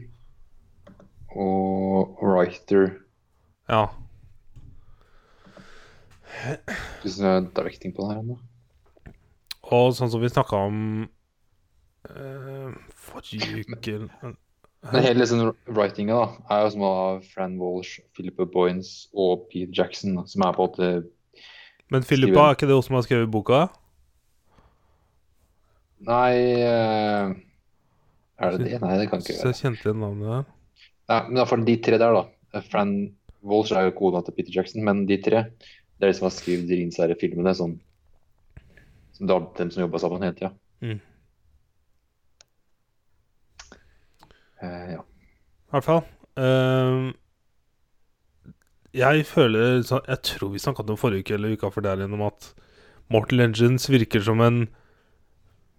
og 1.36 2.16
writer. 2.22 2.94
Ja. 3.68 3.82
Det 7.02 7.12
er 7.22 7.46
directing 7.56 7.94
på 7.96 8.04
den 8.04 8.12
her 8.12 8.22
ennå. 8.22 8.38
Og 9.66 9.94
sånn 9.96 10.10
som 10.12 10.22
vi 10.22 10.30
snakka 10.30 10.58
om 10.68 10.80
uh, 12.06 12.74
Forrige 13.06 13.64
uke 13.66 13.96
Men 14.06 15.02
hele 15.02 15.18
liksom 15.18 15.48
writinga 15.66 16.18
da, 16.20 16.26
er 16.54 16.62
jo 16.62 16.74
som 16.76 16.84
av 16.86 17.24
Fran 17.32 17.56
Walsh, 17.58 17.98
Philippa 18.14 18.46
Boynes 18.46 19.08
og 19.16 19.48
Pete 19.50 19.74
Jackson, 19.74 20.14
da, 20.20 20.26
som 20.30 20.44
er 20.46 20.54
på 20.54 20.68
en 20.68 20.70
måte 20.70 21.90
Men 21.90 22.06
Philippa, 22.06 22.44
er 22.44 22.58
ikke 22.58 22.68
det 22.70 22.78
hun 22.78 22.86
som 22.86 22.98
har 22.98 23.06
skrevet 23.08 23.32
boka? 23.32 23.64
Nei 26.06 26.30
uh, 26.62 27.34
Er 28.36 28.54
det 28.54 28.68
det? 28.68 28.78
Nei, 28.84 28.94
det 29.00 29.08
kan 29.10 29.24
ikke 29.24 29.34
Så 29.34 29.48
være. 29.48 29.54
jeg 29.54 29.62
kjente 29.64 29.88
igjen 29.88 30.02
navnet 30.04 30.30
der. 30.30 30.48
Nei, 31.10 31.20
men 31.24 31.34
i 31.34 31.40
hvert 31.40 31.50
fall 31.54 31.66
de 31.66 31.76
tre 31.82 31.98
der, 32.02 32.20
da. 32.20 32.60
Fran 32.70 32.92
Walsh 33.46 33.74
er 33.74 33.88
jo 33.88 33.96
kona 33.96 34.22
til 34.26 34.34
Peter 34.36 34.54
Jackson, 34.58 34.84
men 34.86 35.06
de 35.08 35.18
tre 35.22 35.46
det 35.96 36.06
er 36.06 36.12
de 36.12 36.16
som 36.18 36.26
har 36.28 36.34
skrevet 36.36 36.68
de 36.68 36.78
Rinns 36.80 36.98
filmene 37.20 37.54
som, 37.56 37.76
som 39.16 39.26
det 39.26 39.34
var 39.34 39.46
dem 39.58 39.70
som 39.72 39.84
jobba 39.86 40.00
sammen 40.02 40.24
hele 40.26 40.36
tida. 40.36 40.50
Mm. 40.84 41.00
Eh, 44.62 44.90
ja. 44.92 45.00
I 45.00 45.72
hvert 45.74 45.84
fall. 45.86 46.02
Ehm, 46.36 47.14
jeg 48.96 49.26
føler 49.26 49.80
Jeg 50.06 50.18
tror 50.22 50.52
vi 50.52 50.58
snakka 50.58 50.84
om 50.84 50.96
forrige 50.96 51.24
uke 51.24 51.34
eller 51.34 51.52
uka 51.52 51.70
før 51.72 51.82
der 51.82 51.96
igjen 52.00 52.16
om 52.16 52.26
at 52.28 52.54
Mortal 53.08 53.40
Engines 53.40 53.90
virker 53.90 54.20
som 54.20 54.40
en 54.40 54.68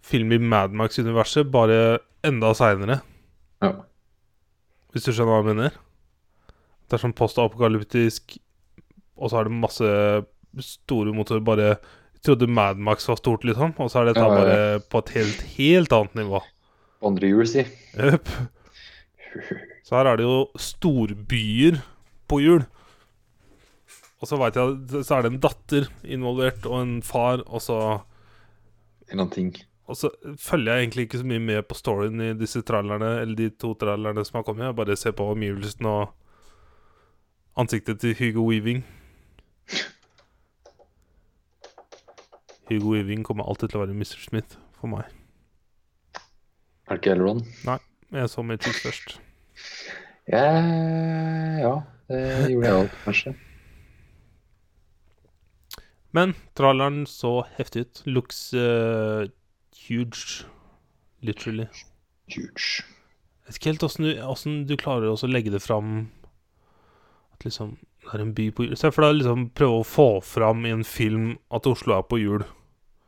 film 0.02 0.32
i 0.32 0.38
Madmax-universet, 0.38 1.52
bare 1.52 2.00
enda 2.24 2.54
seinere. 2.54 3.02
ja. 3.62 3.74
Hvis 4.92 5.04
du 5.04 5.12
skjønner 5.12 5.34
hva 5.34 5.42
jeg 5.44 5.56
mener? 5.56 5.74
Det 6.88 6.96
er 6.96 7.02
sånn 7.04 7.14
postapokalyptisk, 7.14 8.38
og 9.18 9.32
så 9.32 9.40
er 9.40 9.48
det 9.50 9.58
masse 9.58 9.92
store 10.64 11.14
motorer. 11.16 11.44
Bare 11.46 11.72
trodde 12.26 12.48
Madmax 12.50 13.08
var 13.10 13.20
stort, 13.20 13.44
liksom, 13.48 13.74
og 13.78 13.92
så 13.92 14.02
er 14.02 14.12
dette 14.12 14.24
Ja, 14.24 14.30
ja, 14.30 14.38
ja. 14.38 14.46
bare 14.46 14.86
på 14.90 15.02
et 15.04 15.14
helt, 15.18 15.42
helt 15.58 15.94
annet 15.94 16.16
nivå. 16.24 16.42
Andre 17.06 17.30
hjul, 17.30 17.46
si. 17.50 17.66
Jøp. 17.98 18.32
Så 19.86 19.96
her 19.96 20.10
er 20.10 20.18
det 20.20 20.26
jo 20.26 20.40
storbyer 20.60 21.78
på 22.28 22.42
hjul. 22.44 22.66
Og 24.18 24.28
så 24.28 24.38
vet 24.42 24.58
jeg 24.58 25.04
så 25.06 25.18
er 25.20 25.26
det 25.28 25.32
en 25.36 25.42
datter 25.44 25.88
involvert, 26.04 26.66
og 26.66 26.82
en 26.82 26.96
far, 27.06 27.44
og 27.46 27.62
så 27.62 27.80
En 29.08 29.22
annen 29.22 29.32
ting. 29.32 29.52
Og 29.88 29.96
så 29.96 30.10
følger 30.42 30.74
jeg 30.74 30.84
egentlig 30.84 31.04
ikke 31.08 31.20
så 31.22 31.28
mye 31.30 31.40
med 31.40 31.62
på 31.64 31.76
storyen 31.78 32.20
i 32.20 32.34
disse 32.36 32.60
trailerne, 32.68 33.22
eller 33.22 33.38
de 33.40 33.50
to 33.56 33.70
trailerne 33.80 34.26
som 34.28 34.42
har 34.42 34.44
kommet. 34.44 34.66
Jeg 34.66 34.76
bare 34.76 34.98
ser 35.00 35.14
på 35.16 35.30
omgivelsene 35.32 35.88
og 35.88 36.10
ansiktet 37.56 38.02
til 38.02 38.18
Hugo 38.20 38.44
Weaving. 38.50 38.82
Hugo 42.68 42.94
Weaving 42.94 43.24
kommer 43.24 43.48
alltid 43.48 43.72
til 43.72 43.80
å 43.80 43.86
være 43.86 43.96
Mr. 43.96 44.20
Smith 44.20 44.58
for 44.76 44.92
meg. 44.92 45.08
Er 46.88 46.96
det 46.96 47.02
ikke 47.02 47.16
Elron? 47.16 47.44
Jeg 48.12 48.30
så 48.32 48.44
Matrix 48.44 48.84
først. 48.84 49.18
Ja, 50.28 50.44
ja, 51.60 51.74
det 52.12 52.52
gjorde 52.52 52.68
jeg 52.68 52.80
òg, 52.82 52.94
kanskje. 53.06 53.34
Men 56.16 56.34
tralleren 56.56 57.06
så 57.08 57.42
heftig 57.58 57.86
ut. 57.86 58.04
Looks 58.06 58.54
uh, 58.54 59.28
huge. 59.88 60.48
Literally. 61.22 61.68
Huge. 62.32 62.84
Jeg 63.48 63.48
vet 63.48 63.60
ikke 63.60 63.72
helt 63.72 63.84
åssen 63.88 64.64
du, 64.66 64.74
du 64.74 64.76
klarer 64.80 65.12
å 65.12 65.30
legge 65.30 65.54
det 65.54 65.62
fram 65.64 66.10
At 67.32 67.46
liksom 67.48 67.78
det 68.08 68.16
er 68.16 68.24
en 68.24 68.34
by 68.38 68.46
på 68.56 68.64
hjul. 68.64 68.78
Se 68.80 68.92
for 68.96 69.04
deg 69.04 69.20
liksom 69.20 69.50
prøve 69.58 69.82
å 69.82 69.88
få 69.88 70.08
fram 70.24 70.64
i 70.66 70.72
en 70.72 70.86
film 70.88 71.34
at 71.54 71.68
Oslo 71.68 71.98
er 71.98 72.06
på 72.08 72.20
hjul. 72.22 72.46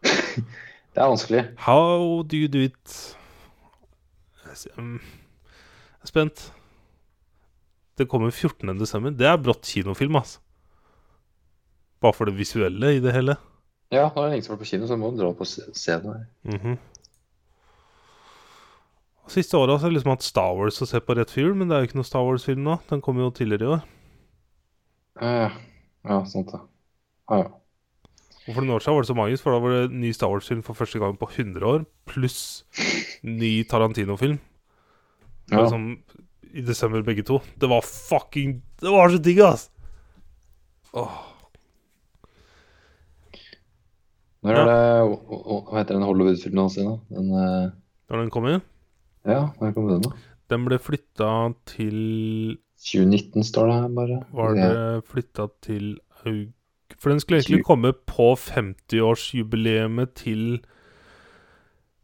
Det 0.94 1.04
er 1.06 1.08
vanskelig. 1.12 1.42
How 1.64 2.24
do 2.28 2.36
you 2.36 2.50
do 2.52 2.64
it? 2.66 2.94
Jeg 4.44 4.74
er 4.76 6.10
spent. 6.10 6.42
Det 8.00 8.08
kommer 8.10 8.34
14.12. 8.34 9.14
Det 9.16 9.28
er 9.30 9.38
brått 9.40 9.70
kinofilm, 9.70 10.18
altså. 10.20 10.42
Bare 12.02 12.16
for 12.16 12.26
det 12.28 12.36
visuelle 12.40 12.96
i 12.96 13.02
det 13.04 13.14
hele. 13.14 13.36
Ja, 13.94 14.08
nå 14.08 14.24
er 14.24 14.30
det 14.30 14.34
lenge 14.34 14.48
siden 14.48 14.60
på 14.62 14.68
kino, 14.70 14.88
så 14.90 14.98
må 15.00 15.12
du 15.14 15.22
dra 15.22 15.30
på 15.36 15.46
scenen. 15.48 16.26
Mhm. 16.48 16.78
Og 19.30 19.34
Siste 19.36 19.60
året 19.62 19.78
har 19.78 19.92
jeg 19.92 20.00
liksom 20.00 20.16
hatt 20.16 20.26
Star 20.26 20.56
Wars 20.58 20.82
å 20.82 20.88
se 20.90 21.00
på 21.06 21.16
rett 21.16 21.30
fyr, 21.30 21.54
men 21.54 21.70
det 21.70 21.76
er 21.78 21.84
jo 21.84 21.90
ikke 21.92 22.00
noe 22.00 22.08
Star 22.08 22.26
Wars-film 22.26 22.64
nå. 22.66 22.80
Den 22.90 23.04
kom 23.06 23.20
jo 23.22 23.30
tidligere 23.30 23.68
i 23.68 23.74
år. 23.76 23.84
Ja, 25.20 25.50
ja, 26.08 26.20
sant 26.32 26.52
det. 26.54 26.60
Ja, 27.30 27.42
ja. 27.44 27.50
Og 28.50 28.56
for 28.56 28.64
noen 28.66 28.78
år 28.78 28.82
siden 28.82 28.96
var 28.96 29.04
det 29.04 29.10
så 29.12 29.18
magisk, 29.18 29.44
for 29.46 29.54
da 29.54 29.60
var 29.62 29.74
det 29.76 29.98
ny 30.00 30.10
Star 30.16 30.32
Wars-film 30.32 30.62
for 30.66 30.78
første 30.78 31.02
gang 31.02 31.18
på 31.22 31.28
100 31.30 31.66
år, 31.70 31.84
pluss 32.10 32.64
ny 33.22 33.52
Tarantino-film. 33.70 34.40
Ja. 35.52 35.60
Liksom, 35.64 35.90
I 36.56 36.64
desember 36.66 37.04
begge 37.06 37.26
to. 37.28 37.42
Det 37.62 37.70
var 37.70 37.86
fucking 37.86 38.62
Det 38.82 38.90
var 38.94 39.12
så 39.14 39.20
digg, 39.22 39.42
ass! 39.46 39.68
Åh, 40.98 41.20
Når 44.42 44.56
er 44.56 44.66
det 44.70 44.80
hva- 45.28 45.78
heter 45.78 45.98
den 45.98 46.06
Hollywood-filmen 46.08 46.62
hans 46.64 46.78
igjen, 46.80 46.94
da? 46.96 47.18
Den 47.18 47.32
uh... 47.36 47.72
når 48.10 48.22
den 48.24 48.32
kom 48.34 48.48
inn. 48.50 48.62
Ja, 49.28 49.42
når 49.60 49.74
kom 49.76 49.90
den, 49.92 50.06
da? 50.08 50.14
Den 50.50 50.64
ble 50.66 50.80
flytta 50.82 51.32
til 51.70 51.98
2019 52.80 53.44
står 53.44 53.68
det 53.68 53.76
her, 53.76 53.88
bare. 53.98 54.18
Var 54.34 54.56
det 54.56 55.04
flytta 55.10 55.48
til 55.66 55.98
aug... 56.26 56.48
For 57.00 57.12
den 57.14 57.20
skulle 57.22 57.40
egentlig 57.40 57.66
komme 57.68 57.92
på 58.08 58.32
50-årsjubileet 58.40 60.14
til 60.18 60.60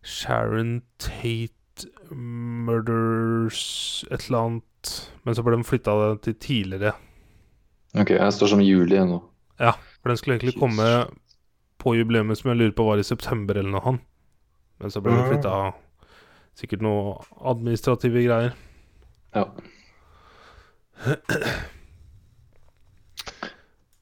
Sharon 0.06 0.82
Tate 1.02 1.88
Murders 2.12 4.06
et 4.12 4.28
eller 4.28 4.40
annet. 4.40 4.92
Men 5.26 5.36
så 5.36 5.44
ble 5.44 5.56
den 5.58 5.66
flytta 5.68 5.96
til 6.24 6.36
tidligere. 6.40 6.94
Ok, 7.96 8.12
jeg 8.14 8.34
står 8.36 8.52
som 8.54 8.62
juli 8.64 9.00
nå. 9.08 9.22
Ja, 9.60 9.72
for 10.02 10.12
den 10.12 10.20
skulle 10.20 10.36
egentlig 10.38 10.60
komme 10.60 10.86
på 11.82 11.96
jubileet 11.96 12.38
som 12.38 12.52
jeg 12.52 12.60
lurer 12.62 12.76
på 12.78 12.86
var 12.88 13.02
i 13.02 13.08
september 13.08 13.58
eller 13.58 13.72
noe 13.74 13.86
sånt. 13.88 14.06
Men 14.84 14.92
så 14.92 15.02
ble 15.02 15.16
den 15.16 15.24
Ah. 15.24 15.30
flytta 15.32 15.74
sikkert 16.60 16.82
noe 16.84 17.18
administrative 17.48 18.24
greier. 18.26 18.54
Ja. 19.36 19.46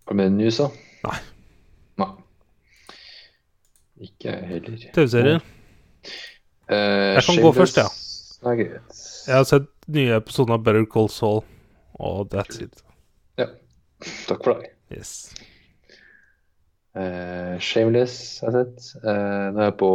Har 0.03 0.09
du 0.09 0.13
med 0.19 0.31
news, 0.37 0.57
da? 0.59 0.67
Nei. 1.07 1.17
Nei. 2.01 2.09
Ikke 4.07 4.29
jeg 4.33 4.47
heller. 4.51 4.77
TV-serier. 4.95 5.39
Eh, 6.69 7.13
Jeg 7.17 7.23
kan 7.27 7.41
gå 7.43 7.51
først, 7.55 7.77
ja. 7.81 7.87
Shameless 8.43 8.55
greit. 8.59 9.01
Jeg 9.27 9.35
har 9.39 9.45
sett 9.47 9.69
nye 9.87 10.17
episoder 10.19 10.57
av 10.57 10.63
Better 10.65 10.85
Call 10.91 11.09
Saul, 11.11 11.41
og 11.99 12.27
that's 12.33 12.59
it. 12.63 12.83
Ja. 13.39 13.47
Takk 14.27 14.43
for 14.43 14.59
deg. 14.59 14.69
Yes. 14.93 15.13
Eh, 16.95 17.55
Shameless 17.63 18.17
har 18.43 18.51
jeg 18.59 18.65
sett. 18.67 19.03
Eh, 19.03 19.45
nå 19.55 19.63
er 19.63 19.69
jeg 19.71 19.77
på 19.79 19.91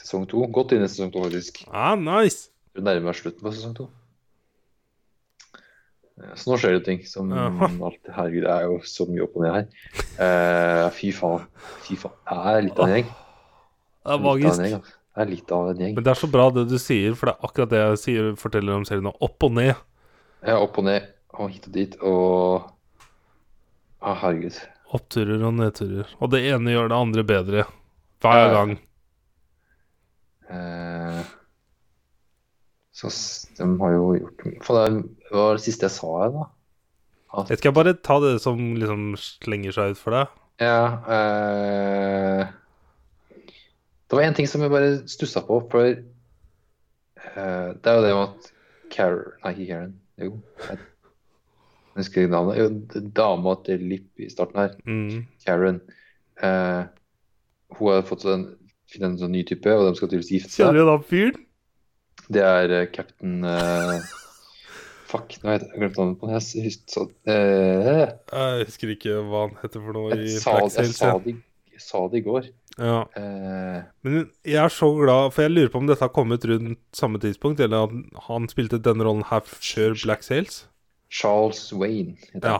sesong 0.00 0.24
to. 0.30 0.46
Godt 0.56 0.72
inn 0.76 0.84
i 0.86 0.88
sesong 0.90 1.12
to, 1.14 1.22
faktisk. 1.26 1.62
Ah, 1.70 1.94
nice! 2.00 2.48
Du 2.74 2.80
nærmer 2.86 3.12
deg 3.12 3.20
slutten 3.20 3.44
på 3.44 3.52
sesong 3.54 3.76
to. 3.76 3.90
Eh, 6.20 6.34
Så 6.36 6.50
nå 6.52 6.58
skjer 6.60 6.76
det 6.78 6.84
ting 6.86 7.02
som 7.08 7.32
alt. 7.88 8.00
Herregud, 8.12 8.44
det 8.44 8.52
er 8.54 8.66
jo 8.68 8.78
så 8.84 9.06
mye 9.08 9.24
opp 9.26 9.36
og 9.40 9.44
ned 9.46 9.54
her. 9.56 9.66
Uh, 10.20 10.86
fy 10.96 11.12
faen. 11.16 11.46
Fy 11.86 11.96
faen. 12.00 12.16
Det 12.28 12.54
er 12.54 12.64
litt 12.68 12.78
av 12.80 12.88
en 12.88 12.94
gjeng. 12.96 13.12
Det 14.00 14.14
er 14.16 14.24
magisk. 14.24 14.64
altså. 14.66 14.96
Det 15.10 15.22
er 15.24 15.30
litt 15.32 15.52
av 15.52 15.68
en 15.72 15.80
gjeng. 15.84 15.94
Men 15.98 16.04
det 16.06 16.10
er 16.12 16.20
så 16.20 16.28
bra 16.30 16.44
det 16.54 16.66
du 16.70 16.76
sier, 16.80 17.14
for 17.18 17.30
det 17.30 17.34
er 17.36 17.48
akkurat 17.48 17.72
det 17.72 17.80
jeg 17.82 18.02
sier, 18.04 18.28
forteller 18.40 18.76
om 18.78 18.84
serien 18.88 19.04
nå. 19.08 19.14
Opp 19.26 19.42
og 19.48 19.56
ned. 19.58 19.72
Er 20.46 20.60
opp 20.62 20.78
og 20.80 20.86
ned 20.86 21.08
og 21.40 21.50
hit 21.52 21.66
og 21.68 21.74
dit 21.74 21.96
og 22.00 22.68
Å, 24.00 24.14
herregud. 24.22 24.56
Oppturer 24.96 25.42
og 25.44 25.52
nedturer. 25.58 26.08
Og 26.24 26.30
det 26.32 26.38
ene 26.48 26.72
gjør 26.72 26.86
det 26.88 26.96
andre 26.96 27.24
bedre. 27.28 27.64
Hver 28.24 28.38
Ja. 28.40 28.46
gang. 28.54 28.72
Uh, 30.50 31.20
så 32.96 33.10
de 33.58 33.66
har 33.82 33.92
jo 33.94 34.06
gjort 34.18 34.46
For 34.66 34.80
det 34.88 35.04
var 35.38 35.58
det 35.58 35.64
siste 35.64 35.86
jeg 35.86 35.94
sa 35.94 36.10
her, 36.22 36.32
da. 36.34 36.44
At 37.40 37.50
Jeg 37.52 37.60
skal 37.60 37.74
bare 37.76 37.94
ta 37.94 38.16
det 38.22 38.40
som 38.42 38.58
liksom 38.74 39.12
slenger 39.20 39.72
seg 39.76 39.92
ut 39.94 40.00
for 40.00 40.16
deg. 40.16 40.36
Ja 40.60 40.80
eh, 41.08 42.48
Det 44.10 44.18
var 44.18 44.26
en 44.26 44.34
ting 44.36 44.48
som 44.50 44.60
jeg 44.64 44.72
bare 44.72 45.08
stussa 45.08 45.40
på, 45.46 45.60
for 45.70 45.86
eh, 45.86 45.98
det 47.78 47.86
er 47.92 47.96
jo 47.96 48.04
det 48.04 48.14
med 48.16 48.24
at 48.26 48.50
Karen 48.90 49.36
Nei, 49.44 49.52
ikke 49.54 49.68
Karen. 49.70 49.94
Jo. 50.20 50.32
Jeg 50.66 50.78
jeg 51.90 52.04
husker 52.04 52.22
ikke 52.22 52.32
navnet. 52.32 52.58
Jo, 52.60 52.66
dama 53.18 53.54
til 53.66 53.82
Lipp 53.90 54.20
i 54.22 54.28
starten 54.30 54.60
her, 54.62 54.74
Mm. 54.86 55.26
Karen, 55.46 55.80
eh, 56.42 56.84
hun 57.76 57.92
har 57.92 58.02
fått 58.06 58.24
en, 58.30 58.44
en 59.00 59.18
sånn 59.18 59.32
ny 59.34 59.42
type, 59.46 59.70
og 59.74 59.88
de 59.88 59.96
skal 59.98 60.08
tydeligvis 60.08 60.30
gifte 60.36 60.50
seg. 60.54 60.64
Kjenner 60.66 60.80
du 60.80 60.90
da 60.90 60.98
fyren? 61.10 61.40
Det 62.30 62.42
er 62.46 62.74
uh, 62.76 62.86
cap'n 62.94 63.44
eh, 63.44 64.08
Fuck, 65.10 65.36
nå 65.42 65.50
har 65.50 65.58
jeg 65.58 65.68
glemt 65.74 65.96
navnet 65.98 66.18
på 66.20 66.28
den. 66.28 66.36
Jeg 66.38 66.64
husker 66.68 67.08
eh, 67.26 68.12
Jeg 68.30 68.66
husker 68.68 68.92
ikke 68.94 69.16
hva 69.26 69.40
han 69.48 69.56
heter 69.62 69.82
for 69.82 69.96
noe 69.96 70.14
i 70.14 70.20
jeg, 70.28 70.40
sa, 70.44 70.54
jeg, 70.70 70.92
sa 70.94 71.12
det, 71.24 71.34
i- 71.34 71.72
jeg 71.74 71.82
sa 71.82 72.02
det 72.12 72.20
i 72.20 72.24
går. 72.28 72.46
Ja. 72.80 73.00
Uh, 73.18 73.80
Men 74.06 74.30
jeg 74.46 74.60
er 74.62 74.70
så 74.72 74.88
glad, 74.96 75.32
for 75.34 75.42
jeg 75.42 75.50
lurer 75.52 75.72
på 75.74 75.80
om 75.82 75.88
dette 75.90 76.04
har 76.06 76.12
kommet 76.14 76.44
rundt 76.48 76.78
samme 76.96 77.18
tidspunkt, 77.20 77.60
eller 77.60 77.88
at 77.88 78.22
han 78.28 78.46
spilte 78.52 78.78
denne 78.80 79.04
rollen 79.04 79.26
her 79.28 79.42
før 79.44 79.96
Black 80.04 80.22
Sails. 80.24 80.62
Charles 81.10 81.72
Wayne 81.74 82.14
heter 82.30 82.46
Ja. 82.54 82.58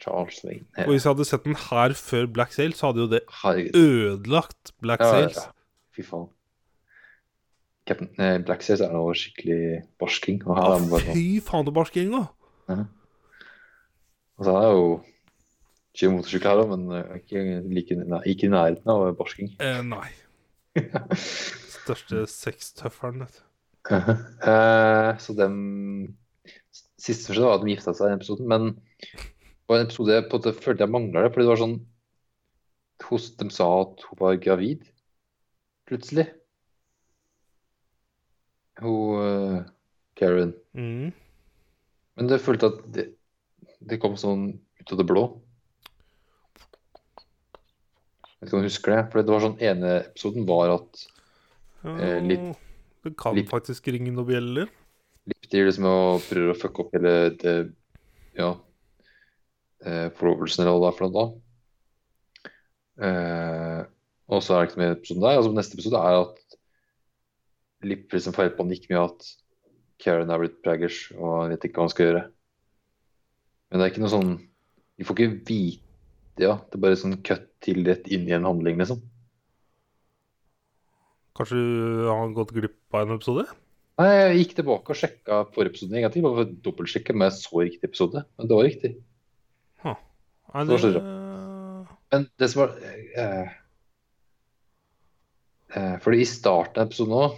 Charles 0.00 0.40
Wayne. 0.46 0.64
Og 0.86 0.94
hvis 0.94 1.04
jeg 1.04 1.12
hadde 1.12 1.28
sett 1.28 1.44
den 1.44 1.58
her 1.68 1.92
før 1.98 2.26
Black 2.32 2.52
Sails, 2.56 2.78
så 2.80 2.88
hadde 2.92 3.04
jo 3.04 3.10
det 3.12 3.20
ødelagt 3.76 4.72
Black 4.80 5.00
Ja, 5.04 5.12
ja, 5.20 5.28
ja. 5.28 5.46
Fy 5.94 6.02
faen. 6.06 6.28
Captain, 7.88 8.10
eh, 8.20 8.38
Black 8.44 8.64
Sails 8.66 8.82
er 8.84 8.92
noe 8.92 9.14
skikkelig 9.16 9.82
barsking. 10.00 10.42
Og 10.46 10.58
her 10.58 10.66
Ja, 10.68 10.76
er 10.76 10.88
bare 10.92 11.06
sånn. 11.06 11.16
fy 11.16 11.26
faen, 11.44 11.64
det 11.68 11.74
barsking, 11.76 12.12
da. 12.12 12.26
Og 14.38 14.46
så 14.46 14.54
er 14.54 14.66
det 14.66 14.74
jo 14.76 14.88
kjører 15.98 16.14
motorsykkel 16.14 16.50
her 16.52 16.62
òg, 16.62 16.70
men 16.74 16.82
eh, 16.94 17.12
ikke, 17.18 17.44
like, 17.74 17.96
nei, 17.98 18.20
ikke 18.30 18.46
i 18.46 18.52
nærheten 18.52 18.92
av 18.92 19.06
barsking. 19.18 19.50
Eh, 19.58 19.80
nei. 19.82 20.06
Største 21.78 22.26
sextøffelen, 22.30 23.24
vet 23.26 23.40
du. 23.40 23.44
Eh, 23.88 25.10
så 25.22 25.32
dem 25.32 25.54
Siste 26.98 27.32
skjedde, 27.32 27.46
var 27.46 27.56
at 27.56 27.62
de 27.64 27.72
gifta 27.72 27.94
seg 27.94 28.08
i 28.08 28.10
den 28.10 28.18
episoden, 28.18 28.48
men 28.50 28.64
det 28.74 29.70
var 29.70 29.78
en 29.78 29.86
episode 29.86 30.16
på 30.28 30.38
måte 30.40 30.52
følte 30.58 30.82
jeg 30.84 30.92
mangla 30.92 31.22
det, 31.24 31.30
fordi 31.32 31.46
det 31.46 31.52
var 31.52 31.60
sånn 31.62 31.76
hos, 33.06 33.28
De 33.38 33.46
sa 33.54 33.68
at 33.84 34.02
hun 34.08 34.18
var 34.20 34.40
gravid, 34.42 34.82
plutselig. 35.88 36.26
Hun 38.80 39.22
eh, 39.24 39.62
Karen. 40.18 40.52
Mm. 40.74 41.12
Men 42.18 42.28
jeg 42.32 42.42
følte 42.42 42.70
at 42.72 42.80
det, 42.94 43.04
det 43.80 44.00
kom 44.02 44.16
sånn 44.18 44.48
ut 44.80 44.92
av 44.94 44.98
det 45.00 45.06
blå. 45.06 45.26
Jeg 48.38 48.40
vet 48.46 48.48
ikke 48.50 48.58
om 48.58 48.62
du 48.62 48.68
husker 48.70 48.94
det? 48.94 49.00
For 49.10 49.22
det 49.22 49.34
var 49.34 49.42
sånn 49.44 49.60
ene 49.70 49.94
episoden 50.06 50.46
var 50.48 50.76
at 50.78 51.06
Eh, 51.86 52.18
litt- 52.26 52.56
Det 53.04 53.12
kan 53.16 53.36
litt- 53.36 53.48
faktisk 53.48 53.86
ringe 53.86 54.10
noen 54.10 54.26
bjeller. 54.26 54.68
Lipstil 55.30 55.64
liksom 55.68 55.84
og 55.86 56.20
prøver 56.26 56.50
å 56.50 56.58
fucke 56.58 56.80
opp 56.82 56.92
hele 56.92 57.30
det 57.38 57.72
ja, 58.34 58.48
eh, 59.86 60.08
forlovelsen 60.10 60.64
eller 60.66 60.74
hva 60.74 60.80
det 60.80 60.88
er 60.90 60.98
for 60.98 61.08
noe 61.08 61.14
da. 61.14 61.26
Eh, 63.06 63.84
og 64.28 64.42
så 64.42 64.56
er 64.58 64.64
det 64.66 64.70
ikke 64.72 64.80
mer 64.82 64.96
episode 64.96 65.20
der. 65.22 65.38
Altså, 65.38 65.54
neste 65.54 65.74
episode 65.78 66.02
er 66.02 66.20
at 66.24 66.47
Lipp 67.86 68.12
liksom 68.12 68.34
får 68.34 68.48
helt 68.48 68.58
panikk 68.58 68.88
med 68.90 68.98
at 69.04 69.28
Karen 70.02 70.30
er 70.30 70.40
blitt 70.42 70.58
praggers 70.64 70.98
og 71.14 71.28
han 71.42 71.52
vet 71.52 71.66
ikke 71.68 71.78
hva 71.78 71.86
han 71.86 71.92
skal 71.92 72.08
gjøre. 72.08 72.24
Men 73.68 73.78
det 73.78 73.84
er 73.84 73.92
ikke 73.92 74.02
noe 74.02 74.14
sånn 74.14 74.32
Vi 74.96 75.04
får 75.04 75.18
ikke 75.18 75.38
vite 75.50 76.46
ja, 76.46 76.54
Det 76.56 76.78
er 76.78 76.82
bare 76.82 76.98
sånn 76.98 77.18
cut 77.26 77.44
til 77.64 77.82
rett 77.84 78.06
inn 78.14 78.28
i 78.30 78.34
en 78.36 78.46
handling, 78.46 78.78
liksom. 78.80 79.02
Kanskje 81.38 81.58
du 81.58 82.06
har 82.08 82.30
gått 82.34 82.54
glipp 82.54 82.94
av 82.94 83.04
en 83.04 83.16
episode? 83.18 83.44
Nei, 83.98 84.08
Jeg 84.14 84.38
gikk 84.38 84.54
tilbake 84.60 84.94
og 84.94 84.98
sjekka 84.98 85.40
forrige 85.54 85.74
episode 85.74 85.98
en 85.98 86.04
gang 86.06 86.14
til, 86.14 86.22
bare 86.22 86.36
for 86.38 86.46
å 86.46 86.58
dobbeltsjekke 86.68 87.14
om 87.14 87.24
jeg 87.26 87.34
så 87.34 87.62
riktig 87.64 87.90
episode. 87.90 88.22
Men 88.38 88.50
det 88.50 88.58
var 88.58 88.68
riktig. 88.68 88.92
Nei, 89.82 89.96
Det 90.64 90.70
var 90.70 90.82
så 90.84 90.92
det, 90.94 91.02
Men 92.14 92.28
det 92.38 92.48
som 92.48 92.62
var 92.62 92.70
eh, 92.80 93.50
eh, 95.76 95.96
Fordi 96.00 96.22
i 96.22 96.28
starten 96.30 96.80
av 96.80 96.88
episoden 96.88 97.18
òg 97.18 97.36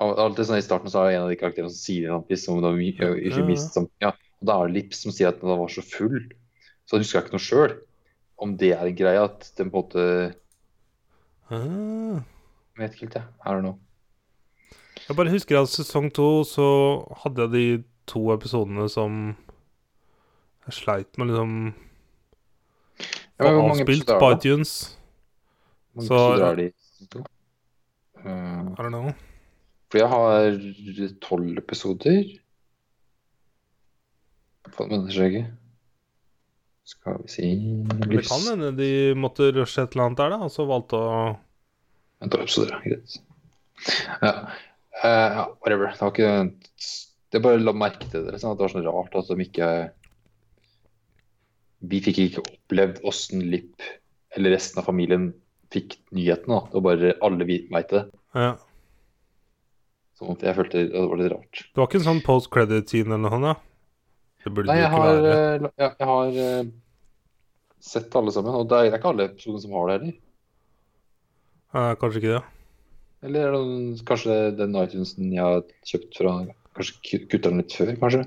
Alltid 0.00 0.46
sånn 0.48 0.56
I 0.56 0.64
starten 0.64 0.88
så 0.88 1.02
er 1.02 1.10
det 1.10 1.16
en 1.18 1.24
av 1.26 1.30
de 1.32 1.36
karakterene 1.36 1.70
som 1.72 1.76
sier 1.82 2.12
en 2.14 2.22
piss, 2.24 2.46
det 2.48 2.54
var 2.64 3.44
minst 3.44 3.74
som, 3.76 3.88
ja, 4.00 4.14
og 4.40 4.46
Da 4.48 4.56
er 4.56 4.70
det 4.70 4.76
Lips 4.78 5.02
som 5.04 5.12
sier 5.12 5.28
at 5.28 5.42
han 5.44 5.60
var 5.60 5.68
så 5.68 5.84
full. 5.84 6.22
Så 6.88 6.96
jeg 6.96 7.04
husker 7.04 7.26
ikke 7.26 7.36
noe 7.36 7.44
sjøl. 7.44 7.74
Om 8.40 8.56
det 8.56 8.72
er 8.72 8.86
en 8.88 8.96
greie 8.96 9.20
at 9.20 9.50
den 9.58 9.68
på 9.68 9.82
en 9.82 9.84
måte 9.84 10.04
ah. 11.52 12.24
Vet 12.80 12.96
ikke 12.96 13.04
helt, 13.04 13.18
jeg. 13.20 13.28
Her 13.44 13.60
og 13.60 13.64
nå. 13.66 13.74
Jeg 15.04 15.16
bare 15.18 15.32
husker 15.34 15.60
at 15.60 15.68
sesong 15.68 16.08
to 16.14 16.30
så 16.48 16.66
hadde 17.24 17.44
jeg 17.44 17.52
de 17.52 17.64
to 18.08 18.24
episodene 18.32 18.88
som 18.88 19.36
jeg 20.66 20.76
sleit 20.80 21.18
med 21.18 21.32
liksom 21.32 21.54
Ja, 23.40 23.50
mange 23.52 23.80
avspilt 23.82 24.08
på 24.08 24.32
iTunes. 24.32 24.96
Mange 25.96 26.08
Så- 26.08 26.40
er 26.40 26.56
det 26.56 26.66
i? 26.70 26.72
Eh, 28.20 28.30
I 28.30 28.80
don't 28.80 28.88
know. 28.88 29.12
For 29.90 29.98
jeg 29.98 30.10
har 30.12 30.58
tolv 31.24 31.58
episoder. 31.58 32.22
Det 34.70 35.00
skjegget. 35.14 35.50
Skal 36.90 37.20
vi 37.22 37.30
si 37.30 37.48
det 38.10 38.22
kan 38.26 38.42
hende 38.48 38.70
de 38.78 38.90
måtte 39.18 39.50
rushe 39.54 39.82
et 39.82 39.92
eller 39.94 40.08
annet 40.08 40.20
der, 40.22 40.32
da, 40.32 40.38
og 40.46 40.50
så 40.54 40.66
valgte 40.66 40.98
å 40.98 41.20
tolv 42.26 42.46
episoder, 42.46 42.74
ja. 42.74 42.80
Greit. 42.86 43.20
Ja. 44.20 44.32
Ja, 45.00 45.44
whatever. 45.62 45.94
Det 45.94 46.02
var 46.02 46.10
ikke 46.12 46.32
Det 47.32 47.40
bare 47.42 47.62
la 47.62 47.72
merke 47.72 48.08
til 48.10 48.26
det. 48.26 48.40
Sånn 48.42 48.52
at 48.52 48.58
det 48.58 48.66
var 48.66 48.72
sånn 48.74 48.84
rart 48.88 49.14
at 49.16 49.30
de 49.30 49.46
ikke 49.46 49.68
Vi 51.90 52.00
fikk 52.04 52.18
ikke 52.26 52.42
opplevd 52.44 53.00
åssen 53.08 53.46
Lipp 53.48 53.86
eller 54.36 54.52
resten 54.54 54.78
av 54.82 54.86
familien 54.86 55.30
fikk 55.72 55.96
nyheten. 56.14 56.50
da. 56.52 56.60
Det 56.68 56.76
var 56.76 56.84
bare 56.86 57.14
alle 57.24 57.46
vi 57.48 57.56
veit 57.72 57.90
det. 57.90 58.04
Ja. 58.36 58.52
Sånn 60.20 60.34
at 60.36 60.42
jeg 60.44 60.56
følte 60.58 60.84
det 60.92 61.00
var 61.08 61.16
litt 61.16 61.32
rart. 61.32 61.60
Det 61.64 61.80
var 61.80 61.86
ikke 61.88 62.00
en 62.02 62.06
sånn 62.10 62.22
post 62.26 62.50
credit-scene 62.52 63.14
eller 63.16 63.22
noe 63.24 63.32
sånt? 63.32 63.48
da? 63.48 63.54
Det 64.44 64.50
burde 64.56 64.68
Nei, 64.68 64.76
jeg 64.82 64.88
ikke 64.90 65.00
har, 65.00 65.14
være. 65.16 65.30
eh, 65.32 65.70
jeg, 65.80 65.92
jeg 66.00 66.08
har 66.10 66.40
eh, 66.44 66.70
sett 67.90 68.16
alle 68.20 68.32
sammen, 68.36 68.56
og 68.60 68.68
det 68.68 68.78
er, 68.82 68.96
ikke 68.98 69.10
alle 69.14 69.26
episodene 69.30 69.62
som 69.64 69.74
har 69.78 69.88
det 69.88 69.96
heller. 69.96 70.14
Eh, 71.72 71.92
kanskje 72.02 72.20
ikke 72.22 72.34
det. 72.36 72.42
Eller 73.28 73.48
er 73.48 73.56
det 73.56 74.04
kanskje 74.08 74.36
den 74.60 74.76
iTunesen 74.80 75.32
jeg 75.34 75.44
har 75.44 75.64
kjøpt 75.88 76.20
fra 76.20 76.36
Kanskje 76.70 76.94
ku- 77.02 77.26
kutta 77.32 77.50
den 77.50 77.58
litt 77.60 77.74
før, 77.74 77.88
kanskje? 77.98 78.20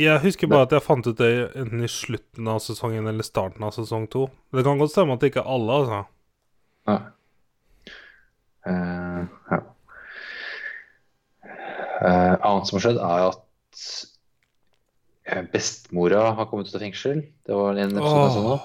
Jeg 0.00 0.22
husker 0.22 0.48
bare 0.48 0.64
at 0.64 0.72
jeg 0.72 0.82
fant 0.86 1.06
ut 1.10 1.18
det 1.18 1.28
enten 1.58 1.82
i 1.84 1.88
slutten 1.90 2.46
av 2.48 2.60
sesongen 2.64 3.06
eller 3.10 3.26
starten 3.26 3.66
av 3.66 3.74
sesong 3.74 4.06
to. 4.10 4.28
Det 4.54 4.62
kan 4.64 4.78
godt 4.80 4.94
stemme 4.94 5.14
at 5.18 5.20
det 5.22 5.32
ikke 5.32 5.42
er 5.42 5.50
alle, 5.50 5.76
altså. 5.82 6.00
Ja. 6.88 6.96
Uh, 8.66 9.26
ja. 9.50 9.58
Eh, 12.00 12.34
annet 12.40 12.68
som 12.68 12.78
har 12.78 12.84
skjedd, 12.86 13.00
er 13.04 13.24
at 13.28 13.80
eh, 15.28 15.42
bestemora 15.52 16.30
har 16.36 16.48
kommet 16.48 16.70
ut 16.70 16.76
av 16.78 16.84
fengsel. 16.84 17.24
Det 17.46 17.56
var 17.56 17.76
en 17.76 17.96
episode 17.96 18.22
jeg 18.24 18.36
så 18.36 18.44
nå. 18.46 18.58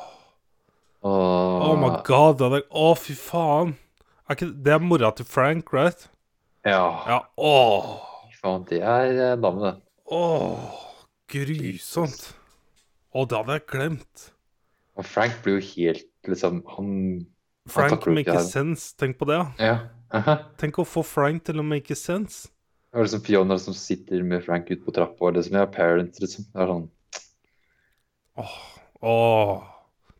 Oh 1.05 1.75
my 1.77 1.91
god. 2.07 2.41
Å, 2.41 2.61
å, 2.71 2.93
fy 2.97 3.13
faen. 3.19 3.75
Er 4.25 4.37
ikke, 4.37 4.47
det 4.65 4.73
er 4.73 4.81
mora 4.81 5.11
til 5.13 5.27
Frank, 5.29 5.73
right? 5.75 6.07
Ja, 6.65 6.87
Ja. 7.05 7.19
Åh. 7.37 7.91
fy 8.31 8.39
faen, 8.39 8.65
det 8.71 8.81
er 8.81 9.11
eh, 9.13 9.35
dame, 9.37 9.67
det. 9.67 9.75
Åh. 10.15 10.81
Grusomt. 11.29 12.31
Å, 13.15 13.25
det 13.27 13.37
hadde 13.37 13.59
jeg 13.59 13.67
glemt. 13.69 14.25
Og 14.95 15.05
Frank 15.05 15.37
blir 15.43 15.59
jo 15.59 15.67
helt 15.75 16.07
liksom 16.29 16.61
Han 16.77 16.89
Frank 17.69 18.05
make 18.07 18.39
sense. 18.47 18.93
Tenk 18.97 19.19
på 19.19 19.27
det. 19.29 19.43
ja. 19.59 19.67
Ja. 19.67 19.77
aha. 20.15 20.35
Tenk 20.61 20.77
å 20.79 20.85
få 20.87 21.03
Frank 21.03 21.43
til 21.47 21.59
å 21.59 21.65
make 21.65 21.95
sense. 21.97 22.47
Det 22.95 22.99
var 23.01 23.07
liksom 23.09 23.21
Fiona 23.25 23.57
som 23.59 23.73
sitter 23.75 24.21
med 24.23 24.43
Frank 24.45 24.69
ute 24.71 24.79
på 24.85 24.93
trappa, 24.95 25.25
og 25.27 25.33
liksom, 25.35 25.57
er 25.59 25.65
parents, 25.67 26.21
liksom. 26.23 26.45
Det 26.53 26.61
er 26.63 26.69
sånn 26.71 26.85
Åh. 28.39 28.53
Åh. 29.03 29.65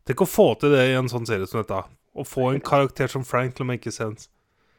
Tenk 0.08 0.20
å 0.20 0.26
få 0.28 0.44
til 0.60 0.74
det 0.76 0.82
i 0.90 0.96
en 0.98 1.08
sånn 1.08 1.24
serie 1.28 1.48
som 1.48 1.62
dette. 1.62 1.78
Å 1.88 2.24
få 2.28 2.50
en 2.52 2.60
karakter 2.64 3.08
som 3.12 3.24
Frank 3.24 3.56
til 3.56 3.64
å 3.64 3.68
make 3.70 3.92
sense. 3.92 4.28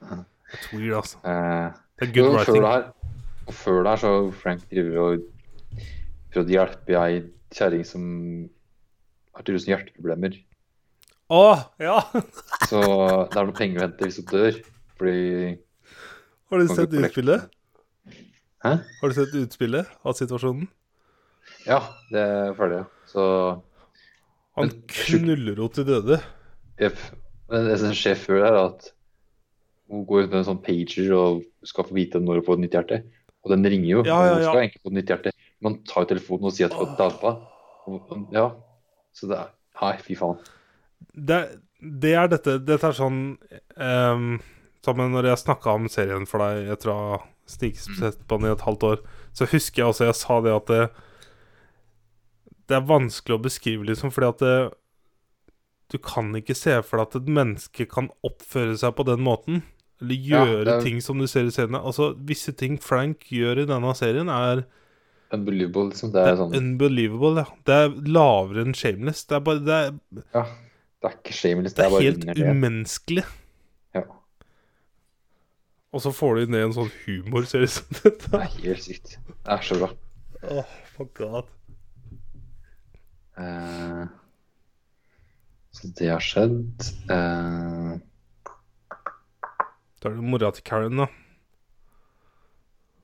That's 0.06 0.70
weird, 0.76 0.94
altså. 1.00 1.18
eh, 1.26 1.74
Det 1.98 2.08
er 2.08 2.14
good 2.14 2.30
før 2.30 2.38
writing. 2.38 2.62
det 2.62 2.72
her 2.76 2.86
Og 3.50 3.58
før 3.64 3.82
det 3.82 3.90
her 3.96 4.04
så 4.06 4.14
Frank 4.44 4.64
driver 4.70 5.02
og 5.04 5.26
prøvde 6.34 6.54
å 6.54 6.56
hjelpe 6.60 7.02
ei 7.02 7.20
kjerring 7.58 7.84
som 7.88 8.06
har 9.34 9.42
tydeligvis 9.46 9.68
noen 9.68 9.74
hjerteproblemer. 9.76 10.38
Åh, 11.34 11.66
ja! 11.84 11.98
Så 12.70 12.80
det 12.86 13.42
er 13.42 13.50
noe 13.50 13.58
penger 13.58 13.82
å 13.82 13.88
hente 13.88 14.06
hvis 14.06 14.22
hun 14.22 14.30
dør. 14.32 14.62
Fordi 15.02 15.18
Har 16.54 16.62
du 16.62 16.70
sett 16.78 16.94
utspillet? 17.02 17.50
Hæ? 18.68 18.74
Har 19.02 19.10
du 19.10 19.16
sett 19.18 19.36
utspillet 19.40 19.88
av 20.04 20.16
situasjonen? 20.18 20.68
Ja, 21.68 21.80
det 22.12 22.20
er 22.24 22.54
ferdig. 22.58 22.84
Så 23.08 23.24
Han 24.58 24.68
Men- 24.72 24.82
knuller 24.90 25.56
henne 25.56 25.74
til 25.74 25.86
døde. 25.86 26.18
Jepp. 26.82 26.98
Men 27.50 27.68
det 27.70 27.80
som 27.80 27.92
skjer 27.94 28.16
før, 28.18 28.42
er 28.48 28.56
at 28.66 28.88
hun 29.90 30.06
går 30.06 30.24
ut 30.26 30.30
med 30.32 30.40
en 30.40 30.48
sånn 30.50 30.64
pager 30.64 31.12
og 31.16 31.44
skal 31.64 31.86
få 31.86 31.94
vite 31.94 32.20
når 32.20 32.42
hun 32.42 32.44
får 32.48 32.58
et 32.58 32.64
nytt 32.66 32.76
hjerte. 32.78 32.98
Og 33.46 33.52
den 33.54 33.64
ringer 33.64 33.88
jo. 33.92 34.02
Ja, 34.04 34.18
ja, 34.26 34.26
ja, 34.28 34.34
hun 34.36 34.44
skal 34.50 34.62
egentlig 34.64 34.82
få 34.82 34.90
et 34.92 34.98
nytt 34.98 35.12
hjerte. 35.14 35.32
Man 35.62 35.78
tar 35.88 36.04
jo 36.04 36.10
telefonen 36.16 36.50
og 36.50 36.54
sier 36.58 36.66
at 36.74 36.98
det 36.98 37.12
har. 37.22 37.38
Og- 37.88 38.28
Ja. 38.34 38.52
Så 39.14 39.28
det 39.30 39.38
er 39.38 39.48
Nei, 39.82 39.94
fy 40.02 40.16
faen. 40.16 40.40
Det, 41.14 41.60
det 42.02 42.14
er 42.16 42.28
dette 42.28 42.58
Dette 42.66 42.84
er 42.88 42.92
sånn 42.98 43.38
um, 43.78 44.40
Sammen 44.84 45.12
når 45.12 45.26
jeg 45.30 45.38
snakka 45.46 45.68
om 45.76 45.88
serien 45.88 46.26
for 46.26 46.40
deg 46.40 46.66
Jeg 46.68 46.80
tror 46.80 46.96
jeg 46.98 47.22
har 47.48 48.18
på 48.28 48.38
den 48.38 48.50
i 48.50 48.54
et 48.54 48.66
halvt 48.68 48.84
år, 48.84 48.98
så 49.34 49.48
husker 49.52 49.82
jeg 49.84 49.92
også 49.92 50.06
jeg 50.10 50.16
sa 50.20 50.42
det 50.42 50.56
at 50.56 50.68
det, 50.72 50.82
det 52.68 52.76
er 52.78 52.88
vanskelig 52.90 53.38
å 53.38 53.44
beskrive, 53.44 53.88
liksom, 53.88 54.12
fordi 54.12 54.28
at 54.28 54.44
det, 54.44 54.56
du 55.94 55.98
kan 56.04 56.34
ikke 56.36 56.56
se 56.58 56.76
for 56.84 57.00
deg 57.00 57.08
at 57.08 57.20
et 57.22 57.32
menneske 57.32 57.88
kan 57.90 58.10
oppføre 58.28 58.76
seg 58.78 58.96
på 58.98 59.06
den 59.08 59.24
måten. 59.24 59.62
Eller 60.02 60.20
gjøre 60.30 60.66
ja, 60.68 60.76
er- 60.76 60.84
ting 60.84 61.00
som 61.02 61.18
du 61.18 61.26
ser 61.32 61.48
i 61.48 61.54
seriene. 61.54 61.80
Altså, 61.80 62.12
Visse 62.28 62.52
ting 62.54 62.76
Frank 62.84 63.24
gjør 63.34 63.64
i 63.64 63.70
denne 63.70 63.94
serien, 63.98 64.30
er 64.30 64.66
Unbelievable, 65.34 65.90
liksom. 65.90 66.12
Det 66.14 66.22
Det 66.24 66.30
er 66.32 66.38
sånn 66.40 66.54
unbelievable, 66.56 67.42
ja. 67.42 67.48
Det 67.68 67.74
er 67.76 67.96
lavere 68.16 68.62
enn 68.64 68.76
Shameless. 68.78 69.26
Det 69.28 69.36
er 69.36 69.42
bare 69.44 69.60
Det 69.60 69.74
er, 69.76 69.98
Ja. 70.36 70.44
Det 70.98 71.10
er 71.12 71.18
ikke 71.18 71.34
shameless, 71.36 71.74
det 71.74 71.78
det 71.78 71.86
er 71.86 71.92
bare 71.94 72.06
helt 72.06 72.24
umenneskelig. 72.42 73.24
Og 75.96 76.02
så 76.04 76.12
får 76.14 76.36
du 76.42 76.52
ned 76.52 76.66
en 76.68 76.74
sånn 76.76 76.90
humorserie 77.06 77.70
som 77.72 77.88
dette. 78.02 78.28
Det 78.30 78.42
er 78.42 78.56
helt 78.66 78.84
sykt. 78.84 79.14
Det 79.30 79.54
er 79.56 79.64
så 79.66 79.78
bra. 79.80 79.90
Oh, 80.44 80.74
my 81.00 81.06
god. 81.18 81.48
Eh, 83.38 84.04
så 85.78 85.92
det 86.00 86.10
har 86.12 86.24
skjedd. 86.24 86.88
Eh, 87.14 87.96
Da 89.98 90.12
er 90.12 90.14
det 90.20 90.28
mora 90.30 90.52
til 90.54 90.64
Karen, 90.68 91.00
da. 91.02 91.08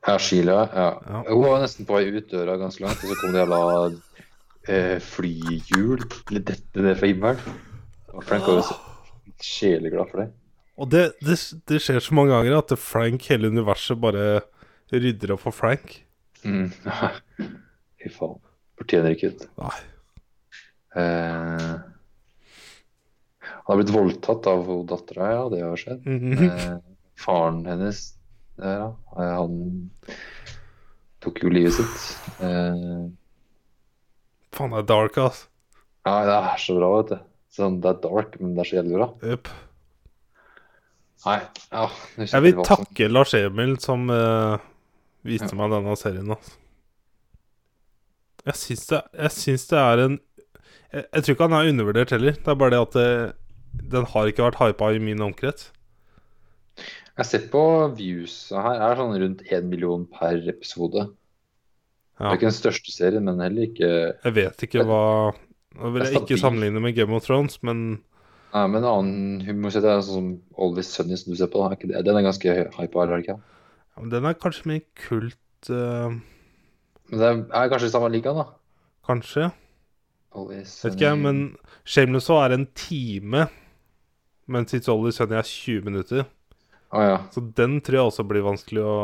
ja, 0.05 0.17
Sheila. 0.21 0.59
Ja. 0.75 0.89
Ja. 1.09 1.23
Hun 1.31 1.41
var 1.47 1.63
nesten 1.63 1.87
på 1.89 1.95
vei 1.97 2.11
ut 2.13 2.27
døra 2.29 2.57
ganske 2.61 2.83
langt, 2.83 3.01
og 3.01 3.09
så 3.09 3.17
kom 3.21 3.33
det 3.33 3.41
jævla 3.41 3.61
eh, 4.69 4.99
flyhjul 5.01 6.03
eller 6.03 6.43
dette 6.51 6.83
ned 6.85 6.99
fra 6.99 7.09
himmelen. 7.09 7.57
Og 8.13 8.21
Frank 8.27 8.45
var 8.45 8.59
jo 8.59 8.65
så 8.67 8.77
sjeleglad 9.41 10.11
for 10.11 10.21
det. 10.21 10.29
Og 10.81 10.89
det, 10.89 11.03
det, 11.21 11.35
det 11.69 11.79
skjer 11.83 11.99
så 12.01 12.15
mange 12.17 12.33
ganger 12.33 12.55
at 12.57 12.73
Frank, 12.81 13.25
hele 13.29 13.51
universet, 13.53 13.99
bare 14.01 14.41
rydder 14.93 15.35
opp 15.35 15.43
for 15.45 15.53
Frank. 15.55 15.99
Mm. 16.45 16.71
Fy 18.01 18.09
faen. 18.13 18.39
Fortjener 18.79 19.13
ikke 19.13 19.29
ut. 19.35 19.43
Nei. 19.61 19.75
Eh, 20.97 21.73
han 23.43 23.69
har 23.69 23.79
blitt 23.79 23.93
voldtatt 23.93 24.47
av 24.49 24.67
dattera, 24.89 25.29
ja. 25.35 25.43
Det 25.53 25.61
har 25.63 25.79
skjedd. 25.79 26.07
Mhm. 26.09 26.49
Eh, 26.49 26.77
faren 27.23 27.61
hennes 27.69 28.01
der, 28.57 28.73
ja. 28.81 28.87
eh, 29.17 29.33
Han 29.37 29.59
tok 31.23 31.43
jo 31.45 31.51
livet 31.53 31.77
sitt. 31.77 31.99
Eh, 32.43 33.05
Faen, 34.53 34.73
det 34.73 34.81
er 34.83 34.89
dark, 34.89 35.17
ass. 35.21 35.45
ja, 36.05 36.17
det 36.27 36.33
er 36.37 36.57
så 36.61 36.75
bra, 36.77 36.89
vet 36.99 37.13
du. 37.13 37.21
Sånn, 37.53 37.77
det 37.81 37.89
er 37.93 38.01
dark, 38.03 38.35
men 38.41 38.53
det 38.57 38.65
er 38.65 38.69
så 38.71 38.79
jævlig 38.81 38.97
bra. 38.99 39.07
Yep. 39.25 39.53
Nei, 41.23 41.39
ja 41.71 41.85
Jeg 42.19 42.43
vil 42.43 42.57
takke 42.67 43.07
Lars 43.07 43.33
Emil 43.37 43.77
som 43.79 44.09
uh, 44.11 44.57
viste 45.23 45.51
Ja. 45.53 45.59
meg 45.59 45.71
denne 45.71 45.95
serien. 45.99 46.33
Altså. 46.35 46.57
Jeg 48.43 48.59
syns 48.59 48.87
det, 48.89 49.01
det 49.71 49.79
er 49.79 50.03
en 50.03 50.17
jeg, 50.93 51.05
jeg 51.07 51.23
tror 51.23 51.35
ikke 51.35 51.47
han 51.47 51.57
er 51.57 51.71
undervurdert 51.71 52.11
heller. 52.13 52.35
Det 52.37 52.51
er 52.51 52.59
bare 52.59 52.75
det 52.75 52.81
at 52.81 52.97
det, 52.97 53.07
den 53.93 54.05
har 54.11 54.29
ikke 54.29 54.45
vært 54.45 54.59
hypa 54.61 54.91
i 54.93 55.01
min 55.01 55.23
omkrets. 55.25 55.71
Jeg 56.77 57.21
har 57.21 57.29
sett 57.29 57.49
på 57.53 57.63
views 57.97 58.35
her. 58.53 58.77
Det 58.77 58.85
er 58.89 58.99
sånn 58.99 59.17
rundt 59.21 59.43
én 59.53 59.67
million 59.69 60.05
per 60.09 60.39
episode. 60.49 61.07
Det 62.17 62.29
er 62.29 62.37
ikke 62.37 62.49
den 62.49 62.55
største 62.55 62.93
serien, 62.93 63.25
men 63.25 63.41
heller 63.41 63.67
ikke 63.67 63.89
Jeg 63.89 64.33
vet 64.35 64.63
ikke 64.67 64.83
hva 64.85 65.01
Nå 65.73 65.89
vil 65.95 66.03
jeg 66.05 66.19
ikke 66.19 66.37
sammenligne 66.37 66.81
med 66.83 66.93
Game 66.93 67.15
of 67.17 67.25
Thrones, 67.25 67.57
men 67.65 68.03
Nei, 68.53 68.67
men 68.69 68.83
en 68.83 68.89
annen 68.89 69.45
humorsett 69.47 69.85
er 69.89 70.03
sånn 70.05 70.27
som 70.53 70.83
Sunny 70.85 71.17
som 71.17 71.33
du 71.33 71.39
ser 71.39 71.49
på. 71.49 71.61
da, 71.63 71.71
er 71.71 71.79
ikke 71.79 71.89
det? 71.89 72.03
Den 72.05 72.19
er 72.19 72.27
ganske 72.27 72.53
hypa, 72.75 73.05
eller 73.05 73.23
ikke? 73.23 73.39
ja, 73.39 74.01
men 74.01 74.11
den 74.11 74.27
er 74.29 74.37
kanskje 74.37 74.69
mer 74.69 74.83
kult, 75.07 75.69
uh... 75.69 76.13
Men 77.09 77.19
det 77.19 77.29
er, 77.29 77.71
kanskje 77.71 77.89
i 77.89 77.93
samme 77.93 78.11
liga, 78.13 78.33
da. 78.33 78.45
kanskje. 79.05 79.49
Always 80.33 80.71
Vet 80.85 80.95
ikke 80.95 81.09
jeg, 81.09 81.19
men 81.21 81.41
Shameless 81.85 82.29
er 82.33 82.55
en 82.55 82.67
time, 82.77 83.47
mens 84.49 84.73
It's 84.73 84.89
Always 84.89 85.17
Sunny 85.17 85.37
er 85.37 85.49
20 85.49 85.89
minutter. 85.89 86.25
Ah, 86.93 87.03
ja. 87.09 87.17
Så 87.33 87.41
den 87.57 87.79
tror 87.81 87.99
jeg 87.99 88.11
også 88.11 88.25
blir 88.29 88.45
vanskelig 88.45 88.85
å 88.85 88.97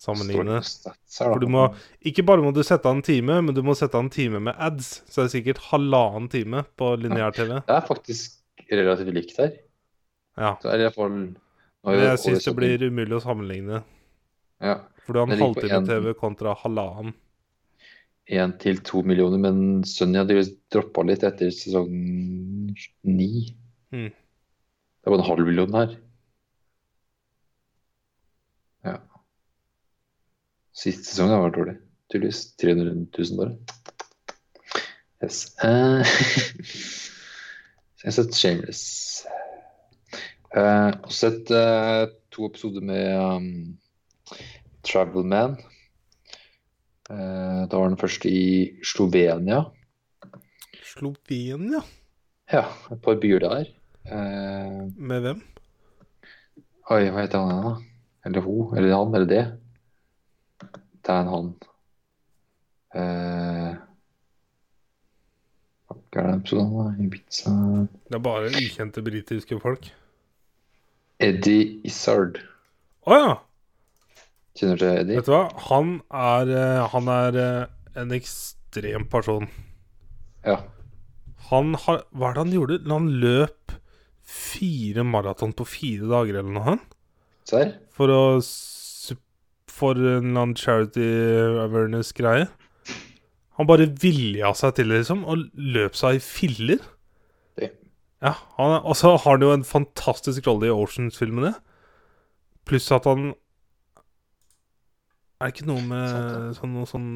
sammenligne. 0.00 0.60
For 1.12 1.40
du 1.42 1.46
må 1.52 1.66
Ikke 2.08 2.24
bare 2.26 2.42
må 2.44 2.52
du 2.56 2.62
sette 2.64 2.88
av 2.88 2.96
en 2.96 3.04
time, 3.04 3.40
men 3.44 3.54
du 3.56 3.62
må 3.66 3.74
sette 3.78 3.98
av 3.98 4.04
en 4.06 4.12
time 4.12 4.40
med 4.40 4.56
ads. 4.58 5.02
Så 5.10 5.22
det 5.22 5.28
er 5.28 5.34
sikkert 5.36 5.62
halvannen 5.70 6.28
time 6.32 6.64
på 6.80 6.94
lineær-TV. 7.02 7.60
Det 7.68 7.76
er 7.76 7.86
faktisk 7.88 8.38
relativt 8.70 9.14
likt 9.16 9.36
her. 9.40 9.56
Ja. 10.40 10.54
Så 10.62 10.70
er 10.72 10.78
det 10.86 10.92
for, 10.94 11.08
Men 11.10 11.34
jeg 11.84 12.20
syns 12.22 12.44
det 12.48 12.56
blir 12.56 12.86
umulig 12.88 13.18
å 13.18 13.24
sammenligne. 13.24 13.82
Ja. 14.60 14.78
For 15.04 15.12
du 15.16 15.20
har 15.20 15.26
en 15.26 15.30
Det 15.34 15.38
ligger 15.40 15.54
på 15.54 15.60
halvtime 15.60 15.80
en- 15.82 15.90
TV 15.90 16.14
kontra 16.14 16.54
halvannen. 16.62 17.14
Én 18.30 18.52
til 18.62 18.78
to 18.86 19.02
millioner, 19.02 19.38
men 19.42 19.82
Sunny 19.82 20.18
hadde 20.20 20.36
jo 20.36 20.42
droppa 20.70 21.02
litt 21.04 21.24
etter 21.26 21.50
sesong 21.50 21.90
ni. 23.02 23.30
Mm. 23.92 24.12
Det 25.02 25.10
var 25.10 25.18
en 25.18 25.24
halv 25.26 25.46
million 25.48 25.72
her. 25.74 25.96
Ja. 28.84 28.96
Siste 30.80 31.10
sesong 31.10 31.28
har 31.28 31.42
vært 31.44 31.58
dårlig. 31.58 31.76
Tydeligvis 32.08 32.38
300 32.60 32.94
000 33.12 33.36
bare. 33.36 33.52
Yes. 35.20 35.42
Uh, 35.60 36.00
så 38.00 38.00
jeg 38.06 38.08
har 38.08 38.16
sett 38.16 38.38
Shameless. 38.38 38.84
Uh, 40.56 40.88
og 41.04 41.12
sett 41.12 41.52
uh, 41.52 42.08
to 42.32 42.48
episoder 42.48 42.86
med 42.88 43.12
um, 43.20 43.50
Travelman. 44.88 45.58
Uh, 47.10 47.68
da 47.68 47.76
var 47.76 47.92
den 47.92 48.00
første 48.00 48.32
i 48.32 48.80
Slovenia. 48.86 49.66
Slovenia? 50.94 51.84
Ja, 52.50 52.64
et 52.88 53.04
par 53.04 53.20
byer 53.20 53.44
der. 53.44 53.68
Uh, 54.08 54.88
Med 54.96 55.26
hvem? 55.26 55.44
oi, 56.90 57.04
hva 57.12 57.20
heter 57.20 57.44
han 57.44 57.66
da? 57.68 57.74
Eller 58.26 58.42
hun? 58.42 58.72
Eller 58.74 58.96
han? 58.96 59.12
Eller 59.14 59.28
det? 59.28 59.44
Det 61.00 61.14
er 61.14 61.22
en 61.24 61.32
han. 61.32 61.50
Eh, 63.00 63.78
hva 66.10 66.22
er 66.24 66.26
det 66.26 66.38
episoden? 66.40 66.96
Ibiza 67.04 67.52
Det 68.10 68.18
er 68.18 68.22
bare 68.24 68.50
ukjente 68.50 69.02
britiske 69.06 69.60
folk. 69.62 69.86
Eddie 71.22 71.78
Isard. 71.86 72.40
Å 73.06 73.18
ja! 73.18 73.32
Kjenner 74.58 74.78
du 74.80 74.82
til 74.82 74.92
Eddie? 75.04 75.20
Vet 75.20 75.28
du 75.28 75.34
hva? 75.34 75.44
Han 75.68 76.00
er, 76.10 76.50
eh, 76.50 76.82
han 76.94 77.10
er 77.14 77.40
eh, 77.40 78.00
en 78.02 78.14
ekstrem 78.16 79.06
person. 79.12 79.46
Ja. 80.46 80.58
Han 81.50 81.74
har 81.84 82.04
Hva 82.10 82.30
er 82.30 82.36
det 82.36 82.44
han 82.44 82.54
gjorde? 82.56 82.80
Han 82.90 83.10
løp 83.22 83.76
fire 84.30 85.04
maraton 85.06 85.54
på 85.56 85.66
fire 85.66 86.10
dager 86.10 86.40
eller 86.40 86.54
noe? 86.54 86.76
Serr? 87.48 87.74
For 87.94 88.12
å 88.14 88.22
For 89.80 89.96
en 89.96 90.30
eller 90.30 90.42
annen 90.44 90.56
charity 90.58 91.06
awareness-greie. 91.64 92.48
Han 93.60 93.68
bare 93.68 93.90
vilja 94.02 94.52
seg 94.56 94.76
til 94.76 94.88
det, 94.92 95.02
liksom, 95.02 95.24
og 95.28 95.48
løp 95.52 95.96
seg 95.98 96.16
i 96.16 96.22
filler. 96.24 96.84
Det. 97.60 97.70
Ja, 98.24 98.34
han 98.56 98.94
så 98.96 99.14
har 99.16 99.34
han 99.34 99.44
jo 99.44 99.52
en 99.52 99.66
fantastisk 99.68 100.48
rolle 100.48 100.68
i 100.68 100.72
Oceans-filmene. 100.74 101.54
Pluss 102.68 102.90
at 102.92 103.08
han 103.08 103.32
Er 105.40 105.48
det 105.48 105.54
ikke 105.54 105.70
noe 105.70 105.82
med 105.88 106.56
sånn 106.58 106.74
noe 106.76 106.88
sånn 106.88 107.10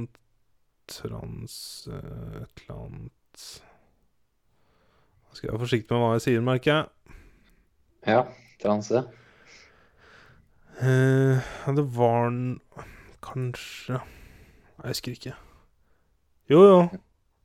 trans 0.88 1.56
eh, 1.92 2.38
Et 2.40 2.62
eller 2.64 2.78
annet 2.78 3.44
Nå 5.28 5.36
skal 5.36 5.46
jeg 5.48 5.52
være 5.52 5.62
forsiktig 5.66 5.92
med 5.92 6.02
hva 6.04 6.14
jeg 6.14 6.24
sier, 6.24 6.44
merker 6.44 6.70
jeg. 6.72 7.18
Ja, 8.08 8.20
transe. 8.62 9.04
Eh, 10.82 11.38
det 11.76 11.84
var 11.96 12.24
den 12.30 12.60
Kanskje 13.22 14.00
Jeg 14.82 14.88
husker 14.88 15.12
ikke. 15.12 15.34
Jo, 16.50 16.62
jo. 16.62 16.88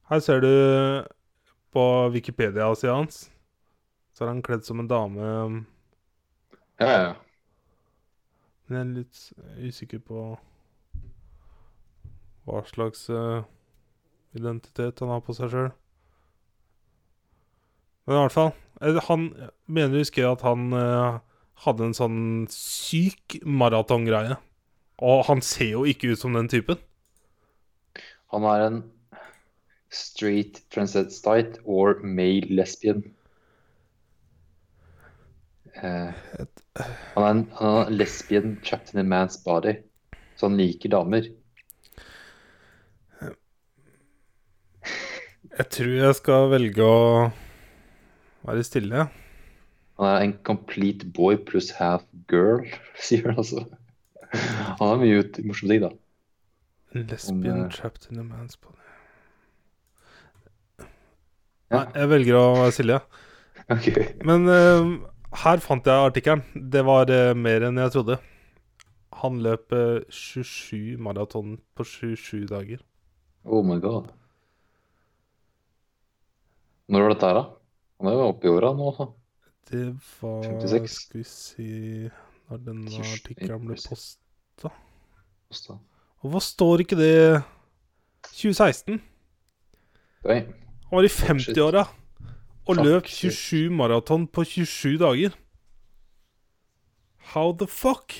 Her 0.09 0.19
ser 0.19 0.39
du 0.39 0.49
på 1.71 2.09
Wikipedia-sida 2.09 2.93
hans. 2.93 3.31
Så 4.13 4.25
er 4.25 4.33
han 4.33 4.41
kledd 4.43 4.65
som 4.65 4.79
en 4.79 4.89
dame. 4.89 5.21
Ja, 6.79 6.89
ja. 6.89 7.13
Men 8.67 8.75
jeg 8.77 8.81
er 8.81 8.97
litt 8.97 9.21
usikker 9.69 10.01
på 10.03 10.23
hva 12.49 12.63
slags 12.65 13.05
uh, 13.13 13.45
identitet 14.33 14.99
han 14.99 15.13
har 15.13 15.23
på 15.23 15.37
seg 15.37 15.53
sjøl. 15.53 15.71
Men 18.09 18.17
i 18.17 18.21
hvert 18.23 18.33
fall 18.33 18.51
eh, 18.81 18.99
Han 19.05 19.25
mener 19.69 19.93
å 19.93 20.01
huske 20.01 20.25
at 20.25 20.41
han 20.41 20.71
eh, 20.73 21.19
hadde 21.65 21.89
en 21.89 21.97
sånn 21.97 22.21
syk 22.53 23.39
maratongreie. 23.43 24.37
Og 24.99 25.25
han 25.29 25.43
ser 25.45 25.73
jo 25.77 25.85
ikke 25.87 26.13
ut 26.13 26.21
som 26.21 26.35
den 26.35 26.49
typen. 26.51 26.79
Han 28.33 28.45
er 28.45 28.65
en 28.65 28.81
straight 29.89 30.61
transvestite 30.73 31.61
or 31.65 31.99
male 32.03 32.47
lesbian. 32.53 33.01
Uh, 35.79 36.11
han, 37.15 37.23
er 37.23 37.29
en, 37.29 37.43
han 37.57 37.77
er 37.79 37.87
en 37.87 37.97
lesbian 37.97 38.57
trapped 38.65 38.93
in 38.93 39.01
a 39.01 39.07
man's 39.07 39.39
body. 39.43 39.79
Så 40.35 40.47
han 40.47 40.59
liker 40.59 40.91
damer. 40.93 41.31
Jeg 45.59 45.67
tror 45.75 45.95
jeg 45.97 46.15
skal 46.15 46.51
velge 46.53 46.85
å 46.85 46.99
være 48.47 48.63
stille. 48.63 49.09
Han 49.99 50.07
er 50.07 50.25
en 50.25 50.35
complete 50.47 51.07
boy 51.15 51.35
pluss 51.49 51.73
half 51.75 52.05
girl, 52.31 52.63
sier 53.05 53.27
han 53.27 53.41
altså. 53.43 53.65
Han 54.31 54.85
har 54.85 54.99
mye 55.01 55.19
ut, 55.19 55.39
morsomme 55.43 55.73
ting, 55.73 55.83
da. 55.83 55.91
Lesbian 56.95 57.57
Om, 57.57 57.65
eh, 57.65 57.71
trapped 57.73 58.07
in 58.11 58.21
a 58.21 58.23
man's 58.23 58.55
body. 58.55 58.77
Ja. 61.69 61.83
Nei, 61.83 61.85
jeg 62.01 62.09
velger 62.15 62.39
å 62.39 62.45
være 62.63 62.75
Silje. 62.79 63.01
Okay. 63.69 64.15
Men 64.25 64.49
uh, 64.49 64.87
her 65.43 65.59
fant 65.61 65.85
jeg 65.85 66.07
artikkelen. 66.07 66.39
Det 66.73 66.81
var 66.87 67.11
uh, 67.13 67.35
mer 67.37 67.67
enn 67.67 67.77
jeg 67.77 67.91
trodde. 67.93 68.15
Han 69.19 69.41
løp 69.43 69.75
eh, 69.75 69.99
27 70.09 70.97
maraton 71.05 71.59
på 71.77 71.85
27 71.85 72.47
dager. 72.49 72.81
Oh 73.43 73.61
my 73.65 73.77
god. 73.83 74.09
Når 76.89 77.05
var 77.05 77.13
dette 77.13 77.29
her, 77.29 77.37
da? 77.37 77.45
Han 77.99 78.09
er 78.09 78.17
jo 78.17 78.27
oppe 78.31 78.47
i 78.47 78.53
åra 78.53 78.71
nå. 78.73 78.89
altså. 78.89 79.09
Det 79.69 79.85
var 80.21 80.43
56. 80.43 80.97
Skal 81.03 81.19
vi 81.19 81.27
se 81.29 81.67
Når 82.49 82.63
denne 82.65 82.89
27, 82.89 83.13
artikkelen 83.13 83.67
ble 83.69 83.77
posta 83.77 84.71
Kosta. 85.49 85.79
Hvorfor 86.21 86.43
står 86.45 86.83
ikke 86.83 86.97
det 86.99 87.41
2016? 88.27 88.99
Oi. 90.29 90.39
Han 90.89 90.97
var 90.97 91.05
i 91.07 91.11
50-åra 91.13 91.85
og 92.69 92.81
løp 92.83 93.07
27 93.09 93.71
maraton 93.73 94.27
på 94.27 94.43
27 94.45 94.97
dager. 95.01 95.37
How 97.33 97.53
the 97.57 97.65
fuck? 97.69 98.13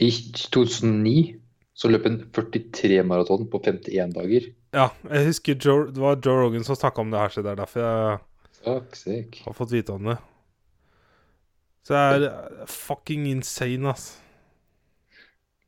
I 0.00 0.08
2009 0.08 1.36
så 1.76 1.90
løp 1.92 2.06
han 2.08 2.22
43 2.34 3.02
maraton 3.06 3.44
på 3.50 3.60
51 3.64 4.14
dager. 4.16 4.48
Ja, 4.74 4.88
jeg 5.10 5.28
husker 5.28 5.60
Joe, 5.60 5.90
det 5.92 6.00
var 6.02 6.18
Joe 6.24 6.44
Rogan 6.44 6.64
som 6.64 6.76
snakka 6.76 7.04
om 7.04 7.12
det 7.12 7.20
her, 7.20 7.32
så 7.32 7.44
det 7.44 7.52
er 7.52 7.60
derfor 7.60 7.84
jeg. 7.84 8.18
Har 8.64 9.52
fått 9.56 9.72
vite 9.72 9.92
om 9.94 10.04
det. 10.10 10.18
Så 11.86 11.94
det 12.20 12.28
er 12.28 12.66
fucking 12.68 13.26
insane, 13.30 13.88
ass. 13.88 14.18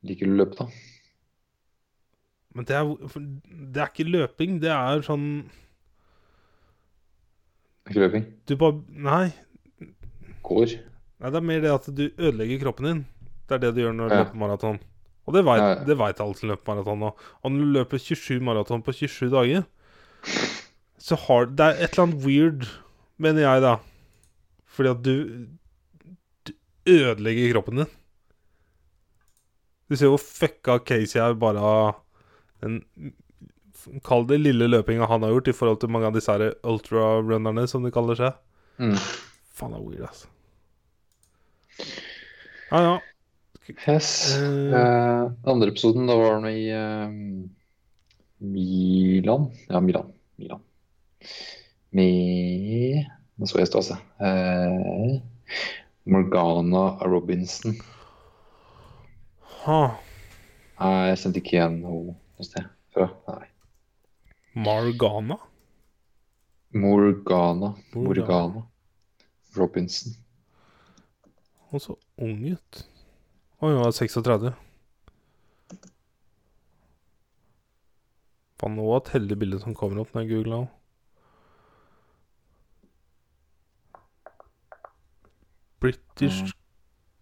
Liker 0.05 0.25
du 0.29 0.33
å 0.35 0.39
løpe, 0.43 0.57
da? 0.57 0.67
Men 2.53 2.67
det 2.67 2.75
er, 2.75 2.89
det 3.71 3.81
er 3.81 3.89
ikke 3.89 4.09
løping, 4.11 4.59
det 4.61 4.71
er 4.73 5.01
sånn 5.05 5.25
Ikke 7.87 8.03
løping. 8.03 8.25
Du 8.49 8.55
bare 8.59 8.81
Nei. 9.07 9.31
Går. 10.45 10.75
Nei, 11.21 11.29
det 11.31 11.39
er 11.39 11.45
mer 11.47 11.61
det 11.63 11.71
at 11.73 11.87
du 11.95 12.03
ødelegger 12.11 12.61
kroppen 12.65 12.87
din. 12.89 13.01
Det 13.47 13.55
er 13.57 13.63
det 13.65 13.71
du 13.75 13.81
gjør 13.85 13.95
når 13.95 14.09
du 14.09 14.15
Ja. 14.15 14.23
løper 14.25 14.41
maraton. 14.41 14.79
Og 15.27 15.33
det 15.35 15.45
veit 15.45 15.85
det 15.87 15.97
alle 16.25 16.35
som 16.35 16.49
løper 16.49 16.67
maraton 16.73 16.99
nå. 16.99 17.11
Og 17.43 17.51
når 17.51 17.59
du 17.65 17.71
løper 17.77 17.97
27 18.01 18.41
maraton 18.41 18.81
på 18.83 18.91
27 18.93 19.29
dager, 19.31 19.65
så 21.01 21.17
har 21.17 21.49
Det 21.49 21.65
er 21.65 21.79
et 21.79 21.95
eller 21.95 22.05
annet 22.05 22.25
weird, 22.25 22.67
mener 23.21 23.41
jeg, 23.41 23.63
da. 23.63 23.73
Fordi 24.71 24.91
at 24.91 25.01
du, 25.03 25.15
du 26.47 26.53
ødelegger 26.89 27.55
kroppen 27.55 27.81
din. 27.81 27.97
Du 29.89 29.97
ser 29.97 30.13
hvor 30.13 30.21
fucka 30.21 30.77
Casey 30.87 31.19
er 31.19 31.35
bare 31.35 31.59
av 31.59 31.97
den 32.61 32.79
Kall 34.05 34.27
det 34.29 34.37
lille 34.37 34.67
løpinga 34.69 35.07
han 35.09 35.23
har 35.25 35.31
gjort 35.33 35.47
i 35.49 35.55
forhold 35.57 35.79
til 35.81 35.89
mange 35.89 36.05
av 36.11 36.13
disse 36.13 36.29
her 36.29 36.51
ultra-runnerne, 36.69 37.63
som 37.65 37.81
de 37.81 37.89
kaller 37.93 38.19
seg. 38.19 38.35
Mm. 38.77 38.93
Faen, 39.57 39.73
det 39.73 39.79
er 39.79 39.87
weird, 39.87 40.03
altså. 40.05 40.27
Ja, 42.69 42.81
ja. 42.85 42.93
Yes. 43.71 44.11
Uh, 44.37 44.69
uh, 44.69 45.33
andre 45.49 45.71
episoden, 45.73 46.05
da 46.05 46.19
var 46.19 46.37
han 46.37 46.45
i 46.51 46.69
uh, 46.69 47.09
Milan. 48.53 49.49
Ja, 49.65 49.81
Milan. 49.81 50.13
Milan. 50.37 50.61
Med 51.91 53.09
Nå 53.41 53.47
så 53.49 53.57
jeg 53.57 53.69
stå, 53.71 53.81
altså. 53.81 53.95
Eh, 54.21 55.15
Morgana 56.13 56.83
Robinson. 57.09 57.73
Ha. 59.63 59.79
Nei, 60.81 60.91
jeg 61.09 61.21
kjente 61.23 61.41
ikke 61.41 61.55
igjen 61.55 61.79
henne 61.85 62.13
noe 62.13 62.45
sted 62.45 62.67
fra. 62.93 63.07
Nei. 63.29 63.47
Margana? 64.67 65.39
Morgana. 66.73 67.73
Morgana. 67.93 68.07
Morgana 68.07 68.65
Robinson. 69.57 70.13
Hun 71.71 71.79
så 71.79 71.95
ung 72.17 72.43
ut. 72.45 72.83
Oi, 73.61 73.71
hun 73.71 73.81
var 73.83 73.91
36. 73.95 74.53
Faen, 78.61 78.75
nå 78.77 78.85
var 78.85 79.01
et 79.01 79.15
heldig 79.15 79.37
bilde 79.41 79.61
som 79.63 79.75
kommer 79.77 80.03
opp 80.03 80.13
når 80.13 80.25
jeg 80.25 80.33
googla 80.35 80.61
henne. 80.61 80.80
British 85.81 86.53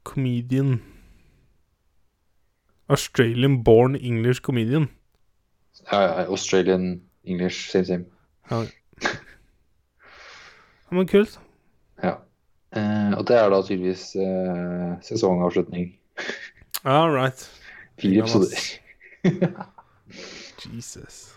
comedian. 0.03 0.81
Australian 2.89 3.63
born 3.63 3.95
English 3.95 4.41
comedian. 4.41 4.89
Ja, 5.91 6.25
Australian 6.27 7.01
English, 7.23 7.71
same, 7.71 7.85
same. 7.85 8.05
Ja, 8.51 8.65
men 10.91 11.07
kult. 11.07 11.39
Ja. 12.03 12.15
Uh, 12.75 13.17
og 13.17 13.27
det 13.27 13.37
er 13.37 13.49
da 13.49 13.61
tydeligvis 13.65 14.11
uh, 14.17 14.97
sesongavslutning. 15.05 15.93
All 16.83 17.09
right. 17.13 17.45
Fire 18.01 18.19
episoder. 18.19 18.57
Jesus. 20.65 21.35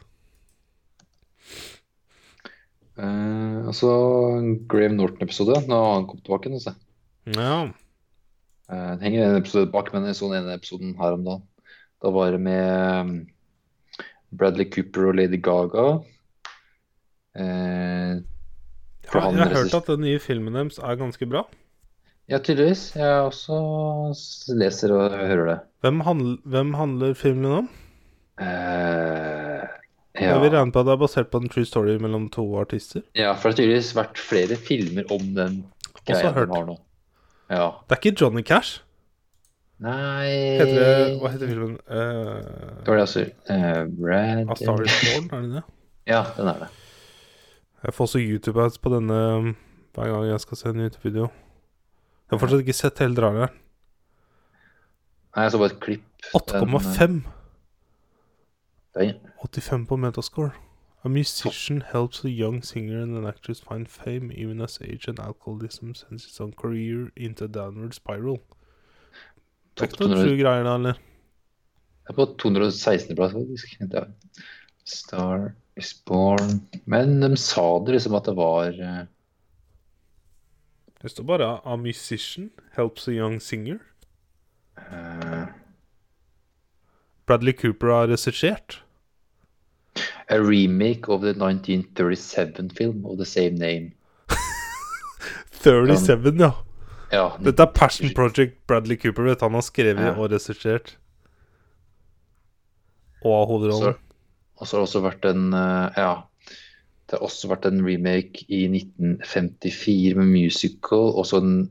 Uh, 2.98 3.66
og 3.66 3.74
så 3.74 3.92
Graham 4.68 4.96
Norton-episode. 5.00 5.62
Nå 5.68 5.84
har 5.84 5.94
han 5.94 6.06
kommet 6.06 6.24
tilbake. 6.24 6.52
Nå, 6.52 6.60
se. 6.60 6.74
Ja. 7.26 7.68
Eh, 8.72 8.90
det 8.98 9.02
henger 9.06 9.28
en 9.28 9.40
episode 9.42 9.70
bak, 9.72 9.92
men 9.94 10.06
jeg 10.08 10.16
så 10.18 10.30
den 10.32 10.42
ene 10.42 10.56
episoden 10.58 10.94
her 10.98 11.12
om 11.18 11.24
dagen. 11.26 11.42
Da 12.02 12.10
var 12.10 12.32
det 12.34 12.40
med 12.42 13.00
um, 13.00 13.12
Bradley 14.34 14.66
Cooper 14.72 15.10
og 15.12 15.14
Lady 15.20 15.38
Gaga. 15.42 16.00
Eh, 17.38 18.20
Ja, 19.12 19.20
jeg 19.28 19.42
har 19.44 19.52
hørt 19.58 19.74
at 19.76 19.86
den 19.90 20.00
nye 20.06 20.18
filmen 20.22 20.54
deres 20.56 20.78
er 20.78 20.96
ganske 20.96 21.26
bra. 21.28 21.42
ja, 22.30 22.38
tydeligvis. 22.38 22.94
Jeg 22.96 23.26
også 23.28 24.54
leser 24.56 24.92
og 24.94 25.10
hører 25.12 25.44
det. 25.50 25.58
Hvem, 25.82 26.00
handl 26.06 26.36
hvem 26.48 26.72
handler 26.74 27.14
filmen 27.14 27.52
om? 27.58 27.68
Eh, 28.40 29.66
Jeg 30.22 30.40
vil 30.40 30.50
regne 30.54 30.72
på 30.72 30.80
at 30.80 30.86
det 30.86 30.92
er 30.94 31.00
basert 31.02 31.30
på 31.32 31.40
en 31.42 31.48
true 31.48 31.64
story 31.66 31.98
mellom 32.00 32.30
to 32.30 32.44
artister. 32.60 33.02
ja, 33.14 33.32
for 33.34 33.50
det 33.50 33.58
har 33.58 33.62
tydeligvis 33.62 33.92
vært 33.96 34.18
flere 34.18 34.56
filmer 34.56 35.04
om 35.12 35.34
den 35.34 35.64
greia 36.06 36.32
de 36.32 36.46
har 36.54 36.66
nå. 36.66 36.78
Ja. 37.52 37.68
Det 37.84 37.96
er 37.96 38.00
ikke 38.00 38.16
Johnny 38.20 38.42
Cash. 38.48 38.80
Nei 39.82 40.28
Heter 40.60 40.76
det, 40.78 41.16
hva 41.18 41.30
heter 41.32 41.50
filmen? 41.50 41.74
Uh, 41.90 42.84
Dårlig 42.86 43.02
også 43.02 43.24
eh, 43.50 43.80
Brad 43.90 44.52
A 44.52 44.56
Star 44.60 44.84
Is 44.86 44.98
Born, 45.02 45.26
er 45.26 45.42
det 45.42 45.56
det? 45.56 45.62
Ja, 46.06 46.22
den 46.36 46.50
er 46.52 46.62
det. 46.62 46.68
Jeg 47.82 47.94
får 47.96 48.06
også 48.06 48.22
YouTube-ads 48.22 48.78
på 48.78 48.92
denne 48.94 49.18
um, 49.34 49.50
hver 49.96 50.12
gang 50.12 50.28
jeg 50.30 50.40
skal 50.44 50.60
se 50.60 50.70
en 50.70 50.84
YouTube-video. 50.84 51.26
Jeg 51.26 52.36
har 52.36 52.42
fortsatt 52.44 52.62
ikke 52.62 52.78
sett 52.78 53.02
hele 53.02 53.18
drageren. 53.18 53.58
Nei, 55.34 55.44
jeg 55.44 55.52
så 55.52 55.60
bare 55.60 55.74
et 55.74 55.80
klipp. 55.82 56.06
8,5. 56.38 57.18
85 59.42 59.88
på 59.88 59.98
Metascore. 59.98 60.52
A 61.04 61.08
musician 61.08 61.80
helps 61.80 62.24
a 62.24 62.30
young 62.30 62.62
singer 62.62 63.02
and 63.02 63.16
an 63.16 63.26
actress 63.26 63.60
find 63.60 63.88
fame 63.88 64.30
even 64.32 64.60
as 64.60 64.78
age 64.80 65.08
and 65.08 65.18
alcoholism 65.18 65.94
sends 65.94 66.24
his 66.24 66.40
own 66.40 66.52
career 66.52 67.10
into 67.16 67.44
a 67.44 67.48
downward 67.48 67.94
spiral. 67.94 68.38
Topp 69.74 69.88
ikke 69.88 70.04
200 70.04 70.36
greier 70.38 70.62
da, 70.62 70.74
eller? 70.78 71.00
Det 72.02 72.12
er 72.12 72.18
på 72.18 72.26
216. 72.38 73.16
plass, 73.16 73.32
faktisk. 73.32 73.82
Star 74.84 75.54
is 75.76 75.94
born 75.94 76.68
Men 76.86 77.20
de 77.22 77.36
sa 77.36 77.78
det 77.86 77.96
liksom 77.96 78.14
at 78.18 78.26
det 78.26 78.36
var 78.36 78.78
uh... 78.78 79.02
Det 81.02 81.10
står 81.10 81.26
bare 81.26 81.50
A 81.66 81.76
musician 81.76 82.50
helps 82.76 83.08
a 83.08 83.12
young 83.12 83.40
singer. 83.42 83.78
Uh... 84.78 85.50
Bradley 87.26 87.52
Cooper 87.52 87.90
har 87.90 88.06
regissert. 88.06 88.82
A 90.32 90.38
remake 90.40 91.08
of 91.12 91.20
the 91.22 91.32
1937 91.36 92.70
film 92.76 93.04
of 93.06 93.18
the 93.18 93.26
same 93.28 93.56
name. 93.60 93.92
37, 95.62 96.38
ja. 96.40 96.52
Ja, 97.12 97.26
Dette 97.44 97.62
er 97.66 97.72
Passion 97.76 98.08
Project 98.16 98.54
Bradley 98.66 98.96
Cooper, 98.96 99.26
vet. 99.28 99.42
Han 99.44 99.52
har 99.54 99.60
skrevet 99.66 100.00
Ja. 100.00 100.14
og 100.16 100.30
regissert. 100.32 100.94
Og 103.22 103.34
har 103.36 103.46
hovedrollen. 103.50 103.94
Og 104.56 104.66
så 104.66 104.76
har 104.76 104.82
det 104.82 104.88
også 104.88 105.02
vært 105.04 105.24
en 105.30 105.52
eh, 105.54 105.98
Ja. 106.00 106.12
Det 107.10 107.18
har 107.18 107.26
også 107.26 107.48
vært 107.50 107.66
en 107.68 107.82
remake 107.84 108.46
i 108.48 108.62
1954 108.72 110.14
med 110.16 110.30
musical, 110.32 111.10
og 111.18 111.26
så 111.28 111.42
en 111.42 111.68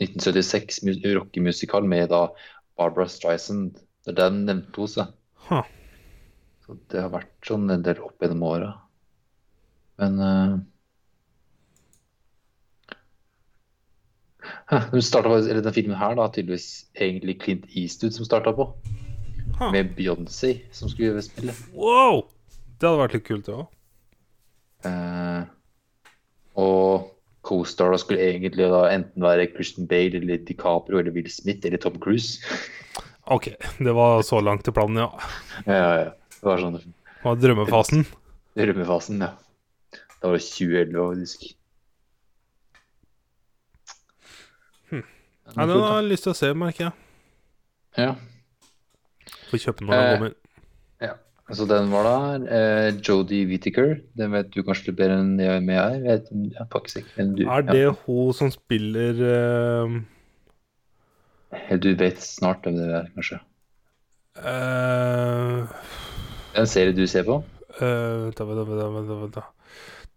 1976 0.00 0.82
mu- 0.84 1.14
rockemusikal 1.16 1.84
med 1.88 2.10
da 2.12 2.26
Barbara 2.76 3.08
Streisand. 3.08 3.78
Det 4.04 4.12
er 4.18 4.18
den 4.28 4.44
nevnte 4.44 4.76
hos 4.82 4.98
seg. 4.98 5.06
Huh. 5.48 5.62
Så 6.70 6.76
det 6.92 7.00
har 7.02 7.10
vært 7.10 7.32
sånn 7.42 7.66
en 7.74 7.82
del 7.82 7.98
opp 7.98 8.22
gjennom 8.22 8.44
åra. 8.46 8.68
Men 9.98 10.20
uh, 10.22 10.52
hæ, 14.70 14.78
den, 14.92 15.02
startet, 15.02 15.48
eller 15.50 15.64
den 15.66 15.74
filmen 15.74 15.98
her 15.98 16.14
da, 16.14 16.28
tydeligvis 16.30 16.68
egentlig 16.94 17.40
Clint 17.42 17.64
Eastwood 17.74 18.14
som 18.14 18.28
starta 18.28 18.52
på. 18.54 18.68
Huh. 19.56 19.72
Med 19.74 19.90
Beyoncé 19.98 20.60
som 20.70 20.92
skulle 20.92 21.24
spille. 21.26 21.56
Wow! 21.74 22.22
Det 22.78 22.86
hadde 22.86 23.02
vært 23.02 23.18
litt 23.18 23.26
kult, 23.26 23.50
det 23.50 23.56
òg. 23.58 23.66
Eh, 24.86 25.42
og 26.62 27.10
co-star 27.50 27.98
skulle 27.98 28.30
egentlig 28.30 28.70
da 28.70 28.84
enten 28.94 29.26
være 29.26 29.50
Christian 29.56 29.90
Bale 29.90 30.22
eller 30.22 30.46
DiCaprio 30.46 31.02
eller 31.02 31.18
Will 31.18 31.34
Smith 31.34 31.66
eller 31.66 31.82
Tom 31.82 31.98
Cruise. 31.98 32.38
Ok, 33.26 33.50
det 33.82 33.98
var 33.98 34.22
så 34.22 34.38
langt 34.38 34.62
til 34.70 34.78
planen, 34.78 35.02
ja. 35.02 35.10
ja, 35.66 35.74
ja, 35.74 35.92
ja. 36.06 36.16
Det 36.40 36.48
var 36.48 36.58
sånn 36.62 36.76
Det 36.80 37.24
var 37.24 37.36
drømmefasen. 37.36 38.04
Drømmefasen, 38.56 39.20
ja. 39.20 39.32
Da 40.20 40.28
var 40.30 40.36
det 40.38 40.44
2011, 40.46 41.08
faktisk. 41.10 41.40
Nei, 44.90 45.64
den 45.66 45.80
har 45.82 45.96
jeg 45.98 46.10
lyst 46.12 46.22
til 46.28 46.30
å 46.32 46.38
se, 46.38 46.48
merker 46.54 46.84
jeg. 46.84 46.94
Ja. 47.98 48.12
Får 49.50 49.58
kjøpe 49.64 49.82
når 49.82 49.90
den 49.90 50.04
Eh, 50.04 50.12
kommer. 50.14 50.32
ja. 51.02 51.14
Så 51.50 51.66
den 51.66 51.88
var 51.90 52.04
der. 52.06 52.44
Eh, 52.54 52.90
Jodie 53.02 53.46
Whittaker, 53.50 53.96
den 54.14 54.30
vet 54.30 54.50
du 54.54 54.62
kanskje 54.62 54.94
bedre 54.94 55.16
enn 55.18 55.32
jeg 55.42 55.62
med 55.66 55.74
jeg 55.74 56.02
vet. 56.04 56.28
Ja, 56.54 56.64
faktisk 56.70 57.00
ikke. 57.02 57.16
Men 57.18 57.34
du, 57.34 57.42
Er 57.50 57.62
det 57.66 57.96
hun 58.06 58.32
som 58.32 58.50
spiller 58.54 59.14
eh. 59.26 59.88
Du 61.82 61.88
vet 61.98 62.18
snart 62.22 62.62
hvem 62.62 62.76
det 62.78 62.86
er, 62.94 63.10
kanskje. 63.16 63.40
eh, 64.38 65.66
En 66.58 66.66
serie 66.66 66.92
du 66.96 67.04
ser 67.06 67.24
på? 67.28 67.40
Uh, 67.80 68.30
da, 68.34 68.44
da, 68.44 69.26
da. 69.34 69.44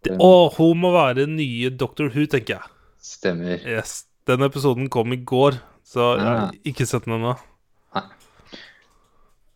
Det- 0.03 0.17
Å, 0.19 0.31
hun 0.57 0.79
må 0.81 0.91
være 0.95 1.27
nye 1.29 1.69
Doctor 1.69 2.09
Who, 2.11 2.25
tenker 2.27 2.57
jeg. 2.57 2.71
Stemmer. 3.03 3.59
Yes. 3.67 4.05
Den 4.27 4.41
episoden 4.45 4.89
kom 4.89 5.11
i 5.13 5.17
går, 5.19 5.59
så 5.83 6.13
jeg 6.17 6.25
har 6.25 6.51
ikke 6.65 6.87
sett 6.87 7.05
den 7.05 7.17
ennå. 7.19 7.35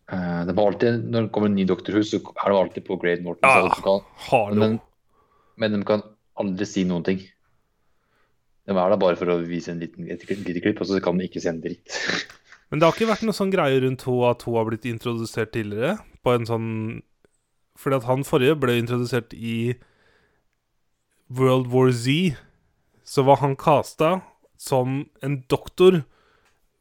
Eh, 0.08 0.44
det 0.48 0.54
var 0.56 0.70
alltid, 0.70 1.02
når 1.12 1.26
det 1.26 1.32
kommer 1.34 1.50
en 1.50 1.56
ny 1.58 1.64
Doctor 1.68 1.92
Who, 1.98 2.02
så 2.06 2.16
er 2.16 2.48
det 2.52 2.58
alltid 2.58 2.84
på 2.86 2.96
Grade 3.00 3.22
Morton. 3.24 3.48
Ja. 3.48 3.68
kan- 3.84 4.04
Hallo. 4.30 4.54
Men, 4.56 4.78
men 5.60 5.72
de 5.76 5.82
kan 5.84 6.02
aldri 6.40 6.64
si 6.66 6.84
noen 6.88 7.04
ting. 7.04 7.18
De 8.68 8.72
er 8.76 8.88
der 8.92 8.96
bare 9.00 9.16
for 9.16 9.26
å 9.26 9.38
vise 9.44 9.68
en 9.72 9.80
liten, 9.80 10.08
et 10.10 10.24
lite 10.28 10.60
klipp, 10.64 10.80
og 10.80 10.86
så 10.88 11.00
kan 11.02 11.18
de 11.18 11.28
ikke 11.28 11.40
si 11.40 11.48
en 11.48 11.60
dritt. 11.60 11.88
Men 12.70 12.78
det 12.80 12.86
har 12.88 12.92
ikke 12.96 13.08
vært 13.08 13.22
noe 13.24 13.32
sånn 13.36 13.50
greie 13.52 13.80
rundt 13.80 14.02
henne 14.04 14.28
at 14.30 14.42
hun 14.44 14.54
har 14.58 14.64
blitt 14.68 14.84
introdusert 14.84 15.52
tidligere? 15.54 15.94
På 16.24 16.34
en 16.36 16.44
sånn 16.48 16.68
Fordi 17.78 17.96
at 17.96 18.04
han 18.08 18.24
forrige 18.26 18.56
ble 18.58 18.74
introdusert 18.80 19.32
i 19.34 19.74
World 21.30 21.66
War 21.70 21.92
Z. 21.92 22.34
Så 23.04 23.22
var 23.24 23.36
han 23.40 23.54
casta 23.56 24.20
som 24.58 25.06
en 25.22 25.44
doktor 25.48 26.02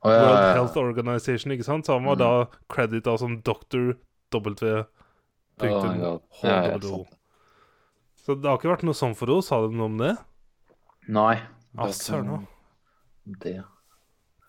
Og 0.03 0.11
jeg- 0.11 0.23
World 0.25 0.55
Health 0.57 0.77
Organization, 0.77 1.53
ikke 1.53 1.65
sant? 1.65 1.87
Så 1.87 1.93
han 1.95 2.05
var 2.05 2.17
da 2.17 2.47
credita 2.69 3.17
som 3.19 3.41
doktor 3.43 3.95
W. 4.33 4.85
Oh, 5.61 5.83
ja. 6.01 6.19
Ja, 6.43 6.63
ja. 6.67 6.79
Så 8.25 8.35
det 8.41 8.49
har 8.49 8.59
ikke 8.59 8.71
vært 8.77 8.83
noe 8.83 8.95
sånn 8.95 9.15
for 9.15 9.27
henne. 9.27 9.43
Sa 9.45 9.61
de 9.67 9.73
noe 9.77 9.85
om 9.87 9.99
det? 9.99 10.17
Nei. 11.11 11.37
Ah, 11.77 11.87
det 11.87 11.93
er 11.93 11.99
søren 11.99 12.33
òg. 12.37 12.47
Det. 13.45 13.57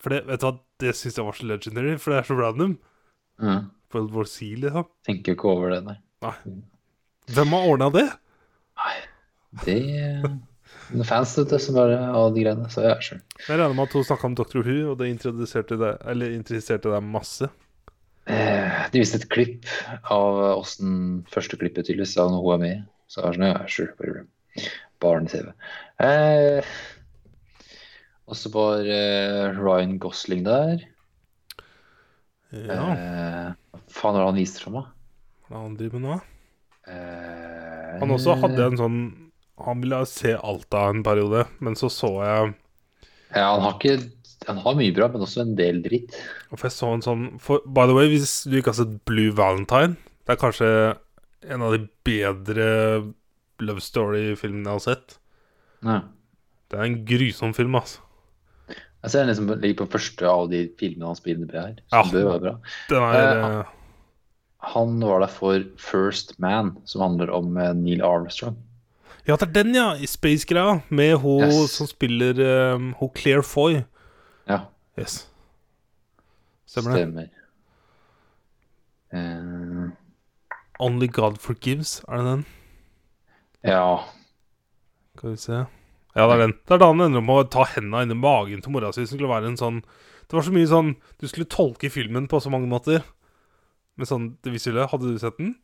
For 0.02 0.14
det, 0.14 0.24
vet 0.30 0.42
du 0.42 0.48
hva, 0.48 0.54
det 0.82 0.94
syns 0.98 1.18
jeg 1.20 1.26
var 1.28 1.38
så 1.38 1.48
legendary, 1.50 1.96
for 2.02 2.14
det 2.14 2.20
er 2.22 2.28
så 2.30 2.38
random. 2.40 2.76
Mm. 3.42 3.66
På 3.92 4.02
War 4.14 4.30
Z, 4.30 4.48
liksom. 4.64 4.88
Tenker 5.08 5.36
ikke 5.36 5.50
over 5.52 5.74
det, 5.76 5.82
nei. 5.86 5.98
Hvem 7.32 7.54
har 7.56 7.68
ordna 7.70 7.90
det? 7.94 8.08
Nei, 8.82 8.96
Det 9.66 9.78
er 11.02 11.08
fans 11.08 11.34
vet 11.38 11.50
du, 11.52 11.58
som 11.62 11.76
bare 11.78 11.98
av 12.16 12.32
de 12.36 12.44
greiene. 12.46 12.70
Så 12.72 12.84
ja, 12.86 12.96
sure. 13.04 13.22
Jeg 13.48 13.58
regner 13.60 13.76
med 13.78 13.90
at 13.90 13.96
hun 13.98 14.06
snakka 14.08 14.30
om 14.30 14.38
Dr. 14.40 14.62
Who, 14.66 14.78
og 14.94 14.98
det 15.02 15.10
introduserte 15.12 15.78
deg, 15.82 16.00
eller 16.14 16.34
interesserte 16.38 16.92
deg 16.94 17.06
masse. 17.06 17.50
Eh, 18.30 18.82
De 18.94 19.02
viste 19.02 19.18
et 19.22 19.28
klipp 19.34 19.66
av 20.14 20.40
åssen 20.60 21.24
første 21.32 21.58
klippet 21.60 21.88
tydeligvis 21.90 22.18
av 22.22 22.32
når 22.34 22.46
hun 22.46 22.54
er 22.58 22.64
med. 22.66 22.88
Så 23.12 23.22
jeg 23.22 23.28
er 23.30 23.38
sånn, 23.38 23.50
ja, 23.50 23.62
sure, 23.68 23.94
bare 24.00 24.26
barne-TV. 25.02 25.52
Eh, 26.02 26.72
og 28.32 28.38
så 28.40 28.52
var 28.54 28.86
eh, 28.88 29.52
Ryan 29.58 29.98
Gosling 30.02 30.46
der. 30.48 30.88
Ja, 32.52 32.84
Eh, 32.92 33.52
hva 33.72 33.80
faen 33.88 34.18
har 34.20 34.26
han 34.28 34.36
vist 34.36 34.58
fram, 34.60 34.74
da? 34.82 34.82
hva 35.48 35.54
er 35.54 35.54
det 35.54 35.62
han 35.64 35.76
driver 35.80 36.02
med 36.02 36.10
nå? 36.10 36.16
Eh, 36.92 38.00
Han 38.02 38.12
også 38.12 38.34
hadde 38.42 38.66
en 38.66 38.80
sånn 38.80 38.98
Han 39.64 39.84
ville 39.84 40.00
se 40.10 40.34
alt 40.36 40.74
av 40.76 40.90
en 40.92 41.04
periode, 41.06 41.46
men 41.64 41.78
så 41.80 41.88
så 41.94 42.10
jeg 42.26 42.50
Ja, 43.36 43.54
han 43.54 43.62
har 43.64 43.78
ikke 43.78 43.96
Han 44.50 44.58
har 44.66 44.76
mye 44.76 44.96
bra, 44.98 45.08
men 45.14 45.22
også 45.24 45.44
en 45.46 45.56
del 45.56 45.80
dritt. 45.86 46.16
For 46.50 46.66
jeg 46.68 46.76
så 46.76 46.90
en 46.96 47.06
sånn 47.06 47.26
for, 47.40 47.62
By 47.68 47.86
the 47.88 47.96
way, 47.96 48.10
hvis 48.12 48.44
du 48.50 48.58
ikke 48.60 48.74
har 48.74 48.80
sett 48.82 48.98
Blue 49.08 49.32
Valentine 49.38 49.96
Det 50.26 50.36
er 50.36 50.42
kanskje 50.42 50.72
en 51.48 51.62
av 51.66 51.72
de 51.78 51.86
bedre 52.04 52.68
love 53.62 53.82
story-filmene 53.84 54.68
jeg 54.70 54.80
har 54.80 54.86
sett. 54.86 55.18
Ja. 55.86 56.00
Det 56.72 56.80
er 56.80 56.88
en 56.88 57.00
grusom 57.06 57.54
film, 57.58 57.76
altså. 57.76 58.00
Jeg 59.02 59.12
ser 59.12 59.24
den 59.26 59.32
liksom 59.32 59.48
ligger 59.64 59.86
på 59.86 59.92
første 59.98 60.28
av 60.30 60.50
de 60.52 60.60
filmene 60.80 61.10
han 61.10 61.18
spiller 61.18 61.46
med 61.48 61.56
her. 61.58 61.78
Ja. 61.92 62.02
Det 62.12 62.22
være 62.26 62.42
bra. 62.44 62.52
Den 62.90 63.06
er 63.08 63.40
eh, 63.62 63.72
Han 64.76 65.00
var 65.02 65.24
der 65.24 65.32
for 65.34 65.64
First 65.82 66.36
Man, 66.40 66.76
som 66.86 67.02
handler 67.02 67.32
om 67.34 67.58
eh, 67.58 67.72
Neil 67.74 68.04
Armstrong. 68.06 68.60
Ja, 69.28 69.36
det 69.36 69.48
er 69.50 69.54
den, 69.64 69.74
ja! 69.76 69.88
I 69.98 70.06
Space-greia. 70.10 70.80
Med 70.90 71.16
hun 71.22 71.44
Yes. 71.46 71.72
som 71.78 71.88
spiller 71.90 72.38
um, 72.76 72.92
Hun 73.00 73.10
Claire 73.18 73.44
Foy. 73.44 73.82
Ja, 74.50 74.60
Yes. 75.00 75.28
Stemmer 76.66 76.94
det. 76.96 77.02
stemmer. 77.08 77.28
Uh, 79.14 79.90
Only 80.80 81.08
God 81.12 81.38
Forgives, 81.40 82.02
er 82.08 82.18
det 82.18 82.26
den? 82.26 82.46
Ja. 83.64 84.04
Skal 85.18 85.34
vi 85.36 85.38
se 85.38 85.58
Ja, 86.16 86.26
det 86.28 86.34
er 86.36 86.42
den. 86.48 86.54
Det 86.68 86.76
er 86.76 86.82
da 86.82 86.88
han 86.92 87.02
ender 87.06 87.22
med 87.24 87.46
å 87.46 87.50
ta 87.52 87.64
henda 87.76 88.02
inni 88.04 88.16
magen 88.18 88.62
til 88.64 88.74
mora 88.74 88.92
si. 88.96 89.06
Skulle 89.08 89.30
være 89.32 89.52
en 89.52 89.58
sånn 89.60 89.82
Det 90.28 90.34
var 90.38 90.44
så 90.48 90.54
mye 90.56 90.68
sånn 90.68 90.94
Du 91.20 91.28
skulle 91.28 91.46
tolke 91.52 91.92
filmen 91.92 92.28
på 92.32 92.40
så 92.42 92.52
mange 92.52 92.68
måter. 92.72 93.04
Med 94.00 94.08
sånn 94.10 94.38
det 94.44 94.54
visuelle. 94.56 94.88
Hadde 94.92 95.12
du 95.12 95.20
sett 95.22 95.38
den? 95.38 95.56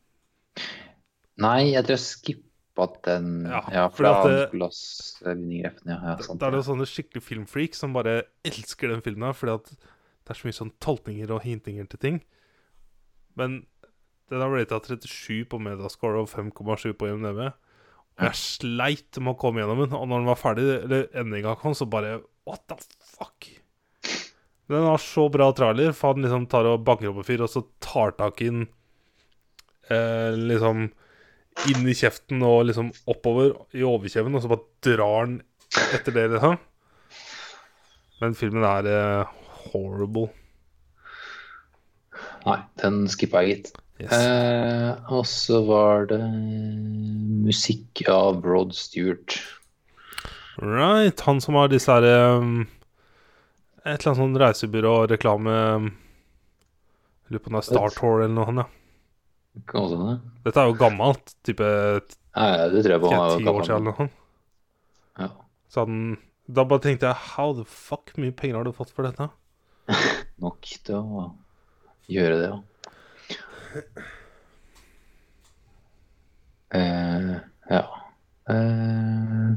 Nei, 1.37 1.71
jeg 1.73 1.85
tror 1.85 1.95
jeg 1.97 2.05
skippa 2.05 2.87
den. 3.05 3.29
Ja, 3.45 3.61
Ja, 3.73 3.87
for 3.89 4.03
da 4.03 4.23
det- 4.27 4.53
lasse. 4.59 5.23
Ja, 5.25 5.71
ja, 5.85 6.15
sant. 6.17 6.39
det 6.39 6.47
er 6.47 6.51
jo 6.57 6.65
sånne 6.65 6.85
skikkelig 6.87 7.23
filmfreak 7.23 7.75
som 7.75 7.93
bare 7.93 8.23
elsker 8.45 8.89
den 8.89 9.01
filmen 9.01 9.27
her, 9.27 9.33
fordi 9.33 9.53
at 9.55 9.65
det 9.69 10.29
er 10.29 10.33
så 10.33 10.45
mye 10.47 10.59
sånn 10.59 10.71
tolkninger 10.79 11.31
og 11.31 11.41
hintinger 11.43 11.87
til 11.89 11.99
ting. 11.99 12.21
Men 13.35 13.65
den 14.29 14.41
har 14.41 14.49
rata 14.49 14.79
37 14.79 15.45
på 15.45 15.59
Medascore 15.61 16.19
og 16.19 16.27
5,7 16.29 16.93
på 16.93 17.07
IMDb. 17.07 17.53
Jeg 18.17 18.37
sleit 18.39 19.19
med 19.21 19.35
å 19.35 19.37
komme 19.37 19.61
gjennom 19.61 19.83
den. 19.83 19.93
Og 19.93 20.07
når 20.09 20.23
den 20.23 20.31
var 20.31 20.39
ferdig, 20.41 20.65
eller 20.87 21.07
endinga 21.21 21.53
kom, 21.61 21.75
så 21.77 21.85
bare 21.89 22.19
What 22.47 22.63
the 22.71 22.77
fuck? 23.03 23.49
Den 24.67 24.87
har 24.87 24.99
så 24.99 25.27
bra 25.31 25.51
trailer, 25.55 25.93
for 25.95 26.15
han 26.15 26.25
liksom 26.25 26.47
tar 26.51 26.67
og 26.67 26.83
banker 26.87 27.11
opp 27.11 27.21
en 27.21 27.27
fyr, 27.27 27.43
og 27.45 27.51
så 27.51 27.63
tar 27.83 28.15
tak 28.17 28.41
i 28.43 28.49
den 28.51 28.65
eh, 29.91 30.33
liksom 30.35 30.89
inn 31.71 31.87
i 31.89 31.95
kjeften 31.97 32.43
og 32.45 32.67
liksom 32.69 32.89
oppover 33.09 33.53
i 33.77 33.85
overkjeven, 33.87 34.35
og 34.35 34.43
så 34.43 34.51
bare 34.51 34.67
drar 34.85 35.29
den 35.29 35.37
etter 35.95 36.15
det, 36.15 36.25
liksom. 36.33 36.57
Men 38.19 38.35
filmen 38.37 38.65
er 38.67 38.91
eh, 38.91 39.39
horrible. 39.69 40.27
Nei, 42.47 42.59
den 42.81 43.05
skippa 43.11 43.43
jeg, 43.45 43.57
gitt. 43.61 43.71
Yes. 43.97 44.13
Eh, 44.13 45.13
og 45.13 45.23
så 45.25 45.63
var 45.65 46.05
det 46.11 46.21
musikk 47.47 48.03
av 48.13 48.43
Rod 48.45 48.75
Stewart. 48.77 49.39
Right. 50.61 51.19
Han 51.25 51.41
som 51.41 51.57
har 51.57 51.69
disse 51.69 51.93
her 51.93 52.05
um, 52.37 52.67
Et 53.85 53.93
eller 53.93 54.09
annet 54.09 54.19
sånn 54.19 54.37
reisebyrå-reklame 54.41 55.57
um, 55.77 55.89
lurer 57.29 57.43
på 57.43 57.51
om 57.51 57.57
det 57.57 57.61
er 57.61 57.67
Star 57.67 57.93
Tour 57.93 58.23
eller 58.23 58.35
noe 58.35 58.47
sånt. 58.49 58.63
Ja. 58.63 59.63
Kan 59.67 59.81
også 59.87 59.97
hende. 59.97 60.15
Dette 60.45 60.61
er 60.61 60.69
jo 60.69 60.77
gammelt. 60.77 61.33
Type 61.47 61.67
Nei, 62.37 62.49
det 62.69 62.83
tror 62.85 62.93
jeg 62.93 63.01
på. 63.01 63.11
han 63.11 63.41
ti 63.41 63.49
år 63.49 63.63
siden 63.65 63.75
eller 63.75 63.87
noe 63.89 63.97
sånt. 63.97 64.17
Ja. 65.17 65.29
Så 65.73 65.85
han, 65.85 66.01
da 66.45 66.65
bare 66.69 66.83
tenkte 66.85 67.09
jeg 67.09 67.23
How 67.33 67.55
the 67.57 67.65
fuck 67.65 68.13
mye 68.21 68.35
penger 68.37 68.59
har 68.59 68.67
du 68.67 68.75
fått 68.75 68.93
for 68.93 69.07
dette? 69.07 69.29
Nok 70.43 70.69
til 70.85 70.99
å 70.99 71.29
gjøre 72.11 72.37
det, 72.37 72.51
ja. 72.51 72.59
Eh, 76.75 77.35
ja. 77.69 77.83
Eh, 78.49 79.51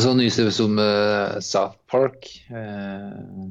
så 0.00 0.14
nyser 0.14 0.50
som 0.50 0.78
eh, 0.78 1.38
South 1.40 1.78
Park. 1.90 2.28
Eh, 2.50 3.50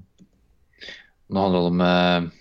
nå 1.28 1.42
handler 1.42 1.60
det 1.60 1.72
om 1.72 2.32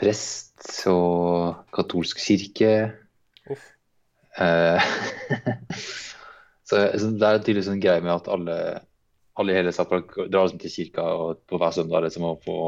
prest 0.00 0.84
og 0.90 1.64
katolsk 1.74 2.20
kirke. 2.22 2.74
Uff. 3.50 3.70
Eh, 4.38 4.82
så, 6.68 6.76
så 6.98 7.10
det 7.10 7.28
er 7.28 7.42
tydeligvis 7.42 7.70
en 7.72 7.82
greie 7.82 8.02
med 8.04 8.14
at 8.14 8.30
alle, 8.30 8.58
alle 9.38 9.54
i 9.54 9.58
hele 9.58 9.74
South 9.74 9.90
Park 9.90 10.14
drar 10.16 10.46
liksom 10.46 10.62
til 10.62 10.74
kirka 10.74 11.06
og 11.18 11.44
på 11.48 11.60
hver 11.60 11.74
søndag 11.76 12.06
liksom, 12.06 12.26
og 12.30 12.42
få 12.46 12.58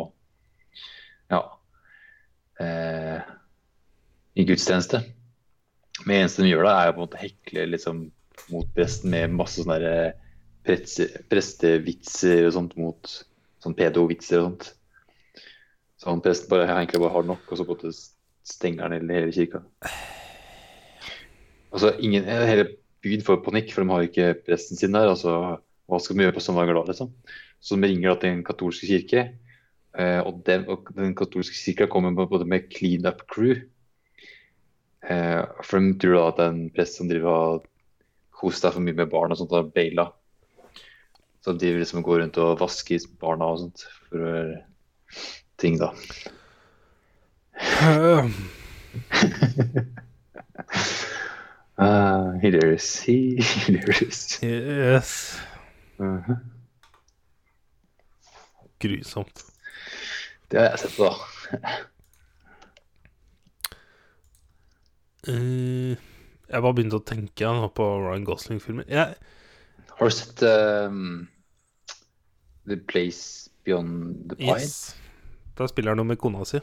eh, 2.62 3.18
i 4.36 4.44
gudstjeneste. 4.48 5.02
Men 6.04 6.12
det 6.12 6.20
eneste 6.20 6.44
de 6.44 6.52
gjør 6.52 6.68
da, 6.68 6.74
er 6.76 6.92
å 6.92 6.96
på 6.96 7.00
en 7.00 7.06
måte 7.06 7.22
hekle 7.22 7.66
liksom, 7.72 8.02
mot 8.52 8.68
presten 8.76 9.12
med 9.14 9.36
masse 9.36 9.62
sånne 9.62 9.78
der, 9.82 10.16
eh, 10.66 11.16
prestevitser 11.30 12.48
og 12.48 12.56
sånt 12.56 12.74
mot 12.80 13.12
sånn 13.62 13.76
pedovitser 13.78 14.42
og 14.42 14.50
sånt. 14.50 14.72
Så 15.96 16.10
han 16.10 16.22
presten 16.24 16.50
bare, 16.50 16.68
egentlig 16.68 17.00
bare 17.02 17.14
har 17.14 17.28
nok, 17.28 17.46
og 17.48 17.58
så 17.58 17.64
på 17.64 17.76
en 17.76 17.78
måte 17.80 17.94
stenger 18.46 18.84
han 18.84 18.96
hele, 18.96 19.14
hele 19.16 19.32
kirka. 19.34 19.62
Altså, 21.72 21.94
ingen, 22.00 22.26
hele 22.26 22.68
byen 23.04 23.24
får 23.24 23.42
panikk, 23.44 23.72
for 23.72 23.82
de 23.82 23.92
har 23.94 24.06
ikke 24.06 24.28
presten 24.46 24.78
sin 24.78 24.94
der. 24.96 25.08
altså 25.12 25.58
Hva 25.86 26.00
skal 26.02 26.18
de 26.18 26.26
gjøre 26.26 26.36
på 26.36 26.44
søndager 26.44 26.76
da, 26.76 26.84
liksom? 26.90 27.12
Så 27.60 27.78
de 27.78 27.88
ringer 27.88 28.12
da 28.12 28.20
til 28.20 28.34
en 28.34 28.44
katolsk 28.46 28.86
kirke. 28.88 29.26
Eh, 29.96 30.20
og, 30.20 30.42
den, 30.44 30.66
og 30.68 30.90
den 30.96 31.14
katolske 31.16 31.56
kirka 31.56 31.86
kommer 31.88 32.12
både 32.28 32.44
med 32.48 32.68
clean 32.74 33.06
up 33.08 33.24
crew. 33.32 33.56
Eh, 35.06 35.42
for 35.64 35.80
de 35.80 35.94
tror 36.02 36.14
da 36.16 36.26
at 36.28 36.38
det 36.38 36.44
er 36.44 36.52
en 36.52 36.70
prest 36.76 36.98
som 36.98 37.08
driver 37.08 37.32
og 37.32 37.66
koser 38.36 38.66
seg 38.66 38.74
for 38.76 38.84
mye 38.84 38.98
med 38.98 39.12
barn 39.12 39.32
og 39.32 39.38
sånt, 39.40 39.54
og 39.56 39.72
baila. 39.72 40.10
Så 41.40 41.54
de 41.54 41.70
vil 41.70 41.80
liksom 41.80 42.04
gå 42.04 42.18
rundt 42.20 42.36
og 42.42 42.60
vaske 42.60 42.98
barna 43.22 43.44
og 43.54 43.58
sånt 43.62 43.86
for 44.08 44.16
å 44.18 44.32
gjøre 44.34 44.56
ting, 45.62 45.74
da. 45.80 45.88
Uh. 47.80 48.28
Hilarious. 52.42 53.00
Hilarious. 53.06 54.42
yes. 54.42 55.40
Mhm. 55.96 56.36
Grusomt. 58.78 59.55
Det 60.50 60.60
har 60.60 60.68
jeg 60.74 60.84
sett 60.84 60.96
på. 60.98 61.10
Eh, 65.26 65.96
jeg 66.46 66.62
bare 66.62 66.74
begynte 66.76 67.00
å 67.00 67.02
tenke 67.02 67.48
nå 67.50 67.66
på 67.74 67.86
Ryan 68.04 68.26
Gosling-filmer. 68.28 68.86
Jeg, 68.86 69.16
Har 69.98 70.12
du 70.12 70.14
sett 70.14 70.44
um, 70.46 71.26
The 72.62 72.76
Place 72.78 73.50
Beyond 73.66 74.28
the 74.30 74.38
Pine? 74.38 74.60
yes. 74.60 74.94
Da 75.58 75.66
spiller 75.66 75.96
han 75.96 75.98
noe 75.98 76.12
med 76.12 76.20
kona 76.22 76.44
si. 76.46 76.60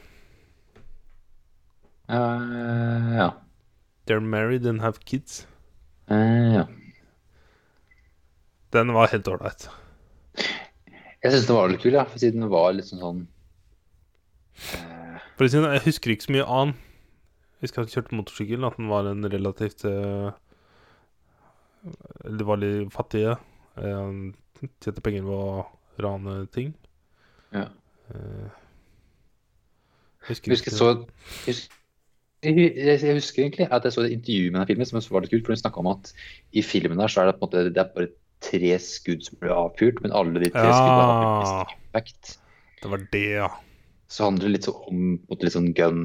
Uh, 2.08 3.12
ja. 3.18 3.28
They're 4.08 4.24
married 4.24 4.66
and 4.66 4.80
have 4.80 5.04
kids. 5.04 5.48
Uh, 6.08 6.56
ja. 6.56 6.64
Den 8.72 8.94
var 8.94 9.12
helt 9.12 9.28
ålreit. 9.28 9.68
Jeg 11.24 11.32
syns 11.32 11.46
den 11.48 11.56
var 11.56 11.70
litt 11.72 11.84
kul, 11.84 11.94
ja, 11.96 12.08
siden 12.16 12.44
den 12.44 12.52
var 12.52 12.74
litt 12.76 12.90
sånn 12.90 13.00
sånn 13.00 13.20
eh, 13.22 13.28
For 13.28 13.30
å 13.30 13.30
si 13.30 14.32
det, 14.32 14.42
Jeg 15.44 15.82
husker 15.88 16.14
ikke 16.14 16.28
så 16.28 16.34
mye 16.36 16.46
annet. 16.48 16.76
Jeg 17.60 17.68
husker 17.70 17.84
kjørt 17.84 17.88
han 17.88 17.94
kjørte 17.96 18.18
motorsykkel, 18.20 18.66
at 18.68 18.76
han 18.78 18.90
var 18.92 19.08
en 19.10 19.24
relativt 19.32 19.86
eh, 19.88 20.32
De 22.38 22.48
var 22.48 22.60
litt 22.62 22.92
fattige. 22.94 23.38
Eh, 23.80 23.94
Han 23.96 24.34
tjente 24.84 25.02
penger 25.04 25.24
på 25.28 25.38
å 25.38 25.64
rane 26.04 26.36
ting. 26.54 26.74
Ja. 27.56 27.68
Eh, 28.14 28.52
Jeg 30.30 30.38
husker, 30.38 30.72
så, 30.72 30.88
jeg, 31.44 31.56
hus- 31.56 31.70
jeg, 32.44 33.00
jeg 33.04 33.16
husker 33.18 33.44
egentlig 33.44 33.68
at 33.76 33.84
jeg 33.84 33.92
så 33.96 34.06
et 34.06 34.14
intervju 34.16 34.52
med 34.54 34.62
den 34.62 34.70
filmen 34.72 34.88
som 34.88 35.16
var 35.18 35.26
litt 35.26 35.34
kult, 35.34 35.44
for 35.48 35.52
hun 35.56 35.60
snakka 35.64 35.82
om 35.84 35.90
at 35.92 36.14
i 36.56 36.64
filmen 36.64 37.00
der 37.02 37.12
så 37.12 37.24
er 37.24 37.32
det 37.32 37.36
på 37.40 37.44
en 37.44 37.50
måte 37.50 37.66
det 37.74 37.82
er 37.84 37.90
bare 37.96 38.12
tre 38.44 38.72
skudd 38.84 39.24
som 39.24 39.40
blir 39.42 39.52
avfyrt, 39.56 40.00
men 40.04 40.12
alle 40.16 40.40
de 40.44 40.50
tre 40.52 40.64
Ja. 40.64 40.72
skuddene 40.78 41.04
har 41.12 41.76
effekt 41.92 42.38
Det 42.84 42.90
var 42.92 43.04
det, 43.12 43.26
ja. 43.40 43.50
Så 44.14 44.28
handler 44.28 44.46
det 44.46 44.54
litt 44.60 44.68
om 44.70 45.00
måte, 45.26 45.48
litt 45.48 45.56
sånn 45.58 45.72
gun 45.78 46.04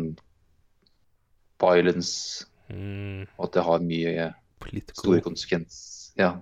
violence, 1.63 2.45
Mm, 2.69 3.23
og 3.39 3.47
at 3.47 3.55
det 3.57 3.63
har 3.65 3.79
mye 3.81 4.25
political. 4.61 5.01
store 5.01 5.21
konsekvenser. 5.25 6.11
Ja, 6.21 6.35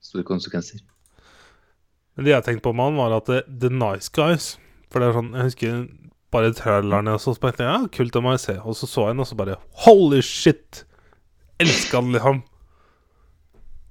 store 0.00 0.24
konsekvenser. 0.24 0.80
Men 2.16 2.24
det 2.24 2.32
jeg 2.32 2.44
tenkte 2.46 2.64
på 2.64 2.72
med 2.72 2.86
han, 2.88 2.96
var 2.96 3.12
at 3.18 3.26
det, 3.28 3.42
The 3.60 3.68
Nice 3.68 4.08
Guys 4.08 4.46
For 4.88 5.02
det 5.02 5.10
er 5.10 5.16
sånn, 5.18 5.28
jeg 5.36 5.44
husker 5.50 5.82
bare 6.32 6.54
trailerne, 6.56 7.12
og 7.12 7.20
så 7.20 7.34
tenkte 7.36 7.66
jeg 7.66 7.68
ja, 7.74 7.90
kult, 7.92 8.14
det 8.14 8.22
må 8.24 8.32
jeg 8.32 8.40
se. 8.46 8.54
Og 8.64 8.72
så 8.78 8.88
så 8.88 9.04
jeg 9.10 9.16
den, 9.16 9.20
og 9.20 9.28
så 9.28 9.36
bare 9.36 9.58
Holy 9.84 10.22
shit! 10.24 10.86
Elska 11.60 12.00
den, 12.00 12.12
liksom. 12.16 12.40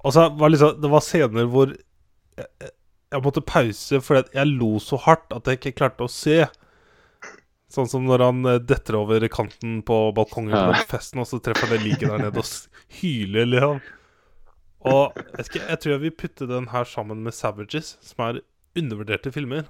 Og 0.01 0.13
så 0.13 0.25
var 0.39 0.49
liksom 0.49 0.81
Det 0.81 0.89
var 0.89 1.05
scener 1.05 1.45
hvor 1.45 1.69
jeg, 1.69 2.47
jeg, 2.61 2.71
jeg 3.13 3.21
måtte 3.21 3.45
pause 3.45 4.01
fordi 4.01 4.25
jeg 4.33 4.47
lo 4.57 4.79
så 4.81 4.97
hardt 5.05 5.33
at 5.37 5.45
jeg 5.45 5.59
ikke 5.61 5.77
klarte 5.83 6.07
å 6.07 6.09
se. 6.09 6.47
Sånn 7.75 7.89
som 7.91 8.05
når 8.07 8.23
han 8.23 8.45
eh, 8.47 8.59
detter 8.63 8.95
over 9.01 9.25
kanten 9.31 9.81
på 9.85 9.99
balkongen 10.15 10.53
på 10.55 10.73
Ja. 10.77 10.83
festen, 10.87 11.19
og 11.19 11.27
så 11.27 11.41
treffer 11.43 11.67
han 11.67 11.75
det 11.77 11.83
liket 11.83 12.07
der 12.11 12.21
nede 12.29 12.39
og 12.39 12.99
hyler, 13.01 13.49
liksom. 13.51 13.81
Og 14.85 15.15
jeg, 15.17 15.45
skal, 15.47 15.61
jeg 15.73 15.79
tror 15.81 15.91
jeg 15.95 16.01
vil 16.05 16.13
putte 16.21 16.47
den 16.47 16.67
her 16.71 16.85
sammen 16.87 17.23
med 17.25 17.33
Savages, 17.33 17.95
som 18.05 18.21
er 18.27 18.39
undervurderte 18.77 19.31
filmer. 19.33 19.65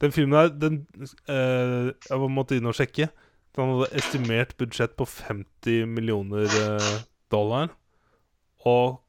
Den 0.00 0.12
filmen 0.14 0.36
der, 0.38 0.52
den 0.54 0.76
eh, 1.26 1.88
Jeg 2.06 2.30
måtte 2.30 2.54
inn 2.56 2.68
og 2.70 2.76
sjekke. 2.78 3.08
Den 3.58 3.72
hadde 3.72 3.88
estimert 3.98 4.52
budsjett 4.60 4.94
på 4.96 5.04
50 5.10 5.88
millioner 5.90 6.46
eh, 6.46 6.92
dollar. 7.34 7.72
Og 8.64 9.00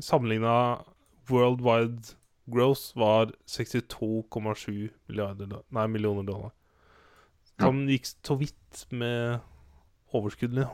sammenligna 0.00 0.80
worldwide 1.28 2.14
gross 2.50 2.92
var 2.96 3.30
62,7 3.48 4.90
milliarder 5.08 5.52
Nei, 5.72 5.86
millioner 5.92 6.24
dollar. 6.28 6.52
Han 7.62 7.84
gikk 7.88 8.08
så 8.10 8.36
vidt 8.38 8.86
med 8.90 9.38
overskudd. 10.14 10.56
Ja. 10.58 10.70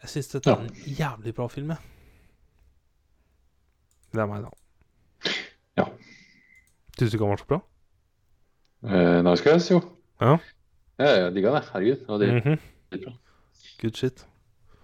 Jeg 0.00 0.12
syns 0.14 0.30
dette 0.32 0.52
er 0.52 0.62
en 0.64 0.70
jævlig 0.98 1.34
bra 1.36 1.48
film, 1.52 1.74
jeg. 1.74 1.78
Det 4.14 4.22
er 4.22 4.30
meg, 4.30 4.46
da. 4.46 5.34
Ja. 5.78 5.86
Syns 6.96 7.10
du 7.10 7.16
ikke 7.16 7.26
han 7.26 7.34
var 7.34 7.42
så 7.42 7.50
bra? 7.50 7.60
Eh, 8.88 9.18
Nice 9.26 9.44
Guys, 9.44 9.68
jo. 9.70 9.82
Ja. 10.20 10.38
Ja, 11.00 11.10
jeg 11.16 11.34
digga 11.36 11.52
det. 11.56 11.64
Herregud. 11.72 12.00
Det 12.00 12.08
var 12.08 12.18
dritbra. 12.18 12.50
Mm 12.50 12.58
-hmm. 12.58 13.18
Good 13.80 13.96
shit. 13.96 14.26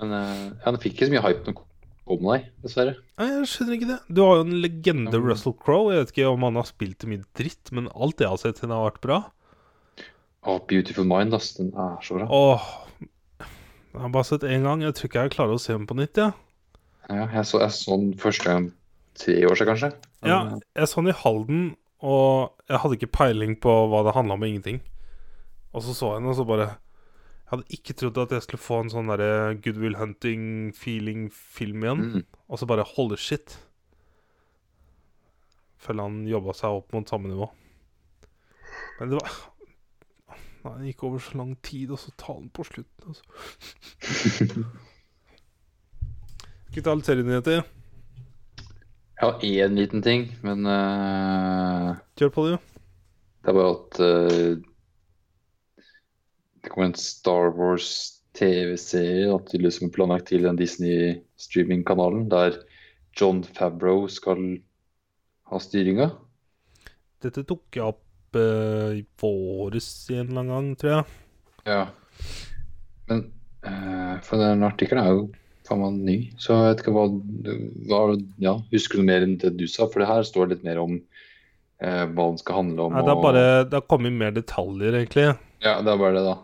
Men 0.00 0.10
uh, 0.10 0.52
han 0.64 0.78
fikk 0.80 0.92
ikke 0.92 1.06
så 1.06 1.12
mye 1.12 1.24
hype 1.26 1.44
når 1.46 1.66
kom, 2.06 2.22
deg, 2.32 2.44
dessverre. 2.62 2.96
Nei, 3.18 3.26
jeg 3.32 3.48
skjønner 3.50 3.76
ikke 3.76 3.88
det. 3.90 3.98
Du 4.14 4.20
har 4.24 4.36
jo 4.38 4.44
en 4.46 4.56
legende, 4.62 5.12
Mm. 5.16 5.24
Russell 5.26 5.54
Crowe. 5.58 5.92
Jeg 5.94 6.04
vet 6.04 6.12
ikke 6.14 6.28
om 6.32 6.42
han 6.46 6.54
har 6.60 6.68
spilt 6.68 6.98
til 7.02 7.10
mye 7.12 7.24
dritt, 7.34 7.72
men 7.72 7.88
alt 7.94 8.20
jeg 8.22 8.28
har 8.30 8.40
sett 8.40 8.60
henne 8.62 8.74
har 8.78 8.90
vært 8.90 9.00
bra. 9.04 9.18
Å, 10.46 10.58
Beautiful 10.70 11.04
Mind, 11.08 11.34
ass. 11.34 11.54
Den 11.58 11.72
er 11.74 11.96
så 12.06 12.14
bra. 12.20 12.26
Åh 12.30 12.66
Jeg 13.96 14.02
har 14.02 14.10
bare 14.12 14.24
sett 14.28 14.42
én 14.44 14.62
gang. 14.62 14.82
Jeg 14.84 14.92
tror 14.94 15.08
ikke 15.08 15.22
jeg 15.24 15.30
klarer 15.32 15.54
å 15.56 15.60
se 15.62 15.72
den 15.72 15.86
på 15.88 15.96
nytt, 15.96 16.14
jeg. 16.20 16.34
Ja, 17.08 17.26
jeg 17.32 17.44
så, 17.48 17.60
jeg 17.62 17.72
så 17.72 17.96
den 17.96 18.12
første 18.20 18.44
gang 18.44 18.66
tre 19.16 19.36
år 19.48 19.56
siden, 19.56 19.70
kanskje. 19.72 19.90
Men, 20.22 20.30
Ja, 20.30 20.58
jeg 20.82 20.88
så 20.90 21.00
den 21.00 21.08
i 21.14 21.16
Halden, 21.16 21.62
og 22.04 22.52
jeg 22.68 22.78
hadde 22.82 22.98
ikke 22.98 23.12
peiling 23.16 23.56
på 23.56 23.72
hva 23.88 24.02
det 24.04 24.12
handla 24.14 24.34
om. 24.36 24.44
Ingenting. 24.44 24.82
Og 25.72 25.82
så 25.82 25.94
så 25.96 26.12
jeg 26.12 26.20
den, 26.22 26.28
og 26.30 26.36
så 26.36 26.44
bare 26.46 26.68
Jeg 27.46 27.52
hadde 27.52 27.76
ikke 27.76 27.94
trodd 27.94 28.16
at 28.18 28.32
jeg 28.34 28.42
skulle 28.42 28.58
få 28.58 28.80
en 28.82 28.88
sånn 28.90 29.06
derre 29.06 29.54
Good 29.62 29.76
Will 29.78 29.94
Hunting-feeling-film 30.00 31.84
igjen. 31.84 32.00
Mm. 32.02 32.24
Og 32.50 32.58
så 32.58 32.66
bare 32.66 32.82
holy 32.96 33.14
shit. 33.22 33.54
Føler 35.78 36.08
han 36.08 36.24
jobba 36.26 36.56
seg 36.58 36.80
opp 36.80 36.90
mot 36.96 37.06
samme 37.06 37.30
nivå. 37.30 37.46
Men 38.98 39.12
det 39.12 39.20
var 39.20 39.30
Nei, 40.66 40.74
det 40.80 40.88
gikk 40.90 41.04
over 41.06 41.22
så 41.22 41.38
lang 41.38 41.52
tid, 41.62 41.92
og 41.94 42.00
så 42.02 42.10
talen 42.18 42.48
på 42.50 42.64
slutten. 42.66 43.14
Altså. 43.14 43.22
Skal 46.66 46.80
vi 46.80 46.82
ta 46.82 46.94
litt 46.98 47.06
serienyheter? 47.06 47.60
Jeg 49.16 49.22
har 49.22 49.44
én 49.46 49.78
liten 49.78 50.02
ting, 50.02 50.26
men 50.42 50.66
uh... 50.66 51.94
Kjør 52.18 52.32
på, 52.34 52.48
du. 52.50 52.56
det 52.58 53.52
er 53.52 53.56
bare 53.60 53.76
at 53.76 54.00
eh, 54.02 54.58
det 56.66 56.72
kommer 56.74 56.88
en 56.90 56.98
Star 56.98 57.52
Wars 57.54 57.90
TV-serie 58.36 59.28
at 59.30 59.52
de 59.52 59.60
liksom 59.62 59.92
planlagt 59.94 60.26
til 60.32 60.42
den 60.44 60.58
Disney-streaming-kanalen, 60.58 62.26
der 62.32 62.56
John 63.16 63.44
Favreau 63.46 64.08
skal 64.10 64.40
ha 65.46 65.60
styringa. 65.62 66.10
Dette 67.22 67.46
tok 67.46 67.78
jeg 67.78 67.86
opp 67.86 68.36
eh, 68.36 68.98
i 68.98 69.04
våres 69.22 69.86
en 70.10 70.24
eller 70.26 70.42
annen 70.42 70.50
gang, 70.52 70.68
tror 70.80 70.92
jeg. 70.96 71.06
Ja. 71.70 71.84
Men 73.06 73.22
eh, 73.62 74.16
for 74.26 74.42
den 74.42 74.66
artikkelen 74.66 75.04
er 75.06 75.14
jo 75.14 75.22
faen 75.66 75.84
meg 75.84 76.02
ny, 76.02 76.16
så 76.42 76.58
jeg 76.58 76.66
vet 76.72 76.82
ikke 76.82 76.96
hva, 76.98 77.06
hva 77.90 78.02
Ja, 78.42 78.56
husker 78.74 79.00
du 79.00 79.06
mer 79.06 79.22
enn 79.22 79.38
det 79.42 79.54
du 79.58 79.64
sa? 79.70 79.86
For 79.86 80.02
det 80.02 80.10
her 80.10 80.26
står 80.26 80.50
litt 80.50 80.66
mer 80.66 80.82
om 80.82 80.98
eh, 80.98 82.04
hva 82.10 82.26
den 82.32 82.42
skal 82.42 82.60
handle 82.60 82.90
om. 82.90 82.98
Nei, 82.98 83.06
det, 83.06 83.14
er 83.14 83.22
og- 83.22 83.24
bare, 83.30 83.46
det 83.70 83.80
har 83.80 83.86
kommet 83.86 84.18
mer 84.18 84.34
detaljer, 84.34 84.98
egentlig. 84.98 85.30
Ja, 85.64 85.78
det 85.80 85.94
er 85.94 86.02
bare 86.02 86.18
det, 86.18 86.26
da. 86.26 86.36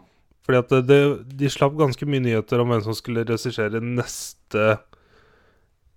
Fordi 0.43 0.59
at 0.59 0.73
det, 0.73 0.81
det, 0.89 1.01
de 1.39 1.51
slapp 1.53 1.77
ganske 1.79 2.07
mye 2.09 2.25
nyheter 2.25 2.63
om 2.63 2.73
hvem 2.73 2.83
som 2.83 2.97
skulle 2.99 3.23
regissere 3.29 3.83
neste 3.83 4.65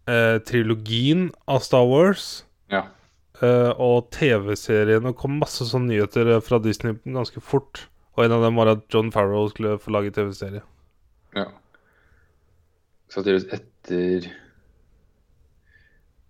eh, 0.06 0.38
trilogien 0.46 1.32
av 1.50 1.64
Star 1.66 1.88
Wars. 1.90 2.46
Ja. 2.72 2.86
Eh, 3.42 3.72
og 3.82 4.12
TV-serien. 4.16 5.10
Og 5.10 5.18
kom 5.20 5.40
masse 5.42 5.66
sånne 5.68 5.96
nyheter 5.96 6.36
eh, 6.36 6.44
fra 6.46 6.62
Disney 6.62 6.98
ganske 7.04 7.42
fort. 7.44 7.88
Og 8.16 8.26
en 8.26 8.38
av 8.38 8.46
dem 8.46 8.62
var 8.62 8.72
at 8.72 8.86
John 8.94 9.12
Farrow 9.12 9.50
skulle 9.52 9.80
få 9.82 9.96
lage 9.96 10.14
TV-serie. 10.16 10.64
ja. 11.36 11.50
Så 13.16 13.22
det 13.24 13.36
er 13.36 13.44
etter 13.56 14.26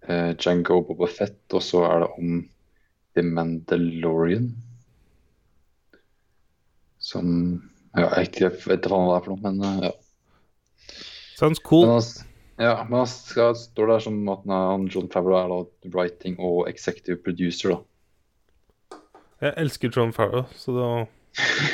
eh, 0.05 0.31
Jango 0.37 0.81
Boba 0.85 1.07
Fett, 1.09 1.39
og 1.55 1.63
så 1.65 1.81
er 1.87 2.03
det 2.03 2.09
om 2.19 2.33
The 3.15 3.23
Mandalorian. 3.25 4.51
Som 7.01 7.31
ja, 7.95 8.07
Jeg 8.09 8.17
vet 8.17 8.35
ikke 8.35 8.49
hva 8.51 8.75
det 8.75 8.91
er 8.91 9.25
for 9.25 9.31
noe, 9.35 9.41
men 9.45 9.63
eh, 9.63 9.89
ja. 9.89 9.91
Sounds 11.35 11.59
Men 11.59 11.67
cool. 11.69 11.87
han, 11.89 12.01
ja, 12.63 12.73
men 12.87 12.97
han 13.01 13.07
skal, 13.11 13.55
står 13.59 13.87
der 13.93 13.99
som 14.05 14.21
at 14.31 14.45
han, 14.47 14.85
er- 14.85 14.91
John 14.93 15.09
Favreau 15.11 15.37
er 15.41 15.51
da 15.51 15.89
writing 15.95 16.37
og 16.39 16.69
executive 16.69 17.17
producer, 17.23 17.75
da. 17.75 17.81
Jeg 19.43 19.53
elsker 19.57 19.91
John 19.91 20.13
Farrow, 20.15 20.45
så 20.55 20.71
da, 20.75 20.85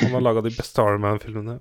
han 0.00 0.10
har 0.16 0.20
laga 0.24 0.42
de 0.42 0.50
beste 0.50 0.82
Iron 0.82 1.00
Man-filmene. 1.04 1.58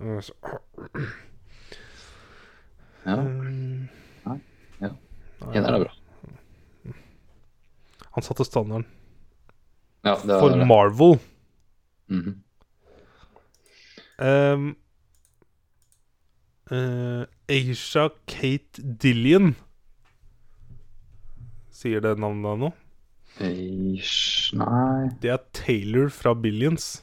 Ja, 3.05 3.15
Mm. 3.17 3.88
Nei, 4.25 4.38
ja. 4.81 4.89
En 5.53 5.65
er 5.65 5.71
det 5.73 5.79
bra. 5.85 6.93
Han 8.13 8.23
satte 8.25 8.45
standarden. 8.45 8.85
Ja, 10.05 10.15
det 10.21 10.33
er 10.35 10.39
For 10.41 10.49
det. 10.53 10.67
Marvel. 10.67 11.15
Mhm. 12.11 12.35
Um, 14.22 14.76
uh, 16.69 17.26
Aisha 17.49 18.10
Kate 18.30 18.84
Dillian 19.02 19.56
Sier 21.73 22.03
det 22.06 22.19
navnet 22.22 22.45
deg 22.45 22.60
noe? 22.61 22.76
Eish, 23.41 24.52
Nei 24.53 25.10
Det 25.23 25.31
er 25.34 25.39
Taylor 25.57 26.11
fra 26.14 26.35
Billions. 26.38 27.02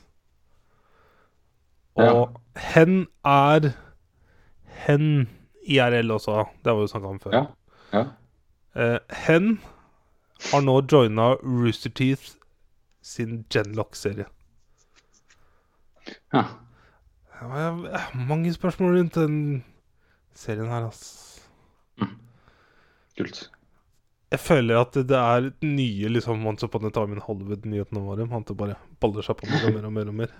Ja. 1.98 2.12
Og 2.12 2.38
hen 2.54 3.08
er 3.26 3.72
Hen 4.86 5.26
IRL 5.66 6.12
også. 6.14 6.44
Det 6.62 6.70
har 6.70 6.76
vi 6.78 6.84
jo 6.86 6.92
snakka 6.92 7.10
om 7.10 7.18
før. 7.20 7.34
Ja. 7.34 7.44
Ja. 7.98 8.04
Uh, 8.78 9.16
hen 9.26 9.58
har 10.52 10.62
nå 10.62 10.76
joina 10.86 11.32
Rooster 11.42 11.90
Teeth 11.90 12.36
sin 13.02 13.42
Genlock-serie. 13.50 14.28
ja. 16.32 16.42
Ja, 16.42 16.44
Jeg 16.44 16.44
jeg 16.44 16.44
har 16.44 17.27
mange 18.28 18.52
spørsmål 18.52 18.98
rundt 18.98 19.14
den 19.14 19.38
serien 20.34 20.70
her, 20.72 20.88
ass. 20.88 21.40
Kult. 23.18 23.48
Jeg 24.30 24.40
føler 24.44 24.82
at 24.82 24.94
det 25.08 25.16
er 25.16 25.48
nye 25.64 26.10
liksom 26.12 26.44
Once 26.46 26.66
Upon 26.66 26.84
a 26.86 26.90
Time 26.92 27.16
in 27.16 27.24
Hollywood-nyhetene 27.24 28.02
våre. 28.04 28.26
Han 28.28 28.44
til 28.44 28.58
bare 28.58 28.76
baller 29.00 29.24
seg 29.24 29.38
på 29.38 29.48
mer 29.48 29.64
og 29.66 29.74
mer 29.74 29.86
og 29.88 29.94
mer. 29.94 30.08
og 30.12 30.14
mer 30.20 30.36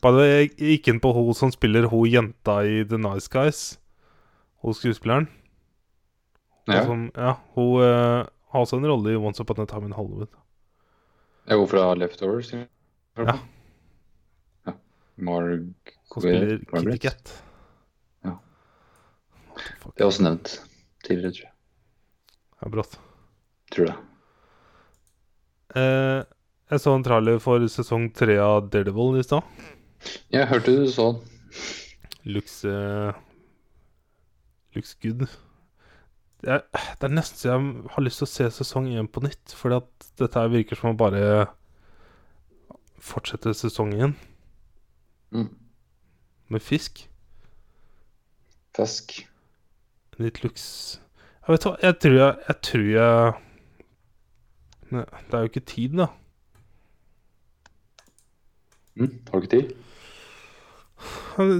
Bare 0.00 0.24
jeg 0.24 0.52
gikk 0.56 0.88
inn 0.88 1.00
på 1.02 1.12
hun 1.12 1.34
som 1.36 1.52
spiller 1.52 1.88
hun 1.90 2.08
jenta 2.08 2.62
i 2.64 2.82
The 2.88 2.98
Nice 3.00 3.28
Guys. 3.30 3.78
Hun 4.64 4.74
skuespilleren. 4.74 5.28
Hun 6.66 6.74
Ja. 6.76 6.84
Som, 6.86 7.10
ja, 7.16 7.34
hun 7.54 7.82
uh, 7.82 8.24
har 8.52 8.60
også 8.60 8.78
en 8.78 8.86
rolle 8.86 9.12
i 9.12 9.16
Once 9.18 9.42
Upon 9.42 9.60
a 9.60 9.66
Time 9.66 9.86
in 9.86 9.92
Hollywood. 9.92 10.30
Jeg 11.48 11.58
går 11.58 11.66
fra 11.66 11.94
Leftovers. 11.94 12.52
Ja. 12.52 13.38
Marg... 15.16 15.72
Hun 16.12 16.22
spiller. 16.22 16.96
Kitty. 17.00 17.36
Ja. 18.24 18.36
Det 19.56 20.02
er 20.02 20.08
også 20.08 20.26
nevnt 20.26 20.54
tidligere, 21.06 21.32
tror 21.32 21.46
jeg. 21.46 21.52
Ja, 22.62 22.70
brått. 22.74 22.98
Tror 23.72 23.88
det. 23.88 23.94
Eh, 25.80 26.20
jeg 26.72 26.82
så 26.84 26.94
en 26.96 27.04
trailer 27.06 27.40
for 27.42 27.64
sesong 27.72 28.10
tre 28.16 28.36
av 28.40 28.68
Daredevil 28.72 29.18
i 29.20 29.24
stad. 29.24 29.46
Jeg 30.34 30.50
hørte 30.50 30.74
du 30.76 30.90
sånn. 30.90 31.22
Looks 32.28 32.60
uh, 32.68 33.14
Looks 34.76 34.94
good. 35.02 35.24
Det 36.42 36.50
er, 36.58 36.62
det 36.98 37.08
er 37.08 37.14
nesten 37.14 37.38
så 37.38 37.50
jeg 37.50 37.90
har 37.94 38.04
lyst 38.04 38.20
til 38.20 38.26
å 38.26 38.32
se 38.32 38.50
sesong 38.58 38.88
én 38.90 39.08
på 39.10 39.22
nytt, 39.24 39.54
fordi 39.56 39.78
at 39.78 40.06
dette 40.18 40.44
virker 40.52 40.78
som 40.78 40.92
å 40.92 40.98
bare 40.98 41.46
fortsette 43.02 43.54
sesong 43.58 43.94
én 43.94 44.14
Mm. 45.32 45.48
med 46.48 46.60
fisk. 46.62 47.08
Fisk. 48.76 49.28
Litt 50.20 50.42
luks 50.44 50.64
Jeg 51.46 51.54
vet 51.54 51.64
hva, 51.66 51.72
jeg 51.80 51.96
tror 52.04 52.16
jeg 52.18 52.34
Jeg 52.48 52.56
tror 52.68 52.84
jeg 52.92 53.32
Nei, 54.92 55.04
Det 55.24 55.34
er 55.34 55.38
jo 55.40 55.48
ikke 55.48 55.62
tid, 55.64 55.94
da. 55.96 56.06
Mm. 58.94 59.08
Har 59.30 59.40
du 59.40 59.46
ikke 59.46 59.56
tid? 59.56 59.72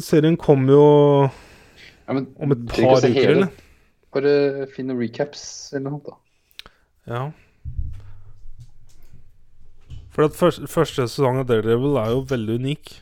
Serien 0.05 0.37
kom 0.37 0.69
jo 0.69 0.83
Ja, 2.07 2.13
men 2.13 2.29
Om 2.37 2.53
et 2.53 2.67
par 2.69 3.01
uker, 3.01 3.31
eller? 3.37 3.49
Bare 4.13 4.67
finn 4.75 4.91
noen 4.91 5.01
recaps 5.01 5.73
eller 5.73 5.95
noe, 5.95 6.03
da. 6.05 6.19
Ja. 7.09 7.23
For 10.13 10.27
at 10.29 10.37
første, 10.37 10.69
første 10.69 11.07
sesong 11.09 11.41
av 11.41 11.47
Daredevil 11.49 11.97
er 11.97 12.11
jo 12.13 12.21
veldig 12.29 12.59
unik. 12.61 12.93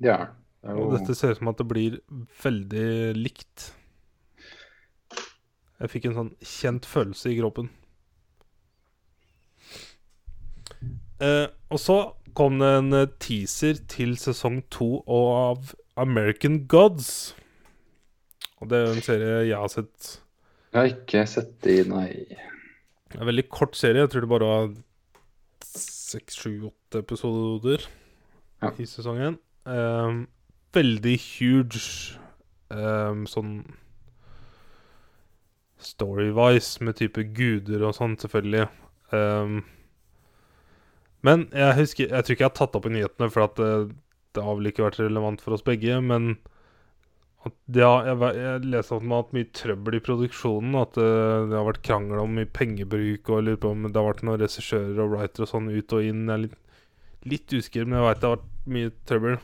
Det 0.00 0.10
er 0.14 0.26
det. 0.26 0.74
Og 0.76 0.92
dette 0.92 1.14
ser 1.16 1.32
ut 1.34 1.38
som 1.40 1.48
at 1.52 1.60
det 1.60 1.68
blir 1.70 1.98
veldig 2.42 2.88
likt. 3.16 3.70
Jeg 5.80 5.88
fikk 5.94 6.08
en 6.10 6.16
sånn 6.18 6.32
kjent 6.44 6.84
følelse 6.88 7.30
i 7.32 7.38
kroppen. 7.38 7.70
Eh, 11.20 11.46
og 11.72 11.80
så 11.80 11.96
kom 12.36 12.58
det 12.60 12.70
en 12.78 12.92
eh, 12.96 13.08
teaser 13.20 13.80
til 13.90 14.14
sesong 14.20 14.60
to 14.72 15.00
av 15.10 15.72
American 16.00 16.62
Gods. 16.70 17.34
Og 18.60 18.68
det 18.72 18.80
er 18.80 18.92
en 18.94 19.04
serie 19.04 19.34
jeg 19.48 19.56
har 19.56 19.72
sett. 19.72 20.12
Jeg 20.70 20.78
har 20.80 20.92
ikke 20.92 21.24
sett 21.28 21.54
det, 21.64 21.78
nei. 21.90 22.08
Det 23.10 23.16
er 23.18 23.24
en 23.24 23.30
veldig 23.32 23.48
kort 23.52 23.76
serie. 23.78 24.04
Jeg 24.04 24.12
tror 24.12 24.24
det 24.26 24.32
bare 24.32 24.50
var 24.52 24.72
seks, 25.66 26.36
sju, 26.40 26.52
åtte 26.70 27.00
episoder 27.02 27.86
Ja. 28.60 28.70
i 28.76 28.84
sesongen. 28.88 29.38
Um, 29.68 30.24
veldig 30.74 31.16
huge 31.18 31.82
um, 32.70 33.26
sånn 33.28 33.54
story-wise, 35.80 36.84
med 36.84 36.98
type 37.00 37.24
guder 37.36 37.84
og 37.88 37.96
sånn, 37.96 38.16
selvfølgelig. 38.20 38.68
Um, 39.10 39.62
men 41.26 41.48
jeg 41.52 41.74
husker 41.76 42.06
Jeg 42.08 42.24
tror 42.24 42.34
ikke 42.34 42.44
jeg 42.44 42.48
har 42.48 42.56
tatt 42.56 42.76
opp 42.78 42.86
i 42.88 42.94
nyhetene, 42.94 43.28
for 43.32 43.48
at 43.48 43.58
det, 43.60 43.72
det 44.36 44.44
har 44.46 44.56
vel 44.56 44.70
ikke 44.70 44.86
vært 44.86 45.02
relevant 45.02 45.42
for 45.44 45.56
oss 45.56 45.66
begge. 45.66 45.98
Men 46.04 46.34
at 47.48 47.54
det 47.72 47.84
har, 47.84 48.08
jeg, 48.08 48.32
jeg 48.36 48.64
leste 48.68 48.96
at 48.96 49.04
man 49.04 49.16
har 49.16 49.22
hatt 49.24 49.36
mye 49.36 49.50
trøbbel 49.56 49.96
i 49.96 50.02
produksjonen. 50.04 50.78
At 50.80 50.96
det, 50.96 51.10
det 51.52 51.58
har 51.58 51.68
vært 51.68 51.84
krangel 51.86 52.24
om 52.24 52.34
mye 52.38 52.48
pengebruk, 52.60 53.32
og 53.32 53.46
lurer 53.46 53.60
på 53.60 53.74
om 53.74 53.86
det 53.88 53.96
har 53.96 54.08
vært 54.10 54.24
noen 54.28 54.42
regissører 54.42 55.04
og 55.04 55.14
writer 55.14 55.46
og 55.46 55.52
sånn 55.52 55.70
ut 55.72 55.96
og 55.96 56.10
inn. 56.10 56.26
Jeg 56.26 56.36
er 56.36 56.44
litt, 56.46 56.58
litt 57.34 57.56
usikker, 57.56 57.88
men 57.88 58.00
jeg 58.00 58.08
veit 58.08 58.20
det 58.22 58.30
har 58.30 58.38
vært 58.38 58.74
mye 58.76 58.94
trøbbel. 59.08 59.40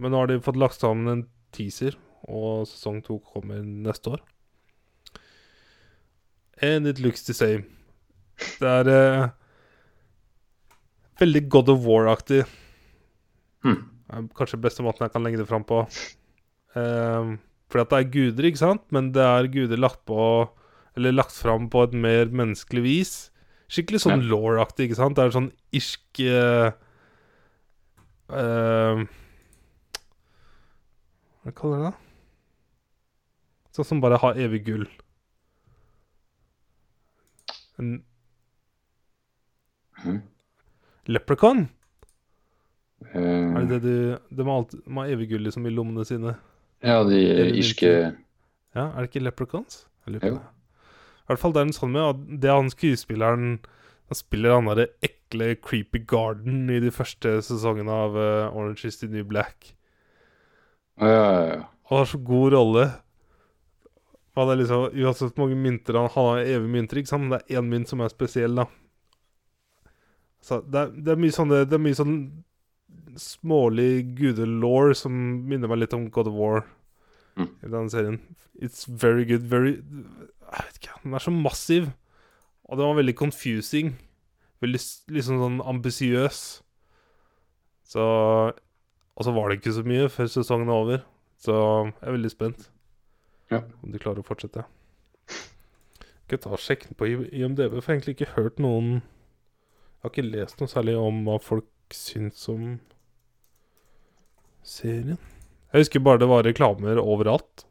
Men 0.00 0.14
nå 0.14 0.22
har 0.22 0.30
de 0.30 0.40
fått 0.42 0.58
lagt 0.60 0.80
sammen 0.80 1.10
en 1.12 1.26
teaser, 1.54 1.96
og 2.30 2.64
sesong 2.70 3.02
to 3.04 3.18
kommer 3.32 3.60
neste 3.60 4.14
år. 4.16 4.22
And 6.62 6.88
it 6.88 7.00
looks 7.00 7.22
the 7.28 7.36
same. 7.36 7.64
Det 8.60 8.68
er 8.68 8.88
eh, 8.92 9.28
veldig 11.20 11.44
God 11.52 11.72
of 11.72 11.84
War-aktig. 11.84 12.42
Hmm. 13.64 13.84
Kanskje 14.36 14.60
beste 14.60 14.84
måten 14.84 15.04
jeg 15.04 15.14
kan 15.14 15.24
legge 15.24 15.40
det 15.40 15.48
fram 15.48 15.64
på. 15.68 15.82
Eh, 16.76 17.36
fordi 17.70 17.84
at 17.84 17.92
det 17.92 18.00
er 18.00 18.12
guder, 18.14 18.48
ikke 18.48 18.62
sant? 18.64 18.86
Men 18.94 19.12
det 19.14 19.24
er 19.24 19.50
guder 19.52 19.78
lagt 19.80 20.04
på 20.08 20.20
Eller 20.98 21.14
lagt 21.14 21.36
fram 21.38 21.68
på 21.70 21.84
et 21.86 21.92
mer 21.94 22.32
menneskelig 22.34 22.82
vis. 22.82 23.12
Skikkelig 23.70 24.00
sånn 24.02 24.24
law-aktig, 24.26 24.88
ikke 24.88 24.98
sant? 24.98 25.14
Det 25.14 25.22
er 25.22 25.34
sånn 25.36 25.52
irsk 25.78 26.20
eh, 26.26 26.72
eh, 28.34 29.02
Hva 31.50 31.56
kaller 31.58 31.80
du 31.80 31.84
det? 31.88 31.96
Sånn 33.74 33.86
som 33.88 34.00
bare 34.02 34.18
har 34.22 34.38
evig 34.38 34.62
gull. 34.66 34.84
En 37.80 38.04
Mhm. 40.00 40.22
leprechaun? 41.08 41.68
Eh, 43.14 43.18
Er 43.20 43.66
det 43.66 43.82
det 43.82 43.82
du 43.82 44.18
De 44.36 44.44
har, 44.44 44.56
alltid, 44.62 44.84
de 44.84 44.94
har 44.94 45.06
evig 45.08 45.28
gull 45.30 45.42
liksom 45.42 45.66
i 45.66 45.70
lommene 45.70 46.04
sine. 46.06 46.36
ja, 46.82 47.02
de 47.04 47.52
irske 47.58 48.16
Ja, 48.74 48.92
er 48.92 49.00
det 49.06 49.10
ikke 49.10 49.24
leprechauns? 49.30 49.86
Jeg 50.06 50.14
lurer 50.14 50.20
på 50.20 50.26
Jo. 50.28 50.34
det. 50.34 50.42
I 50.42 51.26
hvert 51.28 51.38
fall 51.38 51.52
det 51.52 51.60
er 51.60 51.66
en 51.66 51.72
sånn 51.72 51.92
med 51.92 52.02
at 52.02 52.40
det 52.40 52.48
er 52.50 52.56
han 52.56 52.70
skuespilleren 52.70 53.58
Han 54.08 54.14
spiller 54.14 54.54
han 54.54 54.64
derre 54.66 54.88
ekle 55.02 55.54
Creepy 55.60 56.04
Garden 56.06 56.68
i 56.70 56.80
de 56.80 56.90
første 56.90 57.40
sesongene 57.42 57.88
av 57.90 58.16
uh, 58.16 58.50
Orange 58.56 58.84
is 58.84 58.96
the 58.96 59.06
New 59.06 59.22
Black. 59.24 59.74
Ja, 61.00 61.08
ja, 61.10 61.44
ja. 61.48 61.60
Og 61.90 61.96
har 61.98 62.08
så 62.10 62.18
god 62.22 62.52
rolle. 62.54 62.84
Det 64.40 64.44
er 64.54 64.56
liksom 64.60 64.94
Uansett 64.94 65.34
hvor 65.34 65.42
mange 65.48 65.56
mynter 65.58 65.96
han 65.98 66.06
Han 66.14 66.28
har 66.30 66.44
evig 66.48 66.68
mynter, 66.70 67.00
ikke 67.00 67.10
sant? 67.10 67.26
Men 67.26 67.32
det 67.34 67.40
er 67.50 67.58
én 67.60 67.66
mynt 67.68 67.90
som 67.90 68.00
er 68.00 68.12
spesiell, 68.12 68.54
da. 68.56 68.64
Så 70.40 70.60
det 70.64 70.80
er, 70.80 70.92
det 70.96 71.12
er 71.12 71.20
mye 71.20 71.34
sånne 71.34 71.58
Det 71.68 71.76
er 71.76 71.82
mye 71.84 71.98
sånn 71.98 72.14
smålig 73.20 74.04
gudelaw 74.16 74.92
som 74.96 75.12
minner 75.50 75.68
meg 75.68 75.80
litt 75.82 75.96
om 75.96 76.06
God 76.14 76.30
of 76.30 76.36
War 76.38 76.62
Mm. 77.38 77.46
i 77.62 77.68
denne 77.70 77.90
serien. 77.90 78.16
It's 78.60 78.84
very 78.88 79.24
good. 79.24 79.44
Very 79.48 79.76
Jeg 79.78 80.64
vet 80.66 80.78
ikke. 80.80 80.96
Den 81.04 81.14
er 81.14 81.22
så 81.22 81.30
massiv. 81.30 81.92
Og 82.68 82.76
den 82.78 82.86
var 82.90 82.96
veldig 82.98 83.14
confusing. 83.16 83.92
Veldig 84.60 84.80
liksom 85.14 85.38
sånn 85.38 85.60
ambisiøs. 85.62 86.40
Så 87.86 88.02
Og 89.20 89.26
så 89.26 89.32
var 89.36 89.50
det 89.50 89.58
ikke 89.58 89.76
så 89.76 89.82
mye 89.84 90.08
før 90.08 90.28
sesongen 90.32 90.70
er 90.72 90.78
over. 90.80 91.02
Så 91.40 91.52
jeg 91.52 92.06
er 92.08 92.14
veldig 92.16 92.30
spent. 92.32 92.70
Ja. 93.52 93.58
Om 93.84 93.92
de 93.92 94.00
klarer 94.00 94.22
å 94.22 94.24
fortsette. 94.24 94.64
Skal 96.24 96.40
ta 96.40 96.54
og 96.56 96.62
sjekke 96.62 96.94
på 96.96 97.08
IMDb, 97.10 97.74
for 97.74 97.82
jeg 97.82 97.84
har 97.84 97.96
egentlig 97.98 98.14
ikke 98.16 98.34
hørt 98.36 98.60
noen 98.62 99.00
Jeg 99.00 100.06
har 100.06 100.12
ikke 100.14 100.30
lest 100.30 100.62
noe 100.62 100.72
særlig 100.72 100.94
om 100.96 101.18
hva 101.26 101.36
folk 101.42 101.68
syns 101.92 102.46
om 102.48 102.78
serien. 104.64 105.18
Jeg 105.74 105.84
husker 105.84 106.04
bare 106.06 106.22
det 106.22 106.30
var 106.30 106.46
reklamer 106.46 107.02
overalt. 107.02 107.66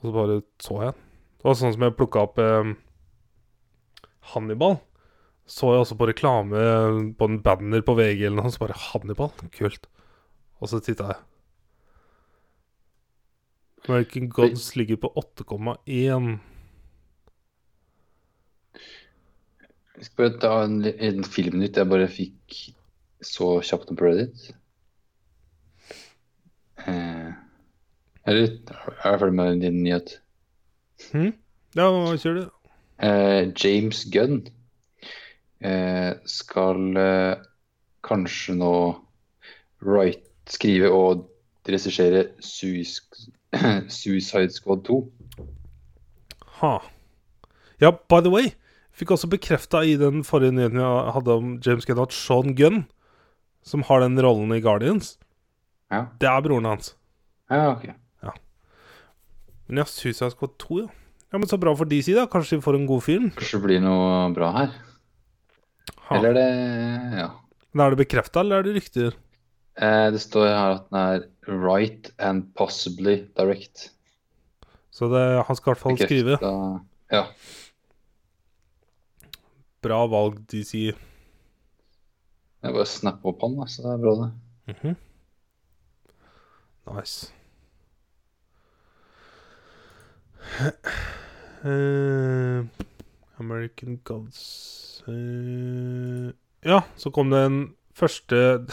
Og 0.00 0.08
så 0.08 0.16
bare 0.18 0.40
så 0.58 0.80
jeg 0.80 0.96
den. 0.96 1.06
Det 1.38 1.46
var 1.46 1.60
sånn 1.60 1.76
som 1.76 1.86
jeg 1.86 1.96
plukka 2.00 2.26
opp 2.26 2.42
eh, 2.42 2.74
Hannibal. 4.32 4.80
Så 5.46 5.70
jeg 5.70 5.84
også 5.84 6.00
på 6.00 6.08
reklame 6.10 6.66
på 7.20 7.28
en 7.28 7.42
banner 7.44 7.84
på 7.84 7.94
VG 8.00 8.24
eller 8.24 8.40
noe, 8.40 8.50
så 8.50 8.64
bare 8.64 8.82
Hannibal, 8.88 9.30
kult. 9.54 9.86
Og 10.64 10.70
så 10.72 10.80
titta 10.80 11.10
jeg. 11.12 11.20
American 13.84 14.30
Gods 14.32 14.70
ligger 14.80 14.96
på 15.02 15.10
8,1. 15.20 16.38
Jeg 19.94 20.06
skal 20.08 20.16
bare 20.22 20.40
ta 20.40 20.54
en, 20.64 20.80
en 20.80 21.20
filmnytt 21.36 21.76
jeg 21.76 21.90
bare 21.90 22.08
fikk 22.08 22.56
så 23.24 23.50
kjapt 23.60 23.92
på 23.92 24.08
Reddit. 24.08 24.48
Eh, 26.88 27.30
eller 28.24 28.48
er 28.48 29.12
jeg 29.12 29.20
ferdig 29.20 29.36
med 29.36 29.60
din 29.60 29.82
nyhet? 29.84 30.18
Hmm? 31.12 31.32
Ja, 31.76 31.88
kjører 32.16 32.40
du. 32.40 32.70
Eh, 33.04 33.52
James 33.52 34.04
Gunn 34.12 34.46
eh, 35.60 36.12
skal 36.24 37.00
eh, 37.00 37.44
kanskje 38.06 38.56
nå 38.56 38.76
write, 39.84 40.33
skrive 40.50 40.90
og 40.92 41.24
regissere 41.68 42.26
Suicide 43.88 44.50
Squad 44.52 44.84
2. 44.84 44.98
Ha. 46.60 46.74
Ja, 47.80 47.90
by 48.10 48.20
the 48.24 48.32
way. 48.32 48.52
Fikk 48.94 49.10
også 49.16 49.26
bekrefta 49.30 49.80
i 49.82 49.96
den 49.98 50.22
forrige 50.26 50.54
nyheten 50.54 50.78
jeg 50.78 51.14
hadde 51.16 51.34
om 51.34 51.54
James 51.64 51.86
Gunn, 51.88 52.02
at 52.04 52.14
Sean 52.14 52.54
Gunn, 52.54 52.84
som 53.66 53.82
har 53.88 54.04
den 54.04 54.20
rollen 54.22 54.52
i 54.54 54.60
Guardians, 54.62 55.16
Ja, 55.92 56.06
det 56.18 56.26
er 56.30 56.40
broren 56.42 56.64
hans. 56.66 56.94
ja 57.50 57.72
ok. 57.74 57.88
Men 59.68 59.80
ja, 59.80 59.84
Suicide 59.88 60.30
Squad 60.34 60.58
2, 60.60 60.78
ja. 60.82 60.88
Ja, 61.32 61.38
Men 61.38 61.48
så 61.48 61.56
bra 61.58 61.72
for 61.74 61.88
DC, 61.88 62.12
da. 62.14 62.26
Kanskje 62.30 62.58
de 62.58 62.62
får 62.62 62.76
en 62.76 62.86
god 62.86 63.02
film. 63.02 63.30
Kanskje 63.34 63.58
det 63.58 63.64
blir 63.64 63.80
noe 63.82 64.28
bra 64.36 64.50
her? 64.52 64.74
Ha. 66.08 66.18
Eller 66.18 66.28
er 66.30 66.34
det 66.36 67.18
Ja. 67.18 67.28
Men 67.72 67.86
er 67.86 67.94
det 67.94 68.00
bekrefta, 68.04 68.40
eller 68.44 68.58
er 68.60 68.62
det 68.68 68.74
rykter? 68.76 69.16
Eh, 69.76 70.10
det 70.14 70.20
står 70.22 70.46
her 70.46 70.74
at 70.76 70.84
den 70.90 70.98
er 71.00 71.24
right 71.50 72.10
and 72.18 72.46
possibly 72.56 73.24
direct. 73.36 73.90
Så 74.94 75.08
det, 75.10 75.24
han 75.46 75.56
skal 75.56 75.70
i 75.70 75.72
hvert 75.74 75.82
fall 75.82 75.98
skrive. 75.98 76.38
Da, 76.42 76.78
Ja. 77.12 77.24
Bra 79.82 80.06
valg, 80.08 80.38
de 80.50 80.62
sier. 80.64 80.94
Jeg 82.64 82.72
bare 82.72 82.86
snapper 82.88 83.28
opp 83.34 83.42
han, 83.44 83.58
da, 83.58 83.66
så 83.68 83.82
det 83.84 83.90
er 83.92 83.98
bra, 84.00 84.14
det. 84.22 84.30
Mhm. 84.74 84.94
Nice. 86.94 87.32
Uh, 91.64 92.64
American 93.40 93.96
Gods 94.04 95.02
uh, 95.08 96.30
Ja, 96.64 96.82
så 96.96 97.10
kom 97.10 97.30
det 97.32 97.40
en 97.46 97.58
første 97.96 98.66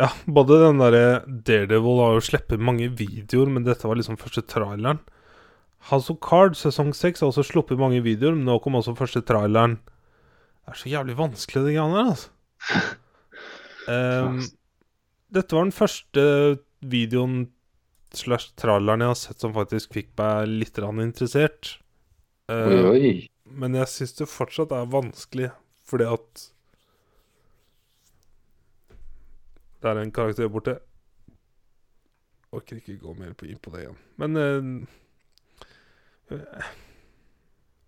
Ja, 0.00 0.08
både 0.24 0.56
den 0.62 0.80
derre 0.80 1.22
Daredevil 1.28 2.00
har 2.00 2.14
jo 2.16 2.24
sluppet 2.24 2.62
mange 2.64 2.88
videoer, 2.96 3.50
men 3.52 3.66
dette 3.66 3.88
var 3.88 3.98
liksom 3.98 4.16
første 4.20 4.44
traileren. 4.48 5.02
House 5.90 6.12
of 6.12 6.20
Cards 6.24 6.62
sesong 6.62 6.92
6 6.94 7.20
har 7.20 7.32
også 7.32 7.44
sluppet 7.44 7.80
mange 7.80 8.00
videoer, 8.04 8.36
men 8.36 8.46
nå 8.48 8.56
kom 8.62 8.78
også 8.78 8.94
første 8.96 9.24
traileren. 9.28 9.80
Det 10.62 10.72
er 10.72 10.78
så 10.78 10.92
jævlig 10.92 11.16
vanskelig, 11.18 11.64
det 11.66 11.74
greiene 11.76 11.98
der, 11.98 12.12
altså. 12.14 12.30
Um, 13.90 14.38
dette 15.34 15.58
var 15.58 15.66
den 15.66 15.74
første 15.74 16.24
videoen 16.80 17.36
slash 18.14 18.52
traileren 18.60 19.02
jeg 19.02 19.10
har 19.12 19.18
sett 19.18 19.42
som 19.42 19.54
faktisk 19.56 19.96
fikk 19.96 20.12
meg 20.20 20.48
litt 20.62 20.78
interessert. 20.78 21.76
Uh, 22.48 22.68
Oi, 22.68 22.80
oi. 22.92 23.12
Men 23.52 23.74
jeg 23.76 23.90
syns 23.90 24.16
det 24.16 24.30
fortsatt 24.30 24.72
er 24.72 24.88
vanskelig, 24.88 25.50
fordi 25.84 26.08
at 26.08 26.51
Det 29.82 29.90
er 29.90 29.98
en 29.98 30.14
karakter 30.14 30.50
borte. 30.52 30.76
Orker 32.52 32.78
ikke 32.78 33.00
gå 33.00 33.14
mer 33.18 33.32
inn 33.48 33.60
på 33.62 33.72
det 33.74 33.84
igjen. 33.84 34.00
Men 34.20 34.40
uh, 36.30 36.72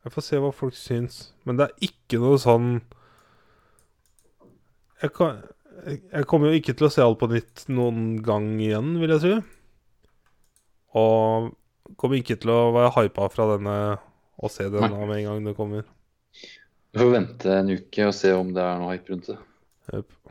Jeg 0.04 0.12
får 0.14 0.26
se 0.26 0.40
hva 0.42 0.52
folk 0.56 0.76
syns. 0.78 1.18
Men 1.44 1.60
det 1.60 1.68
er 1.68 1.88
ikke 1.90 2.20
noe 2.22 2.40
sånn 2.40 2.70
Jeg, 5.02 5.12
kan, 5.14 5.42
jeg, 5.84 6.00
jeg 6.10 6.28
kommer 6.30 6.50
jo 6.50 6.58
ikke 6.58 6.74
til 6.74 6.88
å 6.88 6.92
se 6.92 7.04
alt 7.04 7.20
på 7.20 7.28
nytt 7.30 7.66
noen 7.68 8.16
gang 8.24 8.54
igjen, 8.56 8.96
vil 9.02 9.14
jeg 9.14 9.22
tro. 9.24 9.36
Og 10.94 11.52
kommer 12.00 12.18
ikke 12.18 12.38
til 12.40 12.50
å 12.54 12.72
være 12.74 12.92
hypa 12.96 13.28
fra 13.30 13.48
denne 13.54 13.78
og 14.40 14.50
se 14.50 14.66
den 14.72 14.82
Nei. 14.82 15.06
med 15.06 15.18
en 15.20 15.26
gang 15.28 15.44
det 15.46 15.56
kommer. 15.58 15.84
Du 16.94 17.02
får 17.02 17.10
vente 17.12 17.54
en 17.54 17.70
uke 17.74 18.06
og 18.08 18.14
se 18.16 18.32
om 18.34 18.52
det 18.54 18.62
er 18.64 18.80
noe 18.80 18.94
hype 18.94 19.12
rundt 19.12 19.30
det. 19.30 19.38
Jep. 19.92 20.23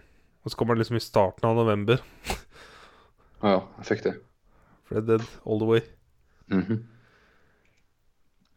Og 0.44 0.52
så 0.52 0.58
kommer 0.60 0.76
det 0.76 0.84
liksom 0.84 0.98
i 1.00 1.04
starten 1.04 1.48
av 1.48 1.56
november. 1.56 2.02
Å 3.44 3.48
ja, 3.54 3.60
jeg 3.80 3.86
fikk 3.90 4.04
det. 4.08 4.14
Fred 4.90 5.08
dead 5.08 5.24
all 5.46 5.60
the 5.62 5.70
way. 5.70 5.82
Mhm. 6.52 6.82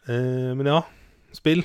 eh, 0.09 0.51
men 0.59 0.67
ja, 0.67 0.81
spill. 1.33 1.63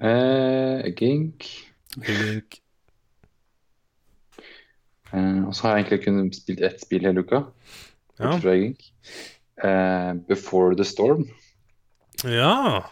eh, 0.00 0.90
Gink. 0.96 1.48
Gink. 1.96 2.60
Eh, 5.12 5.40
og 5.48 5.54
så 5.56 5.66
har 5.66 5.76
jeg 5.76 5.86
egentlig 5.86 6.04
kun 6.04 6.32
spilt 6.36 6.60
ett 6.62 6.80
spill 6.84 7.04
hele 7.08 7.24
uka. 7.24 7.42
Ja. 8.20 8.36
Fra 8.38 8.54
Gink. 8.54 8.84
Eh, 9.64 10.12
Before 10.28 10.76
the 10.76 10.84
Storm. 10.84 11.26
ja. 12.24 12.84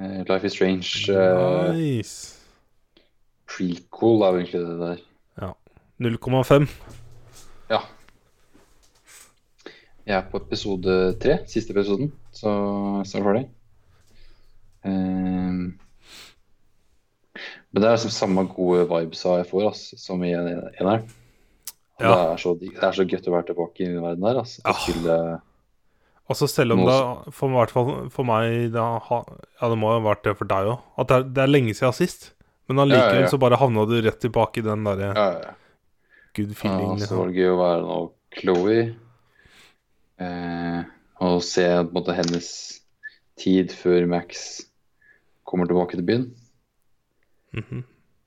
Eh, 0.00 0.24
Life 0.28 0.44
is 0.46 0.52
Strange. 0.56 1.08
Eh, 1.12 1.72
Nice. 1.76 2.38
Prequel 3.52 4.22
er 4.26 4.32
jo 4.36 4.42
egentlig 4.42 4.62
det 4.66 4.78
der. 4.82 5.02
0,5. 6.02 6.64
Ja. 7.70 7.78
Jeg 10.06 10.16
er 10.16 10.24
på 10.32 10.40
episode 10.42 10.94
tre, 11.22 11.36
siste 11.46 11.70
episoden, 11.76 12.08
så 12.34 12.50
jeg 13.04 13.20
er 13.20 13.26
ferdig. 13.28 13.44
Ehm, 14.88 15.78
men 17.72 17.80
det 17.80 17.86
er 17.88 17.94
liksom 17.94 18.10
samme 18.12 18.44
gode 18.50 18.82
vibes 18.90 19.22
jeg 19.24 19.46
får 19.52 19.68
ass, 19.70 19.84
som 20.02 20.24
i 20.26 20.32
en- 20.34 20.48
eneren. 20.80 21.06
Ja. 22.00 22.08
Det, 22.08 22.18
er 22.32 22.36
så, 22.42 22.54
det 22.58 22.82
er 22.82 22.92
så 22.98 23.06
gøtt 23.06 23.28
å 23.30 23.36
være 23.36 23.46
tilbake 23.52 23.80
i 23.84 23.92
den 23.92 24.02
verden 24.02 24.26
der. 24.26 24.40
Ass. 24.42 24.58
Ja. 24.64 24.72
Skulle, 24.72 25.40
Altså 26.32 26.46
selv 26.48 26.72
om 26.72 26.78
det 26.86 27.34
for, 27.34 28.08
for 28.10 28.24
meg 28.24 28.72
har, 28.72 29.24
Ja, 29.60 29.68
det 29.68 29.76
må 29.78 29.90
ha 29.92 29.98
vært 30.00 30.22
det 30.24 30.36
for 30.38 30.48
deg 30.48 30.66
òg. 30.70 30.78
At 30.98 31.08
det 31.10 31.16
er, 31.16 31.22
det 31.28 31.42
er 31.42 31.50
lenge 31.50 31.74
siden 31.74 31.92
sist. 31.92 32.32
Men 32.70 32.78
allikevel 32.84 33.20
Ja, 33.22 33.26
ja, 33.26 33.30
så 33.32 33.38
bare 33.42 33.58
havna 33.60 33.84
du 33.88 33.96
rett 34.02 34.20
tilbake 34.22 34.62
i 34.62 34.66
den 34.66 34.84
derre 34.86 35.12
ja, 35.12 35.28
ja. 35.42 35.54
good 36.36 36.52
Ja, 36.54 36.56
så 36.62 36.68
var 36.72 36.96
Liksom. 36.96 37.32
det 37.32 37.40
gøy 37.42 37.50
å 37.52 37.60
være 37.60 37.82
nå 37.86 38.00
Chloé. 38.32 38.78
Eh, 40.22 40.84
og 41.22 41.42
se 41.44 41.66
på 41.68 41.80
en 41.82 41.92
måte 41.94 42.14
hennes 42.16 42.48
tid 43.38 43.72
før 43.76 44.06
Max 44.08 44.62
kommer 45.44 45.68
tilbake 45.68 45.98
til 45.98 46.06
byen. 46.08 46.28
Mhm. 47.52 47.82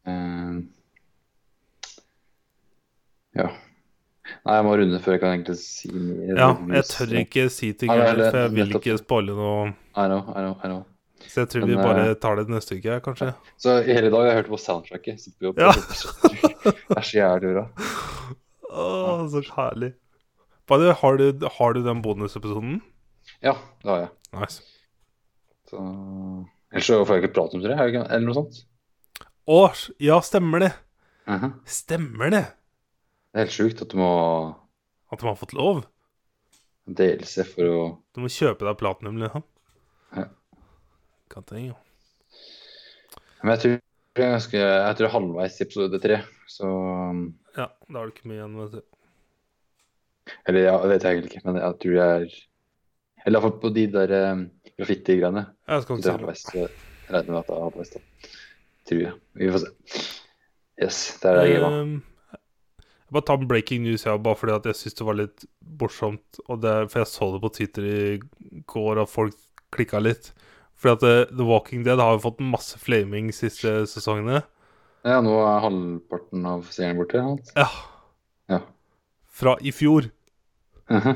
Eh, 0.06 0.58
ja. 3.42 3.50
Nei, 4.46 4.56
jeg 4.58 4.66
må 4.66 4.74
runde 4.78 5.00
før 5.02 5.16
jeg 5.16 5.22
kan 5.22 5.34
egentlig 5.36 5.58
si 5.62 5.90
mer. 5.94 6.38
Ja, 6.38 6.50
jeg 6.78 6.88
tør 6.90 7.16
ikke 7.22 7.48
si 7.54 7.72
ting 7.78 7.90
for 7.92 8.30
jeg 8.42 8.54
vil 8.54 8.78
ikke 8.78 8.98
spoile 9.02 9.38
noe. 9.38 9.74
I 9.96 10.08
know, 10.10 10.22
I 10.34 10.42
know, 10.46 10.56
I 10.62 10.70
know. 10.70 10.84
Så 11.32 11.44
jeg 11.44 11.52
tror 11.52 11.66
Men, 11.66 11.72
vi 11.72 11.76
bare 11.82 12.08
eh, 12.12 12.18
tar 12.22 12.40
det 12.40 12.48
neste 12.52 12.78
uke, 12.78 13.00
kanskje. 13.06 13.32
Så 13.62 13.78
i 13.84 13.94
hele 13.96 14.12
dag 14.14 14.24
har 14.24 14.32
jeg 14.32 14.40
hørt 14.42 14.52
på 14.54 14.60
soundtracket. 14.62 15.22
Så 15.22 15.34
vi 15.40 15.52
Ja. 15.62 15.72
Det 16.66 16.98
er 16.98 17.06
så 17.06 17.18
jævlig 17.20 17.54
bra. 17.56 17.66
Å, 18.72 18.86
så 19.34 19.44
herlig. 19.58 19.94
Bare, 20.70 20.94
har, 20.98 21.18
du, 21.22 21.48
har 21.60 21.76
du 21.76 21.84
den 21.86 22.02
bonusepisoden? 22.02 22.80
Ja, 23.46 23.54
det 23.84 23.92
har 23.92 24.00
jeg. 24.06 24.12
Nice. 24.36 24.62
Så... 25.70 25.82
Ellers 26.74 26.88
så 26.90 26.98
får 27.06 27.18
jeg 27.18 27.24
ikke 27.24 27.36
prate 27.38 27.58
om 27.58 27.64
det, 27.64 27.76
eller 27.78 28.26
noe 28.26 28.36
sånt. 28.36 28.64
Å, 29.46 29.60
ja, 30.02 30.18
stemmer 30.26 30.66
det. 30.66 30.72
Mhm. 31.30 31.52
Stemmer 31.70 32.34
det. 32.34 32.46
Det 33.34 33.42
er 33.42 33.46
helt 33.46 33.56
sjukt 33.56 33.82
at 33.84 33.92
du 33.92 33.98
må 34.00 34.10
At 35.12 35.22
de 35.22 35.28
har 35.28 35.38
fått 35.38 35.54
lov. 35.58 35.84
dele 36.86 37.46
for 37.50 37.70
å 37.70 37.80
Du 38.14 38.22
må 38.24 38.30
kjøpe 38.30 38.66
deg 38.66 38.78
platinum, 38.80 39.18
liksom. 39.22 39.44
Ja. 40.16 40.28
Jo. 41.34 41.76
Men 43.44 43.56
jeg 43.56 43.62
tror 43.62 43.76
jeg 44.16 44.62
er 44.62 44.88
Jeg 44.88 44.98
tror 44.98 45.12
halvveis 45.12 45.60
i 45.60 45.64
episode 45.66 46.00
tre, 46.00 46.22
så 46.48 46.68
Ja, 47.58 47.68
da 47.68 47.98
har 48.00 48.08
du 48.08 48.14
ikke 48.14 48.30
mye 48.30 48.40
igjen, 48.40 48.58
vet 48.62 48.78
du. 48.78 48.82
Eller 50.48 50.66
ja, 50.66 50.76
det 50.82 50.90
vet 50.90 51.04
jeg 51.04 51.18
egentlig 51.18 51.32
ikke, 51.34 51.46
men 51.46 51.62
jeg 51.62 51.80
tror 51.82 51.98
jeg 52.00 52.16
er 52.16 52.36
Eller 53.26 53.40
iallfall 53.40 53.60
på 53.62 53.72
de 53.74 53.86
der 53.92 54.14
um, 54.32 54.44
graffiti-greiene. 54.78 55.46
Jeg 55.68 55.84
skal 55.84 55.98
ikke 55.98 56.36
si 56.36 56.46
så 56.46 56.68
regner 57.10 57.32
med 57.32 57.40
at 57.40 57.48
det 57.50 57.56
er 57.56 57.64
halvveis, 57.64 57.94
da. 57.94 58.02
Tror 58.86 59.02
jeg. 59.02 59.14
Vi 59.34 59.50
får 59.54 59.64
se. 59.64 60.04
Yes, 60.84 61.00
der 61.24 61.40
er 61.40 61.48
jeg 61.48 61.62
gama. 61.62 61.80
Ehm, 61.82 61.96
Jeg 63.06 63.14
bare 63.18 63.26
tar 63.26 63.48
breaking 63.48 63.84
news, 63.86 64.06
ja, 64.06 64.16
bare 64.18 64.36
fordi 64.36 64.54
at 64.56 64.66
jeg 64.66 64.76
syns 64.76 64.98
det 65.00 65.06
var 65.08 65.18
litt 65.18 65.46
morsomt. 65.82 66.40
Og 66.50 66.62
det, 66.62 66.74
for 66.92 67.02
jeg 67.02 67.12
så 67.12 67.32
det 67.34 67.42
på 67.42 67.54
Twitter 67.58 67.90
i 67.90 68.00
går, 68.68 69.02
og 69.02 69.10
folk 69.10 69.38
klikka 69.74 70.02
litt. 70.02 70.34
Fordi 70.76 70.94
at 70.98 71.04
eh, 71.08 71.36
The 71.38 71.46
Walking 71.48 71.84
Dead 71.86 72.00
har 72.02 72.18
jo 72.18 72.24
fått 72.26 72.42
masse 72.44 72.78
flaming 72.82 73.32
siste 73.34 73.86
sesongene. 73.88 74.42
Ja, 75.06 75.20
nå 75.22 75.36
er 75.46 75.62
halvparten 75.64 76.46
av 76.50 76.66
seeren 76.74 76.98
borte. 77.00 77.22
alt. 77.22 77.52
Ja, 77.56 77.70
Ja. 78.50 78.60
fra 79.30 79.56
i 79.62 79.72
fjor. 79.72 80.10
Mhm. 80.90 81.16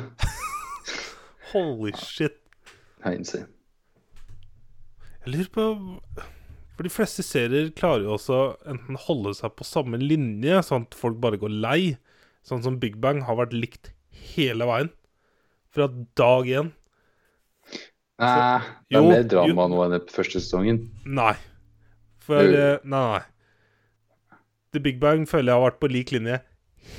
Holy 1.54 1.92
shit. 1.98 2.36
Det 3.00 3.06
er 3.10 3.18
insane. 3.18 3.48
Jeg 5.26 5.34
lurer 5.34 5.50
på 5.54 5.66
For 6.78 6.88
de 6.88 6.92
fleste 6.94 7.24
serier 7.28 7.72
klarer 7.76 8.06
jo 8.06 8.14
også 8.16 8.38
enten 8.72 8.96
holde 9.08 9.34
seg 9.36 9.52
på 9.60 9.66
samme 9.68 9.98
linje, 10.00 10.62
sånn 10.64 10.86
at 10.88 10.96
folk 10.96 11.18
bare 11.20 11.40
går 11.42 11.52
lei. 11.52 11.98
Sånn 12.48 12.64
som 12.64 12.78
Big 12.80 12.96
Bang 13.04 13.20
har 13.28 13.36
vært 13.36 13.52
likt 13.58 13.90
hele 14.32 14.64
veien. 14.70 14.90
Fra 15.76 15.90
dag 16.16 16.48
én. 16.48 16.70
Nei, 18.20 18.60
det 18.90 18.98
er 18.98 19.02
Jo, 19.02 19.10
mer 19.10 19.24
drama 19.32 19.64
jo. 19.64 19.68
nå 19.72 19.84
enn 19.86 19.94
den 19.96 20.10
første 20.12 20.42
sesongen. 20.44 20.80
Nei. 21.06 21.34
For 22.26 22.44
eh, 22.44 22.78
Nei, 22.84 23.04
nei. 23.16 24.40
The 24.76 24.82
Big 24.86 25.00
Bang 25.02 25.24
føler 25.26 25.50
jeg 25.54 25.58
har 25.62 25.66
vært 25.72 25.80
på 25.82 25.90
lik 25.90 26.12
linje 26.14 26.42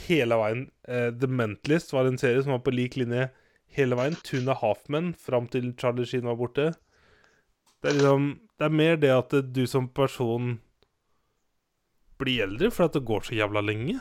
hele 0.08 0.38
veien. 0.40 0.64
Eh, 0.88 1.10
The 1.14 1.28
Mentalist 1.30 1.92
var 1.94 2.08
en 2.08 2.18
serie 2.18 2.42
som 2.42 2.54
var 2.56 2.64
på 2.66 2.72
lik 2.74 2.96
linje 2.98 3.28
hele 3.76 3.98
veien. 4.00 4.16
Tuna 4.26 4.56
Halfman 4.58 5.12
fram 5.14 5.46
til 5.52 5.70
Charlie 5.78 6.08
Sheen 6.08 6.26
var 6.26 6.38
borte. 6.40 6.70
Det 7.80 7.92
er 7.92 8.00
liksom 8.00 8.26
Det 8.60 8.66
er 8.66 8.74
mer 8.76 8.96
det 9.00 9.12
at 9.14 9.32
eh, 9.36 9.44
du 9.46 9.62
som 9.70 9.86
person 9.88 10.58
blir 12.20 12.42
eldre 12.44 12.68
for 12.74 12.88
at 12.88 12.96
det 12.98 13.04
går 13.08 13.22
så 13.28 13.36
jævla 13.38 13.62
lenge. 13.64 14.00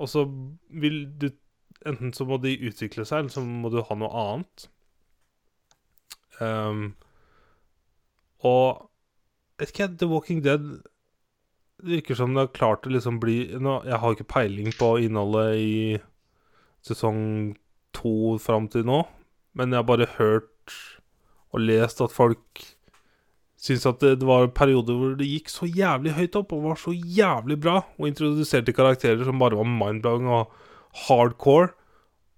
Og 0.00 0.08
så 0.10 0.24
vil 0.70 1.04
du 1.20 1.30
Enten 1.86 2.10
så 2.12 2.26
må 2.28 2.36
de 2.42 2.50
utvikle 2.68 3.06
seg, 3.08 3.22
eller 3.22 3.32
så 3.32 3.40
må 3.40 3.70
du 3.72 3.78
ha 3.80 3.94
noe 3.96 4.10
annet. 4.20 4.66
Um, 6.40 6.94
og 8.40 8.88
vet 9.60 9.74
ikke 9.74 9.90
The 10.00 10.08
Walking 10.08 10.40
Dead 10.44 10.64
virker 11.84 12.16
som 12.16 12.34
det 12.34 12.46
har 12.46 12.54
klart 12.56 12.86
å 12.86 12.92
liksom 12.92 13.20
bli 13.20 13.56
nå, 13.60 13.80
Jeg 13.88 14.00
har 14.00 14.16
ikke 14.16 14.32
peiling 14.32 14.72
på 14.76 14.94
innholdet 15.04 15.60
i 15.60 15.74
sesong 16.84 17.54
to 17.96 18.36
fram 18.40 18.68
til 18.72 18.86
nå, 18.88 19.02
men 19.56 19.72
jeg 19.72 19.82
har 19.82 19.88
bare 19.88 20.12
hørt 20.16 20.76
og 21.50 21.64
lest 21.64 22.00
at 22.04 22.14
folk 22.14 22.62
syns 23.60 23.84
at 23.88 24.00
det, 24.00 24.14
det 24.22 24.28
var 24.28 24.46
perioder 24.56 24.96
hvor 24.96 25.16
det 25.18 25.28
gikk 25.28 25.50
så 25.52 25.68
jævlig 25.68 26.14
høyt 26.16 26.38
opp 26.38 26.54
og 26.56 26.64
var 26.70 26.78
så 26.80 26.94
jævlig 26.94 27.58
bra, 27.60 27.80
og 27.98 28.08
introduserte 28.08 28.74
karakterer 28.76 29.26
som 29.26 29.40
bare 29.42 29.58
var 29.58 29.68
mindblowing 29.68 30.30
og 30.32 30.54
hardcore, 31.06 31.72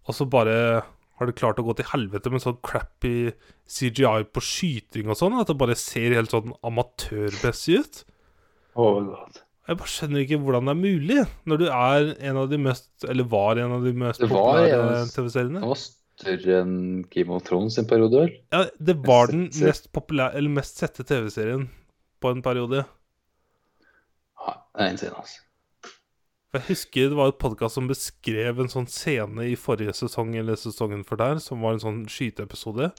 og 0.08 0.16
så 0.16 0.26
bare 0.26 0.56
har 1.22 1.30
det 1.30 1.38
klart 1.38 1.60
å 1.62 1.64
gå 1.66 1.76
til 1.78 1.88
helvete 1.92 2.32
med 2.32 2.42
sånn 2.44 2.58
crappy 2.66 3.32
CGI 3.70 4.26
på 4.28 4.42
skyting 4.44 5.08
og 5.12 5.18
sånn, 5.18 5.38
at 5.40 5.48
det 5.50 5.58
bare 5.60 5.78
ser 5.78 6.16
helt 6.16 6.34
sånn 6.34 6.52
amatørmessig 6.66 7.80
ut. 7.80 8.02
Oh 8.74 9.00
god. 9.06 9.42
Jeg 9.68 9.78
bare 9.78 9.92
skjønner 9.94 10.24
ikke 10.24 10.38
hvordan 10.42 10.66
det 10.68 10.72
er 10.72 10.80
mulig, 10.80 11.18
når 11.48 11.60
du 11.60 11.66
er 11.70 12.08
en 12.28 12.38
av 12.40 12.48
de 12.50 12.58
mest 12.58 13.04
Eller 13.06 13.28
var 13.30 13.60
en 13.62 13.76
av 13.76 13.84
de 13.86 13.92
mest 13.94 14.24
populære 14.24 15.04
TV-seriene. 15.12 15.60
Det 15.62 15.70
var 15.70 15.82
større 15.82 16.56
enn 16.64 16.74
Game 17.12 17.36
of 17.36 17.44
Thrones 17.46 17.78
en 17.78 17.86
periode, 17.90 18.24
vel? 18.24 18.34
Ja, 18.50 18.64
det 18.90 18.96
var 19.06 19.30
den 19.30 19.46
mest 19.62 19.86
populære 19.94 20.34
Eller 20.40 20.56
mest 20.58 20.82
sette 20.82 21.06
TV-serien 21.06 21.68
på 22.22 22.34
en 22.34 22.42
periode. 22.42 22.82
Er 24.74 24.88
insane, 24.88 25.14
altså. 25.20 25.42
Jeg 26.52 26.66
husker 26.66 27.08
det 27.08 27.16
var 27.16 27.30
et 27.32 27.40
podkast 27.40 27.78
som 27.78 27.86
beskrev 27.88 28.58
en 28.60 28.68
sånn 28.68 28.88
scene 28.92 29.46
i 29.48 29.56
forrige 29.56 29.94
sesong 29.96 30.34
eller 30.36 30.58
sesongen 30.60 31.00
for 31.08 31.16
der, 31.16 31.38
som 31.40 31.64
var 31.64 31.78
en 31.78 31.84
sånn 31.84 32.02
skyteepisode, 32.12 32.90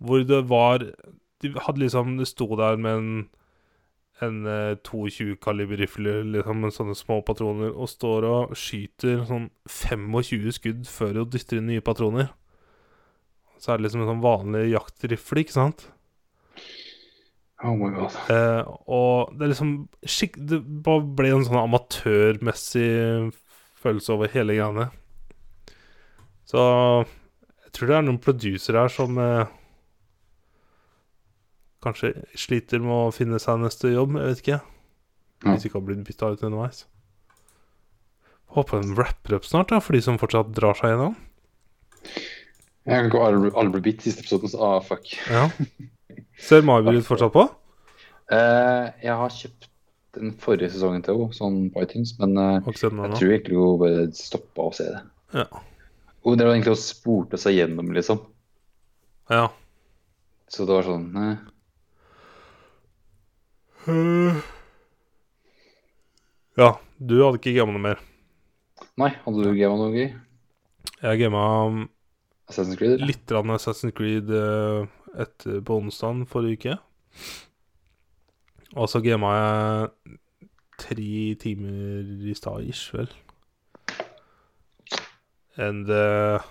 hvor 0.00 0.24
det 0.28 0.42
var 0.48 0.84
De 1.44 1.50
hadde 1.52 1.82
liksom 1.82 2.16
De 2.16 2.24
sto 2.28 2.48
der 2.56 2.76
med 2.80 2.96
en 2.96 3.10
en 4.24 4.46
eh, 4.48 4.76
22-kaliber 4.80 5.76
rifle 5.82 6.22
liksom, 6.32 6.62
med 6.62 6.72
sånne 6.72 6.94
små 6.96 7.18
patroner 7.26 7.74
og 7.74 7.90
står 7.92 8.24
og 8.24 8.54
skyter 8.56 9.24
sånn 9.28 9.50
25 9.68 10.54
skudd 10.56 10.86
før 10.88 11.20
hun 11.20 11.32
dytter 11.32 11.60
inn 11.60 11.68
nye 11.68 11.84
patroner. 11.84 12.30
Så 13.60 13.72
er 13.72 13.76
det 13.76 13.86
liksom 13.86 14.04
en 14.04 14.12
sånn 14.14 14.24
vanlig 14.24 14.70
jaktrifle, 14.70 15.44
ikke 15.44 15.56
sant? 15.56 15.88
Oh 17.64 17.72
my 17.72 17.88
god. 17.94 18.16
Eh, 18.32 18.62
og 18.92 19.32
det 19.36 19.46
er 19.46 19.52
liksom 19.54 19.74
skikk... 20.04 20.36
Det 20.36 20.60
bare 20.84 21.06
ble 21.18 21.32
en 21.32 21.46
sånn 21.46 21.62
amatørmessig 21.62 22.88
følelse 23.80 24.12
over 24.12 24.32
hele 24.32 24.58
greiene. 24.58 24.90
Så 26.46 26.60
jeg 26.60 27.72
tror 27.76 27.90
det 27.90 27.96
er 27.96 28.04
noen 28.06 28.20
produsere 28.22 28.84
her 28.84 28.92
som 28.92 29.16
eh, 29.22 29.54
kanskje 31.84 32.12
sliter 32.38 32.84
med 32.84 33.08
å 33.08 33.14
finne 33.14 33.40
seg 33.42 33.62
neste 33.62 33.94
jobb. 33.94 34.18
Jeg 34.20 34.34
vet 34.34 34.44
ikke. 34.44 34.60
Hvis 35.46 35.66
ikke 35.68 35.80
har 35.80 35.88
blitt 35.88 36.06
bytta 36.06 36.32
ut 36.34 36.46
underveis. 36.46 36.84
Håper 38.56 38.82
den 38.82 38.96
rapper 38.96 39.36
opp 39.36 39.48
snart, 39.48 39.72
da, 39.72 39.80
for 39.82 39.96
de 39.96 40.04
som 40.04 40.20
fortsatt 40.20 40.54
drar 40.56 40.76
seg 40.78 40.94
gjennom. 40.94 41.16
Jeg 42.86 43.02
kan 43.02 43.10
ikke 43.10 43.26
alle, 43.26 43.72
bli 43.74 43.82
bitt 43.88 44.04
siste 44.04 44.22
episoden, 44.22 44.52
så 44.52 44.62
ah, 44.62 44.78
fuck. 44.84 45.10
Ja. 45.26 45.48
Ser 46.36 46.66
Margaret 46.66 47.06
fortsatt 47.06 47.32
på? 47.34 47.46
Uh, 48.32 48.92
jeg 49.02 49.14
har 49.20 49.32
kjøpt 49.32 49.68
den 50.16 50.32
forrige 50.40 50.72
sesongen 50.72 51.04
til 51.04 51.18
henne, 51.20 51.36
sånn 51.36 51.58
på 51.72 51.84
iTunes, 51.84 52.14
men 52.20 52.34
den 52.36 52.60
jeg 52.64 52.92
nå. 52.96 53.10
tror 53.14 53.32
egentlig 53.34 53.58
hun 53.60 53.80
bare 53.82 54.06
stoppa 54.16 54.68
å 54.68 54.74
se 54.76 54.88
det. 54.88 55.02
Ja. 55.36 55.46
Hun 56.26 56.40
drev 56.40 56.54
egentlig 56.54 56.72
og 56.74 56.80
spurte 56.82 57.38
seg 57.38 57.58
gjennom, 57.58 57.92
liksom. 57.94 58.18
ja. 59.30 59.46
Så 60.48 60.62
det 60.62 60.76
var 60.76 60.86
sånn 60.86 61.06
uh, 61.18 61.36
Ja, 66.56 66.68
du 66.98 67.16
hadde 67.20 67.40
ikke 67.40 67.56
gama 67.58 67.74
noe 67.74 67.82
mer. 67.82 68.02
Nei, 68.96 69.10
hadde 69.24 69.42
du 69.42 69.58
gama 69.58 69.76
noe 69.80 69.92
gøy? 69.92 70.08
Jeg 71.02 71.20
gama 71.20 71.42
um, 71.66 71.82
Assassin's 72.48 72.78
Creed? 72.78 72.94
eller? 72.96 73.10
litt 73.10 73.24
grann 73.28 73.52
Assassin's 73.52 73.94
Creed 73.96 74.30
eh, 74.32 74.86
etter 75.16 75.60
på 75.64 75.80
onsdag 75.80 76.26
forrige 76.30 76.60
uke. 76.60 76.76
Og 78.76 78.90
så 78.90 79.00
gama 79.04 79.32
jeg 79.36 80.16
tre 80.76 81.34
timer 81.40 82.28
i 82.28 82.34
stad, 82.36 82.66
ish, 82.68 82.92
vel. 82.94 83.08
And 85.56 85.88
uh, 85.88 86.42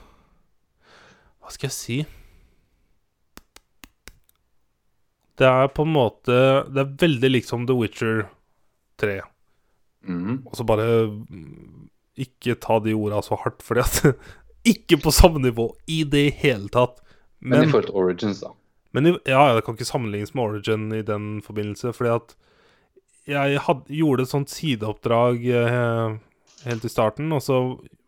Hva 1.40 1.52
skal 1.54 1.70
jeg 1.70 1.76
si? 1.76 1.98
Det 5.38 5.46
er 5.46 5.68
på 5.76 5.84
en 5.86 5.92
måte 5.94 6.38
Det 6.72 6.82
er 6.82 6.96
veldig 7.04 7.30
liksom 7.36 7.68
The 7.70 7.76
Witcher 7.78 8.24
3. 9.02 9.20
Mm. 10.08 10.42
Og 10.48 10.58
så 10.58 10.66
bare 10.66 10.88
mm, 11.12 11.86
ikke 12.26 12.56
ta 12.64 12.80
de 12.82 12.96
orda 12.96 13.22
så 13.26 13.38
hardt, 13.44 13.62
fordi 13.66 13.84
at 13.84 14.26
Ikke 14.74 14.98
på 14.98 15.14
samme 15.14 15.38
nivå 15.44 15.68
i 15.92 16.02
det 16.10 16.40
hele 16.42 16.72
tatt. 16.74 17.04
Men, 17.40 17.60
Men, 17.60 17.68
i 17.68 17.72
forhold 17.72 17.90
til 17.90 18.00
Origins, 18.00 18.42
da. 18.42 18.54
men 18.96 19.12
ja, 19.28 19.42
det 19.54 19.66
kan 19.66 19.76
ikke 19.76 19.88
sammenlignes 19.88 20.34
med 20.34 20.44
Origin 20.44 20.86
i 20.96 21.04
den 21.06 21.42
forbindelse, 21.46 21.92
fordi 21.94 22.14
at 22.16 22.36
jeg 23.26 23.60
had, 23.66 23.84
gjorde 23.90 24.26
et 24.26 24.32
sånt 24.32 24.54
sideoppdrag 24.54 25.46
eh, 25.50 26.16
helt 26.66 26.86
i 26.86 26.92
starten, 26.92 27.34
og 27.34 27.42
så 27.44 27.60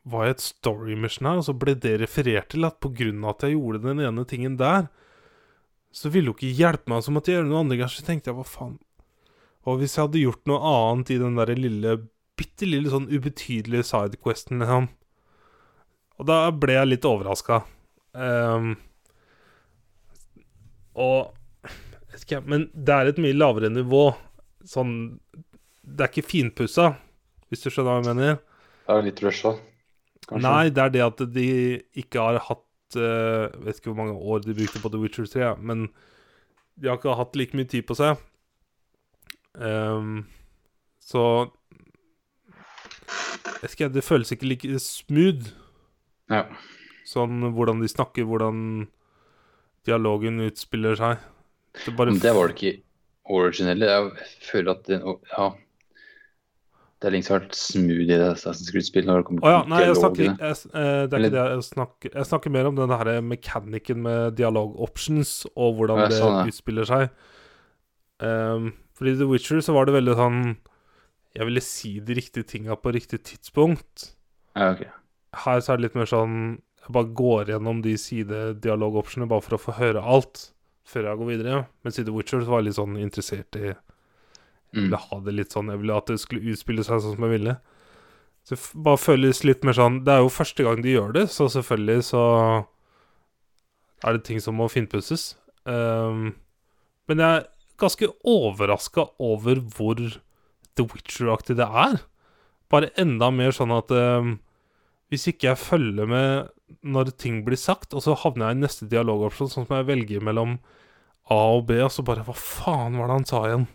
var 0.08 0.28
jeg 0.28 0.38
et 0.38 0.46
story 0.46 0.96
mission 0.96 1.28
her, 1.28 1.42
og 1.42 1.48
så 1.48 1.56
ble 1.58 1.76
det 1.76 1.98
referert 2.02 2.52
til 2.54 2.68
at 2.68 2.80
av 2.80 3.30
at 3.34 3.44
jeg 3.44 3.58
gjorde 3.58 3.84
den 3.84 4.00
ene 4.00 4.26
tingen 4.30 4.58
der, 4.58 4.88
så 5.92 6.12
ville 6.14 6.32
jo 6.32 6.38
ikke 6.38 6.54
hjelpe 6.56 6.92
meg, 6.92 7.04
så 7.04 7.14
måtte 7.14 7.32
jeg 7.32 7.40
gjøre 7.40 7.50
noe 7.50 7.64
andre 7.64 7.80
ganger. 7.80 7.96
Så 7.96 8.06
tenkte 8.06 8.30
jeg, 8.30 8.38
hva 8.38 8.46
faen 8.46 8.78
Og 9.68 9.80
hvis 9.80 9.98
jeg 9.98 10.06
hadde 10.06 10.22
gjort 10.22 10.44
noe 10.48 10.72
annet 10.72 11.12
i 11.12 11.20
den 11.22 11.40
der 11.40 11.52
lille, 11.58 11.96
bitte 12.38 12.68
lille 12.70 12.92
sånn 12.92 13.10
ubetydelige 13.10 13.88
sidequesten, 13.88 14.62
liksom 14.62 14.90
Og 16.20 16.30
da 16.30 16.38
ble 16.54 16.78
jeg 16.78 16.92
litt 16.92 17.08
overraska. 17.08 17.64
Og 20.98 21.34
vet 22.12 22.26
ikke, 22.26 22.42
Men 22.50 22.68
det 22.74 22.94
er 22.94 23.12
et 23.12 23.22
mye 23.22 23.38
lavere 23.38 23.70
nivå. 23.70 24.10
Sånn 24.68 25.20
Det 25.82 26.04
er 26.04 26.12
ikke 26.12 26.28
finpussa, 26.28 26.92
hvis 27.48 27.64
du 27.64 27.70
skjønner 27.70 27.94
hva 27.94 28.00
jeg 28.02 28.08
mener. 28.10 28.40
Det 28.88 28.96
er 28.96 29.06
litt 29.06 29.22
rusha, 29.24 29.54
kanskje. 30.28 30.44
Nei, 30.44 30.70
det 30.72 30.84
er 30.84 30.96
det 30.96 31.04
at 31.06 31.24
de 31.36 31.50
ikke 32.00 32.24
har 32.24 32.40
hatt 32.44 32.98
uh, 32.98 33.48
Vet 33.64 33.80
ikke 33.80 33.92
hvor 33.92 34.00
mange 34.00 34.16
år 34.16 34.44
de 34.46 34.56
brukte 34.56 34.82
på 34.84 34.92
The 34.92 35.02
Witcher 35.02 35.28
3, 35.28 35.54
men 35.60 35.88
de 36.78 36.90
har 36.90 37.00
ikke 37.00 37.16
hatt 37.18 37.38
like 37.40 37.58
mye 37.58 37.68
tid 37.68 37.88
på 37.88 37.96
seg. 37.98 38.20
Um, 39.58 40.28
så 41.02 41.50
Jeg 43.64 43.72
ikke, 43.72 43.90
det 43.90 44.04
føles 44.06 44.32
ikke 44.32 44.52
like 44.52 44.80
smooth. 44.84 45.50
Ja. 46.30 46.44
Sånn 47.08 47.42
hvordan 47.56 47.82
de 47.82 47.90
snakker, 47.90 48.28
hvordan 48.28 48.88
dialogen 49.88 50.42
utspiller 50.46 50.98
seg. 51.00 51.24
Det 51.86 51.94
bare 51.98 52.16
det 52.18 52.34
var 52.36 52.52
det 52.52 52.58
ikke 52.58 52.76
originelle. 53.38 53.86
Jeg 53.86 54.28
føler 54.52 54.76
at 54.76 54.86
den 54.90 55.08
Ja. 55.32 55.54
Det 56.98 57.12
er 57.12 57.14
det 57.14 57.28
har 57.30 57.44
vært 57.44 57.54
smooth 57.54 58.00
i 58.02 58.06
det 58.10 58.18
Assassin's 58.26 58.72
Creed-spillet 58.74 59.06
når 59.06 59.20
det 59.20 59.26
kommer 59.28 59.46
Å 59.46 59.52
ja, 59.54 59.58
nei, 59.70 59.84
jeg 59.84 59.98
snakker, 60.00 60.24
jeg, 60.26 60.56
eh, 60.72 61.02
det 61.06 61.14
er 61.14 61.26
ikke 61.28 61.34
det 61.36 61.44
jeg 61.44 61.66
snakker 61.68 62.16
Jeg 62.16 62.26
snakker 62.26 62.54
mer 62.56 62.70
om 62.72 62.80
den 62.80 62.90
her 62.90 63.10
mekanikken 63.22 64.00
med 64.02 64.38
dialog 64.40 64.74
options, 64.82 65.34
og 65.54 65.78
hvordan 65.78 66.02
Ja, 66.02 66.08
det 66.10 66.18
sånn, 66.18 66.40
ja. 66.40 66.48
utspiller 66.50 66.90
seg. 66.90 67.12
Um, 68.18 68.72
fordi 68.98 69.14
i 69.14 69.20
The 69.20 69.28
Witcher 69.30 69.62
så 69.62 69.76
var 69.78 69.86
det 69.86 69.94
veldig 69.94 70.16
sånn 70.18 70.42
Jeg 71.38 71.50
ville 71.52 71.62
si 71.62 71.92
de 72.02 72.18
riktige 72.18 72.50
tinga 72.50 72.80
på 72.82 72.96
riktig 72.96 73.22
tidspunkt. 73.30 74.16
Ja, 74.58 74.72
okay. 74.72 74.90
Her 75.38 75.62
så 75.62 75.76
er 75.76 75.78
det 75.78 75.92
litt 75.92 76.00
mer 76.00 76.10
sånn 76.10 76.58
Jeg 76.88 76.94
bare 76.96 77.14
går 77.20 77.50
gjennom 77.52 77.82
de 77.84 77.94
sidedialog-optionene 78.00 79.28
bare 79.28 79.44
for 79.44 79.58
å 79.58 79.60
få 79.60 79.74
høre 79.76 80.00
alt 80.04 80.52
før 80.88 81.10
jeg 81.10 81.20
går 81.20 81.28
videre. 81.34 81.58
Mens 81.84 82.00
i 82.00 82.06
The 82.08 82.14
Witcher 82.16 82.46
så 82.46 82.54
var 82.54 82.62
jeg 82.62 82.70
litt 82.70 82.78
sånn 82.80 82.96
interessert 83.02 83.60
i 83.60 83.66
jeg 83.68 83.76
Mm. 84.76 84.84
ville 84.90 84.98
ha 85.00 85.18
det 85.24 85.34
litt 85.34 85.54
sånn 85.56 85.70
Jeg 85.72 85.80
ville 85.80 85.96
at 85.96 86.06
det 86.12 86.18
skulle 86.20 86.52
utspille 86.52 86.84
seg 86.84 87.00
sånn 87.00 87.14
som 87.16 87.24
jeg 87.24 87.40
ville. 87.40 87.54
Så 88.44 88.56
det 88.56 88.84
bare 88.84 89.00
føles 89.00 89.44
litt 89.48 89.64
mer 89.64 89.72
sånn 89.74 90.04
Det 90.04 90.12
er 90.12 90.20
jo 90.20 90.28
første 90.30 90.64
gang 90.64 90.82
de 90.84 90.92
gjør 90.94 91.14
det, 91.16 91.24
så 91.32 91.48
selvfølgelig 91.48 92.04
så 92.04 92.24
er 94.04 94.14
det 94.18 94.24
ting 94.28 94.40
som 94.44 94.56
må 94.60 94.68
finpusses. 94.70 95.36
Um, 95.66 96.36
men 97.08 97.18
jeg 97.24 97.40
er 97.42 97.48
ganske 97.80 98.10
overraska 98.28 99.08
over 99.20 99.56
hvor 99.76 99.96
The 100.76 100.84
Witcher-aktig 100.86 101.58
det 101.58 101.66
er. 101.68 102.02
Bare 102.70 102.92
enda 103.00 103.32
mer 103.34 103.56
sånn 103.56 103.72
at 103.76 103.90
um, 103.96 104.36
hvis 105.10 105.28
ikke 105.32 105.50
jeg 105.54 105.58
følger 105.64 106.08
med 106.12 106.50
når 106.84 107.14
ting 107.20 107.42
blir 107.46 107.60
sagt, 107.60 107.94
og 107.96 108.04
så 108.04 108.16
havner 108.18 108.50
jeg 108.50 108.58
i 108.58 108.64
neste 108.66 108.88
dialogopsjon, 108.92 109.50
sånn 109.52 109.68
som 109.68 109.78
jeg 109.78 109.88
velger 109.88 110.24
mellom 110.24 110.58
A 111.32 111.40
og 111.58 111.68
B, 111.70 111.80
og 111.84 111.92
så 111.92 112.06
bare 112.08 112.26
Hva 112.28 112.36
faen 112.38 112.98
var 113.00 113.10
det 113.10 113.20
han 113.20 113.28
sa 113.28 113.44
igjen? 113.48 113.68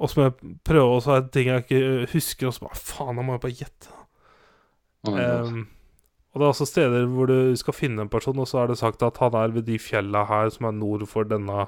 Og 0.00 0.08
så 0.08 0.16
må 0.16 0.26
jeg 0.26 0.54
prøve, 0.64 0.94
og 0.96 1.02
så 1.04 1.16
er 1.16 1.24
det 1.24 1.34
ting 1.36 1.50
jeg 1.50 1.66
ikke 1.66 2.12
husker, 2.14 2.48
og 2.48 2.56
så 2.56 2.64
bare 2.66 2.80
Faen, 2.80 3.20
da 3.20 3.24
må 3.26 3.36
jeg 3.36 3.44
bare 3.44 3.58
gjette. 3.58 3.98
Oh 5.08 5.16
um, 5.16 5.60
og 6.30 6.38
det 6.38 6.44
er 6.44 6.52
også 6.52 6.66
steder 6.68 7.06
hvor 7.10 7.26
du 7.26 7.56
skal 7.58 7.74
finne 7.74 8.04
en 8.04 8.12
person, 8.12 8.38
og 8.38 8.46
så 8.48 8.62
er 8.62 8.70
det 8.70 8.78
sagt 8.78 9.02
at 9.02 9.18
han 9.18 9.34
er 9.34 9.54
ved 9.54 9.66
de 9.66 9.80
fjella 9.82 10.22
her 10.28 10.50
som 10.54 10.68
er 10.68 10.76
nord 10.76 11.02
for 11.10 11.26
denne 11.26 11.66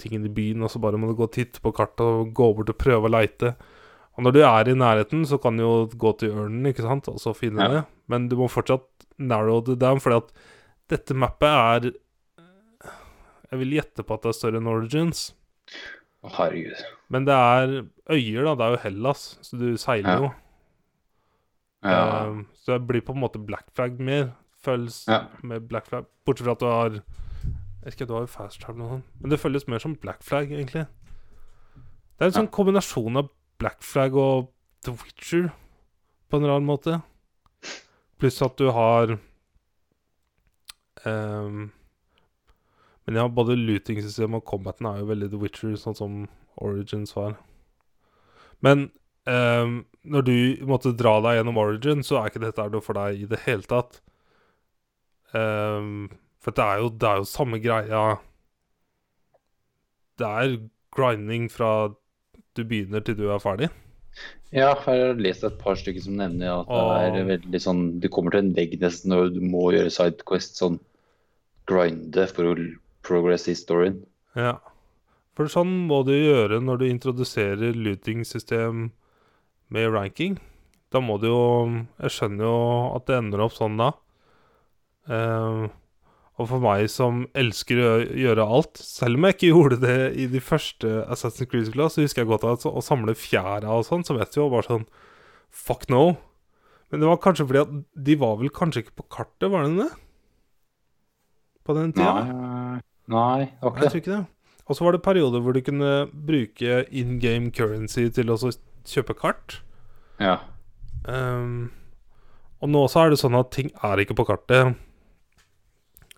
tingen 0.00 0.24
i 0.26 0.32
byen, 0.32 0.64
og 0.64 0.72
så 0.72 0.80
bare 0.80 0.98
må 0.98 1.10
du 1.10 1.18
gå 1.18 1.26
og 1.28 1.34
titte 1.34 1.60
på 1.60 1.74
kartet 1.76 2.00
og 2.00 2.32
gå 2.34 2.48
bort 2.56 2.72
og 2.72 2.78
prøve 2.80 3.10
å 3.10 3.12
leite. 3.12 3.52
Og 4.18 4.24
når 4.26 4.32
du 4.36 4.40
er 4.44 4.68
i 4.68 4.74
nærheten, 4.76 5.22
så 5.26 5.38
kan 5.40 5.56
du 5.56 5.62
jo 5.64 5.74
gå 5.96 6.10
til 6.20 6.34
ørnen, 6.36 6.66
ikke 6.68 6.84
sant, 6.84 7.08
og 7.08 7.16
så 7.22 7.32
finne 7.34 7.62
Ja. 7.64 7.68
det. 7.68 7.84
Men 8.08 8.28
du 8.28 8.36
må 8.36 8.48
fortsatt 8.50 8.84
narrow 9.18 9.62
the 9.64 9.74
down, 9.76 9.98
fordi 10.00 10.16
at 10.20 10.32
dette 10.92 11.14
mappet 11.14 11.48
er 11.48 11.92
Jeg 13.52 13.58
vil 13.60 13.72
gjette 13.76 14.02
på 14.08 14.14
at 14.14 14.22
det 14.22 14.28
er 14.30 14.32
større 14.38 14.56
enn 14.62 14.66
Origins. 14.68 15.34
Herregud. 16.24 16.78
Men 17.10 17.24
det 17.26 17.34
er 17.34 17.82
øyer, 18.08 18.44
da. 18.46 18.54
Det 18.54 18.64
er 18.64 18.70
jo 18.70 18.78
Hellas, 18.84 19.24
så 19.42 19.58
du 19.58 19.76
seiler 19.76 20.22
jo. 20.22 20.30
Ja. 21.84 22.24
Ehm, 22.28 22.46
så 22.62 22.78
det 22.78 22.86
blir 22.88 23.02
på 23.04 23.12
en 23.12 23.20
måte 23.20 23.44
black 23.44 23.66
flag 23.76 23.98
mer. 24.00 24.30
Føles 24.64 25.02
med 25.42 25.68
black 25.68 25.86
flag. 25.90 26.06
Bortsett 26.24 26.46
fra 26.46 26.52
at 26.52 26.60
du 26.60 26.66
har 26.66 26.90
Jeg 27.82 27.84
vet 27.84 27.94
ikke, 28.00 28.06
du 28.06 28.14
har 28.14 28.20
jo 28.22 28.30
fast 28.30 28.60
travel 28.62 28.78
noe 28.78 28.88
sånt. 28.94 29.04
Men 29.20 29.30
det 29.30 29.40
føles 29.42 29.64
mer 29.68 29.78
som 29.82 29.96
black 29.96 30.22
flag, 30.22 30.48
egentlig. 30.54 30.86
Det 32.16 32.22
er 32.22 32.26
en 32.30 32.36
sånn 32.46 32.50
kombinasjon 32.54 33.16
av 33.18 33.28
black 33.62 33.82
flag 33.86 34.16
og 34.18 34.50
The 34.82 34.94
Witcher, 34.98 35.52
på 36.28 36.40
en 36.40 36.48
rar 36.50 36.64
måte. 36.66 36.98
Pluss 38.18 38.42
at 38.42 38.58
du 38.58 38.68
har 38.74 39.16
um, 41.04 41.70
Men 43.06 43.18
ja, 43.18 43.26
både 43.26 43.58
looting-systemet 43.58 44.42
og 44.42 44.46
combaten 44.46 44.86
er 44.86 45.00
jo 45.00 45.08
veldig 45.10 45.30
The 45.32 45.40
Witcher, 45.42 45.76
sånn 45.78 45.98
som 45.98 46.18
Origins 46.62 47.14
var. 47.16 47.36
Men 48.62 48.90
um, 49.26 49.80
når 50.02 50.26
du 50.26 50.36
måtte 50.70 50.94
dra 50.94 51.16
deg 51.24 51.40
gjennom 51.40 51.58
Origin, 51.58 52.04
så 52.06 52.20
er 52.20 52.30
ikke 52.30 52.44
dette 52.44 52.68
noe 52.70 52.84
for 52.84 52.98
deg 52.98 53.24
i 53.24 53.30
det 53.30 53.42
hele 53.46 53.66
tatt. 53.66 53.98
Um, 55.34 56.12
for 56.42 56.54
det 56.54 56.62
er, 56.62 56.82
jo, 56.82 56.92
det 56.94 57.08
er 57.08 57.20
jo 57.22 57.26
samme 57.30 57.56
greia 57.62 58.00
Det 60.20 60.28
er 60.28 60.56
grinding 60.92 61.46
fra 61.48 61.70
du 62.56 62.64
begynner 62.68 63.04
til 63.04 63.16
du 63.18 63.26
er 63.32 63.42
ferdig. 63.42 63.70
Ja, 64.52 64.74
jeg 64.74 64.80
har 64.84 65.20
lest 65.24 65.44
et 65.46 65.56
par 65.60 65.78
stykker 65.80 66.04
som 66.04 66.18
nevner 66.20 66.58
at 66.60 66.68
det 66.68 67.20
er 67.22 67.28
veldig 67.30 67.60
sånn 67.64 67.78
Du 68.02 68.10
kommer 68.12 68.34
til 68.34 68.42
en 68.42 68.50
vegg 68.52 68.74
nesten 68.82 69.14
og 69.16 69.32
du 69.32 69.40
må 69.40 69.70
gjøre 69.72 69.92
sidequest 69.94 70.60
sånn 70.60 70.76
grinde 71.70 72.26
for 72.28 72.50
å 72.50 72.56
progress 73.06 73.48
historien. 73.48 74.02
Ja. 74.36 74.58
For 75.32 75.48
sånn 75.48 75.72
må 75.88 76.02
du 76.04 76.12
gjøre 76.12 76.60
når 76.60 76.82
du 76.82 76.88
introduserer 76.90 77.72
looting-system 77.72 78.90
med 79.72 79.92
ranking. 79.94 80.36
Da 80.92 81.00
må 81.00 81.16
du 81.16 81.30
jo 81.30 81.44
Jeg 82.02 82.12
skjønner 82.12 82.44
jo 82.44 82.56
at 82.98 83.08
det 83.08 83.16
ender 83.16 83.46
opp 83.46 83.56
sånn 83.56 83.80
da. 83.80 83.92
Eh, 85.08 85.62
og 86.40 86.48
for 86.48 86.62
meg 86.64 86.86
som 86.88 87.26
elsker 87.36 87.80
å 87.82 87.92
gjøre 88.16 88.44
alt, 88.56 88.80
selv 88.80 89.18
om 89.18 89.26
jeg 89.28 89.36
ikke 89.36 89.50
gjorde 89.54 89.80
det 89.84 89.96
i 90.16 90.26
de 90.32 90.40
første 90.42 90.92
Assassin's 91.12 91.50
Creed-spillene, 91.50 91.92
så 91.92 92.04
husker 92.04 92.24
jeg 92.24 92.30
godt 92.30 92.46
at 92.48 92.68
å 92.68 92.84
samle 92.84 93.14
fjæra 93.18 93.72
og 93.76 93.86
sånn, 93.88 94.04
så 94.06 94.16
vet 94.16 94.32
du 94.32 94.42
jo 94.42 94.52
bare 94.52 94.68
sånn 94.68 94.86
Fuck 95.52 95.90
no. 95.92 96.14
Men 96.88 97.02
det 97.02 97.08
var 97.10 97.18
kanskje 97.20 97.44
fordi 97.44 97.60
at 97.60 97.72
de 98.08 98.14
var 98.16 98.38
vel 98.40 98.48
kanskje 98.56 98.86
ikke 98.86 99.02
på 99.02 99.04
kartet, 99.18 99.50
var 99.52 99.66
de 99.66 99.82
det? 99.82 99.90
På 101.62 101.76
den 101.76 101.92
tida? 101.92 102.22
Nei, 102.24 102.78
nei, 103.12 103.42
det 103.50 103.66
var 103.66 103.76
ikke 103.76 103.90
det. 103.90 104.00
ikke 104.00 104.14
det. 104.14 104.22
Og 104.64 104.78
så 104.78 104.86
var 104.86 104.96
det 104.96 105.02
perioder 105.04 105.42
hvor 105.44 105.52
du 105.52 105.60
kunne 105.64 105.90
bruke 106.08 106.78
in 106.88 107.18
game 107.20 107.52
currency 107.52 108.06
til 108.16 108.32
å 108.32 108.38
kjøpe 108.40 109.16
kart. 109.18 109.58
Ja. 110.22 110.38
Um, 111.04 111.68
og 112.62 112.72
nå 112.72 112.86
så 112.88 113.04
er 113.04 113.12
det 113.12 113.20
sånn 113.20 113.36
at 113.36 113.52
ting 113.52 113.72
er 113.84 114.00
ikke 114.00 114.16
på 114.16 114.26
kartet. 114.28 114.78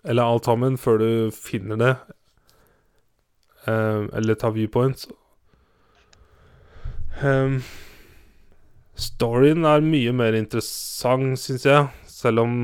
Eller 0.05 0.23
alt 0.23 0.45
sammen, 0.45 0.77
før 0.77 1.01
du 1.01 1.09
finner 1.33 1.79
det. 1.81 1.93
Um, 3.65 4.11
eller 4.13 4.37
tar 4.37 4.53
viewpoints. 4.53 5.07
Um, 7.23 7.61
storyen 8.93 9.65
er 9.65 9.85
mye 9.85 10.13
mer 10.13 10.37
interessant, 10.37 11.39
syns 11.41 11.65
jeg. 11.65 11.87
Selv 12.11 12.43
om 12.43 12.57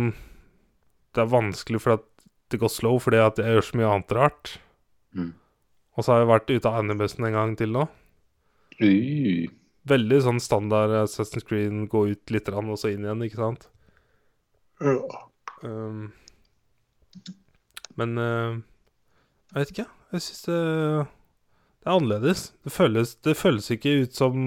det 1.11 1.23
er 1.23 1.31
vanskelig 1.31 1.81
fordi 1.81 1.99
at 1.99 2.07
det 2.51 2.59
går 2.61 2.71
slow 2.71 2.99
fordi 2.99 3.19
at 3.23 3.39
jeg 3.39 3.55
gjør 3.55 3.65
så 3.65 3.79
mye 3.79 3.89
annet 3.95 4.13
rart. 4.15 4.53
Mm. 5.17 5.33
Og 5.97 6.05
så 6.05 6.13
har 6.13 6.21
jeg 6.21 6.31
vært 6.31 6.53
ute 6.53 6.69
av 6.69 6.77
animusen 6.83 7.27
en 7.27 7.39
gang 7.39 7.57
til 7.59 7.73
nå. 7.73 7.87
Uh, 8.81 9.49
Veldig 9.89 10.21
sånn 10.21 10.39
standard 10.43 10.93
Assassin's 10.93 11.45
Creed, 11.47 11.73
gå 11.89 12.05
ut 12.13 12.33
litt 12.33 12.45
grann, 12.45 12.69
og 12.69 12.77
så 12.77 12.91
inn 12.91 13.05
igjen, 13.07 13.23
ikke 13.25 13.39
sant? 13.39 13.63
Um, 15.65 16.11
men 17.99 18.17
eh, 18.17 18.59
jeg 19.51 19.59
vet 19.59 19.73
ikke. 19.73 19.87
Jeg 20.11 20.23
syns 20.25 20.45
det, 20.47 20.59
det 21.81 21.89
er 21.89 21.95
annerledes. 21.97 22.43
Det 22.63 22.71
føles, 22.71 23.15
det 23.25 23.39
føles 23.39 23.71
ikke 23.73 23.97
ut 24.03 24.15
som 24.15 24.37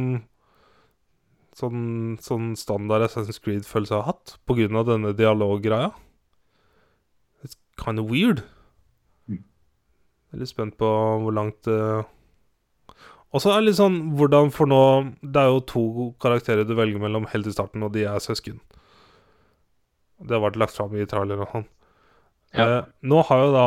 sånn, 1.59 2.17
sånn 2.23 2.55
standard 2.59 3.07
Assassin's 3.07 3.41
Creed-følelse 3.43 3.95
jeg 3.95 4.03
har 4.03 4.15
hatt, 4.15 4.37
av 4.49 4.89
denne 4.89 5.15
dialoggreia. 5.17 5.93
It's 7.45 7.57
kind 7.81 8.01
of 8.01 8.11
weird. 8.11 8.43
Mm. 9.29 9.45
Veldig 10.35 10.51
spent 10.51 10.79
på 10.81 10.91
hvor 11.23 11.35
langt 11.37 11.71
uh... 11.71 12.03
Og 13.35 13.43
så 13.43 13.51
er 13.51 13.61
det 13.61 13.67
litt 13.67 13.81
sånn 13.81 13.97
hvordan 14.15 14.53
For 14.55 14.71
nå 14.71 14.81
Det 15.19 15.41
er 15.41 15.49
jo 15.51 15.63
to 15.67 15.81
karakterer 16.23 16.63
du 16.69 16.77
velger 16.79 17.03
mellom 17.03 17.25
helt 17.33 17.49
i 17.51 17.55
starten, 17.55 17.83
og 17.83 17.91
de 17.97 18.05
er 18.07 18.23
søsken. 18.23 18.61
Det 20.23 20.37
har 20.37 20.45
vært 20.45 20.61
lagt 20.61 20.77
fram 20.77 20.95
i 20.95 21.07
traileren 21.11 21.43
og 21.43 21.51
sånn. 21.51 21.67
Ja. 22.55 22.65
Eh, 22.79 22.85
nå 23.03 23.23
har 23.27 23.41
jo 23.45 23.53
da 23.55 23.67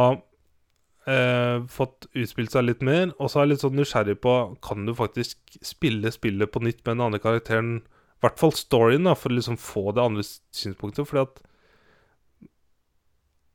eh, 1.12 1.66
fått 1.72 2.08
utspilt 2.16 2.52
seg 2.52 2.64
litt 2.68 2.82
mer, 2.82 3.12
og 3.20 3.30
så 3.30 3.40
er 3.42 3.46
jeg 3.46 3.52
litt 3.56 3.64
sånn 3.66 3.76
nysgjerrig 3.80 4.18
på 4.24 4.34
Kan 4.64 4.86
du 4.88 4.94
faktisk 4.96 5.38
spille 5.64 6.12
spillet 6.12 6.52
på 6.52 6.62
nytt 6.64 6.82
med 6.86 6.96
den 6.98 7.06
andre 7.08 7.20
karakteren? 7.24 7.78
I 8.18 8.22
hvert 8.26 8.40
fall 8.40 8.52
storyen, 8.58 9.04
da, 9.06 9.14
for 9.14 9.30
å 9.30 9.38
liksom 9.38 9.58
få 9.62 9.92
det 9.94 10.02
andre 10.04 10.24
synspunktet. 10.26 11.06
Fordi 11.08 11.22
at 11.28 11.44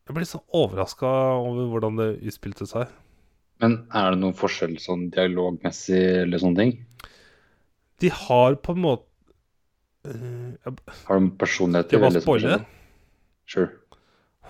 Jeg 0.07 0.15
ble 0.17 0.23
litt 0.25 0.33
sånn 0.33 0.45
overraska 0.59 1.09
over 1.41 1.69
hvordan 1.73 1.97
det 2.01 2.09
utspilte 2.29 2.67
seg. 2.69 2.89
men 3.63 3.77
er 3.95 4.11
det 4.11 4.19
noen 4.19 4.35
forskjell 4.35 4.73
sånn 4.83 5.05
dialogmessig 5.15 6.01
eller 6.25 6.39
sånne 6.43 6.57
ting? 6.59 6.73
De 8.03 8.09
har 8.11 8.57
på 8.59 8.73
en 8.75 8.81
måte 8.83 9.05
eh, 10.05 10.57
jeg- 10.67 10.95
Har 11.07 11.21
de 11.21 11.31
personligheter? 11.39 11.93
Jeg 11.93 12.01
bare 12.01 12.11
eller 12.11 12.21
spoile? 12.21 12.49
forskjellig? 12.59 12.67
Sure. 13.47 13.71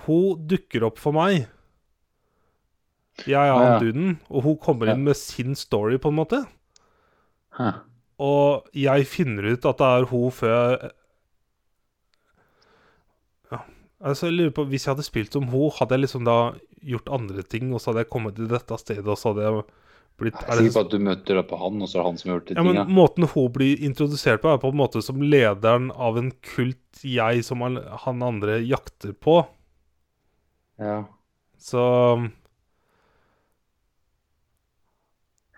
Hun 0.06 0.47
dukker 0.51 0.89
opp 0.89 0.98
for 1.02 1.14
meg. 1.16 1.47
Jeg 3.28 3.36
er 3.36 3.52
han 3.52 3.82
duden, 3.82 4.16
og 4.32 4.47
hun 4.47 4.59
kommer 4.60 4.90
inn 4.93 5.05
med 5.06 5.19
sin 5.19 5.55
story, 5.59 5.98
på 6.01 6.10
en 6.10 6.19
måte. 6.19 6.43
Huh. 7.59 7.82
Og 8.23 8.73
jeg 8.77 9.06
finner 9.10 9.52
ut 9.52 9.66
at 9.69 9.81
det 9.81 9.93
er 9.98 10.09
hun 10.09 10.32
før 10.32 10.52
jeg 10.56 10.90
Ja. 13.52 13.59
Altså, 14.01 14.31
jeg 14.31 14.36
lurer 14.39 14.55
på 14.56 14.64
Hvis 14.70 14.86
jeg 14.86 14.94
hadde 14.94 15.05
spilt 15.05 15.36
som 15.36 15.51
hun, 15.52 15.70
hadde 15.77 15.98
jeg 15.98 16.06
liksom 16.06 16.24
da 16.24 16.55
gjort 16.82 17.12
andre 17.12 17.43
ting, 17.44 17.73
og 17.74 17.81
så 17.81 17.90
hadde 17.90 18.06
jeg 18.06 18.12
kommet 18.14 18.36
til 18.39 18.48
dette 18.51 18.78
stedet, 18.81 19.06
og 19.06 19.19
så 19.19 19.32
hadde 19.32 19.44
jeg 19.44 19.64
blitt 20.19 20.40
Jeg 20.40 20.48
er 20.48 20.52
er 20.52 20.62
sikker 20.62 20.74
på 20.78 20.85
at 20.86 20.94
du 20.94 21.05
møter 21.06 21.39
da 21.39 21.43
på 21.47 21.59
han, 21.60 21.82
og 21.82 21.90
så 21.90 21.98
er 21.98 22.02
det 22.02 22.09
han 22.09 22.19
som 22.19 22.31
har 22.31 22.39
gjort 22.39 22.48
de 22.48 22.56
ja, 22.56 22.64
men 22.66 22.78
tinga. 22.78 22.86
Måten 22.98 23.28
hun 23.35 23.52
blir 23.52 23.85
introdusert 23.90 24.43
på, 24.43 24.51
er 24.51 24.62
på 24.62 24.73
en 24.73 24.81
måte 24.81 25.02
som 25.05 25.23
lederen 25.23 25.90
av 25.93 26.19
en 26.19 26.32
kult 26.55 27.05
jeg 27.06 27.44
som 27.47 27.62
han 27.62 28.24
andre 28.27 28.59
jakter 28.64 29.12
på. 29.12 29.43
Ja. 30.78 31.03
Så 31.59 31.82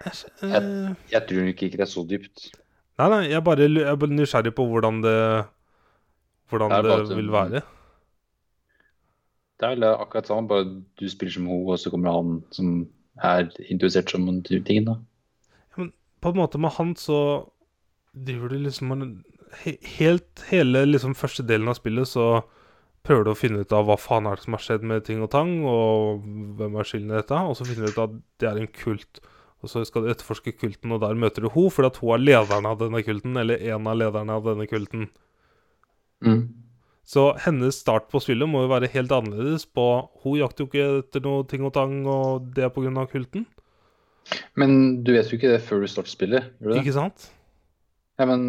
jeg, 0.05 0.13
eh, 0.43 0.95
Jeg 1.13 1.27
tror 1.29 1.49
ikke 1.49 1.71
det 1.71 1.81
er 1.81 1.91
så 1.91 2.05
dypt. 2.09 2.51
Nei, 2.99 3.09
nei, 3.11 3.23
jeg 3.31 3.43
bare, 3.45 3.67
jeg 3.67 3.83
er 3.91 3.97
bare 3.99 4.11
nysgjerrig 4.15 4.55
på 4.55 4.67
hvordan 4.71 5.01
det 5.03 5.47
Hvordan 6.51 6.71
Det 6.71 6.85
det, 6.85 6.93
at- 7.11 7.17
vil 7.17 7.31
være. 7.33 7.63
Det 9.61 9.63
er 9.63 9.75
vel 9.75 9.85
akkurat 9.85 10.27
samme, 10.27 10.49
bare 10.49 10.65
du 11.01 11.09
spiller 11.09 11.33
som 11.33 11.47
hun, 11.47 11.71
og 11.71 11.79
så 11.79 11.91
kommer 11.91 12.13
han 12.13 12.45
som 12.51 12.87
er 13.23 13.49
interessert 13.71 14.11
som 14.11 14.29
en 14.29 14.43
ting, 14.43 14.85
da. 14.85 14.95
På 16.21 16.29
en 16.31 16.37
måte 16.37 16.59
med 16.59 16.71
han 16.73 16.95
så 16.95 17.47
driver 18.15 18.49
du 18.49 18.59
liksom 18.59 19.23
Helt 19.65 20.45
hele 20.51 20.85
liksom 20.85 21.15
første 21.15 21.47
delen 21.47 21.69
av 21.69 21.75
spillet 21.77 22.07
så 22.09 22.43
prøver 23.05 23.27
du 23.27 23.31
å 23.35 23.37
finne 23.39 23.63
ut 23.65 23.77
av 23.77 23.87
hva 23.89 23.99
faen 24.01 24.27
er 24.29 24.41
det 24.41 24.47
som 24.47 24.57
har 24.57 24.65
skjedd 24.65 24.85
med 24.89 25.05
ting 25.07 25.21
og 25.25 25.31
tang, 25.35 25.59
og 25.69 26.25
hvem 26.59 26.77
er 26.81 26.89
skylden 26.89 27.13
i 27.13 27.19
dette, 27.19 27.37
og 27.37 27.57
så 27.59 27.67
finner 27.69 27.87
du 27.87 27.95
ut 27.95 28.05
at 28.07 28.19
det 28.41 28.51
er 28.51 28.61
en 28.61 28.71
kult. 28.73 29.21
Og 29.65 29.71
så 29.73 29.81
skal 29.89 30.05
du 30.05 30.11
etterforske 30.13 30.53
kulten, 30.61 30.93
og 30.93 31.01
der 31.05 31.17
møter 31.17 31.45
du 31.45 31.51
hun, 31.53 31.71
fordi 31.73 31.91
at 31.93 32.01
hun 32.03 32.15
er 32.17 32.25
lederen 32.25 32.69
av 32.69 32.81
denne 32.81 33.01
kulten, 33.05 33.37
eller 33.41 33.61
en 33.73 33.89
av 33.89 33.99
lederne 34.01 34.37
av 34.37 34.45
denne 34.49 34.69
kulten. 34.69 35.09
Mm. 36.25 36.43
Så 37.05 37.27
hennes 37.45 37.77
start 37.77 38.09
på 38.13 38.21
spillet 38.25 38.49
må 38.49 38.63
jo 38.65 38.71
være 38.73 38.89
helt 38.95 39.13
annerledes 39.13 39.67
på 39.69 39.83
Hun 40.23 40.39
jakter 40.39 40.65
jo 40.65 40.71
ikke 40.71 40.87
etter 41.03 41.21
noe 41.27 41.45
ting 41.49 41.67
og 41.69 41.75
tang, 41.77 41.99
og 42.09 42.47
det 42.57 42.65
er 42.65 42.73
pga. 42.73 43.05
kulten. 43.11 43.45
Men 44.57 45.05
du 45.05 45.13
vet 45.13 45.29
jo 45.29 45.37
ikke 45.37 45.53
det 45.53 45.61
før 45.67 45.85
du 45.85 45.91
starter 45.93 46.13
spillet, 46.13 46.49
gjør 46.61 46.73
du 46.73 46.75
det? 46.75 46.81
Ikke 46.81 46.97
sant? 46.97 47.29
Ja, 48.17 48.25
men 48.31 48.41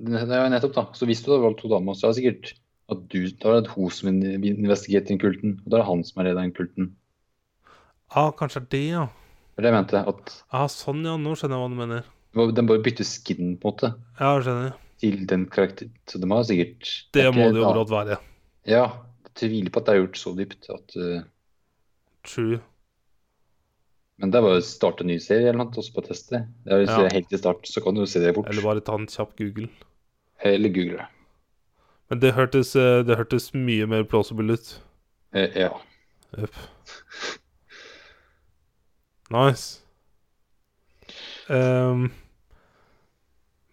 det 0.00 0.22
er 0.24 0.46
jo 0.46 0.52
nettopp, 0.54 0.74
da. 0.76 0.86
Så 0.96 1.04
hvis 1.04 1.20
du 1.20 1.32
hadde 1.32 1.44
valgt 1.44 1.60
to 1.60 1.68
damer, 1.68 1.96
så 1.98 2.08
er 2.08 2.14
det 2.14 2.20
sikkert 2.22 2.52
at 2.90 3.08
du 3.12 3.18
Da 3.30 3.56
er 3.56 3.60
det 3.62 3.70
hun 3.74 3.90
som 3.90 4.08
investigerer 4.10 5.18
kulten, 5.20 5.58
og 5.64 5.70
da 5.70 5.76
er 5.78 5.82
det 5.82 5.88
han 5.90 6.04
som 6.04 6.20
er 6.20 6.28
leder 6.30 6.38
av 6.40 6.44
den 6.48 6.54
kulten. 6.56 6.90
Ah, 8.10 8.30
kanskje 8.32 8.64
det 8.70 8.84
ja. 8.90 9.06
Det 9.56 9.62
det 9.64 9.70
jeg 9.70 9.76
mente. 9.76 10.00
At 10.08 10.32
Ah, 10.50 10.66
sånn, 10.68 11.04
ja. 11.04 11.16
Nå 11.20 11.34
skjønner 11.36 11.56
jeg 11.58 11.62
hva 11.62 11.70
du 11.70 11.78
mener. 11.78 12.04
den 12.54 12.66
bare 12.66 12.82
bytter 12.82 13.04
skin, 13.04 13.56
på 13.58 13.68
en 13.68 13.72
måte, 13.74 13.94
Ja, 14.18 14.36
jeg 14.38 14.44
skjønner. 14.46 14.72
til 15.00 15.26
den 15.26 15.46
karakteren. 15.46 15.92
Så 16.06 16.20
de 16.20 16.30
har 16.30 16.42
sikkert 16.44 16.90
Det 17.12 17.26
må 17.34 17.52
det 17.52 17.60
jo 17.62 17.72
brått 17.72 17.90
være. 17.90 18.18
Ja. 18.66 18.86
Jeg 19.24 19.34
tviler 19.50 19.70
på 19.70 19.78
at 19.80 19.86
det 19.86 19.94
er 19.94 20.00
gjort 20.06 20.18
så 20.18 20.34
dypt 20.36 20.66
at 20.70 20.96
uh, 20.96 21.22
True. 22.24 22.60
Men 24.18 24.30
det 24.30 24.36
er 24.38 24.42
bare 24.44 24.58
å 24.60 24.64
starte 24.64 25.00
en 25.00 25.08
ny 25.08 25.16
serie 25.18 25.48
eller 25.48 25.62
noe, 25.64 25.72
også 25.80 25.94
på 25.94 26.02
testet. 26.04 26.30
det. 26.30 26.42
det 26.66 26.72
er, 26.72 26.78
hvis 26.82 26.90
Ja. 26.90 27.02
det 27.08 27.12
helt 27.14 27.32
i 27.32 27.38
start, 27.40 27.62
så 27.70 27.80
kan 27.82 27.94
du 27.94 28.00
jo 28.02 28.06
se 28.10 28.20
det 28.20 28.34
fort. 28.34 28.50
Eller 28.50 28.62
bare 28.62 28.80
ta 28.84 28.94
en 28.98 29.06
kjapp 29.06 29.36
Google. 29.38 29.68
Eller 30.44 30.68
google 30.68 30.98
det. 30.98 31.06
Men 32.10 32.20
det 32.22 32.32
hørtes, 32.34 32.74
eh, 32.76 33.04
det 33.06 33.16
hørtes 33.16 33.52
mye 33.54 33.86
mer 33.86 34.02
plausible 34.10 34.56
ut. 34.58 34.70
Eh, 35.32 35.50
ja. 35.56 35.68
Yep. 36.38 36.56
Nice. 39.30 39.80
Um, 41.50 42.12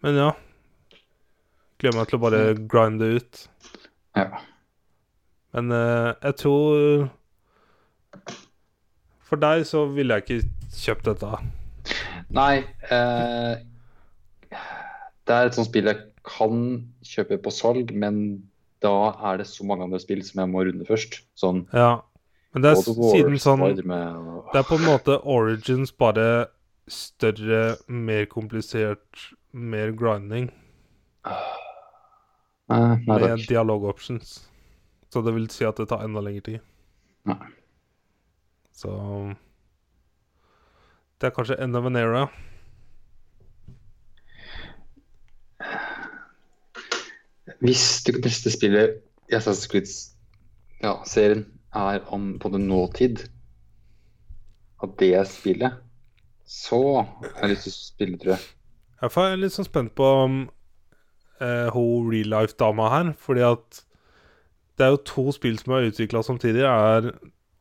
men 0.02 0.14
ja. 0.18 0.30
Gleder 1.78 1.98
meg 1.98 2.08
til 2.10 2.18
å 2.18 2.22
bare 2.22 2.42
grinde 2.70 3.10
ut. 3.18 3.44
ja. 4.18 4.28
Men 5.56 5.72
uh, 5.72 6.12
jeg 6.22 6.34
tror 6.42 7.06
For 9.24 9.40
deg 9.40 9.62
så 9.66 9.86
ville 9.94 10.18
jeg 10.18 10.26
ikke 10.26 10.50
kjøpt 10.76 11.08
dette. 11.08 11.38
Nei, 12.36 12.64
Uh, 12.92 13.56
Det 15.26 15.34
er 15.34 15.48
et 15.48 15.56
sånt 15.56 15.68
spill 15.68 15.88
jeg 15.90 15.98
kan 16.28 16.60
kjøpe 17.06 17.40
på 17.42 17.52
salg, 17.54 17.90
men 17.94 18.42
da 18.84 19.10
er 19.30 19.40
det 19.40 19.48
så 19.50 19.66
mange 19.66 19.86
andre 19.88 19.98
spill 20.02 20.22
som 20.26 20.44
jeg 20.44 20.52
må 20.52 20.62
runde 20.68 20.86
først. 20.86 21.22
Sånn 21.38 21.64
Ja. 21.74 22.02
Men 22.54 22.62
det 22.64 22.70
er 22.70 22.80
siden 22.80 23.36
sånn 23.36 23.60
Det 23.68 24.56
er 24.56 24.64
på 24.64 24.78
en 24.78 24.86
måte 24.86 25.18
Origins 25.20 25.92
bare 25.92 26.48
større, 26.88 27.76
mer 27.88 28.24
komplisert, 28.24 29.34
mer 29.52 29.92
grinding 29.92 30.48
Nei, 32.68 32.96
nei 33.06 33.18
med 33.20 33.44
dialog-options. 33.48 34.48
Så 35.08 35.22
det 35.24 35.32
vil 35.36 35.48
si 35.52 35.64
at 35.64 35.78
det 35.80 35.88
tar 35.88 36.02
enda 36.04 36.20
lengre 36.24 36.44
tid. 36.44 36.64
Nei. 37.28 37.38
Så 38.76 38.92
Det 41.18 41.26
er 41.28 41.34
kanskje 41.34 41.56
end 41.60 41.76
of 41.76 41.86
an 41.88 41.96
era. 41.96 42.28
Hvis 47.64 48.02
det 48.06 48.20
beste 48.22 48.52
spillet 48.54 48.98
i 49.28 49.36
Assassin's 49.36 49.68
Creed-serien 49.70 51.46
er 51.74 52.04
om 52.14 52.30
på 52.38 52.50
det 52.54 52.60
nåtid, 52.62 53.24
at 54.82 54.94
det 55.00 55.10
er 55.18 55.26
spillet, 55.26 55.80
så 56.46 57.02
har 57.02 57.42
jeg 57.42 57.56
lyst 57.56 57.66
til 57.66 57.74
å 57.74 57.80
spille, 57.80 58.20
tror 58.20 58.34
jeg. 58.36 58.46
Jeg 58.98 59.24
er 59.24 59.40
litt 59.40 59.54
sånn 59.54 59.66
spent 59.66 59.92
på 59.98 60.06
om 60.24 60.38
eh, 61.42 61.68
hun 61.74 62.08
real 62.10 62.30
life-dama 62.32 62.88
her, 62.94 63.10
fordi 63.20 63.44
at 63.46 63.82
det 64.78 64.86
er 64.86 64.94
jo 64.94 65.02
to 65.10 65.26
spill 65.34 65.58
som 65.58 65.74
er 65.74 65.90
utvikla 65.90 66.22
samtidig. 66.22 66.62
er 66.62 67.10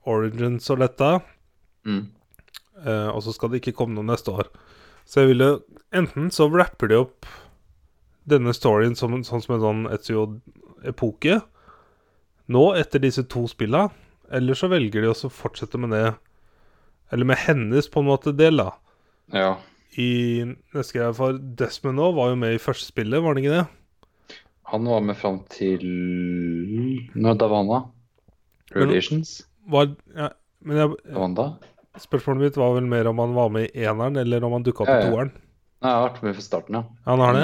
Origins 0.08 0.70
og 0.74 0.80
dette. 0.84 1.10
Mm. 1.88 2.06
Eh, 2.86 3.10
og 3.10 3.24
så 3.26 3.34
skal 3.34 3.52
det 3.52 3.64
ikke 3.64 3.76
komme 3.82 3.98
noe 3.98 4.08
neste 4.08 4.34
år. 4.34 4.50
Så 5.08 5.24
jeg 5.24 5.34
ville 5.34 5.58
Enten 5.96 6.28
så 6.36 6.50
rapper 6.52 6.90
de 6.92 6.98
opp 7.00 7.28
denne 8.28 8.54
storyen 8.56 8.96
som, 9.00 9.16
sånn 9.24 9.44
som 9.44 9.56
en 9.56 9.64
sånn 9.64 9.86
Etzio-epoke 9.96 11.40
nå, 12.48 12.64
etter 12.80 13.02
disse 13.04 13.24
to 13.28 13.44
spilla, 13.52 13.88
eller 14.32 14.56
så 14.56 14.70
velger 14.72 15.04
de 15.04 15.10
også 15.12 15.28
å 15.30 15.34
fortsette 15.36 15.80
med 15.80 15.92
det 15.96 16.06
Eller 17.12 17.28
med 17.28 17.40
hennes, 17.40 17.88
på 17.88 18.02
en 18.04 18.08
måte, 18.10 18.34
del, 18.36 18.58
da. 18.60 18.74
Ja. 19.32 19.52
I 19.96 20.44
neste 20.76 20.98
greie 20.98 21.14
For 21.16 21.38
Desmond 21.60 21.96
nå 22.00 22.10
var 22.16 22.34
jo 22.34 22.40
med 22.40 22.56
i 22.58 22.60
første 22.62 22.90
spillet, 22.92 23.22
var 23.24 23.32
han 23.36 23.40
ikke 23.44 23.54
det? 23.56 23.66
Han 24.68 24.84
var 24.92 25.04
med 25.08 25.16
fram 25.16 25.40
til 25.48 25.86
Davana? 27.16 27.86
Relations? 28.76 29.38
Var, 29.72 29.94
ja, 30.16 30.30
men 30.68 30.82
jeg, 30.82 30.96
Davanda? 31.08 31.48
spørsmålet 32.04 32.50
mitt 32.50 32.60
var 32.60 32.76
vel 32.76 32.88
mer 32.92 33.08
om 33.10 33.20
han 33.24 33.36
var 33.36 33.50
med 33.56 33.70
i 33.72 33.86
eneren, 33.88 34.20
eller 34.20 34.44
om 34.44 34.58
han 34.58 34.66
dukka 34.68 34.84
opp 34.84 34.92
Ja, 34.92 34.98
i 35.00 35.06
ja. 35.06 35.12
toeren. 35.12 35.32
Nei, 35.82 35.90
jeg 35.92 35.98
har 36.02 36.08
vært 36.10 36.24
med 36.26 36.34
fra 36.36 36.42
starten, 36.42 36.76
ja. 36.80 36.84
Han 37.06 37.20
har 37.22 37.34
det? 37.38 37.44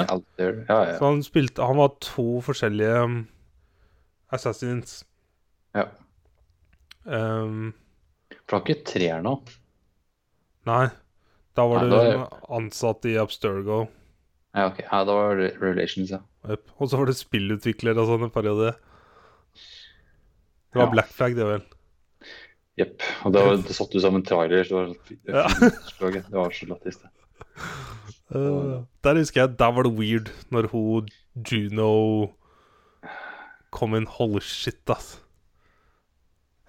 Ja, 0.68 0.78
ja. 0.88 0.94
Så 0.98 1.04
han 1.06 1.20
spilte 1.22 1.62
Han 1.62 1.76
var 1.78 1.92
to 2.02 2.40
forskjellige 2.42 2.96
um, 3.04 3.18
assassins. 4.34 5.04
ja. 5.74 5.84
Um, 7.04 7.74
For 8.48 8.56
han 8.58 8.62
er 8.64 8.70
ikke 8.74 8.84
treer 8.88 9.20
nå. 9.22 9.36
nei. 10.66 10.86
Da 11.54 11.66
var 11.70 11.84
Nei, 11.84 11.90
du 11.90 11.94
da 11.94 12.04
er- 12.10 12.48
ansatt 12.58 13.04
i 13.06 13.12
Abstergo. 13.20 13.84
Ja, 14.56 14.64
ok. 14.72 14.80
Ja, 14.82 15.04
da 15.06 15.14
var 15.14 15.36
det 15.38 15.52
Relations, 15.60 16.10
ja. 16.10 16.18
Yep. 16.48 16.70
Og 16.80 16.88
så 16.90 16.98
var 16.98 17.06
det 17.06 17.14
spillutvikler 17.18 17.96
og 18.00 18.08
sånn 18.08 18.24
en 18.26 18.30
periode. 18.34 18.72
Det 20.72 20.80
var 20.80 20.86
Ja. 20.88 20.90
Black 20.90 21.12
Flag, 21.14 21.36
det 21.36 21.46
vel. 21.46 21.62
Jepp. 22.80 23.02
Og 23.24 23.32
da 23.32 23.44
var- 23.46 23.56
det 23.62 23.74
satt 23.76 23.92
du 23.92 24.00
sammen 24.00 24.24
trailer, 24.26 24.64
så 24.64 24.82
det 24.90 25.32
var 25.32 25.44
Ja. 25.46 25.46
Det 26.10 26.32
var 26.34 26.50
så 26.50 26.66
lættis, 26.66 26.98
det. 26.98 27.10
Uh, 28.34 28.82
der 29.06 29.20
husker 29.20 29.44
jeg 29.44 29.56
Der 29.60 29.70
var 29.76 29.86
det 29.86 29.92
weird 29.94 30.30
når 30.50 30.66
hun 30.72 31.08
Juno 31.46 31.90
kom 33.74 33.94
inn. 33.98 34.06
Holy 34.10 34.42
shit, 34.42 34.80
ass. 34.90 35.20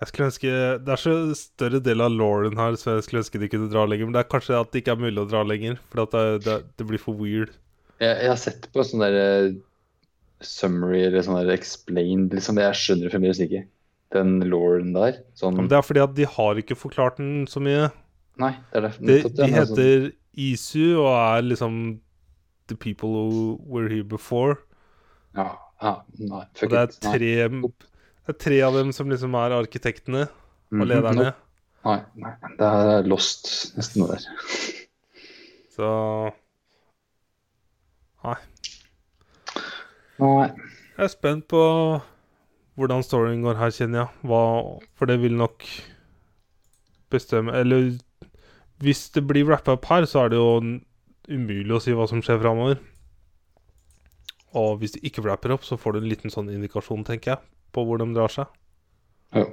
Jeg 0.02 0.10
skulle 0.12 0.28
ønske 0.28 0.54
Det 0.86 0.92
er 0.92 1.00
så 1.00 1.14
større 1.40 1.80
del 1.84 2.02
av 2.04 2.12
Lauren 2.12 2.58
her, 2.60 2.76
så 2.80 2.98
jeg 2.98 3.06
skulle 3.06 3.22
ønske 3.24 3.40
de 3.42 3.50
kunne 3.52 3.70
dra 3.72 3.86
lenger. 3.88 4.10
Men 4.10 4.18
det 4.18 4.24
er 4.26 4.32
kanskje 4.34 4.58
at 4.60 4.74
det 4.74 4.82
ikke 4.84 4.96
er 4.98 5.04
mulig 5.06 5.22
å 5.24 5.30
dra 5.30 5.44
lenger, 5.48 5.78
for 5.90 6.04
det, 6.12 6.26
det, 6.46 6.58
det 6.78 6.88
blir 6.90 7.02
for 7.02 7.16
weird. 7.18 7.54
Jeg, 8.02 8.12
jeg 8.12 8.28
har 8.34 8.42
sett 8.42 8.68
på 8.76 8.84
sånn 8.84 9.06
der 9.06 9.16
eh, 9.22 9.54
summary 10.44 11.06
eller 11.08 11.24
sånn 11.24 11.40
der 11.40 11.54
explained, 11.56 12.36
liksom. 12.36 12.60
Jeg 12.60 12.76
skjønner 12.82 13.08
det 13.08 13.14
fremdeles 13.16 13.40
ikke. 13.46 13.64
Den 14.16 14.36
Lauren 14.52 14.92
der. 14.96 15.22
Sånn 15.40 15.56
Men 15.62 15.72
det 15.72 15.80
er 15.80 15.86
fordi 15.88 16.04
at 16.04 16.18
de 16.18 16.28
har 16.36 16.60
ikke 16.60 16.76
forklart 16.78 17.22
den 17.22 17.46
så 17.52 17.64
mye. 17.64 17.88
Nei, 18.42 18.52
det 18.74 18.82
er 18.82 18.88
derfor. 18.90 19.08
De, 19.08 19.16
de 19.16 19.24
heter 19.24 19.40
sånn- 19.40 19.56
heter 19.56 20.12
Isu 20.36 20.98
og 21.00 21.12
er 21.14 21.42
liksom 21.46 22.00
The 22.68 22.76
people 22.76 23.10
who 23.10 23.60
were 23.70 23.88
here 23.90 24.04
before. 24.04 24.56
Ja, 25.38 25.52
ja, 25.84 25.96
nei, 26.18 26.46
Og 26.64 26.70
det 26.72 26.80
er 26.80 26.88
tre, 26.98 27.34
det 27.50 28.34
er 28.34 28.38
tre 28.42 28.62
av 28.66 28.74
dem 28.74 28.92
som 28.96 29.10
liksom 29.12 29.36
er 29.38 29.54
arkitektene 29.60 30.24
og 30.26 30.80
Mhm, 30.80 30.88
lederne. 30.90 31.34
Nei, 31.86 32.00
nei, 32.18 32.32
det 32.58 32.66
er 32.66 33.06
lost 33.06 33.76
nesten 33.78 34.08
der. 34.10 34.24
Så 35.76 35.90
Nei. 38.26 38.36
Nei. 40.18 40.48
Jeg 40.98 41.04
er 41.06 41.12
spent 41.12 41.46
på 41.52 41.62
hvordan 42.80 43.04
storyen 43.06 43.44
går 43.46 43.60
her, 43.60 43.70
kjenner 43.76 44.00
jeg. 44.02 44.10
Hva, 44.26 44.40
for 44.98 45.06
det 45.12 45.20
vil 45.22 45.36
nok 45.38 45.64
bestemme 47.14 47.54
Eller 47.54 47.92
hvis 48.84 49.10
det 49.16 49.24
blir 49.28 49.48
rappa 49.50 49.76
opp 49.78 49.86
her, 49.90 50.06
så 50.10 50.26
er 50.26 50.34
det 50.34 50.40
jo 50.42 50.50
umulig 51.32 51.76
å 51.76 51.82
si 51.82 51.94
hva 51.96 52.08
som 52.10 52.22
skjer 52.26 52.42
framover. 52.42 52.82
Og 54.56 54.78
hvis 54.80 54.96
de 54.96 55.02
ikke 55.08 55.24
rapper 55.26 55.52
opp, 55.56 55.64
så 55.68 55.78
får 55.80 55.96
du 55.96 56.02
en 56.04 56.10
liten 56.12 56.32
sånn 56.32 56.52
indikasjon, 56.54 57.04
tenker 57.08 57.34
jeg, 57.36 57.40
på 57.76 57.84
hvor 57.88 58.00
de 58.00 58.08
drar 58.16 58.32
seg. 58.32 58.52
Ja. 59.36 59.46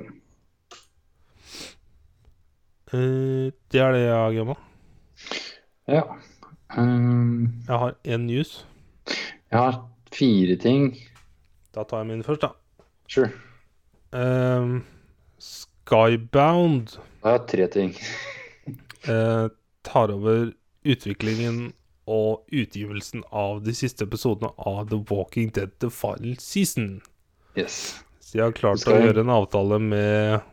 Uh, 2.92 3.48
det 3.72 3.80
er 3.80 3.94
det 3.96 4.02
jeg 4.04 4.16
har 4.18 4.34
gama. 4.36 4.58
ja. 5.88 6.02
Um, 6.72 7.52
Jeg 7.68 7.76
har 7.78 7.94
én 8.04 8.22
news. 8.24 8.64
jeg 9.06 9.58
har 9.58 9.74
fire 10.12 10.56
ting. 10.56 10.94
Da 11.74 11.82
tar 11.84 11.98
jeg 12.00 12.06
min 12.06 12.22
først, 12.24 12.40
da. 12.46 12.48
Sure. 13.08 13.28
Um, 14.12 14.84
Skybound 15.38 16.94
Jeg 16.96 17.28
har 17.28 17.44
tre 17.48 17.66
ting. 17.68 17.92
Eh, 19.08 19.46
tar 19.86 20.12
over 20.14 20.52
utviklingen 20.82 21.72
og 22.10 22.42
utgivelsen 22.50 23.22
av 23.30 23.62
de 23.66 23.74
siste 23.76 24.06
episodene 24.08 24.50
av 24.58 24.88
The 24.90 24.98
Walking 25.10 25.52
Dead 25.54 25.74
The 25.82 25.90
Final 25.94 26.36
Season. 26.42 27.00
Yes. 27.54 28.02
Så 28.20 28.38
de 28.38 28.42
har 28.46 28.56
klart 28.56 28.82
Skal 28.82 28.98
å 28.98 29.06
gjøre 29.06 29.24
en 29.26 29.34
avtale 29.34 29.78
med 29.82 30.48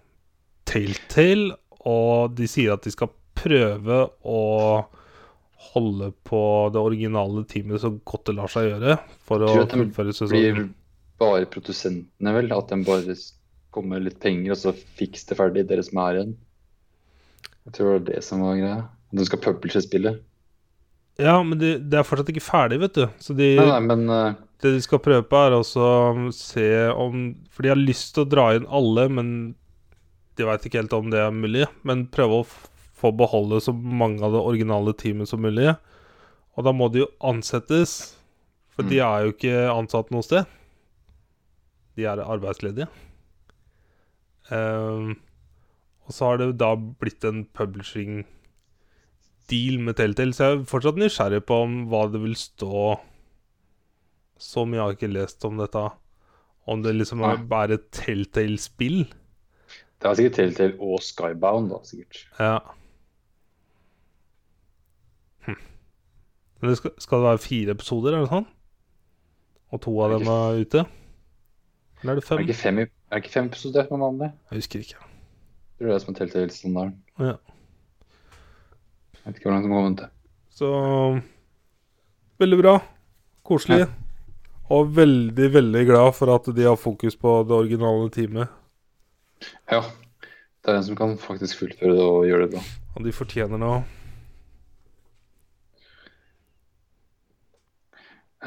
Telltale, 0.69 1.55
og 1.89 2.35
de 2.37 2.47
sier 2.49 2.75
at 2.75 2.85
de 2.85 2.93
skal 2.93 3.09
prøve 3.39 4.01
å 4.27 4.41
holde 5.69 6.11
på 6.27 6.41
det 6.73 6.81
originale 6.81 7.43
teamet 7.49 7.81
så 7.81 7.91
godt 7.97 8.29
det 8.29 8.35
lar 8.37 8.51
seg 8.51 8.69
gjøre, 8.69 8.99
for 9.25 9.45
å 9.45 9.53
fullføre 9.63 10.13
sesongen. 10.15 10.59
Blir 10.59 10.69
bare 11.19 11.49
produsentene, 11.51 12.35
vel? 12.35 12.53
At 12.55 12.71
de 12.71 12.79
bare 12.87 13.15
kommer 13.75 14.01
litt 14.03 14.19
penger, 14.23 14.53
og 14.53 14.61
så 14.61 14.73
fiks 14.99 15.27
det 15.29 15.37
ferdig, 15.39 15.65
dere 15.69 15.85
som 15.85 16.01
er 16.05 16.19
igjen. 16.19 16.37
Jeg 17.69 17.75
tror 17.77 17.85
det 17.85 17.93
var 17.93 18.05
det 18.07 18.21
som 18.25 18.41
var 18.41 18.57
greia. 18.57 18.81
At 19.09 19.19
de 19.19 19.25
skal 19.27 19.41
publishe 19.43 19.81
spillet. 19.85 20.23
Ja, 21.19 21.35
men 21.43 21.59
det, 21.59 21.75
de 21.91 21.99
er 21.99 22.07
fortsatt 22.07 22.31
ikke 22.31 22.41
ferdig, 22.41 22.79
vet 22.81 22.95
du. 22.95 23.03
Så 23.21 23.35
de, 23.37 23.51
Nei, 23.59 23.67
nei, 23.67 23.79
men 23.85 24.05
uh, 24.09 24.37
Det 24.63 24.71
de 24.73 24.81
skal 24.81 25.01
prøve 25.03 25.25
på, 25.27 25.37
er 25.37 25.57
også 25.57 25.83
å 25.83 26.29
se 26.33 26.65
om 26.95 27.19
For 27.51 27.65
de 27.65 27.73
har 27.73 27.79
lyst 27.79 28.15
til 28.15 28.23
å 28.25 28.29
dra 28.31 28.47
inn 28.57 28.65
alle, 28.65 29.05
men 29.11 29.29
de 30.39 30.47
veit 30.47 30.65
ikke 30.65 30.79
helt 30.81 30.95
om 30.95 31.11
det 31.13 31.21
er 31.21 31.35
mulig. 31.35 31.67
Men 31.85 32.07
prøve 32.09 32.41
å 32.41 32.47
få 32.99 33.11
beholde 33.15 33.61
så 33.61 33.75
mange 33.75 34.23
av 34.25 34.33
det 34.33 34.41
originale 34.41 34.95
teamet 34.97 35.29
som 35.29 35.43
mulig. 35.43 35.75
Og 36.57 36.65
da 36.65 36.73
må 36.75 36.89
de 36.91 37.03
jo 37.03 37.11
ansettes, 37.23 38.15
for 38.73 38.87
de 38.87 39.01
er 39.03 39.27
jo 39.27 39.35
ikke 39.35 39.67
ansatt 39.71 40.09
noe 40.15 40.25
sted. 40.25 40.47
De 41.99 42.07
er 42.07 42.23
arbeidsledige. 42.23 42.87
Ehm, 44.55 45.17
og 46.09 46.15
så 46.15 46.25
har 46.31 46.39
det 46.41 46.47
da 46.57 46.73
blitt 46.75 47.23
en 47.29 47.43
publishing 47.55 48.23
deal 49.49 49.79
med 49.81 49.95
Telltale, 49.97 50.33
så 50.33 50.43
jeg 50.47 50.57
er 50.59 50.67
fortsatt 50.69 50.97
nysgjerrig 51.01 51.43
på 51.49 51.61
om 51.65 51.77
hva 51.89 52.03
det 52.13 52.21
vil 52.23 52.35
stå 52.37 52.97
så 54.39 54.63
mye 54.65 54.79
har 54.79 54.93
jeg 54.93 54.99
ikke 55.01 55.11
lest 55.11 55.43
om 55.43 55.57
dette. 55.59 55.81
Om 56.69 56.83
det 56.85 56.93
liksom 56.95 57.23
er 57.27 57.41
bare 57.49 57.75
et 57.75 57.89
Telltale-spill. 57.91 59.01
det 59.99 60.07
er 60.07 60.15
sikkert 60.15 60.37
Telltale 60.37 60.77
og 60.79 61.01
Skybound, 61.03 61.67
da, 61.73 61.79
sikkert. 61.83 62.21
Ja. 62.39 62.53
Hm. 65.47 65.57
Men 66.61 66.69
det 66.71 66.77
skal, 66.79 66.93
skal 67.03 67.17
det 67.19 67.27
være 67.33 67.43
fire 67.49 67.75
episoder, 67.75 68.15
er 68.15 68.23
det 68.23 68.31
sånn? 68.31 68.47
Og 69.75 69.83
to 69.83 69.97
av 70.01 70.13
Er 70.15 70.21
dem 70.23 70.31
er 70.33 70.63
ute? 70.63 70.85
Eller 71.99 72.15
er 72.15 72.21
det 72.21 72.23
Er 72.23 72.29
fem? 72.29 72.39
det 72.39 72.47
ikke 72.47 72.61
fem, 72.61 72.79
er 72.79 72.87
det 73.17 73.23
ikke 73.25 73.35
fem 73.35 73.51
episoder 73.51 73.89
som 73.89 73.99
er 73.99 74.05
vanlig? 74.07 74.31
Jeg 74.51 74.61
husker 74.63 74.85
ikke. 74.87 75.08
Jeg 75.79 75.85
tror 75.85 75.93
det 75.93 75.95
er 75.95 76.01
som 76.03 76.11
er 76.11 76.17
Telltale-standarden. 76.17 76.95
Ja. 77.23 77.35
Jeg 79.15 79.21
vet 79.23 79.37
ikke 79.37 79.47
hvor 79.47 79.53
langt 79.53 79.63
de 79.63 79.69
kommer 79.71 79.93
til. 79.95 80.09
Så 80.51 80.71
Veldig 82.39 82.57
bra. 82.59 82.73
Koselig. 83.47 83.87
Og 84.75 84.91
veldig, 84.97 85.47
veldig 85.53 85.85
glad 85.87 86.11
for 86.17 86.33
at 86.35 86.51
de 86.55 86.67
har 86.67 86.75
fokus 86.75 87.15
på 87.15 87.37
det 87.47 87.55
originale 87.55 88.11
teamet. 88.11 88.51
Ja. 89.71 89.79
Det 90.59 90.73
er 90.73 90.81
en 90.81 90.83
som 90.89 90.99
kan 90.99 91.15
faktisk 91.17 91.61
fullføre 91.61 91.95
det 91.95 92.03
og 92.03 92.27
gjøre 92.27 92.43
det 92.43 92.51
bra. 92.57 92.67
Og 92.99 93.07
de 93.07 93.15
fortjener 93.15 93.63
det 93.63 93.71
òg. 93.71 93.81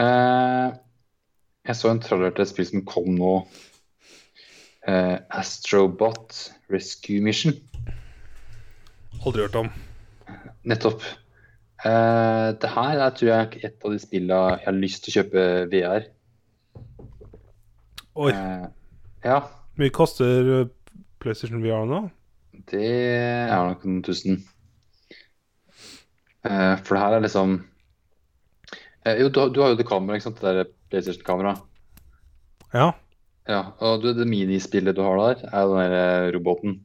Eh, 0.05 0.69
jeg 1.65 1.81
så 1.81 1.93
en 1.95 2.05
trailer 2.05 2.37
til 2.37 2.45
et 2.45 2.53
spill 2.53 2.69
som 2.75 2.85
kom 2.93 3.09
nå. 3.17 3.37
Eh, 4.85 5.17
Astrobot 5.31 6.51
Rescue 6.73 7.23
Mission. 7.25 7.57
Aldri 9.23 9.45
hørt 9.45 9.59
om. 9.61 9.71
Nettopp. 10.69 11.05
Uh, 11.83 12.55
det 12.63 12.71
her 12.71 12.99
er, 12.99 13.15
tror 13.15 13.29
jeg 13.29 13.39
er 13.39 13.69
et 13.69 13.85
av 13.85 13.95
de 13.95 13.99
spillene 14.03 14.43
jeg 14.55 14.67
har 14.69 14.79
lyst 14.79 15.05
til 15.05 15.13
å 15.13 15.17
kjøpe 15.19 15.47
VR. 15.73 16.07
Oi. 18.23 18.31
Uh, 18.33 18.69
ja, 19.25 19.43
Mye 19.81 19.93
koster 19.95 20.51
eh, 20.53 20.67
PlayStation 21.23 21.63
VR 21.65 21.87
nå? 21.89 22.03
det 22.71 22.89
er 23.49 23.69
nok 23.69 23.85
noen 23.87 24.03
tusen. 24.07 24.43
Uh, 26.43 26.77
for 26.83 26.97
det 26.97 27.03
her 27.03 27.17
er 27.17 27.23
liksom 27.23 27.53
uh, 29.07 29.15
Jo, 29.15 29.29
du, 29.31 29.39
du 29.55 29.61
har 29.63 29.73
jo 29.73 29.79
det 29.79 29.87
kameraet, 29.87 30.21
ikke 30.21 30.29
sant? 30.29 30.41
Det 30.43 30.55
der 30.57 30.71
PlayStation-kameraet. 30.91 31.63
Ja. 32.75 32.89
Ja, 33.49 33.73
og 33.83 34.03
du, 34.05 34.13
det 34.15 34.27
minispillet 34.31 34.95
du 34.97 35.03
har 35.03 35.19
der, 35.19 35.41
er 35.51 35.67
den 35.71 35.79
der 35.93 36.27
eh, 36.29 36.33
roboten. 36.37 36.77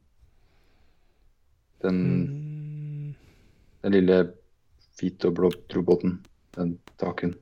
Den, 1.84 1.98
Mm. 2.18 3.14
den 3.84 3.92
lille 3.94 4.16
hvite 4.98 5.28
og 5.30 5.34
blå 5.38 5.50
roboten. 5.76 6.16
Den 6.56 6.78
taken. 6.98 7.36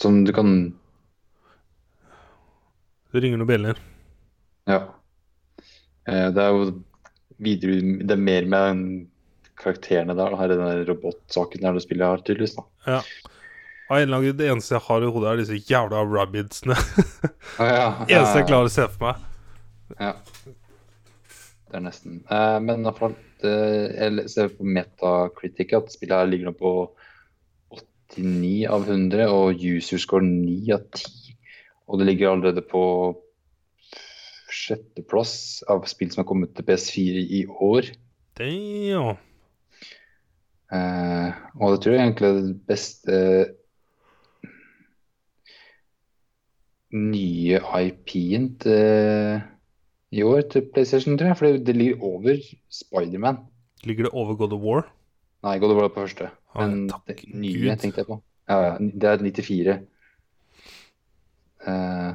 Som 0.00 0.24
du 0.24 0.32
kan 0.32 0.72
Det 3.12 3.20
ringer 3.20 3.36
noen 3.42 3.50
bjeller. 3.50 3.76
Ja. 4.66 4.78
Eh, 6.08 6.30
det 6.32 6.40
er 6.40 6.48
jo 6.56 6.82
videre 7.42 7.76
Det 8.00 8.14
er 8.16 8.16
mer 8.24 8.46
med 8.48 9.06
karakterene 9.60 10.16
der. 10.16 10.32
Her 10.40 10.54
i 10.54 10.56
den 10.56 10.86
robotsaken 10.88 11.60
der 11.60 11.76
du 11.76 11.80
spiller 11.84 12.16
tydeligvis. 12.24 12.56
da. 12.56 12.64
Ja. 12.86 13.02
Av 13.92 13.98
en 13.98 14.06
eller 14.06 14.22
annen 14.22 14.36
Det 14.38 14.46
eneste 14.48 14.72
jeg 14.78 14.84
har 14.86 15.04
i 15.04 15.08
hodet, 15.12 15.28
er 15.28 15.40
disse 15.42 15.58
jævla 15.68 15.98
rabbidsene. 16.08 16.76
Ah, 17.60 17.68
ja, 17.68 17.88
eneste 18.16 18.38
jeg 18.40 18.46
klarer 18.48 18.70
å 18.70 18.72
se 18.72 18.86
for 18.94 19.10
meg. 19.10 19.26
Ja. 20.00 20.14
Det 21.68 21.76
er 21.76 21.84
nesten. 21.84 22.22
uh, 22.30 22.56
men 22.64 22.80
i 22.80 22.86
hvert 22.88 23.00
fall, 23.02 23.18
det- 23.44 23.92
jeg 23.98 24.30
ser 24.32 24.48
på 24.56 24.64
Metacritic 24.64 25.74
at 25.76 25.92
spillet 25.92 26.16
her 26.22 26.30
ligger 26.30 26.48
nå 26.48 26.54
på 26.56 26.72
89 28.16 28.64
av 28.72 28.88
100, 28.88 29.28
og 29.28 29.60
user 29.60 30.00
score 30.00 30.24
9 30.24 30.72
av 30.78 30.88
10. 30.96 31.36
Og 31.92 32.00
det 32.00 32.08
ligger 32.08 32.32
allerede 32.32 32.64
på 32.64 32.82
sjetteplass 34.52 35.62
av 35.68 35.84
spill 35.88 36.10
som 36.12 36.22
har 36.22 36.28
kommet 36.28 36.52
til 36.56 36.64
PS4 36.68 37.22
i 37.40 37.44
år. 37.48 37.92
Damn. 38.40 39.16
Uh, 40.72 41.28
og 41.60 41.74
det 41.74 41.82
tror 41.84 41.92
jeg 41.98 42.06
egentlig 42.06 42.28
er 42.30 42.38
det 42.40 42.60
beste 42.68 43.16
nye 46.92 47.58
IP-en 47.58 48.50
til 48.62 49.40
i 50.12 50.24
år 50.28 50.42
til 50.52 50.66
PlayStation 50.74 51.16
3. 51.18 51.34
For 51.38 51.56
det, 51.56 51.76
ligger 51.76 52.02
over 52.04 52.36
Spiderman. 52.70 53.40
Ligger 53.84 54.08
det 54.08 54.12
over 54.12 54.36
God 54.36 54.52
of 54.52 54.60
War? 54.60 54.82
Nei, 55.42 55.56
God 55.58 55.74
of 55.74 55.80
War 55.80 55.88
på 55.88 56.04
første. 56.04 56.28
Ah, 56.54 56.68
Men 56.68 56.90
det 57.08 57.22
nye 57.32 57.70
Gud. 57.70 57.78
tenkte 57.80 58.04
jeg 58.04 58.10
på. 58.10 58.20
Ja, 58.48 58.58
ja, 58.66 58.76
det 58.78 59.08
er 59.08 59.24
94. 59.24 59.78
Uh, 61.62 62.12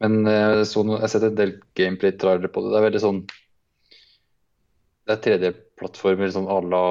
men 0.00 0.26
eh, 0.26 0.62
så 0.64 0.82
noe, 0.86 0.96
jeg 0.96 1.04
har 1.04 1.12
sett 1.12 1.26
en 1.28 1.36
del 1.36 1.56
gameplay-trailere 1.76 2.48
på 2.52 2.62
det. 2.64 2.70
Det 2.72 2.78
er 2.78 2.86
veldig 2.86 3.02
sånn 3.02 3.18
Det 5.04 5.16
er 5.16 5.24
3D-plattformer 5.26 6.30
sånn 6.32 6.48
à 6.48 6.60
la 6.64 6.84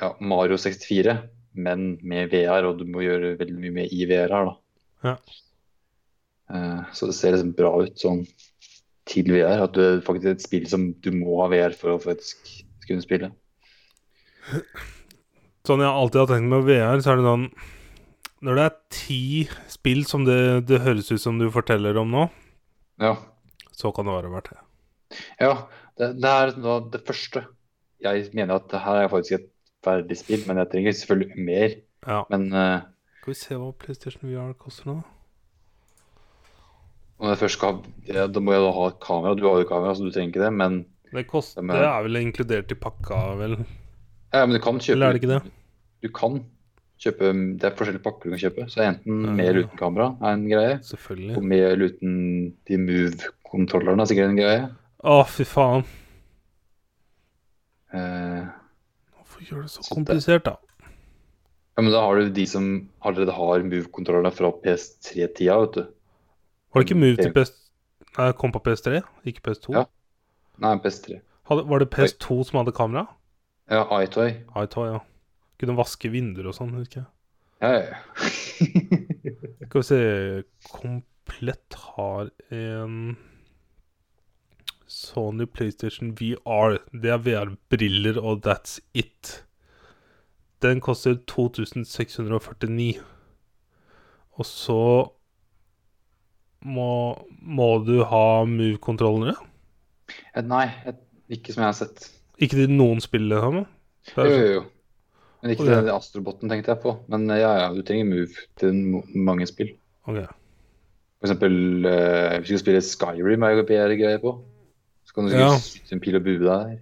ja, 0.00 0.10
Mario 0.20 0.58
64, 0.60 1.14
men 1.54 1.94
med 2.02 2.32
VR, 2.34 2.66
og 2.68 2.82
du 2.82 2.84
må 2.90 3.04
gjøre 3.04 3.36
veldig 3.38 3.56
mye 3.62 3.76
med 3.78 3.94
i 3.94 4.04
VR 4.10 4.34
her, 4.34 4.50
da. 4.50 4.54
Ja. 5.04 5.16
Eh, 6.54 6.80
så 6.96 7.08
det 7.08 7.14
ser 7.18 7.34
liksom 7.36 7.54
bra 7.56 7.72
ut 7.84 7.96
sånn 8.00 8.24
til 9.08 9.28
VR. 9.32 9.64
At 9.66 9.74
det 9.76 9.84
er 9.90 10.02
faktisk 10.06 10.30
et 10.32 10.44
spill 10.44 10.66
som 10.70 10.90
du 11.04 11.10
må 11.16 11.38
ha 11.42 11.48
VR 11.52 11.76
for 11.76 11.94
å 11.94 12.00
faktisk 12.02 12.50
kunne 12.88 13.04
spille. 13.04 13.30
Sånn 15.64 15.80
jeg 15.80 15.88
alltid 15.88 16.20
har 16.20 16.28
tenkt 16.34 16.50
med 16.52 16.66
VR, 16.66 17.00
så 17.00 17.14
er 17.14 17.20
det 17.20 17.24
sånn 17.28 17.46
Når 18.44 18.58
det 18.58 18.64
er 18.68 18.74
ti 18.92 19.20
spill 19.72 20.02
som 20.08 20.26
det, 20.28 20.36
det 20.68 20.82
høres 20.84 21.08
ut 21.14 21.22
som 21.22 21.38
du 21.40 21.46
forteller 21.52 21.96
om 22.02 22.10
nå, 22.12 22.26
Ja. 23.00 23.14
så 23.72 23.88
kan 23.96 24.04
det 24.04 24.12
være 24.18 24.32
verdt 24.34 24.50
det. 24.52 24.60
Ja, 25.40 25.54
det, 25.96 26.10
det 26.20 26.28
er 26.30 26.52
da 26.60 26.74
det 26.92 27.00
første. 27.08 27.46
Jeg 28.04 28.28
mener 28.36 28.58
at 28.60 28.74
her 28.84 29.04
er 29.04 29.08
faktisk 29.08 29.38
et 29.38 29.48
ferdig 29.84 30.18
spill, 30.20 30.42
men 30.46 30.60
jeg 30.60 30.70
trenger 30.74 30.92
selvfølgelig 30.98 31.46
mer. 31.48 31.76
Ja. 32.04 32.20
Men 32.28 32.44
eh, 32.52 32.84
Skal 33.24 33.32
vi 33.32 33.38
se 33.40 33.56
hva 33.56 33.70
PlayStation 33.80 34.28
VR 34.28 34.50
koster 34.60 34.84
nå? 34.90 34.94
Når 37.22 37.30
jeg 37.32 37.38
først 37.40 37.56
skal 37.56 37.78
ja, 38.10 38.26
Da 38.28 38.40
må 38.44 38.52
jeg 38.52 38.60
da 38.66 38.72
ha 38.76 38.88
et 38.90 38.98
kamera. 39.00 39.32
Du 39.38 39.46
har 39.48 39.62
jo 39.62 39.68
kamera, 39.70 39.94
så 39.96 40.04
du 40.04 40.10
trenger 40.12 40.28
ikke 40.34 40.42
det. 40.44 40.50
Men, 40.52 40.74
Det, 41.14 41.22
koster, 41.30 41.62
det 41.64 41.78
er 41.86 42.02
vel 42.04 42.18
inkludert 42.20 42.72
i 42.74 42.76
pakka, 42.76 43.20
vel? 43.38 43.54
ja, 44.34 44.42
men 44.44 44.56
du 44.56 44.60
kan 44.60 44.76
kjøpe 44.82 44.92
Eller 44.98 45.06
er 45.08 45.12
det 45.16 45.22
ikke 45.22 45.30
det? 45.32 45.52
Du 46.04 46.08
kan 46.12 46.36
kjøpe 47.00 47.30
Det 47.60 47.64
er 47.70 47.76
forskjellige 47.78 48.02
pakker 48.04 48.28
du 48.28 48.34
kan 48.34 48.42
kjøpe. 48.44 48.66
Så 48.68 48.82
enten 48.84 49.24
Ja. 49.24 49.32
med 49.38 49.44
eller 49.48 49.64
uten 49.64 49.78
kamera 49.78 50.10
er 50.20 50.32
en 50.34 50.44
greie. 50.50 50.74
Og 50.76 50.84
Selvfølgelig. 50.84 51.42
med 51.42 51.64
eller 51.70 51.88
uten 51.94 52.54
de 52.68 52.76
move-kontrollerne 52.76 54.02
er 54.04 54.10
sikkert 54.12 54.28
en 54.34 54.36
greie. 54.42 54.68
Å, 55.04 55.24
fy 55.26 55.44
faen. 55.48 55.84
Eh, 57.94 58.44
Hvorfor 59.16 59.40
gjør 59.48 59.62
det 59.62 59.70
så 59.70 59.80
Så 59.82 59.94
det- 59.94 59.96
komplisert, 59.96 60.44
da? 60.44 60.56
Ja, 61.74 61.82
men 61.82 61.90
da 61.90 62.00
har 62.04 62.20
du 62.20 62.30
de 62.30 62.46
som 62.46 62.70
allerede 63.02 63.34
har 63.34 63.66
move-kontrollene 63.66 64.30
fra 64.34 64.52
PS3-tida, 64.62 65.56
vet 65.64 65.78
du. 65.78 65.82
Var 66.74 66.82
det 66.82 66.88
ikke 66.88 67.00
Move 67.00 67.18
til 67.18 67.32
PS... 67.34 67.54
Nei, 68.14 68.28
kom 68.38 68.52
på 68.54 68.62
PS3, 68.62 69.00
ikke 69.26 69.42
PS2? 69.48 69.74
Ja. 69.74 69.88
Nei, 70.62 70.76
PS3. 70.84 71.18
Hadde, 71.50 71.64
var 71.70 71.82
det 71.82 71.90
PS2 71.90 72.38
som 72.46 72.60
hadde 72.60 72.74
kamera? 72.76 73.08
Ja, 73.70 73.82
iToy. 73.98 74.36
iToy, 74.60 74.92
ja. 74.92 75.02
Kunne 75.60 75.76
vaske 75.78 76.10
vinduer 76.12 76.50
og 76.50 76.56
sånn, 76.56 76.74
husker 76.78 77.02
jeg. 77.02 77.10
Ja, 77.64 77.72
ja. 77.80 77.98
Skal 79.66 79.80
vi 79.80 79.84
se 79.88 80.00
Komplett 80.68 81.76
har 81.96 82.30
en 82.54 83.16
Sony 84.86 85.46
PlayStation 85.50 86.12
VR. 86.18 86.78
Det 86.92 87.10
er 87.10 87.22
VR-briller, 87.24 88.20
og 88.20 88.44
that's 88.46 88.78
it. 88.94 89.40
Den 90.64 90.80
koster 90.80 91.18
2649. 91.28 92.94
Og 94.34 94.46
så 94.48 94.80
må, 96.64 96.90
må 97.44 97.70
du 97.84 97.98
ha 98.08 98.26
move-kontrollene? 98.48 99.34
Eh, 100.32 100.44
Nei, 100.44 100.66
ikke 101.32 101.52
som 101.52 101.66
jeg 101.66 101.68
har 101.68 101.76
sett. 101.76 102.08
Ikke 102.42 102.58
til 102.58 102.72
noen 102.72 103.02
spill, 103.04 103.28
det 103.30 103.42
har 103.44 103.52
med? 103.54 103.68
Jo, 104.14 104.24
er 104.24 104.32
jo, 104.32 104.48
jo. 104.58 104.64
Men 105.44 105.52
ikke 105.52 105.66
okay. 105.66 105.82
til 105.84 105.92
Astroboten 105.92 106.48
tenkte 106.50 106.72
jeg 106.72 106.80
på. 106.80 106.96
Men 107.12 107.28
eh, 107.28 107.42
ja, 107.42 107.52
ja, 107.60 107.68
du 107.76 107.84
trenger 107.84 108.08
move 108.08 108.48
til 108.60 108.80
mange 109.14 109.46
spill. 109.50 109.74
Okay. 110.08 110.24
ok. 110.24 110.40
For 111.20 111.28
eksempel 111.28 111.86
eh, 111.88 112.38
hvis 112.40 112.48
du 112.48 112.56
skal 112.56 112.64
spille 112.64 112.82
Skyrim, 112.84 113.44
er 113.44 113.54
jo 113.58 113.68
bedre 113.68 114.18
på. 114.24 114.34
Så 115.04 115.14
kan 115.14 115.28
du 115.28 115.36
Ja. 115.36 115.52
sikkert 115.52 115.68
skyte 115.68 115.96
en 115.98 116.00
pil 116.00 116.16
og 116.16 116.24
bue 116.24 116.40
der. 116.40 116.78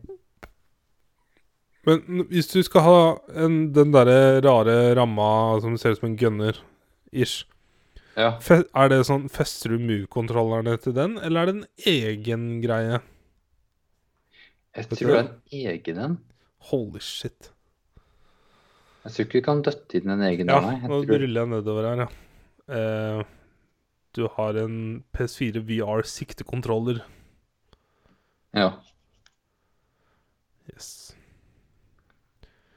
Men 1.88 2.26
hvis 2.30 2.50
du 2.52 2.60
skal 2.62 2.84
ha 2.86 2.98
en, 3.42 3.72
den 3.74 3.90
derre 3.94 4.38
rare 4.44 4.76
ramma 4.94 5.58
som 5.64 5.74
ser 5.80 5.96
ut 5.96 6.02
som 6.02 6.12
en 6.12 6.18
gunner-ish 6.18 7.42
Ja. 8.14 8.36
Er 8.76 8.92
det 8.92 9.00
sånn, 9.08 9.24
Fester 9.32 9.72
du 9.72 9.82
Move-kontrollerne 9.82 10.76
til 10.84 10.94
den, 10.94 11.16
eller 11.18 11.42
er 11.42 11.48
det 11.48 11.54
en 11.56 11.88
egen 11.90 12.44
greie? 12.62 13.00
Jeg 14.76 14.88
Vet 14.88 15.00
tror 15.00 15.10
det 15.10 15.16
er 15.16 15.24
en 15.24 15.72
egen 15.72 16.02
en. 16.06 16.18
Holy 16.70 17.00
shit. 17.02 17.50
Jeg 19.02 19.14
tror 19.14 19.26
ikke 19.26 19.40
du 19.40 19.46
kan 19.48 19.62
døtte 19.66 19.98
inn 19.98 20.12
en 20.14 20.22
egen 20.28 20.52
Ja, 20.52 20.60
en, 20.60 20.68
nei. 20.68 20.90
Nå 20.92 21.00
ruller 21.08 21.40
jeg 21.40 21.50
nedover 21.50 21.88
her, 21.88 22.04
ja. 22.04 22.10
Eh, 22.72 23.24
du 24.14 24.26
har 24.36 24.60
en 24.60 24.76
PS4 25.16 25.64
VR 25.66 26.06
siktekontroller. 26.06 27.00
Ja. 28.54 28.68
Yes. 30.70 31.16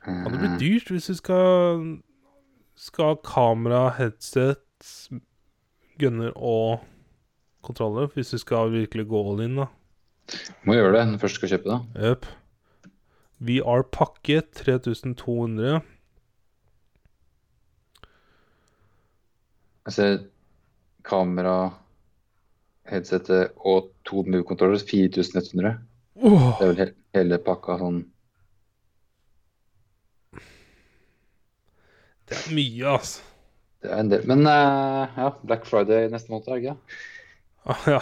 Kan 0.05 0.27
det 0.29 0.41
bli 0.41 0.51
dyrt 0.61 0.91
hvis 0.93 1.09
du 1.09 1.15
skal 1.17 1.85
Skal 2.77 3.13
ha 3.13 3.15
kamera, 3.25 3.87
headset, 3.97 4.61
gunner 5.97 6.33
og 6.35 6.83
kontroller? 7.63 8.09
Hvis 8.13 8.33
du 8.35 8.37
skal 8.37 8.73
virkelig 8.73 9.07
gå 9.07 9.21
all 9.31 9.41
in, 9.45 9.55
da. 9.61 9.69
Må 10.67 10.75
gjøre 10.75 10.91
det 10.97 11.05
når 11.05 11.15
du 11.15 11.23
først 11.23 11.39
skal 11.39 11.53
kjøpe 11.53 11.71
det. 11.71 11.79
Jepp. 12.03 12.27
VR-pakke 13.45 14.41
3200. 14.59 15.79
Altså 19.85 20.09
kamera, 21.05 21.57
headsetet 22.89 23.53
og 23.61 23.91
to 24.05 24.25
move-kontroller, 24.25 24.81
4100. 24.81 25.77
Oh. 26.15 26.51
Det 26.59 26.65
er 26.65 26.71
vel 26.71 26.81
he 26.81 26.91
hele 27.15 27.39
pakka 27.43 27.79
sånn 27.79 28.03
det 32.29 32.37
er 32.37 32.53
mye, 32.57 32.85
altså. 32.97 33.21
Det 33.85 33.91
er 33.93 33.99
en 34.01 34.09
del. 34.09 34.23
Men 34.29 34.47
uh, 34.49 35.17
ja, 35.17 35.27
Black 35.45 35.67
Friday 35.69 36.07
neste 36.09 36.31
måned, 36.33 36.47
er 36.49 36.55
det 36.55 36.63
ikke? 36.63 37.01
Ah, 37.65 37.83
ja. 37.89 37.99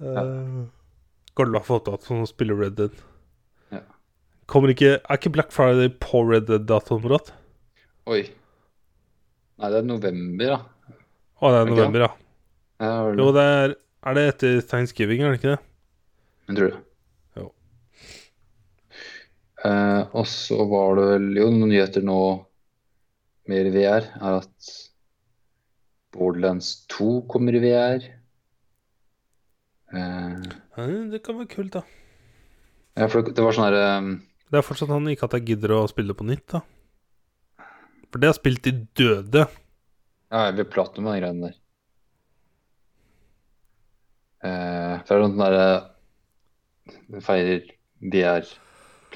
uh, 0.00 0.64
går 1.38 1.48
det 1.48 1.54
bra 1.54 1.62
for 1.66 1.78
opptatt 1.80 2.06
som 2.08 2.24
spiller 2.26 2.58
Red 2.58 2.76
Dead? 2.80 2.98
Ja. 3.74 3.82
Kommer 4.50 4.70
ikke 4.74 4.96
Er 4.98 5.18
ikke 5.20 5.34
Black 5.34 5.54
Friday 5.54 5.90
på 6.02 6.24
Red 6.26 6.48
Dead-datoen, 6.50 7.02
Brått? 7.04 7.32
Oi. 8.06 8.24
Nei, 9.56 9.70
det 9.72 9.78
er 9.80 9.86
november, 9.88 10.56
da. 10.56 10.96
Å, 11.40 11.52
det 11.52 11.60
er 11.60 11.70
november, 11.70 12.06
ja. 12.06 12.12
Ja, 12.82 12.90
Jo, 13.16 13.30
det 13.32 13.42
er 13.42 13.76
Er 14.06 14.18
det 14.18 14.26
etter 14.34 14.58
thanksgiving, 14.70 15.22
er 15.22 15.32
det 15.32 15.40
ikke 15.40 15.54
det? 15.54 15.62
Jeg 16.46 16.58
tror 16.58 16.68
det. 16.70 16.82
Eh, 19.66 20.02
og 20.14 20.26
så 20.30 20.58
var 20.70 20.98
det 20.98 21.06
vel 21.14 21.26
jo 21.40 21.46
noen 21.52 21.70
nyheter 21.72 22.04
nå 22.06 22.18
mer 23.50 23.68
i 23.68 23.72
VR, 23.74 24.06
er 24.20 24.38
at 24.42 24.70
Borderlands 26.16 26.72
2 26.92 27.08
kommer 27.30 27.56
i 27.56 27.62
VR. 27.64 28.06
Eh, 29.96 30.46
Ja, 30.76 30.86
det 31.12 31.22
kan 31.24 31.38
være 31.38 31.48
kult, 31.54 31.72
da. 31.78 31.82
ja, 32.98 33.06
for 33.08 33.22
det, 33.24 33.34
det 33.38 33.44
var 33.44 33.54
sånn 33.56 33.68
her 33.70 33.76
um... 33.98 34.10
Det 34.50 34.58
er 34.60 34.66
fortsatt 34.66 34.92
han 34.92 35.08
ikke 35.10 35.26
at 35.26 35.36
jeg 35.38 35.46
gidder 35.52 35.72
å 35.74 35.86
spille 35.90 36.14
på 36.14 36.26
nytt, 36.28 36.44
da. 36.52 36.60
For 38.12 38.22
det 38.22 38.28
har 38.30 38.36
spilt 38.36 38.62
de 38.66 38.72
døde. 38.96 39.46
Ja, 40.30 40.44
jeg 40.48 40.54
blir 40.58 40.68
platt 40.70 40.98
med 41.00 41.16
de 41.16 41.22
greiene 41.22 41.48
der. 41.48 41.56
Eh, 44.46 44.94
for 45.06 45.10
det 45.10 45.16
er 45.16 45.24
sånn 45.24 45.40
derre 45.40 45.66
Den 47.10 47.24
feirer 47.24 47.64
VR, 48.12 48.46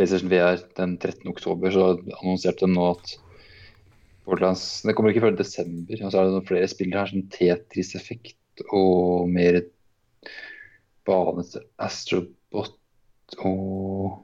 PlayStation 0.00 0.30
VR 0.32 0.62
den 0.78 0.94
13. 0.96 1.28
oktober, 1.28 1.74
så 1.74 1.90
annonserte 2.22 2.64
de 2.64 2.72
nå 2.72 2.86
at 2.94 3.10
Borderlands 4.24 4.80
Det 4.86 4.94
kommer 4.96 5.12
ikke 5.12 5.26
før 5.26 5.34
desember. 5.36 6.00
Og 6.00 6.08
så 6.08 6.20
er 6.22 6.24
det 6.24 6.36
noen 6.38 6.46
flere 6.48 6.68
spill 6.72 6.94
her, 6.96 7.10
som 7.10 7.26
Tetris-effekt 7.34 8.62
og 8.72 9.28
mer 9.28 9.58
bane 11.04 11.44
Astrobot 11.76 12.78
og 13.44 14.22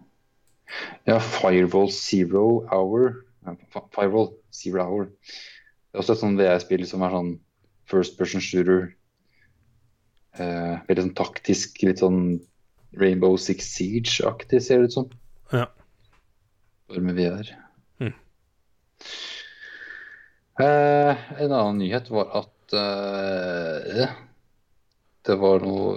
Ja, 1.06 1.18
Firewall 1.20 1.92
Zero 1.92 2.64
Hour. 2.72 3.20
Firewall 3.92 4.32
Zero 4.56 4.80
Hour. 4.80 5.10
Det 5.12 6.00
er 6.00 6.02
også 6.06 6.16
et 6.16 6.22
sånn 6.24 6.40
VR-spill 6.40 6.86
som 6.88 7.05
er 7.05 7.12
sånn 7.18 7.30
first 7.92 8.16
person 8.16 8.40
shooter. 8.40 8.88
Eh, 10.40 10.74
veldig 10.88 11.05
sånn 11.05 11.14
taktisk, 11.20 11.84
litt 11.84 12.00
sånn 12.00 12.40
Rainbow 12.96 13.36
Six 13.36 13.68
Siege-aktig, 13.76 14.64
ser 14.64 14.80
det 14.80 14.88
ut 14.88 14.98
som. 14.98 15.14
Ja. 15.52 15.66
Bare 16.89 17.02
med 17.02 17.18
VR. 17.18 17.50
Mm. 18.00 18.15
Eh, 20.60 21.25
en 21.42 21.52
annen 21.52 21.78
nyhet 21.83 22.10
var 22.10 22.33
at 22.41 22.76
eh, 22.78 24.15
det 25.26 25.39
var 25.42 25.62
noe 25.66 25.97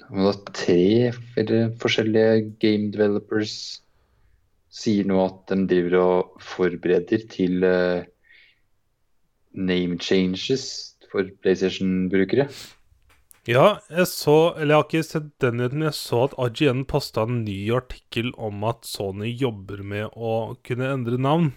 det 0.00 0.24
var 0.26 0.38
tre 0.50 1.12
forskjellige 1.78 2.56
game 2.58 2.90
developers 2.90 3.52
sier 4.70 5.06
nå 5.06 5.20
at 5.22 5.52
de 5.52 5.66
driver 5.70 5.96
og 6.00 6.42
forbereder 6.42 7.26
til 7.30 7.62
eh, 7.66 8.08
name 9.54 9.98
changes 10.02 10.96
for 11.10 11.26
PlayStation-brukere. 11.42 12.46
Ja, 13.48 13.80
jeg 13.88 14.04
så 14.10 14.52
Eller 14.58 14.74
jeg 14.74 14.76
har 14.76 14.88
ikke 14.88 15.06
sett 15.06 15.28
den 15.40 15.56
nyheten, 15.56 15.80
men 15.80 15.88
jeg 15.88 15.96
så 15.96 16.26
at 16.26 16.34
IGN 16.60 16.84
posta 16.88 17.24
en 17.24 17.40
ny 17.46 17.56
artikkel 17.72 18.34
om 18.36 18.64
at 18.68 18.84
Sony 18.84 19.30
jobber 19.32 19.80
med 19.80 20.12
å 20.12 20.58
kunne 20.66 20.90
endre 20.92 21.16
navn. 21.16 21.52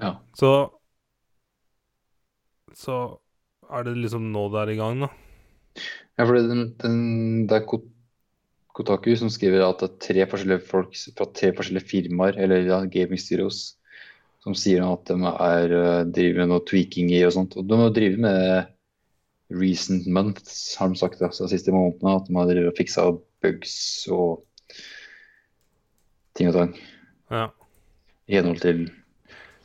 Ja. 0.00 0.16
Så 0.38 0.54
Så 2.74 3.20
er 3.70 3.84
det 3.84 3.98
liksom 4.00 4.32
nå 4.32 4.48
det 4.52 4.62
er 4.62 4.72
i 4.72 4.78
gang, 4.80 5.04
da. 5.04 5.10
Ja, 6.18 6.24
for 6.24 6.36
den, 6.38 6.72
den, 6.80 7.46
det 7.50 7.60
er 7.60 7.68
Kotaku 8.74 9.12
som 9.18 9.30
skriver 9.30 9.62
at 9.66 9.82
det 9.82 9.88
er 9.88 10.02
tre 10.02 10.26
forskjellige 10.30 10.66
folk 10.66 10.96
fra 11.14 11.26
tre 11.36 11.52
forskjellige 11.54 11.90
firmaer, 11.90 12.38
eller 12.42 12.66
ja, 12.66 12.80
gaming 12.90 13.20
studios, 13.22 13.76
som 14.42 14.56
sier 14.58 14.82
at 14.86 15.06
de 15.10 15.16
er, 15.30 15.74
eh, 15.78 16.00
driver 16.10 16.42
med 16.42 16.50
noe 16.50 16.64
tweaking 16.66 17.12
i 17.14 17.22
og 17.26 17.34
sånt. 17.36 17.54
Og 17.60 17.68
de 17.70 17.78
må 17.78 17.88
drive 17.94 18.18
med 18.24 18.73
recent 19.60 20.06
months, 20.06 20.74
har 20.78 20.88
de 20.88 20.98
sagt, 20.98 21.22
altså, 21.22 21.44
de 21.44 21.54
siste 21.54 21.72
månedene, 21.72 22.16
at 22.16 22.28
de 22.28 22.36
har 22.66 22.76
fiksa 22.78 23.06
bugs 23.44 23.76
og 24.12 24.44
ting 26.34 26.50
og 26.50 26.58
tang. 26.58 26.74
Ja. 27.30 27.46
I 28.28 28.38
henhold 28.38 28.60
til 28.62 28.86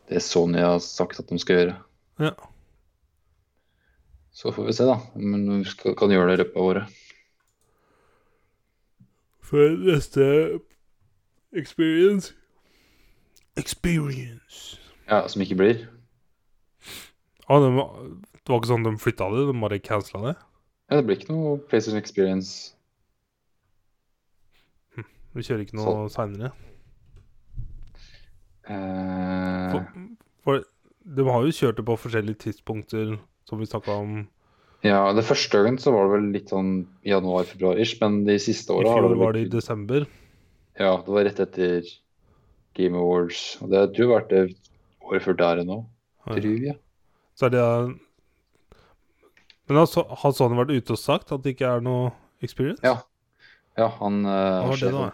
det 0.09 0.21
Sony 0.25 0.59
har 0.59 0.79
sagt 0.83 1.19
at 1.19 1.29
de 1.29 1.39
skal 1.39 1.55
gjøre. 1.61 1.75
ja. 2.19 2.33
Så 4.39 4.51
får 4.55 4.65
vi 4.65 4.73
se, 4.73 4.85
da. 4.87 4.95
Men 5.15 5.41
vi 5.59 5.65
skal, 5.67 5.95
kan 5.99 6.11
gjøre 6.13 6.29
det 6.29 6.33
i 6.33 6.39
løpet 6.39 6.55
av 6.55 6.63
året. 6.63 6.99
For 9.43 9.73
neste 9.83 10.23
experience 11.51 12.33
Experience. 13.57 14.79
Ja, 15.09 15.27
Som 15.27 15.41
ikke 15.41 15.55
blir. 15.55 15.81
Ah, 17.49 17.59
det, 17.59 17.71
var, 17.75 17.95
det 18.49 18.55
var 18.55 18.63
ikke 18.63 18.71
sånn 18.71 18.85
de 18.87 18.91
flytta 18.97 19.25
det, 19.29 19.41
de 19.45 19.53
bare 19.61 19.77
cancela 19.77 20.19
det? 20.23 20.31
Ja, 20.89 20.97
det 20.97 21.03
blir 21.05 21.19
ikke 21.19 21.33
noe 21.35 21.51
PlayStation 21.69 22.01
Experience. 22.01 22.71
Vi 25.37 25.43
kjører 25.45 25.61
ikke 25.67 25.77
noe 25.77 26.07
seinere. 26.09 26.49
Uh... 28.65 29.69
For, 29.69 29.85
for 30.41 30.65
de 31.19 31.27
har 31.29 31.45
jo 31.45 31.53
kjørt 31.59 31.77
det 31.77 31.85
på 31.91 31.99
forskjellige 32.07 32.41
tidspunkter, 32.47 33.13
som 33.45 33.61
vi 33.61 33.69
snakka 33.69 33.99
om 34.01 34.17
ja, 34.81 34.97
det 35.13 35.27
første 35.27 35.59
gangen 35.59 35.77
så 35.77 35.93
var 35.93 36.07
det 36.07 36.15
vel 36.15 36.27
litt 36.33 36.49
sånn 36.49 36.73
januar-februar-ish, 37.05 37.97
men 38.01 38.21
de 38.25 38.39
siste 38.41 38.73
i 38.73 38.79
åra 38.79 38.95
har 38.95 39.05
det 39.05 39.13
fjor. 39.13 39.21
Var 39.27 39.37
det 39.37 39.45
i 39.45 39.53
desember? 39.59 40.09
Ja, 40.79 40.91
det 41.05 41.15
var 41.19 41.25
rett 41.27 41.41
etter 41.43 41.89
Game 42.79 42.97
Awards. 42.97 43.57
Og 43.61 43.73
det 43.73 43.89
tror 43.91 44.05
jeg 44.05 44.09
har 44.09 44.21
vært 44.23 44.31
det 44.33 44.43
året 45.05 45.25
før 45.25 45.41
der 45.45 45.65
ennå, 45.65 45.81
tror 46.25 46.47
jeg. 46.47 46.77
Så 47.35 47.49
er 47.49 47.53
det 47.59 47.65
Men 49.69 49.83
har 49.83 50.17
har 50.23 50.33
Sony 50.33 50.57
vært 50.57 50.73
ute 50.73 50.95
og 50.95 50.99
sagt 50.99 51.31
at 51.35 51.45
det 51.45 51.53
ikke 51.55 51.69
er 51.69 51.83
noe 51.85 52.09
experience? 52.41 52.81
Ja, 52.85 52.99
Ja, 53.77 53.87
han 53.99 54.23
Hva 54.25 54.65
uh, 54.65 54.69
var 54.71 54.81
det, 54.81 54.91
da? 54.91 55.07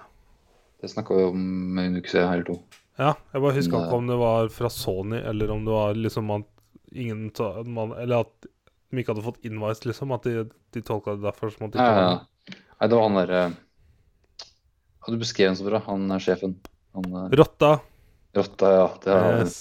Det 0.82 0.90
snakka 0.90 1.16
vi 1.18 1.24
om 1.28 1.80
en 1.82 1.98
uke 2.00 2.10
siden, 2.10 2.32
eller 2.32 2.48
to. 2.48 2.56
Ja, 2.96 3.12
jeg 3.34 3.44
bare 3.44 3.56
huska 3.58 3.82
ikke 3.82 3.98
om 4.00 4.08
det 4.10 4.18
var 4.22 4.50
fra 4.54 4.72
Sony, 4.72 5.20
eller 5.20 5.52
om 5.52 5.66
det 5.68 5.74
var 5.76 5.98
liksom 6.00 6.32
at 6.32 6.48
ingen 6.96 7.28
man, 7.68 7.92
Eller 8.00 8.24
at 8.24 8.48
de 8.48 9.02
ikke 9.02 9.12
hadde 9.12 9.26
fått 9.26 9.46
invice, 9.46 9.84
liksom. 9.86 10.14
At 10.16 10.24
de, 10.24 10.46
de 10.74 10.84
tolka 10.86 11.18
det 11.18 11.26
derfor 11.26 11.52
som 11.52 11.68
at 11.68 11.76
de 11.76 11.82
ikke 11.82 11.98
ja, 12.00 12.06
ja. 12.16 12.56
Nei, 12.56 12.88
det 12.88 12.96
var 12.96 13.06
han 13.08 13.20
derre 13.20 13.42
uh, 13.52 15.10
Du 15.10 15.20
beskrev 15.20 15.52
ham 15.52 15.60
så 15.60 15.68
bra, 15.68 15.84
han 15.90 16.08
er 16.16 16.24
sjefen. 16.24 16.56
Han 16.96 17.12
uh, 17.12 17.28
Rotta. 17.36 17.74
Rotta, 18.36 18.72
ja. 18.78 18.88
Det, 19.04 19.20
er, 19.20 19.44
Yes. 19.44 19.60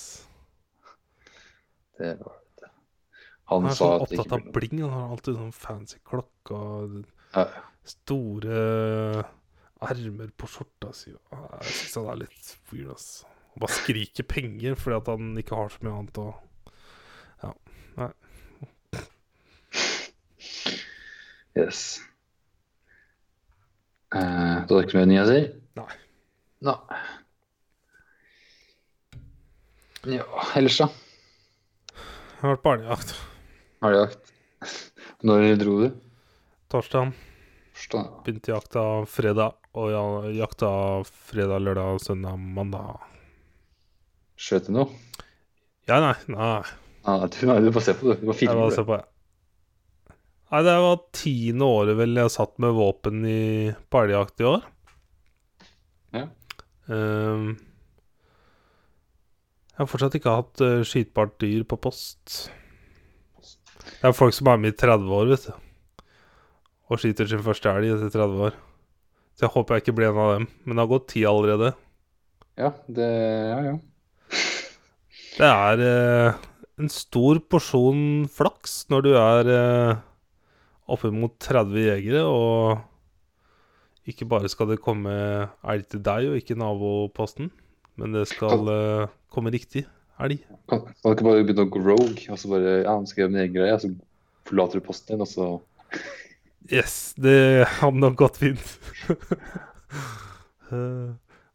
det 1.98 2.14
var. 2.22 2.38
Han 3.52 3.62
Han 3.62 3.70
er 3.70 3.76
sa 3.76 3.84
så 3.84 4.04
opptatt 4.06 4.32
av 4.32 4.46
bling. 4.54 4.80
Han 4.82 4.90
har 4.94 5.10
alltid 5.14 5.36
sånn 5.36 5.52
fancy 5.52 5.98
klokke 6.08 6.56
og 6.56 6.94
Ja, 7.34 7.44
store 7.84 9.26
ermer 9.84 10.30
på 10.38 10.48
skjorta 10.48 10.94
si. 10.96 11.12
Ah, 11.34 11.58
Jeg 11.60 11.74
syns 11.76 11.98
han 12.00 12.08
er 12.14 12.20
litt 12.22 12.52
weird, 12.70 12.94
ass. 12.94 13.24
Han 13.52 13.60
bare 13.66 13.76
skriker 13.76 14.24
penger 14.26 14.78
fordi 14.80 14.96
at 14.96 15.10
han 15.12 15.34
ikke 15.42 15.58
har 15.58 15.68
så 15.74 15.84
mye 15.84 15.98
annet 16.00 16.22
å 16.24 16.28
Yes. 21.54 22.00
Uh, 24.14 24.64
du 24.66 24.74
har 24.74 24.82
ikke 24.86 24.98
mye 24.98 25.06
nyheter? 25.10 25.44
Nei. 25.78 25.86
Nei. 26.66 26.74
Ja, 30.16 30.24
ellers 30.58 30.80
da? 30.82 30.88
Jeg 31.94 32.42
har 32.42 32.56
vært 32.56 32.64
barnejakt. 32.66 33.14
Du? 33.84 34.70
Når 35.28 35.42
dro 35.60 35.74
du? 35.82 35.88
Torsdag 36.72 37.10
begynte 38.24 38.52
jakta 38.54 38.84
fredag, 39.10 39.58
og 39.76 39.90
jeg 39.92 40.38
jakta 40.38 40.70
fredag, 41.04 41.60
lørdag, 41.66 41.98
søndag, 42.00 42.38
mandag. 42.38 43.02
Skjøt 44.40 44.70
du 44.70 44.78
noe? 44.78 44.88
Ja, 45.90 45.98
nei, 46.00 46.14
nei. 46.32 46.62
Ah, 47.04 47.26
du, 47.28 47.36
nei, 47.50 47.58
du 47.60 47.68
får 47.74 47.84
se 47.90 47.96
på 47.98 48.08
det. 48.08 48.16
Du 48.22 48.30
får 48.30 48.40
filme 48.40 48.70
det. 48.70 48.78
se 48.78 48.86
på, 48.88 48.96
ja. 48.96 50.16
Nei, 50.54 50.64
det 50.64 50.78
var 50.86 51.04
tiende 51.20 51.68
året 51.76 52.00
vel 52.00 52.16
jeg 52.22 52.32
satt 52.32 52.56
med 52.62 52.76
våpen 52.78 53.20
i 53.28 53.38
på 53.92 54.04
elgjakt 54.06 54.40
i 54.40 54.48
år. 54.48 54.66
Ja. 56.16 56.26
Um, 56.88 57.56
Jeg 59.74 59.82
har 59.82 59.88
fortsatt 59.90 60.14
ikke 60.16 60.38
hatt 60.38 60.60
uh, 60.62 60.80
skytbart 60.86 61.36
dyr 61.42 61.64
på 61.68 61.76
post. 61.84 62.46
Det 63.84 64.08
er 64.10 64.16
folk 64.16 64.34
som 64.36 64.50
er 64.52 64.60
med 64.60 64.74
i 64.74 64.78
30 64.80 65.16
år, 65.18 65.32
vet 65.32 65.48
du. 65.48 66.04
Og 66.92 67.00
skyter 67.00 67.28
sin 67.28 67.42
første 67.44 67.72
elg 67.72 67.94
etter 67.94 68.12
30 68.12 68.46
år. 68.48 68.56
Så 69.34 69.46
jeg 69.46 69.54
håper 69.54 69.76
jeg 69.76 69.84
ikke 69.84 69.96
blir 69.98 70.10
en 70.10 70.22
av 70.22 70.32
dem. 70.36 70.48
Men 70.64 70.76
det 70.76 70.84
har 70.84 70.92
gått 70.92 71.10
ti 71.14 71.24
allerede. 71.28 71.74
Ja, 72.60 72.70
det 72.86 73.10
Ja, 73.50 73.60
ja. 73.72 73.76
Det 75.34 75.46
er 75.50 75.80
eh, 75.82 76.42
en 76.78 76.90
stor 76.92 77.40
porsjon 77.50 78.28
flaks 78.30 78.84
når 78.92 79.02
du 79.02 79.08
er 79.18 79.48
eh, 79.50 80.02
oppimot 80.86 81.34
30 81.42 81.88
jegere, 81.88 82.22
og 82.22 82.78
ikke 84.06 84.28
bare 84.30 84.50
skal 84.52 84.70
det 84.70 84.82
komme 84.84 85.10
elg 85.66 85.88
til 85.90 86.04
deg 86.06 86.28
og 86.30 86.38
ikke 86.38 86.58
naboposten, 86.60 87.50
men 87.98 88.14
det 88.14 88.28
skal 88.30 88.70
eh, 88.70 89.10
komme 89.34 89.50
riktig 89.54 89.88
elg. 90.22 90.42
Kan, 90.70 90.84
kan 90.86 91.10
du 91.10 91.14
ikke 91.16 91.26
bare 91.26 91.44
begynne 91.44 91.66
å 91.66 91.72
gå 91.74 91.82
rogue, 91.82 92.26
og 92.30 92.38
så 92.40 92.50
bare 92.52 92.74
Ja, 92.84 92.94
han 92.94 93.06
skal 93.10 93.30
min 93.30 93.42
egen 93.42 93.56
greie, 93.56 93.74
og 93.74 93.82
så 93.82 93.90
forlater 94.48 94.80
du 94.80 94.86
posten 94.86 95.14
din, 95.14 95.24
og 95.24 95.30
så 95.30 95.48
Yes, 96.72 97.12
det 97.20 97.66
hadde 97.80 98.00
nok 98.00 98.18
gått 98.24 98.40
fint. 98.42 98.74
Eh, 100.72 101.10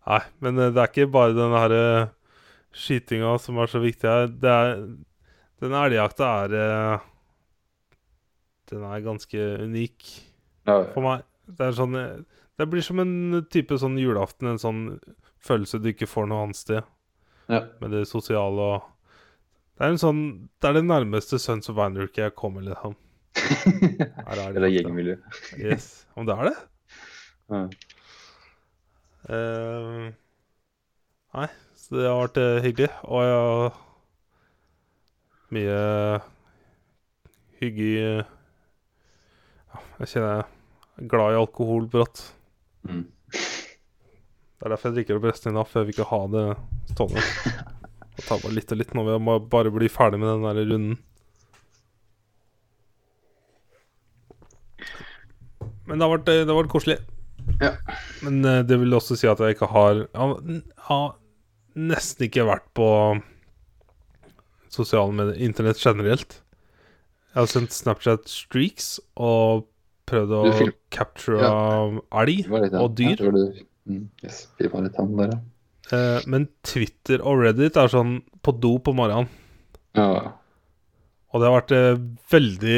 nei, 0.06 0.20
men 0.46 0.60
eh, 0.62 0.68
det 0.72 0.80
er 0.80 0.92
ikke 0.92 1.08
bare 1.12 1.34
den 1.34 1.54
her 1.58 1.74
eh, 1.74 2.12
skytinga 2.78 3.32
som 3.42 3.58
er 3.60 3.72
så 3.72 3.82
viktig 3.82 4.06
her. 4.08 4.28
Det 4.30 4.52
er 4.54 4.84
Den 5.60 5.74
elgjakta 5.76 6.28
er 6.46 6.54
Den 8.70 8.86
er 8.86 9.02
ganske 9.04 9.48
unik 9.66 10.06
Ja, 10.70 10.78
for 10.94 11.02
meg. 11.04 11.26
Det 11.50 11.72
sånn 11.76 11.98
Det 11.98 12.70
blir 12.70 12.86
som 12.86 13.02
en 13.02 13.42
type 13.52 13.82
sånn 13.82 13.98
julaften, 14.00 14.54
en 14.54 14.62
sånn 14.62 14.84
følelse 15.42 15.82
du 15.82 15.90
ikke 15.90 16.08
får 16.08 16.30
noe 16.30 16.46
annet 16.46 16.62
sted. 16.62 16.86
Ja. 17.50 17.64
Med 17.82 17.94
det 17.96 18.06
sosiale 18.08 18.72
og 18.76 18.88
Det 19.80 19.86
er 19.88 19.94
en 19.94 20.02
sånn 20.02 20.24
Det 20.60 20.70
er 20.70 20.76
det 20.78 20.86
nærmeste 20.86 21.40
Sons 21.42 21.70
of 21.72 21.80
Anarchy 21.82 22.22
jeg 22.22 22.36
kommer, 22.38 22.62
liksom. 22.66 22.98
Her 24.28 24.42
er 24.44 24.50
Eller 24.50 24.74
gjengmiljø. 24.74 25.16
Yes. 25.58 26.06
Om 26.16 26.28
det 26.28 26.36
er 26.36 26.50
det? 26.50 26.58
Ja. 27.50 27.62
Uh, 29.30 30.10
nei, 31.36 31.48
så 31.78 31.98
det 31.98 32.08
har 32.08 32.20
vært 32.22 32.40
uh, 32.42 32.62
hyggelig. 32.64 32.90
Og 33.06 33.24
jeg 33.26 33.38
har 33.38 33.80
mye 35.56 35.80
hygge 37.60 37.86
i 37.86 37.96
ja, 38.00 38.24
Jeg 40.00 40.12
kjenner 40.14 40.30
jeg 40.30 40.44
er 41.04 41.10
glad 41.12 41.34
i 41.34 41.40
alkohol 41.40 41.88
brått. 41.92 42.22
Mm. 42.88 43.06
Det 44.60 44.68
er 44.68 44.74
derfor 44.74 44.92
jeg 44.92 44.98
drikker 44.98 45.16
opp 45.16 45.26
resten 45.30 45.54
i 45.54 45.56
natt, 45.56 45.70
for 45.72 45.80
jeg 45.80 45.88
vil 45.88 45.96
ikke 45.96 46.10
ha 46.10 46.18
det 46.34 46.46
stående. 46.92 47.22
Jeg 48.20 48.26
tar 48.26 48.42
bare 48.44 48.52
litt 48.58 48.74
og 48.76 48.80
litt 48.82 48.90
nå. 48.98 49.06
vi 49.08 49.14
må 49.24 49.38
bare 49.48 49.72
bli 49.72 49.88
ferdig 49.88 50.18
med 50.20 50.28
den 50.28 50.42
der 50.44 50.58
runden. 50.60 50.98
Men 55.88 55.96
det 55.96 56.04
har 56.04 56.12
vært, 56.12 56.28
det 56.28 56.52
har 56.52 56.60
vært 56.60 56.74
koselig. 56.74 56.98
Ja. 57.64 57.72
Men 58.26 58.44
eh, 58.44 58.60
det 58.68 58.82
vil 58.82 58.98
også 58.98 59.16
si 59.16 59.30
at 59.32 59.40
jeg 59.40 59.56
ikke 59.56 59.72
har 59.72 60.04
har, 60.12 61.16
nesten 61.80 62.28
ikke 62.28 62.50
vært 62.50 62.68
på 62.76 62.90
sosiale 64.70 65.16
medier, 65.16 65.40
internett 65.48 65.80
generelt. 65.80 66.42
Jeg 67.32 67.40
har 67.40 67.50
sendt 67.50 67.74
Snapchat 67.74 68.28
streaks 68.28 68.98
og 69.16 69.70
prøvd 70.10 70.36
å 70.36 70.44
capture 70.92 71.40
ja. 71.40 71.56
elg 72.20 72.52
og 72.52 72.96
dyr. 73.00 73.24
Ja. 73.24 73.50
Mm. 73.88 74.10
Yes, 74.24 74.48
vi 74.60 74.68
var 74.72 74.84
litt 74.86 74.98
han 75.00 75.16
der, 75.18 75.34
ja. 75.36 75.40
Eh, 75.96 76.28
men 76.30 76.48
Twitter 76.66 77.24
og 77.26 77.42
Reddit 77.44 77.78
er 77.80 77.90
sånn 77.90 78.20
på 78.46 78.54
do 78.62 78.76
på 78.84 78.94
morgenen. 78.98 79.32
ja. 79.98 80.36
Og 81.30 81.42
det 81.42 81.46
har 81.46 81.60
vært 81.60 81.72
eh, 81.78 82.00
veldig 82.34 82.78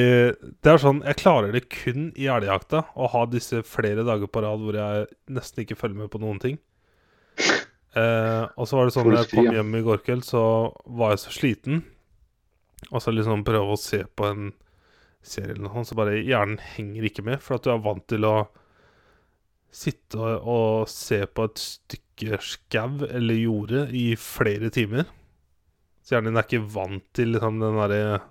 Det 0.60 0.72
er 0.74 0.80
sånn 0.84 0.98
Jeg 1.06 1.22
klarer 1.22 1.54
det 1.56 1.62
kun 1.72 2.10
i 2.20 2.26
elgjakta 2.28 2.82
å 3.00 3.08
ha 3.14 3.22
disse 3.32 3.62
flere 3.64 4.04
dager 4.04 4.28
på 4.28 4.42
rad 4.44 4.60
hvor 4.60 4.76
jeg 4.76 5.06
nesten 5.32 5.64
ikke 5.64 5.78
følger 5.80 6.02
med 6.02 6.12
på 6.12 6.20
noen 6.24 6.42
ting. 6.44 6.60
Eh, 7.92 8.44
og 8.56 8.70
så 8.70 8.78
var 8.78 8.88
det 8.88 8.94
sånn 8.96 9.10
da 9.12 9.18
jeg 9.20 9.34
kom 9.34 9.50
hjem 9.52 9.74
i 9.76 9.82
går 9.84 9.98
kveld, 10.06 10.22
så 10.24 10.42
var 10.88 11.10
jeg 11.12 11.20
så 11.26 11.34
sliten. 11.36 11.82
Og 12.88 13.02
så 13.04 13.12
liksom 13.12 13.44
prøve 13.44 13.74
å 13.76 13.80
se 13.80 14.06
på 14.16 14.30
en 14.30 14.46
serie 15.20 15.52
eller 15.52 15.66
noe 15.66 15.74
sånt, 15.76 15.90
så 15.90 15.98
bare 16.00 16.22
hjernen 16.24 16.62
henger 16.78 17.10
ikke 17.10 17.26
med. 17.28 17.42
For 17.44 17.58
at 17.58 17.68
du 17.68 17.74
er 17.74 17.82
vant 17.84 18.06
til 18.08 18.24
å 18.30 18.46
sitte 19.72 20.20
og, 20.20 20.88
se 20.92 21.22
på 21.32 21.46
et 21.48 21.62
stykke 21.62 22.40
skau 22.44 23.06
eller 23.08 23.38
jorde 23.40 23.86
i 23.96 24.12
flere 24.20 24.70
timer. 24.74 25.06
Så 26.04 26.16
hjernen 26.18 26.34
din 26.34 26.42
er 26.42 26.48
ikke 26.48 26.66
vant 26.74 27.06
til 27.16 27.32
liksom, 27.36 27.60
den 27.64 27.80
derre 27.80 28.22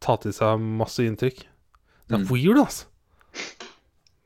Ta 0.00 0.12
til 0.20 0.32
seg 0.36 0.60
masse 0.60 1.00
inntrykk. 1.02 1.38
Det 2.06 2.14
er 2.14 2.20
Mm. 2.20 2.26
weird, 2.30 2.58
altså. 2.60 2.84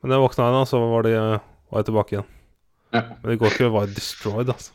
Men 0.03 0.11
da 0.11 0.17
jeg 0.19 0.25
våkna 0.25 0.49
igjen, 0.51 0.67
så 0.67 0.81
var, 0.83 1.03
det, 1.07 1.15
var 1.71 1.79
jeg 1.79 1.87
tilbake 1.87 2.13
igjen. 2.17 2.27
Ja. 2.93 3.03
Men 3.23 3.33
i 3.33 3.37
går 3.39 3.55
kveld 3.55 3.71
var 3.73 3.87
jeg 3.87 3.95
destroyed, 3.95 4.51
altså. 4.51 4.73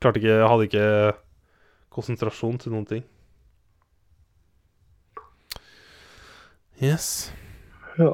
Klarte 0.00 0.20
ikke 0.20 0.28
Jeg 0.38 0.48
hadde 0.48 0.68
ikke 0.68 1.16
konsentrasjon 1.92 2.58
til 2.62 2.72
noen 2.72 2.86
ting. 2.86 3.02
Yes. 6.80 7.30
Ja. 7.98 8.12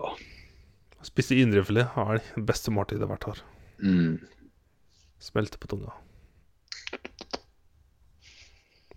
Spiste 1.06 1.38
indrefilet 1.38 1.94
av 1.98 2.16
elg. 2.16 2.26
Det 2.34 2.44
beste 2.48 2.74
måltidet 2.74 3.08
hvert 3.10 3.28
år. 3.30 3.42
Mm. 3.82 4.18
Smelte 5.22 5.58
på 5.58 5.70
tunga. 5.70 5.94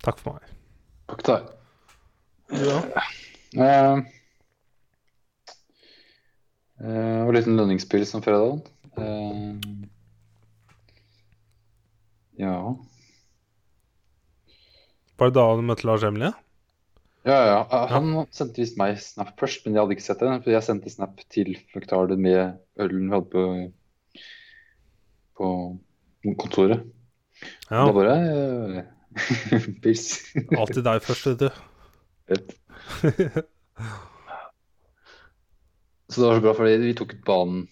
Takk 0.02 0.18
for 0.22 0.38
meg. 0.38 0.54
Takk 1.12 1.24
deg. 1.28 1.50
Ja. 2.62 2.80
Uh, 3.52 4.02
uh, 6.82 7.22
og 7.28 7.34
liten 7.38 7.60
lønningspils 7.60 8.16
om 8.18 8.24
fredagen. 8.26 8.64
Uh, 8.98 9.60
ja 12.42 12.56
Var 15.16 15.30
det 15.30 15.36
da 15.38 15.46
du 15.56 15.62
møtte 15.64 15.86
Lars 15.88 16.04
Emilie? 16.04 16.34
Ja, 17.28 17.38
ja. 17.46 17.58
Han 17.92 18.14
sendte 18.34 18.64
visst 18.64 18.80
meg 18.82 18.98
snap 19.02 19.36
først, 19.40 19.66
men 19.66 19.76
jeg 19.76 19.84
hadde 19.84 19.98
ikke 19.98 20.06
sett 20.08 20.24
det. 20.24 20.32
For 20.42 20.54
jeg 20.56 20.66
sendte 20.66 20.94
snap 20.94 21.22
til 21.30 21.54
Fruktardet 21.74 22.18
med 22.22 22.58
ølen 22.82 23.12
vi 23.12 23.14
hadde 23.14 23.30
på, 23.32 23.44
på 25.38 25.52
kontoret. 26.42 26.82
Ja. 27.70 27.86
Da 27.86 27.94
bare 27.94 28.16
eh, 28.18 28.82
Pils. 29.84 30.08
Alltid 30.58 30.84
deg 30.88 31.06
først, 31.06 31.30
vet 31.30 31.46
du. 31.46 31.50
Vet. 32.32 32.58
Så 36.12 36.20
det 36.20 36.28
var 36.28 36.36
så 36.36 36.44
bra, 36.44 36.58
fordi 36.58 36.82
vi 36.82 36.98
tok 36.98 37.16
banen 37.28 37.64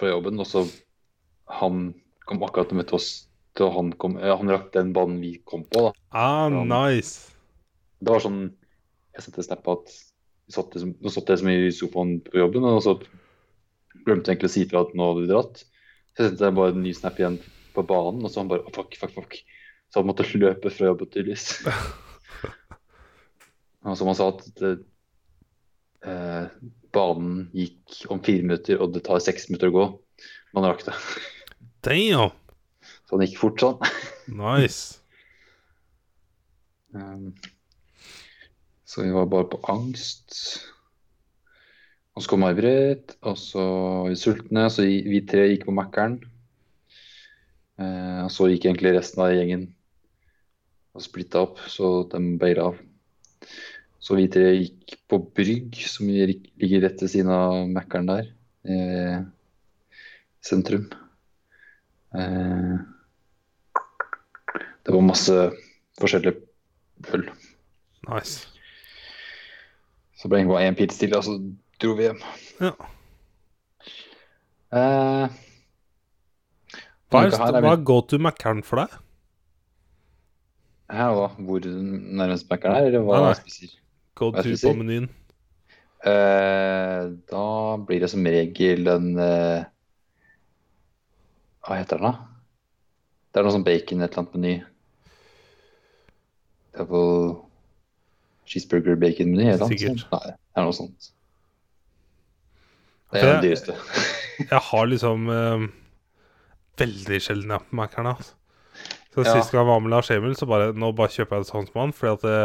fra 0.00 0.10
jobben, 0.10 0.40
og 0.42 0.48
så 0.48 0.64
han 1.60 1.92
kom 2.26 2.42
akkurat 2.42 2.72
og 2.72 2.78
møtte 2.80 2.96
oss 2.96 3.08
Og 3.60 3.68
han 3.76 3.90
kom 4.00 4.16
Han 4.16 4.48
rakk 4.50 4.70
den 4.74 4.94
banen 4.96 5.20
vi 5.22 5.36
kom 5.46 5.62
på, 5.68 5.84
da. 5.84 5.90
Ah, 6.10 6.48
nice. 6.48 7.30
Det 8.00 8.10
var 8.10 8.24
sånn 8.24 8.46
Jeg 9.14 9.24
sendte 9.24 9.46
snap 9.46 9.62
på 9.64 9.76
at 9.78 9.92
satt 10.52 10.74
nå 10.76 11.12
satt 11.12 11.30
jeg 11.32 11.46
mye 11.46 11.68
i 11.68 11.72
sofaen 11.74 12.18
på 12.24 12.38
jobben, 12.42 12.66
og 12.68 12.82
så 12.84 12.96
glemte 14.04 14.28
jeg 14.28 14.36
egentlig 14.36 14.50
å 14.50 14.54
si 14.54 14.64
fra 14.68 14.84
at 14.84 14.94
nå 14.96 15.10
hadde 15.10 15.24
vi 15.24 15.30
dratt. 15.30 15.62
Så 16.12 16.22
jeg 16.22 16.32
sendte 16.32 16.48
jeg 16.48 16.56
bare 16.58 16.74
en 16.74 16.82
ny 16.84 16.92
snap 16.96 17.20
igjen 17.20 17.38
på 17.74 17.84
banen, 17.88 18.24
og 18.24 18.30
så 18.32 18.42
han 18.42 18.50
bare 18.50 18.66
oh, 18.66 18.74
fuck, 18.74 18.96
fuck, 19.00 19.14
fuck. 19.16 19.38
Så 19.90 20.00
han 20.00 20.10
måtte 20.10 20.26
løpe 20.42 20.72
fra 20.74 20.90
jobben, 20.90 21.10
tydeligvis. 21.10 21.62
Og 23.84 23.98
som 24.00 24.08
han 24.08 24.16
sa, 24.16 24.30
at 24.32 24.46
det, 24.56 24.68
eh, 26.08 26.44
banen 26.94 27.50
gikk 27.52 28.06
om 28.12 28.22
fire 28.24 28.46
minutter, 28.46 28.80
og 28.80 28.94
det 28.94 29.02
tar 29.04 29.20
seks 29.20 29.50
minutter 29.50 29.68
å 29.68 29.74
gå. 29.74 29.84
Men 30.54 30.64
han 30.64 30.72
rakk 30.72 30.86
det. 30.86 30.94
Damn. 31.84 32.32
Så 33.04 33.16
han 33.16 33.26
gikk 33.26 33.40
fort 33.42 33.60
sånn. 33.60 33.80
Nice. 34.40 35.02
Um, 36.96 37.34
så 38.94 39.02
vi 39.02 39.10
var 39.10 39.26
bare 39.26 39.48
på 39.50 39.58
angst. 39.72 40.36
Og 42.14 42.22
så 42.22 42.30
kom 42.30 42.44
May-Britt, 42.44 43.16
og 43.26 43.34
så 43.40 43.62
var 43.64 44.12
vi 44.12 44.18
sultne, 44.20 44.68
så 44.70 44.84
vi 44.86 45.18
tre 45.26 45.48
gikk 45.50 45.64
på 45.66 45.74
Mækkern. 45.74 46.20
Eh, 47.82 48.20
og 48.22 48.30
så 48.30 48.46
gikk 48.52 48.68
egentlig 48.68 48.92
resten 48.94 49.24
av 49.24 49.32
gjengen 49.34 49.64
og 50.94 51.02
splitta 51.02 51.42
opp, 51.42 51.58
så 51.66 52.04
de 52.12 52.22
beira 52.38 52.68
av. 52.70 52.78
Så 53.98 54.14
vi 54.14 54.28
tre 54.30 54.52
gikk 54.52 54.94
på 55.10 55.18
Brygg, 55.34 55.82
som 55.90 56.06
ligger 56.06 56.86
rett 56.86 57.02
ved 57.02 57.10
siden 57.16 57.34
av 57.34 57.66
Mækkern 57.74 58.06
der, 58.12 58.30
eh, 58.62 59.18
sentrum. 60.38 60.86
Eh, 62.14 62.78
det 64.86 64.94
var 64.94 65.08
masse 65.10 65.50
forskjellige 65.98 66.38
øl. 67.10 67.30
Nice. 68.06 68.53
Så 70.24 70.30
ble 70.32 70.38
det 70.40 70.48
bare 70.48 70.64
én 70.70 70.76
pils 70.78 70.96
til, 70.96 71.12
og 71.12 71.20
så 71.26 71.34
dro 71.82 71.90
vi 71.98 72.06
hjem. 72.06 72.20
Ja. 72.64 72.70
Eh, 74.72 75.34
Hva 77.12 77.20
er, 77.26 77.34
er 77.60 77.66
er 77.68 77.82
go 77.84 77.98
to 78.08 78.16
Mækkern 78.24 78.62
for 78.64 78.80
deg? 78.80 78.94
Her 80.94 81.12
hva? 81.12 81.26
Hvor 81.44 81.60
nærmest 81.68 82.48
Mac-en 82.48 82.72
er, 82.72 82.88
eller 82.88 83.04
hva 83.04 83.18
Nei, 83.20 83.28
nei. 83.28 83.36
spiser? 83.42 83.76
Go 84.16 84.30
to 84.32 84.42
spiser? 84.46 84.72
på 84.72 84.80
menyen. 84.80 85.10
Eh, 86.08 87.04
da 87.30 87.44
blir 87.84 88.00
det 88.00 88.10
som 88.12 88.24
regel 88.24 88.88
en 88.92 89.12
eh, 89.20 89.64
Hva 91.68 91.78
heter 91.82 92.00
den, 92.00 92.08
da? 92.08 92.30
Det 93.28 93.40
er 93.40 93.46
noe 93.46 93.54
sånn 93.58 93.64
bacon, 93.68 94.00
et 94.04 94.08
eller 94.08 94.24
annet 94.24 94.34
meny. 94.40 94.54
Double 96.80 97.42
cheeseburger 98.50 98.96
bacon-meny, 99.00 99.50
Sikkert. 99.70 100.04
Nei, 100.12 100.22
det 100.32 100.60
er 100.60 100.68
noe 100.68 100.76
sånt. 100.76 101.10
Det 103.14 103.22
er 103.22 103.28
det 103.36 103.42
dyreste. 103.46 103.76
Jeg 104.50 104.62
har 104.68 104.88
liksom 104.90 105.28
eh, 105.30 105.66
veldig 106.80 107.20
sjelden 107.22 107.54
app 107.54 107.68
på 107.70 107.78
Mac-erne. 107.78 108.10
nå. 108.10 108.16
altså. 108.16 108.34
Så 109.14 109.22
Ja. 109.22 109.32
Sist 109.36 109.52
gang 109.52 109.62
jeg 109.62 109.70
var 109.70 109.78
med 109.78 109.92
Lars 109.92 110.10
Emil, 110.10 110.34
så 110.34 110.46
bare 110.50 110.72
Nå 110.74 110.88
bare 110.92 111.12
kjøper 111.14 111.36
jeg 111.36 111.44
det 111.44 111.50
sånn 111.52 111.68
som 111.68 111.80
han. 111.80 111.92
Fordi 111.94 112.12
at 112.16 112.24
det 112.24 112.38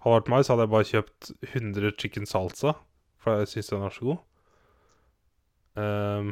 hadde 0.00 0.14
vært 0.14 0.30
meg, 0.32 0.44
så 0.46 0.54
hadde 0.54 0.64
jeg 0.64 0.72
bare 0.72 0.90
kjøpt 0.90 1.30
100 1.52 1.92
chicken 2.00 2.26
salsa. 2.30 2.72
For 3.20 3.42
jeg 3.42 3.50
syns 3.52 3.68
den 3.74 3.84
er 3.84 3.92
så 3.92 4.06
god. 4.06 4.22
Um, 5.76 6.30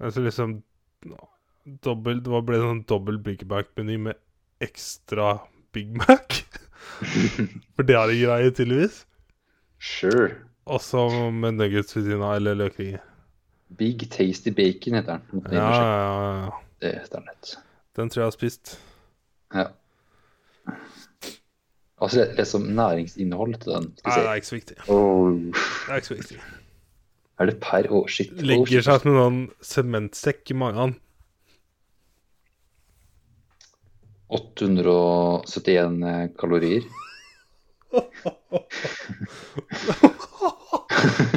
altså 0.00 0.22
liksom 0.24 0.54
dobbelt, 1.84 2.24
Det 2.24 2.44
ble 2.48 2.60
sånn 2.62 2.84
dobbel 2.88 3.18
Big 3.20 3.44
Mac-meny 3.44 3.98
med 4.08 4.16
ekstra 4.64 5.34
Big 5.76 5.92
Mac. 5.92 6.40
For 7.76 7.86
det 7.88 7.96
er 7.96 8.12
en 8.12 8.22
greie, 8.22 8.50
tydeligvis. 8.50 9.02
Sure. 9.82 10.30
Også 10.66 11.08
med 11.34 11.58
nuggets 11.58 11.96
ved 11.96 12.06
siden 12.06 12.22
av, 12.22 12.36
eller 12.36 12.54
løkringer. 12.54 13.02
Big 13.78 14.10
Tasty 14.10 14.48
Bacon 14.48 14.94
heter 14.94 15.18
den. 15.30 15.46
Ja, 15.52 15.68
ja, 15.74 16.44
ja. 16.44 16.50
Det 16.82 16.92
heter 17.00 17.20
den. 17.20 17.60
Den 17.96 18.10
tror 18.10 18.20
jeg 18.20 18.26
har 18.26 18.36
spist. 18.36 18.78
Ja. 19.54 19.66
Altså, 22.02 22.20
det 22.20 22.40
er 22.42 22.44
som 22.44 22.62
næringsinnhold 22.62 23.54
til 23.54 23.72
den. 23.72 23.92
Nei, 24.04 24.18
det 24.18 24.28
er 24.28 24.40
ikke 24.40 24.46
så 24.46 24.54
viktig. 24.54 24.76
Oh. 24.88 25.30
Det 25.32 25.88
er 25.88 26.02
ikke 26.02 26.06
så 26.06 26.14
viktig. 26.18 26.40
Er 27.40 27.48
det 27.50 27.56
per 27.62 27.88
Å, 27.90 28.02
shit. 28.10 28.32
Legger 28.42 28.84
seg 28.84 29.02
som 29.02 29.12
en 29.12 29.20
sånn 29.20 29.40
sementsekk 29.66 30.52
i 30.52 30.58
magen. 30.58 30.96
871 34.32 36.32
kalorier. 36.40 36.82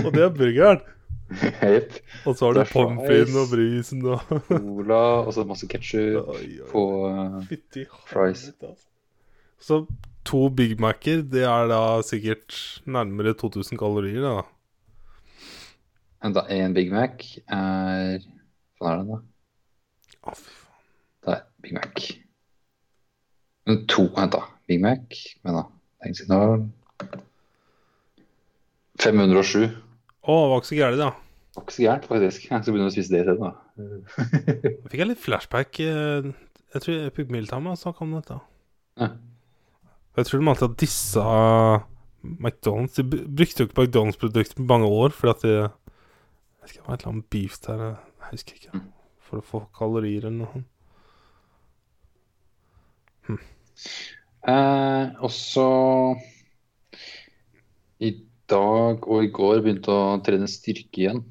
Og 0.05 0.13
det 0.13 0.21
er 0.23 0.29
burgeren. 0.35 0.79
Jepp. 1.73 1.93
Og 2.25 2.35
så 2.37 2.45
har 2.45 2.53
du 2.53 2.63
pommes 2.69 3.07
frites 3.07 3.35
og 3.39 3.47
brisen 3.49 4.05
og 4.05 4.19
Cola, 4.47 5.03
og 5.25 5.33
så 5.33 5.43
masse 5.47 5.67
ketsjup 5.69 6.25
på 6.69 6.83
uh, 7.09 7.39
Fytti 7.49 7.85
fries. 8.05 8.41
altså. 8.61 8.85
Så 9.59 9.85
to 10.25 10.49
Big 10.53 10.79
Mac-er, 10.81 11.21
det 11.25 11.43
er 11.49 11.67
da 11.71 12.01
sikkert 12.05 12.81
nærmere 12.85 13.33
2000 13.33 13.77
kalorier, 13.81 14.21
da. 14.21 14.41
Vent, 16.23 16.35
da. 16.37 16.41
En 16.49 16.73
Big 16.77 16.91
Mac 16.93 17.25
er 17.47 18.19
Hva 18.79 18.91
er 18.91 18.97
den, 19.01 19.07
da? 19.15 19.19
Å, 20.25 20.27
fy 20.37 20.51
faen. 20.51 20.61
Det 21.25 21.31
er 21.35 21.41
Big 21.65 21.73
Mac. 21.77 21.93
To, 23.65 24.03
vent, 24.13 24.31
da. 24.35 24.43
Big 24.69 24.81
Mac 24.81 25.15
Men 25.43 25.55
da. 25.57 25.63
Lenge 26.03 26.19
siden 26.19 26.33
da. 26.33 27.19
507. 29.01 29.65
Å, 30.25 30.35
det 30.35 30.49
var 30.51 30.59
ikke 30.61 30.69
så 30.71 30.77
gærent, 30.79 31.01
da. 31.01 31.09
Det 31.15 31.59
var 31.59 31.65
ikke 31.65 31.75
så 31.75 31.85
gærent, 31.85 32.05
faktisk. 32.09 32.45
Jeg 32.49 32.63
skal 32.63 32.73
begynne 32.75 32.89
å 32.89 32.93
spise 32.93 33.13
det 33.13 33.21
isteden, 33.23 33.41
da. 33.41 33.51
Da 33.75 34.89
fikk 34.89 35.01
jeg 35.01 35.09
litt 35.09 35.21
flashback. 35.23 35.79
eh, 35.83 36.29
Jeg 36.75 36.81
tror 36.83 37.09
Time 37.49 37.69
har 37.71 37.75
snakka 37.79 38.01
om 38.05 38.13
dette. 38.15 38.37
Ja. 38.99 39.09
Jeg 40.15 40.25
tror 40.29 40.39
de 40.39 40.47
alltid 40.47 40.67
har 40.67 40.75
dissa 40.85 41.25
McDonald's. 42.23 42.95
De 42.95 43.03
brukte 43.03 43.63
jo 43.63 43.67
ikke 43.67 43.81
McDonald's-produkter 43.83 44.55
på 44.61 44.67
mange 44.69 44.87
år 44.87 45.09
fordi 45.15 45.31
at 45.33 45.41
de 45.41 45.53
Jeg 45.55 45.69
husker 46.65 46.81
det 46.81 46.87
var 46.87 46.93
et 46.95 47.01
eller 47.03 47.13
annet 47.13 47.29
beef 47.29 47.57
der, 47.67 47.81
jeg 47.85 48.31
husker 48.31 48.53
ikke. 48.57 48.71
Mm. 48.73 48.85
For 49.25 49.37
å 49.41 49.45
få 49.45 49.59
kalorier 49.77 50.25
eller 50.25 50.39
noe. 50.45 50.63
Eh, 54.45 55.05
og 55.25 55.31
så 55.33 55.67
I 58.03 58.11
dag 58.51 59.07
og 59.07 59.23
i 59.25 59.31
går 59.33 59.63
begynte 59.65 59.93
å 59.93 60.19
trene 60.25 60.49
styrke 60.51 61.01
igjen. 61.05 61.23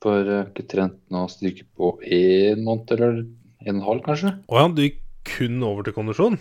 For 0.00 0.22
jeg 0.24 0.32
har 0.38 0.48
ikke 0.48 0.68
trent 0.70 0.96
noe 1.12 1.28
styrke 1.28 1.66
på 1.76 1.92
én 2.06 2.62
måned 2.64 2.94
eller 2.96 3.18
en 3.20 3.74
og 3.74 3.74
en 3.74 3.82
halv, 3.84 4.04
kanskje. 4.06 4.32
Å 4.48 4.62
ja, 4.62 4.68
du 4.72 4.80
gikk 4.86 5.02
kun 5.28 5.60
over 5.66 5.84
til 5.84 5.96
kondisjon? 5.96 6.38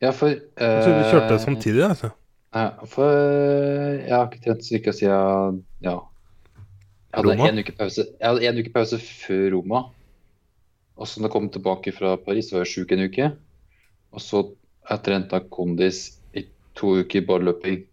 Ja, 0.00 0.10
for 0.16 0.32
Jeg 0.32 0.46
trodde 0.56 1.02
du 1.02 1.10
kjørte 1.12 1.36
eh, 1.36 1.42
samtidig. 1.42 1.82
altså. 1.84 2.14
Ja, 2.52 2.70
for 2.88 3.12
jeg 3.12 4.12
har 4.12 4.26
ikke 4.28 4.42
trent 4.46 4.64
styrke 4.64 4.92
siden 4.96 5.60
ja. 5.84 5.98
Jeg 7.12 7.20
hadde 7.20 7.34
Roma? 7.36 7.48
en 7.52 7.60
uke 7.60 7.74
pause, 7.76 8.06
jeg 8.08 8.24
hadde 8.24 8.48
en 8.48 8.60
uke 8.64 8.72
pause 8.72 8.98
før 9.04 9.44
Roma. 9.58 9.82
Og 10.96 11.08
så 11.08 11.20
når 11.20 11.28
jeg 11.28 11.34
kom 11.36 11.48
tilbake 11.52 11.92
fra 11.92 12.16
Paris, 12.20 12.48
var 12.52 12.64
jeg 12.64 12.72
sjuk 12.72 12.92
en 12.96 13.04
uke. 13.04 13.28
Og 14.12 14.20
så 14.20 14.42
har 14.88 14.98
jeg 14.98 15.04
trent 15.06 15.50
kondis 15.52 16.02
i 16.36 16.44
to 16.78 16.98
uker 17.00 17.24
balløping. 17.28 17.84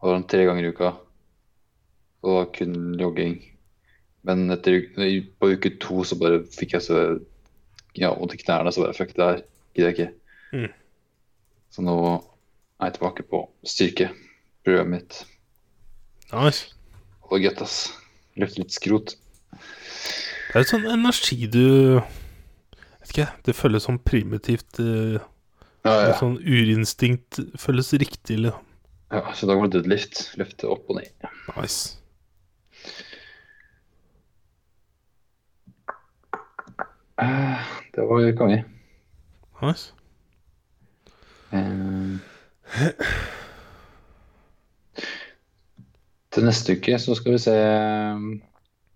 Og 0.00 0.08
da 0.08 0.14
var 0.14 0.26
tre 0.30 0.46
ganger 0.48 0.64
i 0.64 0.72
uka. 0.72 0.92
Og 2.22 2.30
da 2.30 2.36
var 2.38 2.50
kun 2.56 2.76
jogging. 3.00 3.36
Men 4.26 4.50
etter, 4.50 4.88
på 5.38 5.52
uke 5.54 5.76
to 5.82 6.02
så 6.04 6.18
bare 6.18 6.42
fikk 6.56 6.74
jeg 6.76 6.86
så 6.88 7.02
ja, 7.96 8.10
vondt 8.12 8.34
i 8.34 8.40
knærne, 8.40 8.72
så 8.72 8.82
bare 8.84 8.96
fuck 8.96 9.14
det 9.16 9.28
her. 9.28 9.44
Gidder 9.76 9.92
jeg 9.92 9.98
ikke. 9.98 10.12
Mm. 10.52 10.72
Så 11.70 11.84
nå 11.84 11.96
er 12.80 12.88
jeg 12.88 12.96
tilbake 12.96 13.26
på 13.30 13.42
styrke. 13.64 14.10
styrkeprogrammet 14.10 15.00
mitt. 15.00 15.26
Nice. 16.32 16.72
Det 17.30 17.38
er 17.38 17.48
godt, 17.48 17.62
ass. 17.62 17.78
Løfte 18.36 18.62
litt 18.62 18.74
skrot. 18.74 19.16
Det 19.52 20.54
er 20.54 20.64
litt 20.64 20.72
sånn 20.72 20.88
energi 20.90 21.46
du 21.50 22.00
ikke, 23.16 23.28
det 23.48 23.56
føles 23.56 23.88
sånn 23.88 23.98
primitivt. 24.04 24.78
Uh, 24.80 25.16
Ja, 25.86 25.92
ja. 26.08 26.14
Sånn 26.18 26.36
urinstinkt 26.42 27.38
føles 27.62 27.92
riktig. 27.94 28.40
Liksom. 28.42 28.64
ja 29.14 29.20
så 29.38 29.46
da 29.46 29.54
går 29.54 29.60
var 29.60 29.68
det 29.70 29.82
dødlift. 29.84 30.22
Løfte 30.40 30.66
opp 30.72 30.88
og 30.90 30.96
ned. 30.98 31.28
Nice. 31.54 31.94
Uh, 37.22 37.60
Det 37.94 38.02
var 38.08 38.32
konge. 38.36 38.64
nice. 39.62 39.92
Um, 41.52 42.18
Til 46.34 46.44
neste 46.44 46.74
uke 46.76 46.98
så 47.00 47.14
skal 47.16 47.32
vi 47.32 47.38
se 47.40 47.54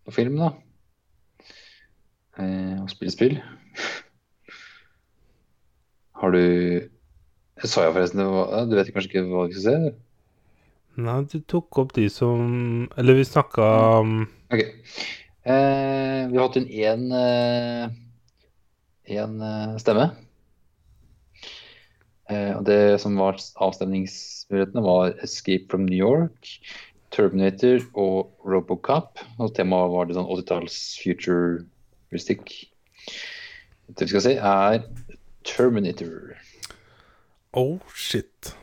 på 0.05 0.11
film, 0.13 0.37
da. 0.43 0.51
Eh, 2.41 2.83
Og 2.83 2.91
spille 2.91 3.13
spill. 3.15 3.39
Har 6.21 6.37
du 6.37 6.45
Sa 7.65 7.87
jo 7.87 7.95
forresten 7.97 8.23
Du 8.71 8.77
vet 8.77 8.93
kanskje 8.93 9.11
ikke 9.11 9.27
hva 9.29 9.47
du 9.49 9.57
skal 9.57 9.67
se? 9.67 9.95
Nei, 11.01 11.17
du 11.33 11.41
tok 11.49 11.81
opp 11.83 11.95
de 11.97 12.09
som 12.13 12.87
Eller 13.01 13.21
vi 13.21 13.27
snakka 13.29 13.67
om 14.01 14.23
Ok. 14.51 14.65
Eh, 15.41 16.23
vi 16.29 16.37
har 16.37 16.47
hatt 16.47 16.59
inn 16.61 16.69
én 16.69 17.05
eh, 17.17 17.93
én, 19.11 19.41
eh, 19.41 19.77
stemme. 19.81 20.11
Eh, 22.31 22.53
og 22.57 22.65
det 22.67 23.01
som 23.03 23.17
var 23.19 23.39
avstemningsmulighetene, 23.57 24.83
var 24.85 25.15
'Escape 25.19 25.69
from 25.71 25.87
New 25.87 25.99
York', 25.99 26.61
'Terminator' 27.11 27.89
og 27.95 28.31
'Robocop'. 28.45 29.25
Og 29.39 29.55
temaet 29.55 29.91
var 29.91 30.07
litt 30.07 30.17
sånn 30.17 30.31
80-talls 30.31 30.99
futuristic. 31.03 32.71
Det 33.89 34.07
vi 34.07 34.13
skal 34.13 34.21
si, 34.21 34.35
er 34.35 34.85
'Terminator'. 35.45 36.37
Oh, 37.53 37.81
shit. 37.95 38.55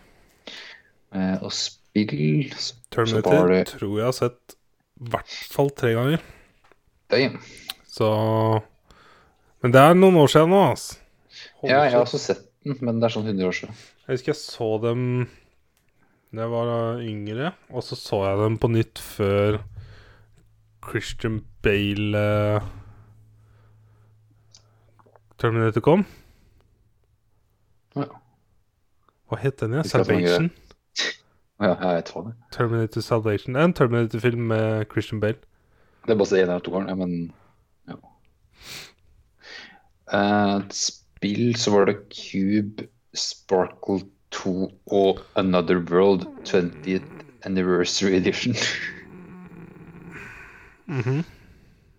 Eh, 1.11 1.43
og 1.43 1.51
spill 1.51 2.53
Terminator 2.91 3.47
det 3.51 3.63
tror 3.73 3.97
jeg 3.97 4.05
har 4.05 4.15
sett 4.15 4.57
i 4.97 5.09
hvert 5.11 5.37
fall 5.51 5.71
tre 5.75 5.93
ganger. 5.95 6.23
Damn. 7.11 7.39
Så 7.87 8.07
Men 9.63 9.73
det 9.73 9.81
er 9.81 9.97
noen 9.97 10.19
år 10.21 10.29
siden 10.29 10.51
nå, 10.53 10.61
altså. 10.71 10.99
Ja, 11.65 11.81
jeg 11.83 11.95
har 11.95 12.03
også 12.03 12.19
sett 12.21 12.43
den, 12.63 12.77
men 12.85 12.99
det 13.01 13.07
er 13.07 13.15
sånn 13.15 13.25
100 13.25 13.47
år 13.47 13.55
siden. 13.57 13.77
Jeg 14.05 14.17
husker 14.17 14.33
jeg 14.33 14.39
så 14.41 14.69
dem 14.83 15.03
da 16.35 16.43
jeg 16.43 16.51
var 16.51 17.01
yngre, 17.01 17.51
og 17.71 17.83
så 17.87 17.95
så 17.97 18.19
jeg 18.27 18.39
dem 18.41 18.57
på 18.61 18.69
nytt 18.69 18.99
før 18.99 19.61
Christian 20.83 21.39
Bale 21.65 22.19
eh, 22.19 22.67
Terminator 25.39 25.81
kom. 25.85 26.05
Ja. 27.95 28.07
Hva 29.27 29.37
het 29.41 29.59
den 29.59 29.71
gøy. 29.77 29.83
Salvation? 29.83 30.51
Ja, 31.57 31.73
jeg 31.89 32.03
tror 32.05 32.21
det 32.21 32.29
er. 32.29 32.35
Terminator 32.53 33.01
Salvation. 33.01 33.55
Det 33.55 33.61
er 33.61 33.65
en 33.65 33.73
Terminator-film 33.73 34.41
med 34.51 34.85
Christian 34.91 35.19
Bale. 35.19 35.39
Det 36.05 36.13
er 36.13 36.17
bare 36.17 36.37
én 36.37 36.43
av 36.43 36.43
en 36.43 36.49
eller 36.49 36.59
to 36.59 36.71
ganger, 36.71 36.89
ja, 36.89 36.95
men 36.95 37.33
ja. 37.89 37.95
Eh, 40.13 40.55
Et 40.57 40.73
spill 40.73 41.55
så 41.57 41.71
var 41.71 41.85
det 41.89 41.95
Cube 42.13 42.87
Sparkle 43.13 44.05
2 44.31 44.71
og 44.91 45.19
Another 45.35 45.79
World 45.79 46.27
20th 46.45 47.25
Anniversary 47.43 48.13
Edition. 48.13 48.53
Mm 50.85 50.99
-hmm. 50.99 51.23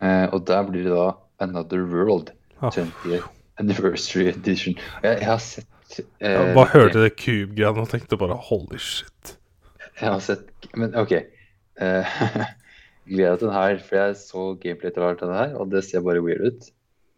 uh, 0.03 0.33
og 0.33 0.47
der 0.47 0.71
blir 0.71 0.83
det 0.83 0.93
da 0.93 1.11
Another 1.39 1.83
World 1.83 2.31
Ja. 2.63 2.69
20th 2.69 3.29
Anniversary 3.59 4.25
Edition. 4.25 4.75
Jeg, 5.03 5.19
jeg 5.19 5.27
har 5.27 5.39
sett 5.39 5.67
eh, 5.97 6.33
Jeg 6.33 6.55
bare 6.57 6.73
hørte 6.75 7.03
det 7.03 7.17
Cube-greiene 7.19 7.85
og 7.85 7.91
tenkte 7.93 8.19
bare 8.21 8.37
holy 8.49 8.81
shit. 8.83 9.37
Jeg 9.99 10.13
har 10.13 10.23
sett 10.23 10.69
Men 10.79 10.95
OK. 10.99 11.15
Eh, 11.15 12.19
Gleder 13.09 13.33
meg 13.33 13.41
til 13.41 13.49
den 13.49 13.57
her, 13.57 13.79
for 13.81 13.97
jeg 13.97 14.17
så 14.21 14.43
gameplay 14.61 14.93
til 14.93 15.23
den 15.23 15.33
her, 15.33 15.55
og 15.57 15.71
det 15.73 15.81
ser 15.87 16.05
bare 16.05 16.21
weird 16.21 16.45
ut. 16.45 16.67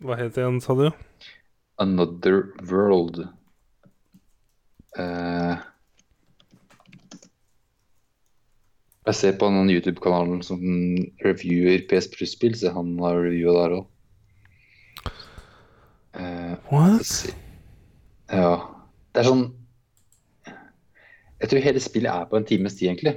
Hva 0.07 0.15
het 0.21 0.37
det 0.37 0.45
igjen, 0.45 0.61
sa 0.63 0.77
du? 0.79 0.87
Another 1.83 2.45
World. 2.71 3.25
Eh, 4.95 5.57
jeg 9.11 9.19
ser 9.19 9.35
på 9.41 9.51
noen 9.51 9.73
YouTube-kanaler 9.75 10.47
som 10.47 10.63
reviewer 11.27 11.83
PS 11.91 12.13
Plus-spill, 12.15 12.55
så 12.55 12.71
han 12.77 12.95
har 13.03 13.19
reviewa 13.19 13.57
der 13.59 13.79
òg. 13.81 13.89
What? 16.71 17.35
Ja. 18.31 18.53
Det 19.11 19.23
er 19.23 19.27
sånn 19.27 19.47
Jeg 21.41 21.51
tror 21.51 21.65
hele 21.65 21.83
spillet 21.83 22.13
er 22.13 22.29
på 22.31 22.39
en 22.39 22.47
times 22.47 22.77
tid, 22.77 22.91
egentlig. 22.91 23.15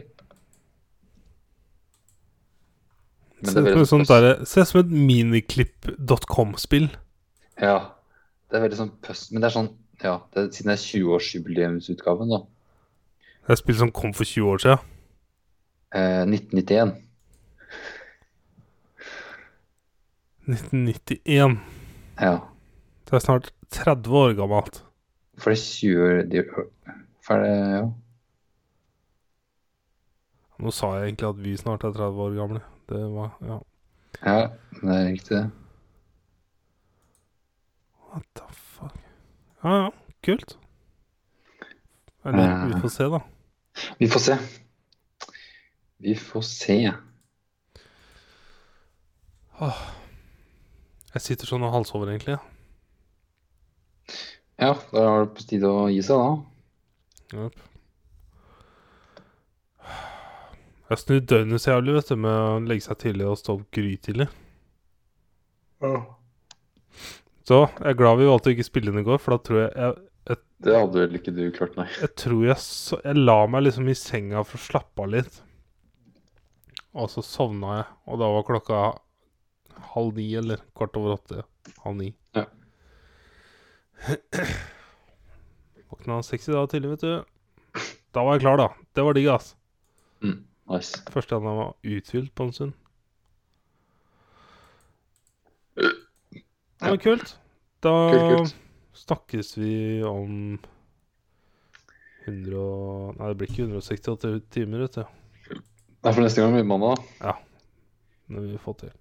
Men 3.44 3.52
Ser 3.52 3.68
det 3.68 3.88
sånn 3.90 4.06
Ser 4.08 4.64
ut 4.64 4.70
som 4.70 4.80
et 4.80 4.94
miniklipp.com-spill. 4.94 6.88
Ja. 7.62 7.78
Det 8.48 8.60
er 8.60 8.64
veldig 8.68 8.80
sånn 8.80 8.94
pøss... 9.04 9.28
Men 9.34 9.44
det 9.44 9.50
er 9.50 9.56
sånn 9.58 9.72
Ja, 10.04 10.18
det 10.34 10.40
er, 10.40 10.50
siden 10.56 10.72
det 10.72 10.78
er 10.78 10.84
20-årsjubileumsutgaven, 10.84 12.32
da. 12.32 12.44
Det 13.44 13.56
er 13.56 13.60
spill 13.60 13.80
som 13.82 13.92
kom 13.92 14.14
for 14.16 14.28
20 14.28 14.54
år 14.54 14.64
siden. 14.64 14.90
Eh, 15.94 16.24
1991. 16.24 16.94
1991. 20.48 21.60
Ja. 22.22 22.34
Det 23.04 23.18
er 23.20 23.24
snart 23.24 23.52
30 23.76 24.18
år 24.22 24.36
gammelt. 24.40 24.82
For 25.38 25.50
det 25.50 25.60
20 25.60 26.24
de, 26.32 26.44
For 27.22 27.44
det 27.44 27.54
Ja. 27.74 27.84
Nå 30.60 30.72
sa 30.72 30.94
jeg 30.96 31.10
egentlig 31.10 31.30
at 31.30 31.44
vi 31.44 31.58
snart 31.58 31.84
er 31.84 31.92
30 31.92 32.22
år 32.22 32.36
gamle. 32.38 32.62
Det 32.90 33.02
var 33.12 33.38
Ja. 33.42 33.60
ja 34.26 34.48
det 34.82 34.96
er 34.96 35.08
riktig, 35.12 35.38
det. 35.38 35.52
What 38.14 38.24
the 38.36 38.44
fuck? 38.54 39.00
Ja, 39.64 39.76
ja. 39.84 39.90
Kult. 40.24 40.58
Eller, 42.26 42.68
vi 42.68 42.82
får 42.82 42.88
se, 42.90 43.04
da. 43.04 43.20
Vi 44.00 44.08
får 44.08 44.20
se. 44.20 44.38
Vi 46.00 46.16
får 46.16 46.42
se. 46.42 46.78
Jeg 51.14 51.22
sitter 51.22 51.50
sånn 51.50 51.64
og 51.64 51.74
halsover, 51.76 52.10
egentlig. 52.14 52.38
Ja, 52.38 52.53
da 54.94 55.04
er 55.04 55.24
det 55.26 55.34
på 55.38 55.46
tide 55.50 55.70
å 55.70 55.86
gi 55.92 56.02
seg, 56.06 56.24
da. 56.24 57.44
Yep. 57.44 57.62
Jeg 60.94 61.02
snur 61.02 61.22
døgnet 61.32 61.64
så 61.64 61.72
jævlig, 61.74 61.94
vet 61.98 62.10
du, 62.12 62.16
med 62.22 62.34
å 62.38 62.58
legge 62.70 62.86
seg 62.86 63.00
tidlig 63.02 63.26
og 63.32 63.40
stå 63.40 63.56
opp 63.58 63.64
grytidlig. 63.74 64.28
Så 67.44 67.60
jeg 67.66 67.88
er 67.92 67.98
glad 68.00 68.20
vi 68.20 68.28
valgte 68.30 68.52
å 68.52 68.54
ikke 68.54 68.68
spille 68.68 68.92
inn 68.94 69.02
i 69.02 69.06
går, 69.08 69.20
for 69.22 69.36
da 69.36 69.40
tror 69.48 69.62
jeg 69.64 69.72
jeg, 69.74 70.38
Det 70.64 70.76
hadde 70.78 71.02
vel 71.02 71.18
ikke 71.20 71.34
du 71.36 71.42
klart, 71.56 71.74
nei. 71.76 71.88
jeg 72.00 72.14
tror 72.20 72.46
jeg, 72.48 72.60
så, 72.64 73.00
jeg 73.04 73.20
la 73.20 73.40
meg 73.52 73.66
liksom 73.66 73.90
i 73.92 73.98
senga 74.00 74.46
for 74.48 74.62
å 74.62 74.64
slappe 74.70 75.04
av 75.04 75.10
litt. 75.12 75.40
Og 76.94 77.10
så 77.12 77.24
sovna 77.26 77.80
jeg, 77.80 77.88
og 78.08 78.22
da 78.22 78.30
var 78.36 78.46
klokka 78.48 78.84
halv 79.96 80.20
ni, 80.20 80.30
eller 80.40 80.62
kvart 80.78 81.00
over 81.02 81.18
åtte. 81.18 81.44
Halv 81.84 81.98
ni. 82.00 82.12
Ja. 82.38 82.46
Våkna 85.90 86.24
seks 86.24 86.50
i 86.50 86.52
dag 86.56 86.70
tidlig, 86.72 86.90
vet 86.96 87.02
du. 87.06 87.14
Da 88.14 88.24
var 88.26 88.36
jeg 88.38 88.44
klar, 88.46 88.58
da. 88.60 88.68
Det 88.94 89.06
var 89.06 89.16
digg, 89.18 89.28
ass. 89.32 89.54
Mm, 90.24 90.40
nice. 90.72 91.00
Første 91.14 91.36
gang 91.38 91.48
jeg 91.50 91.60
var 91.60 91.74
uthvilt 91.98 92.34
på 92.36 92.48
en 92.48 92.54
stund. 92.56 92.74
Det 95.78 96.92
var 96.92 97.00
kult. 97.02 97.36
Da 97.84 97.94
Kult, 98.12 98.38
kult. 98.38 98.56
snakkes 99.04 99.54
vi 99.60 99.74
om 100.08 100.60
100 102.28 102.56
og 102.60 103.18
Nei, 103.20 103.28
det 103.32 103.38
blir 103.40 103.50
ikke 103.52 103.66
168 103.68 104.34
timer, 104.54 104.86
vet 104.86 105.00
du. 105.00 105.04
Nei, 106.04 106.12
for 106.12 106.22
neste 106.24 106.44
gang 106.44 106.54
blir 106.56 106.64
det 106.64 106.70
mandag. 106.70 107.02
Det 107.24 108.40
vil 108.40 108.52
vi 108.54 108.60
få 108.64 108.76
til. 108.80 108.92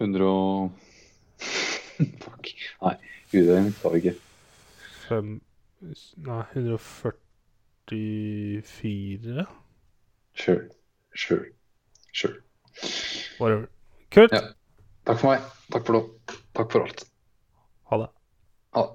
100 0.00 0.24
og 0.26 0.70
Fuck. 2.24 2.44
Nei, 2.82 2.94
gudøyne 3.32 3.72
skal 3.76 3.90
vi 3.94 3.98
ikke. 4.02 4.14
Fem 5.06 5.28
Nei, 5.80 6.44
144 6.54 9.46
Sure. 10.34 10.68
Sure. 11.14 11.44
Sure. 12.12 12.34
Whatever. 13.38 13.66
Kult. 14.10 14.32
Ja. 14.32 14.40
Takk 15.06 15.18
for 15.20 15.28
meg. 15.32 15.40
Takk 15.72 15.86
for 15.86 15.92
nå. 15.96 16.00
Takk 16.56 16.72
for 16.72 16.80
alt. 16.86 17.00
Ha 17.90 17.94
det. 18.02 18.10
Ha 18.76 18.80
det. 18.86 18.94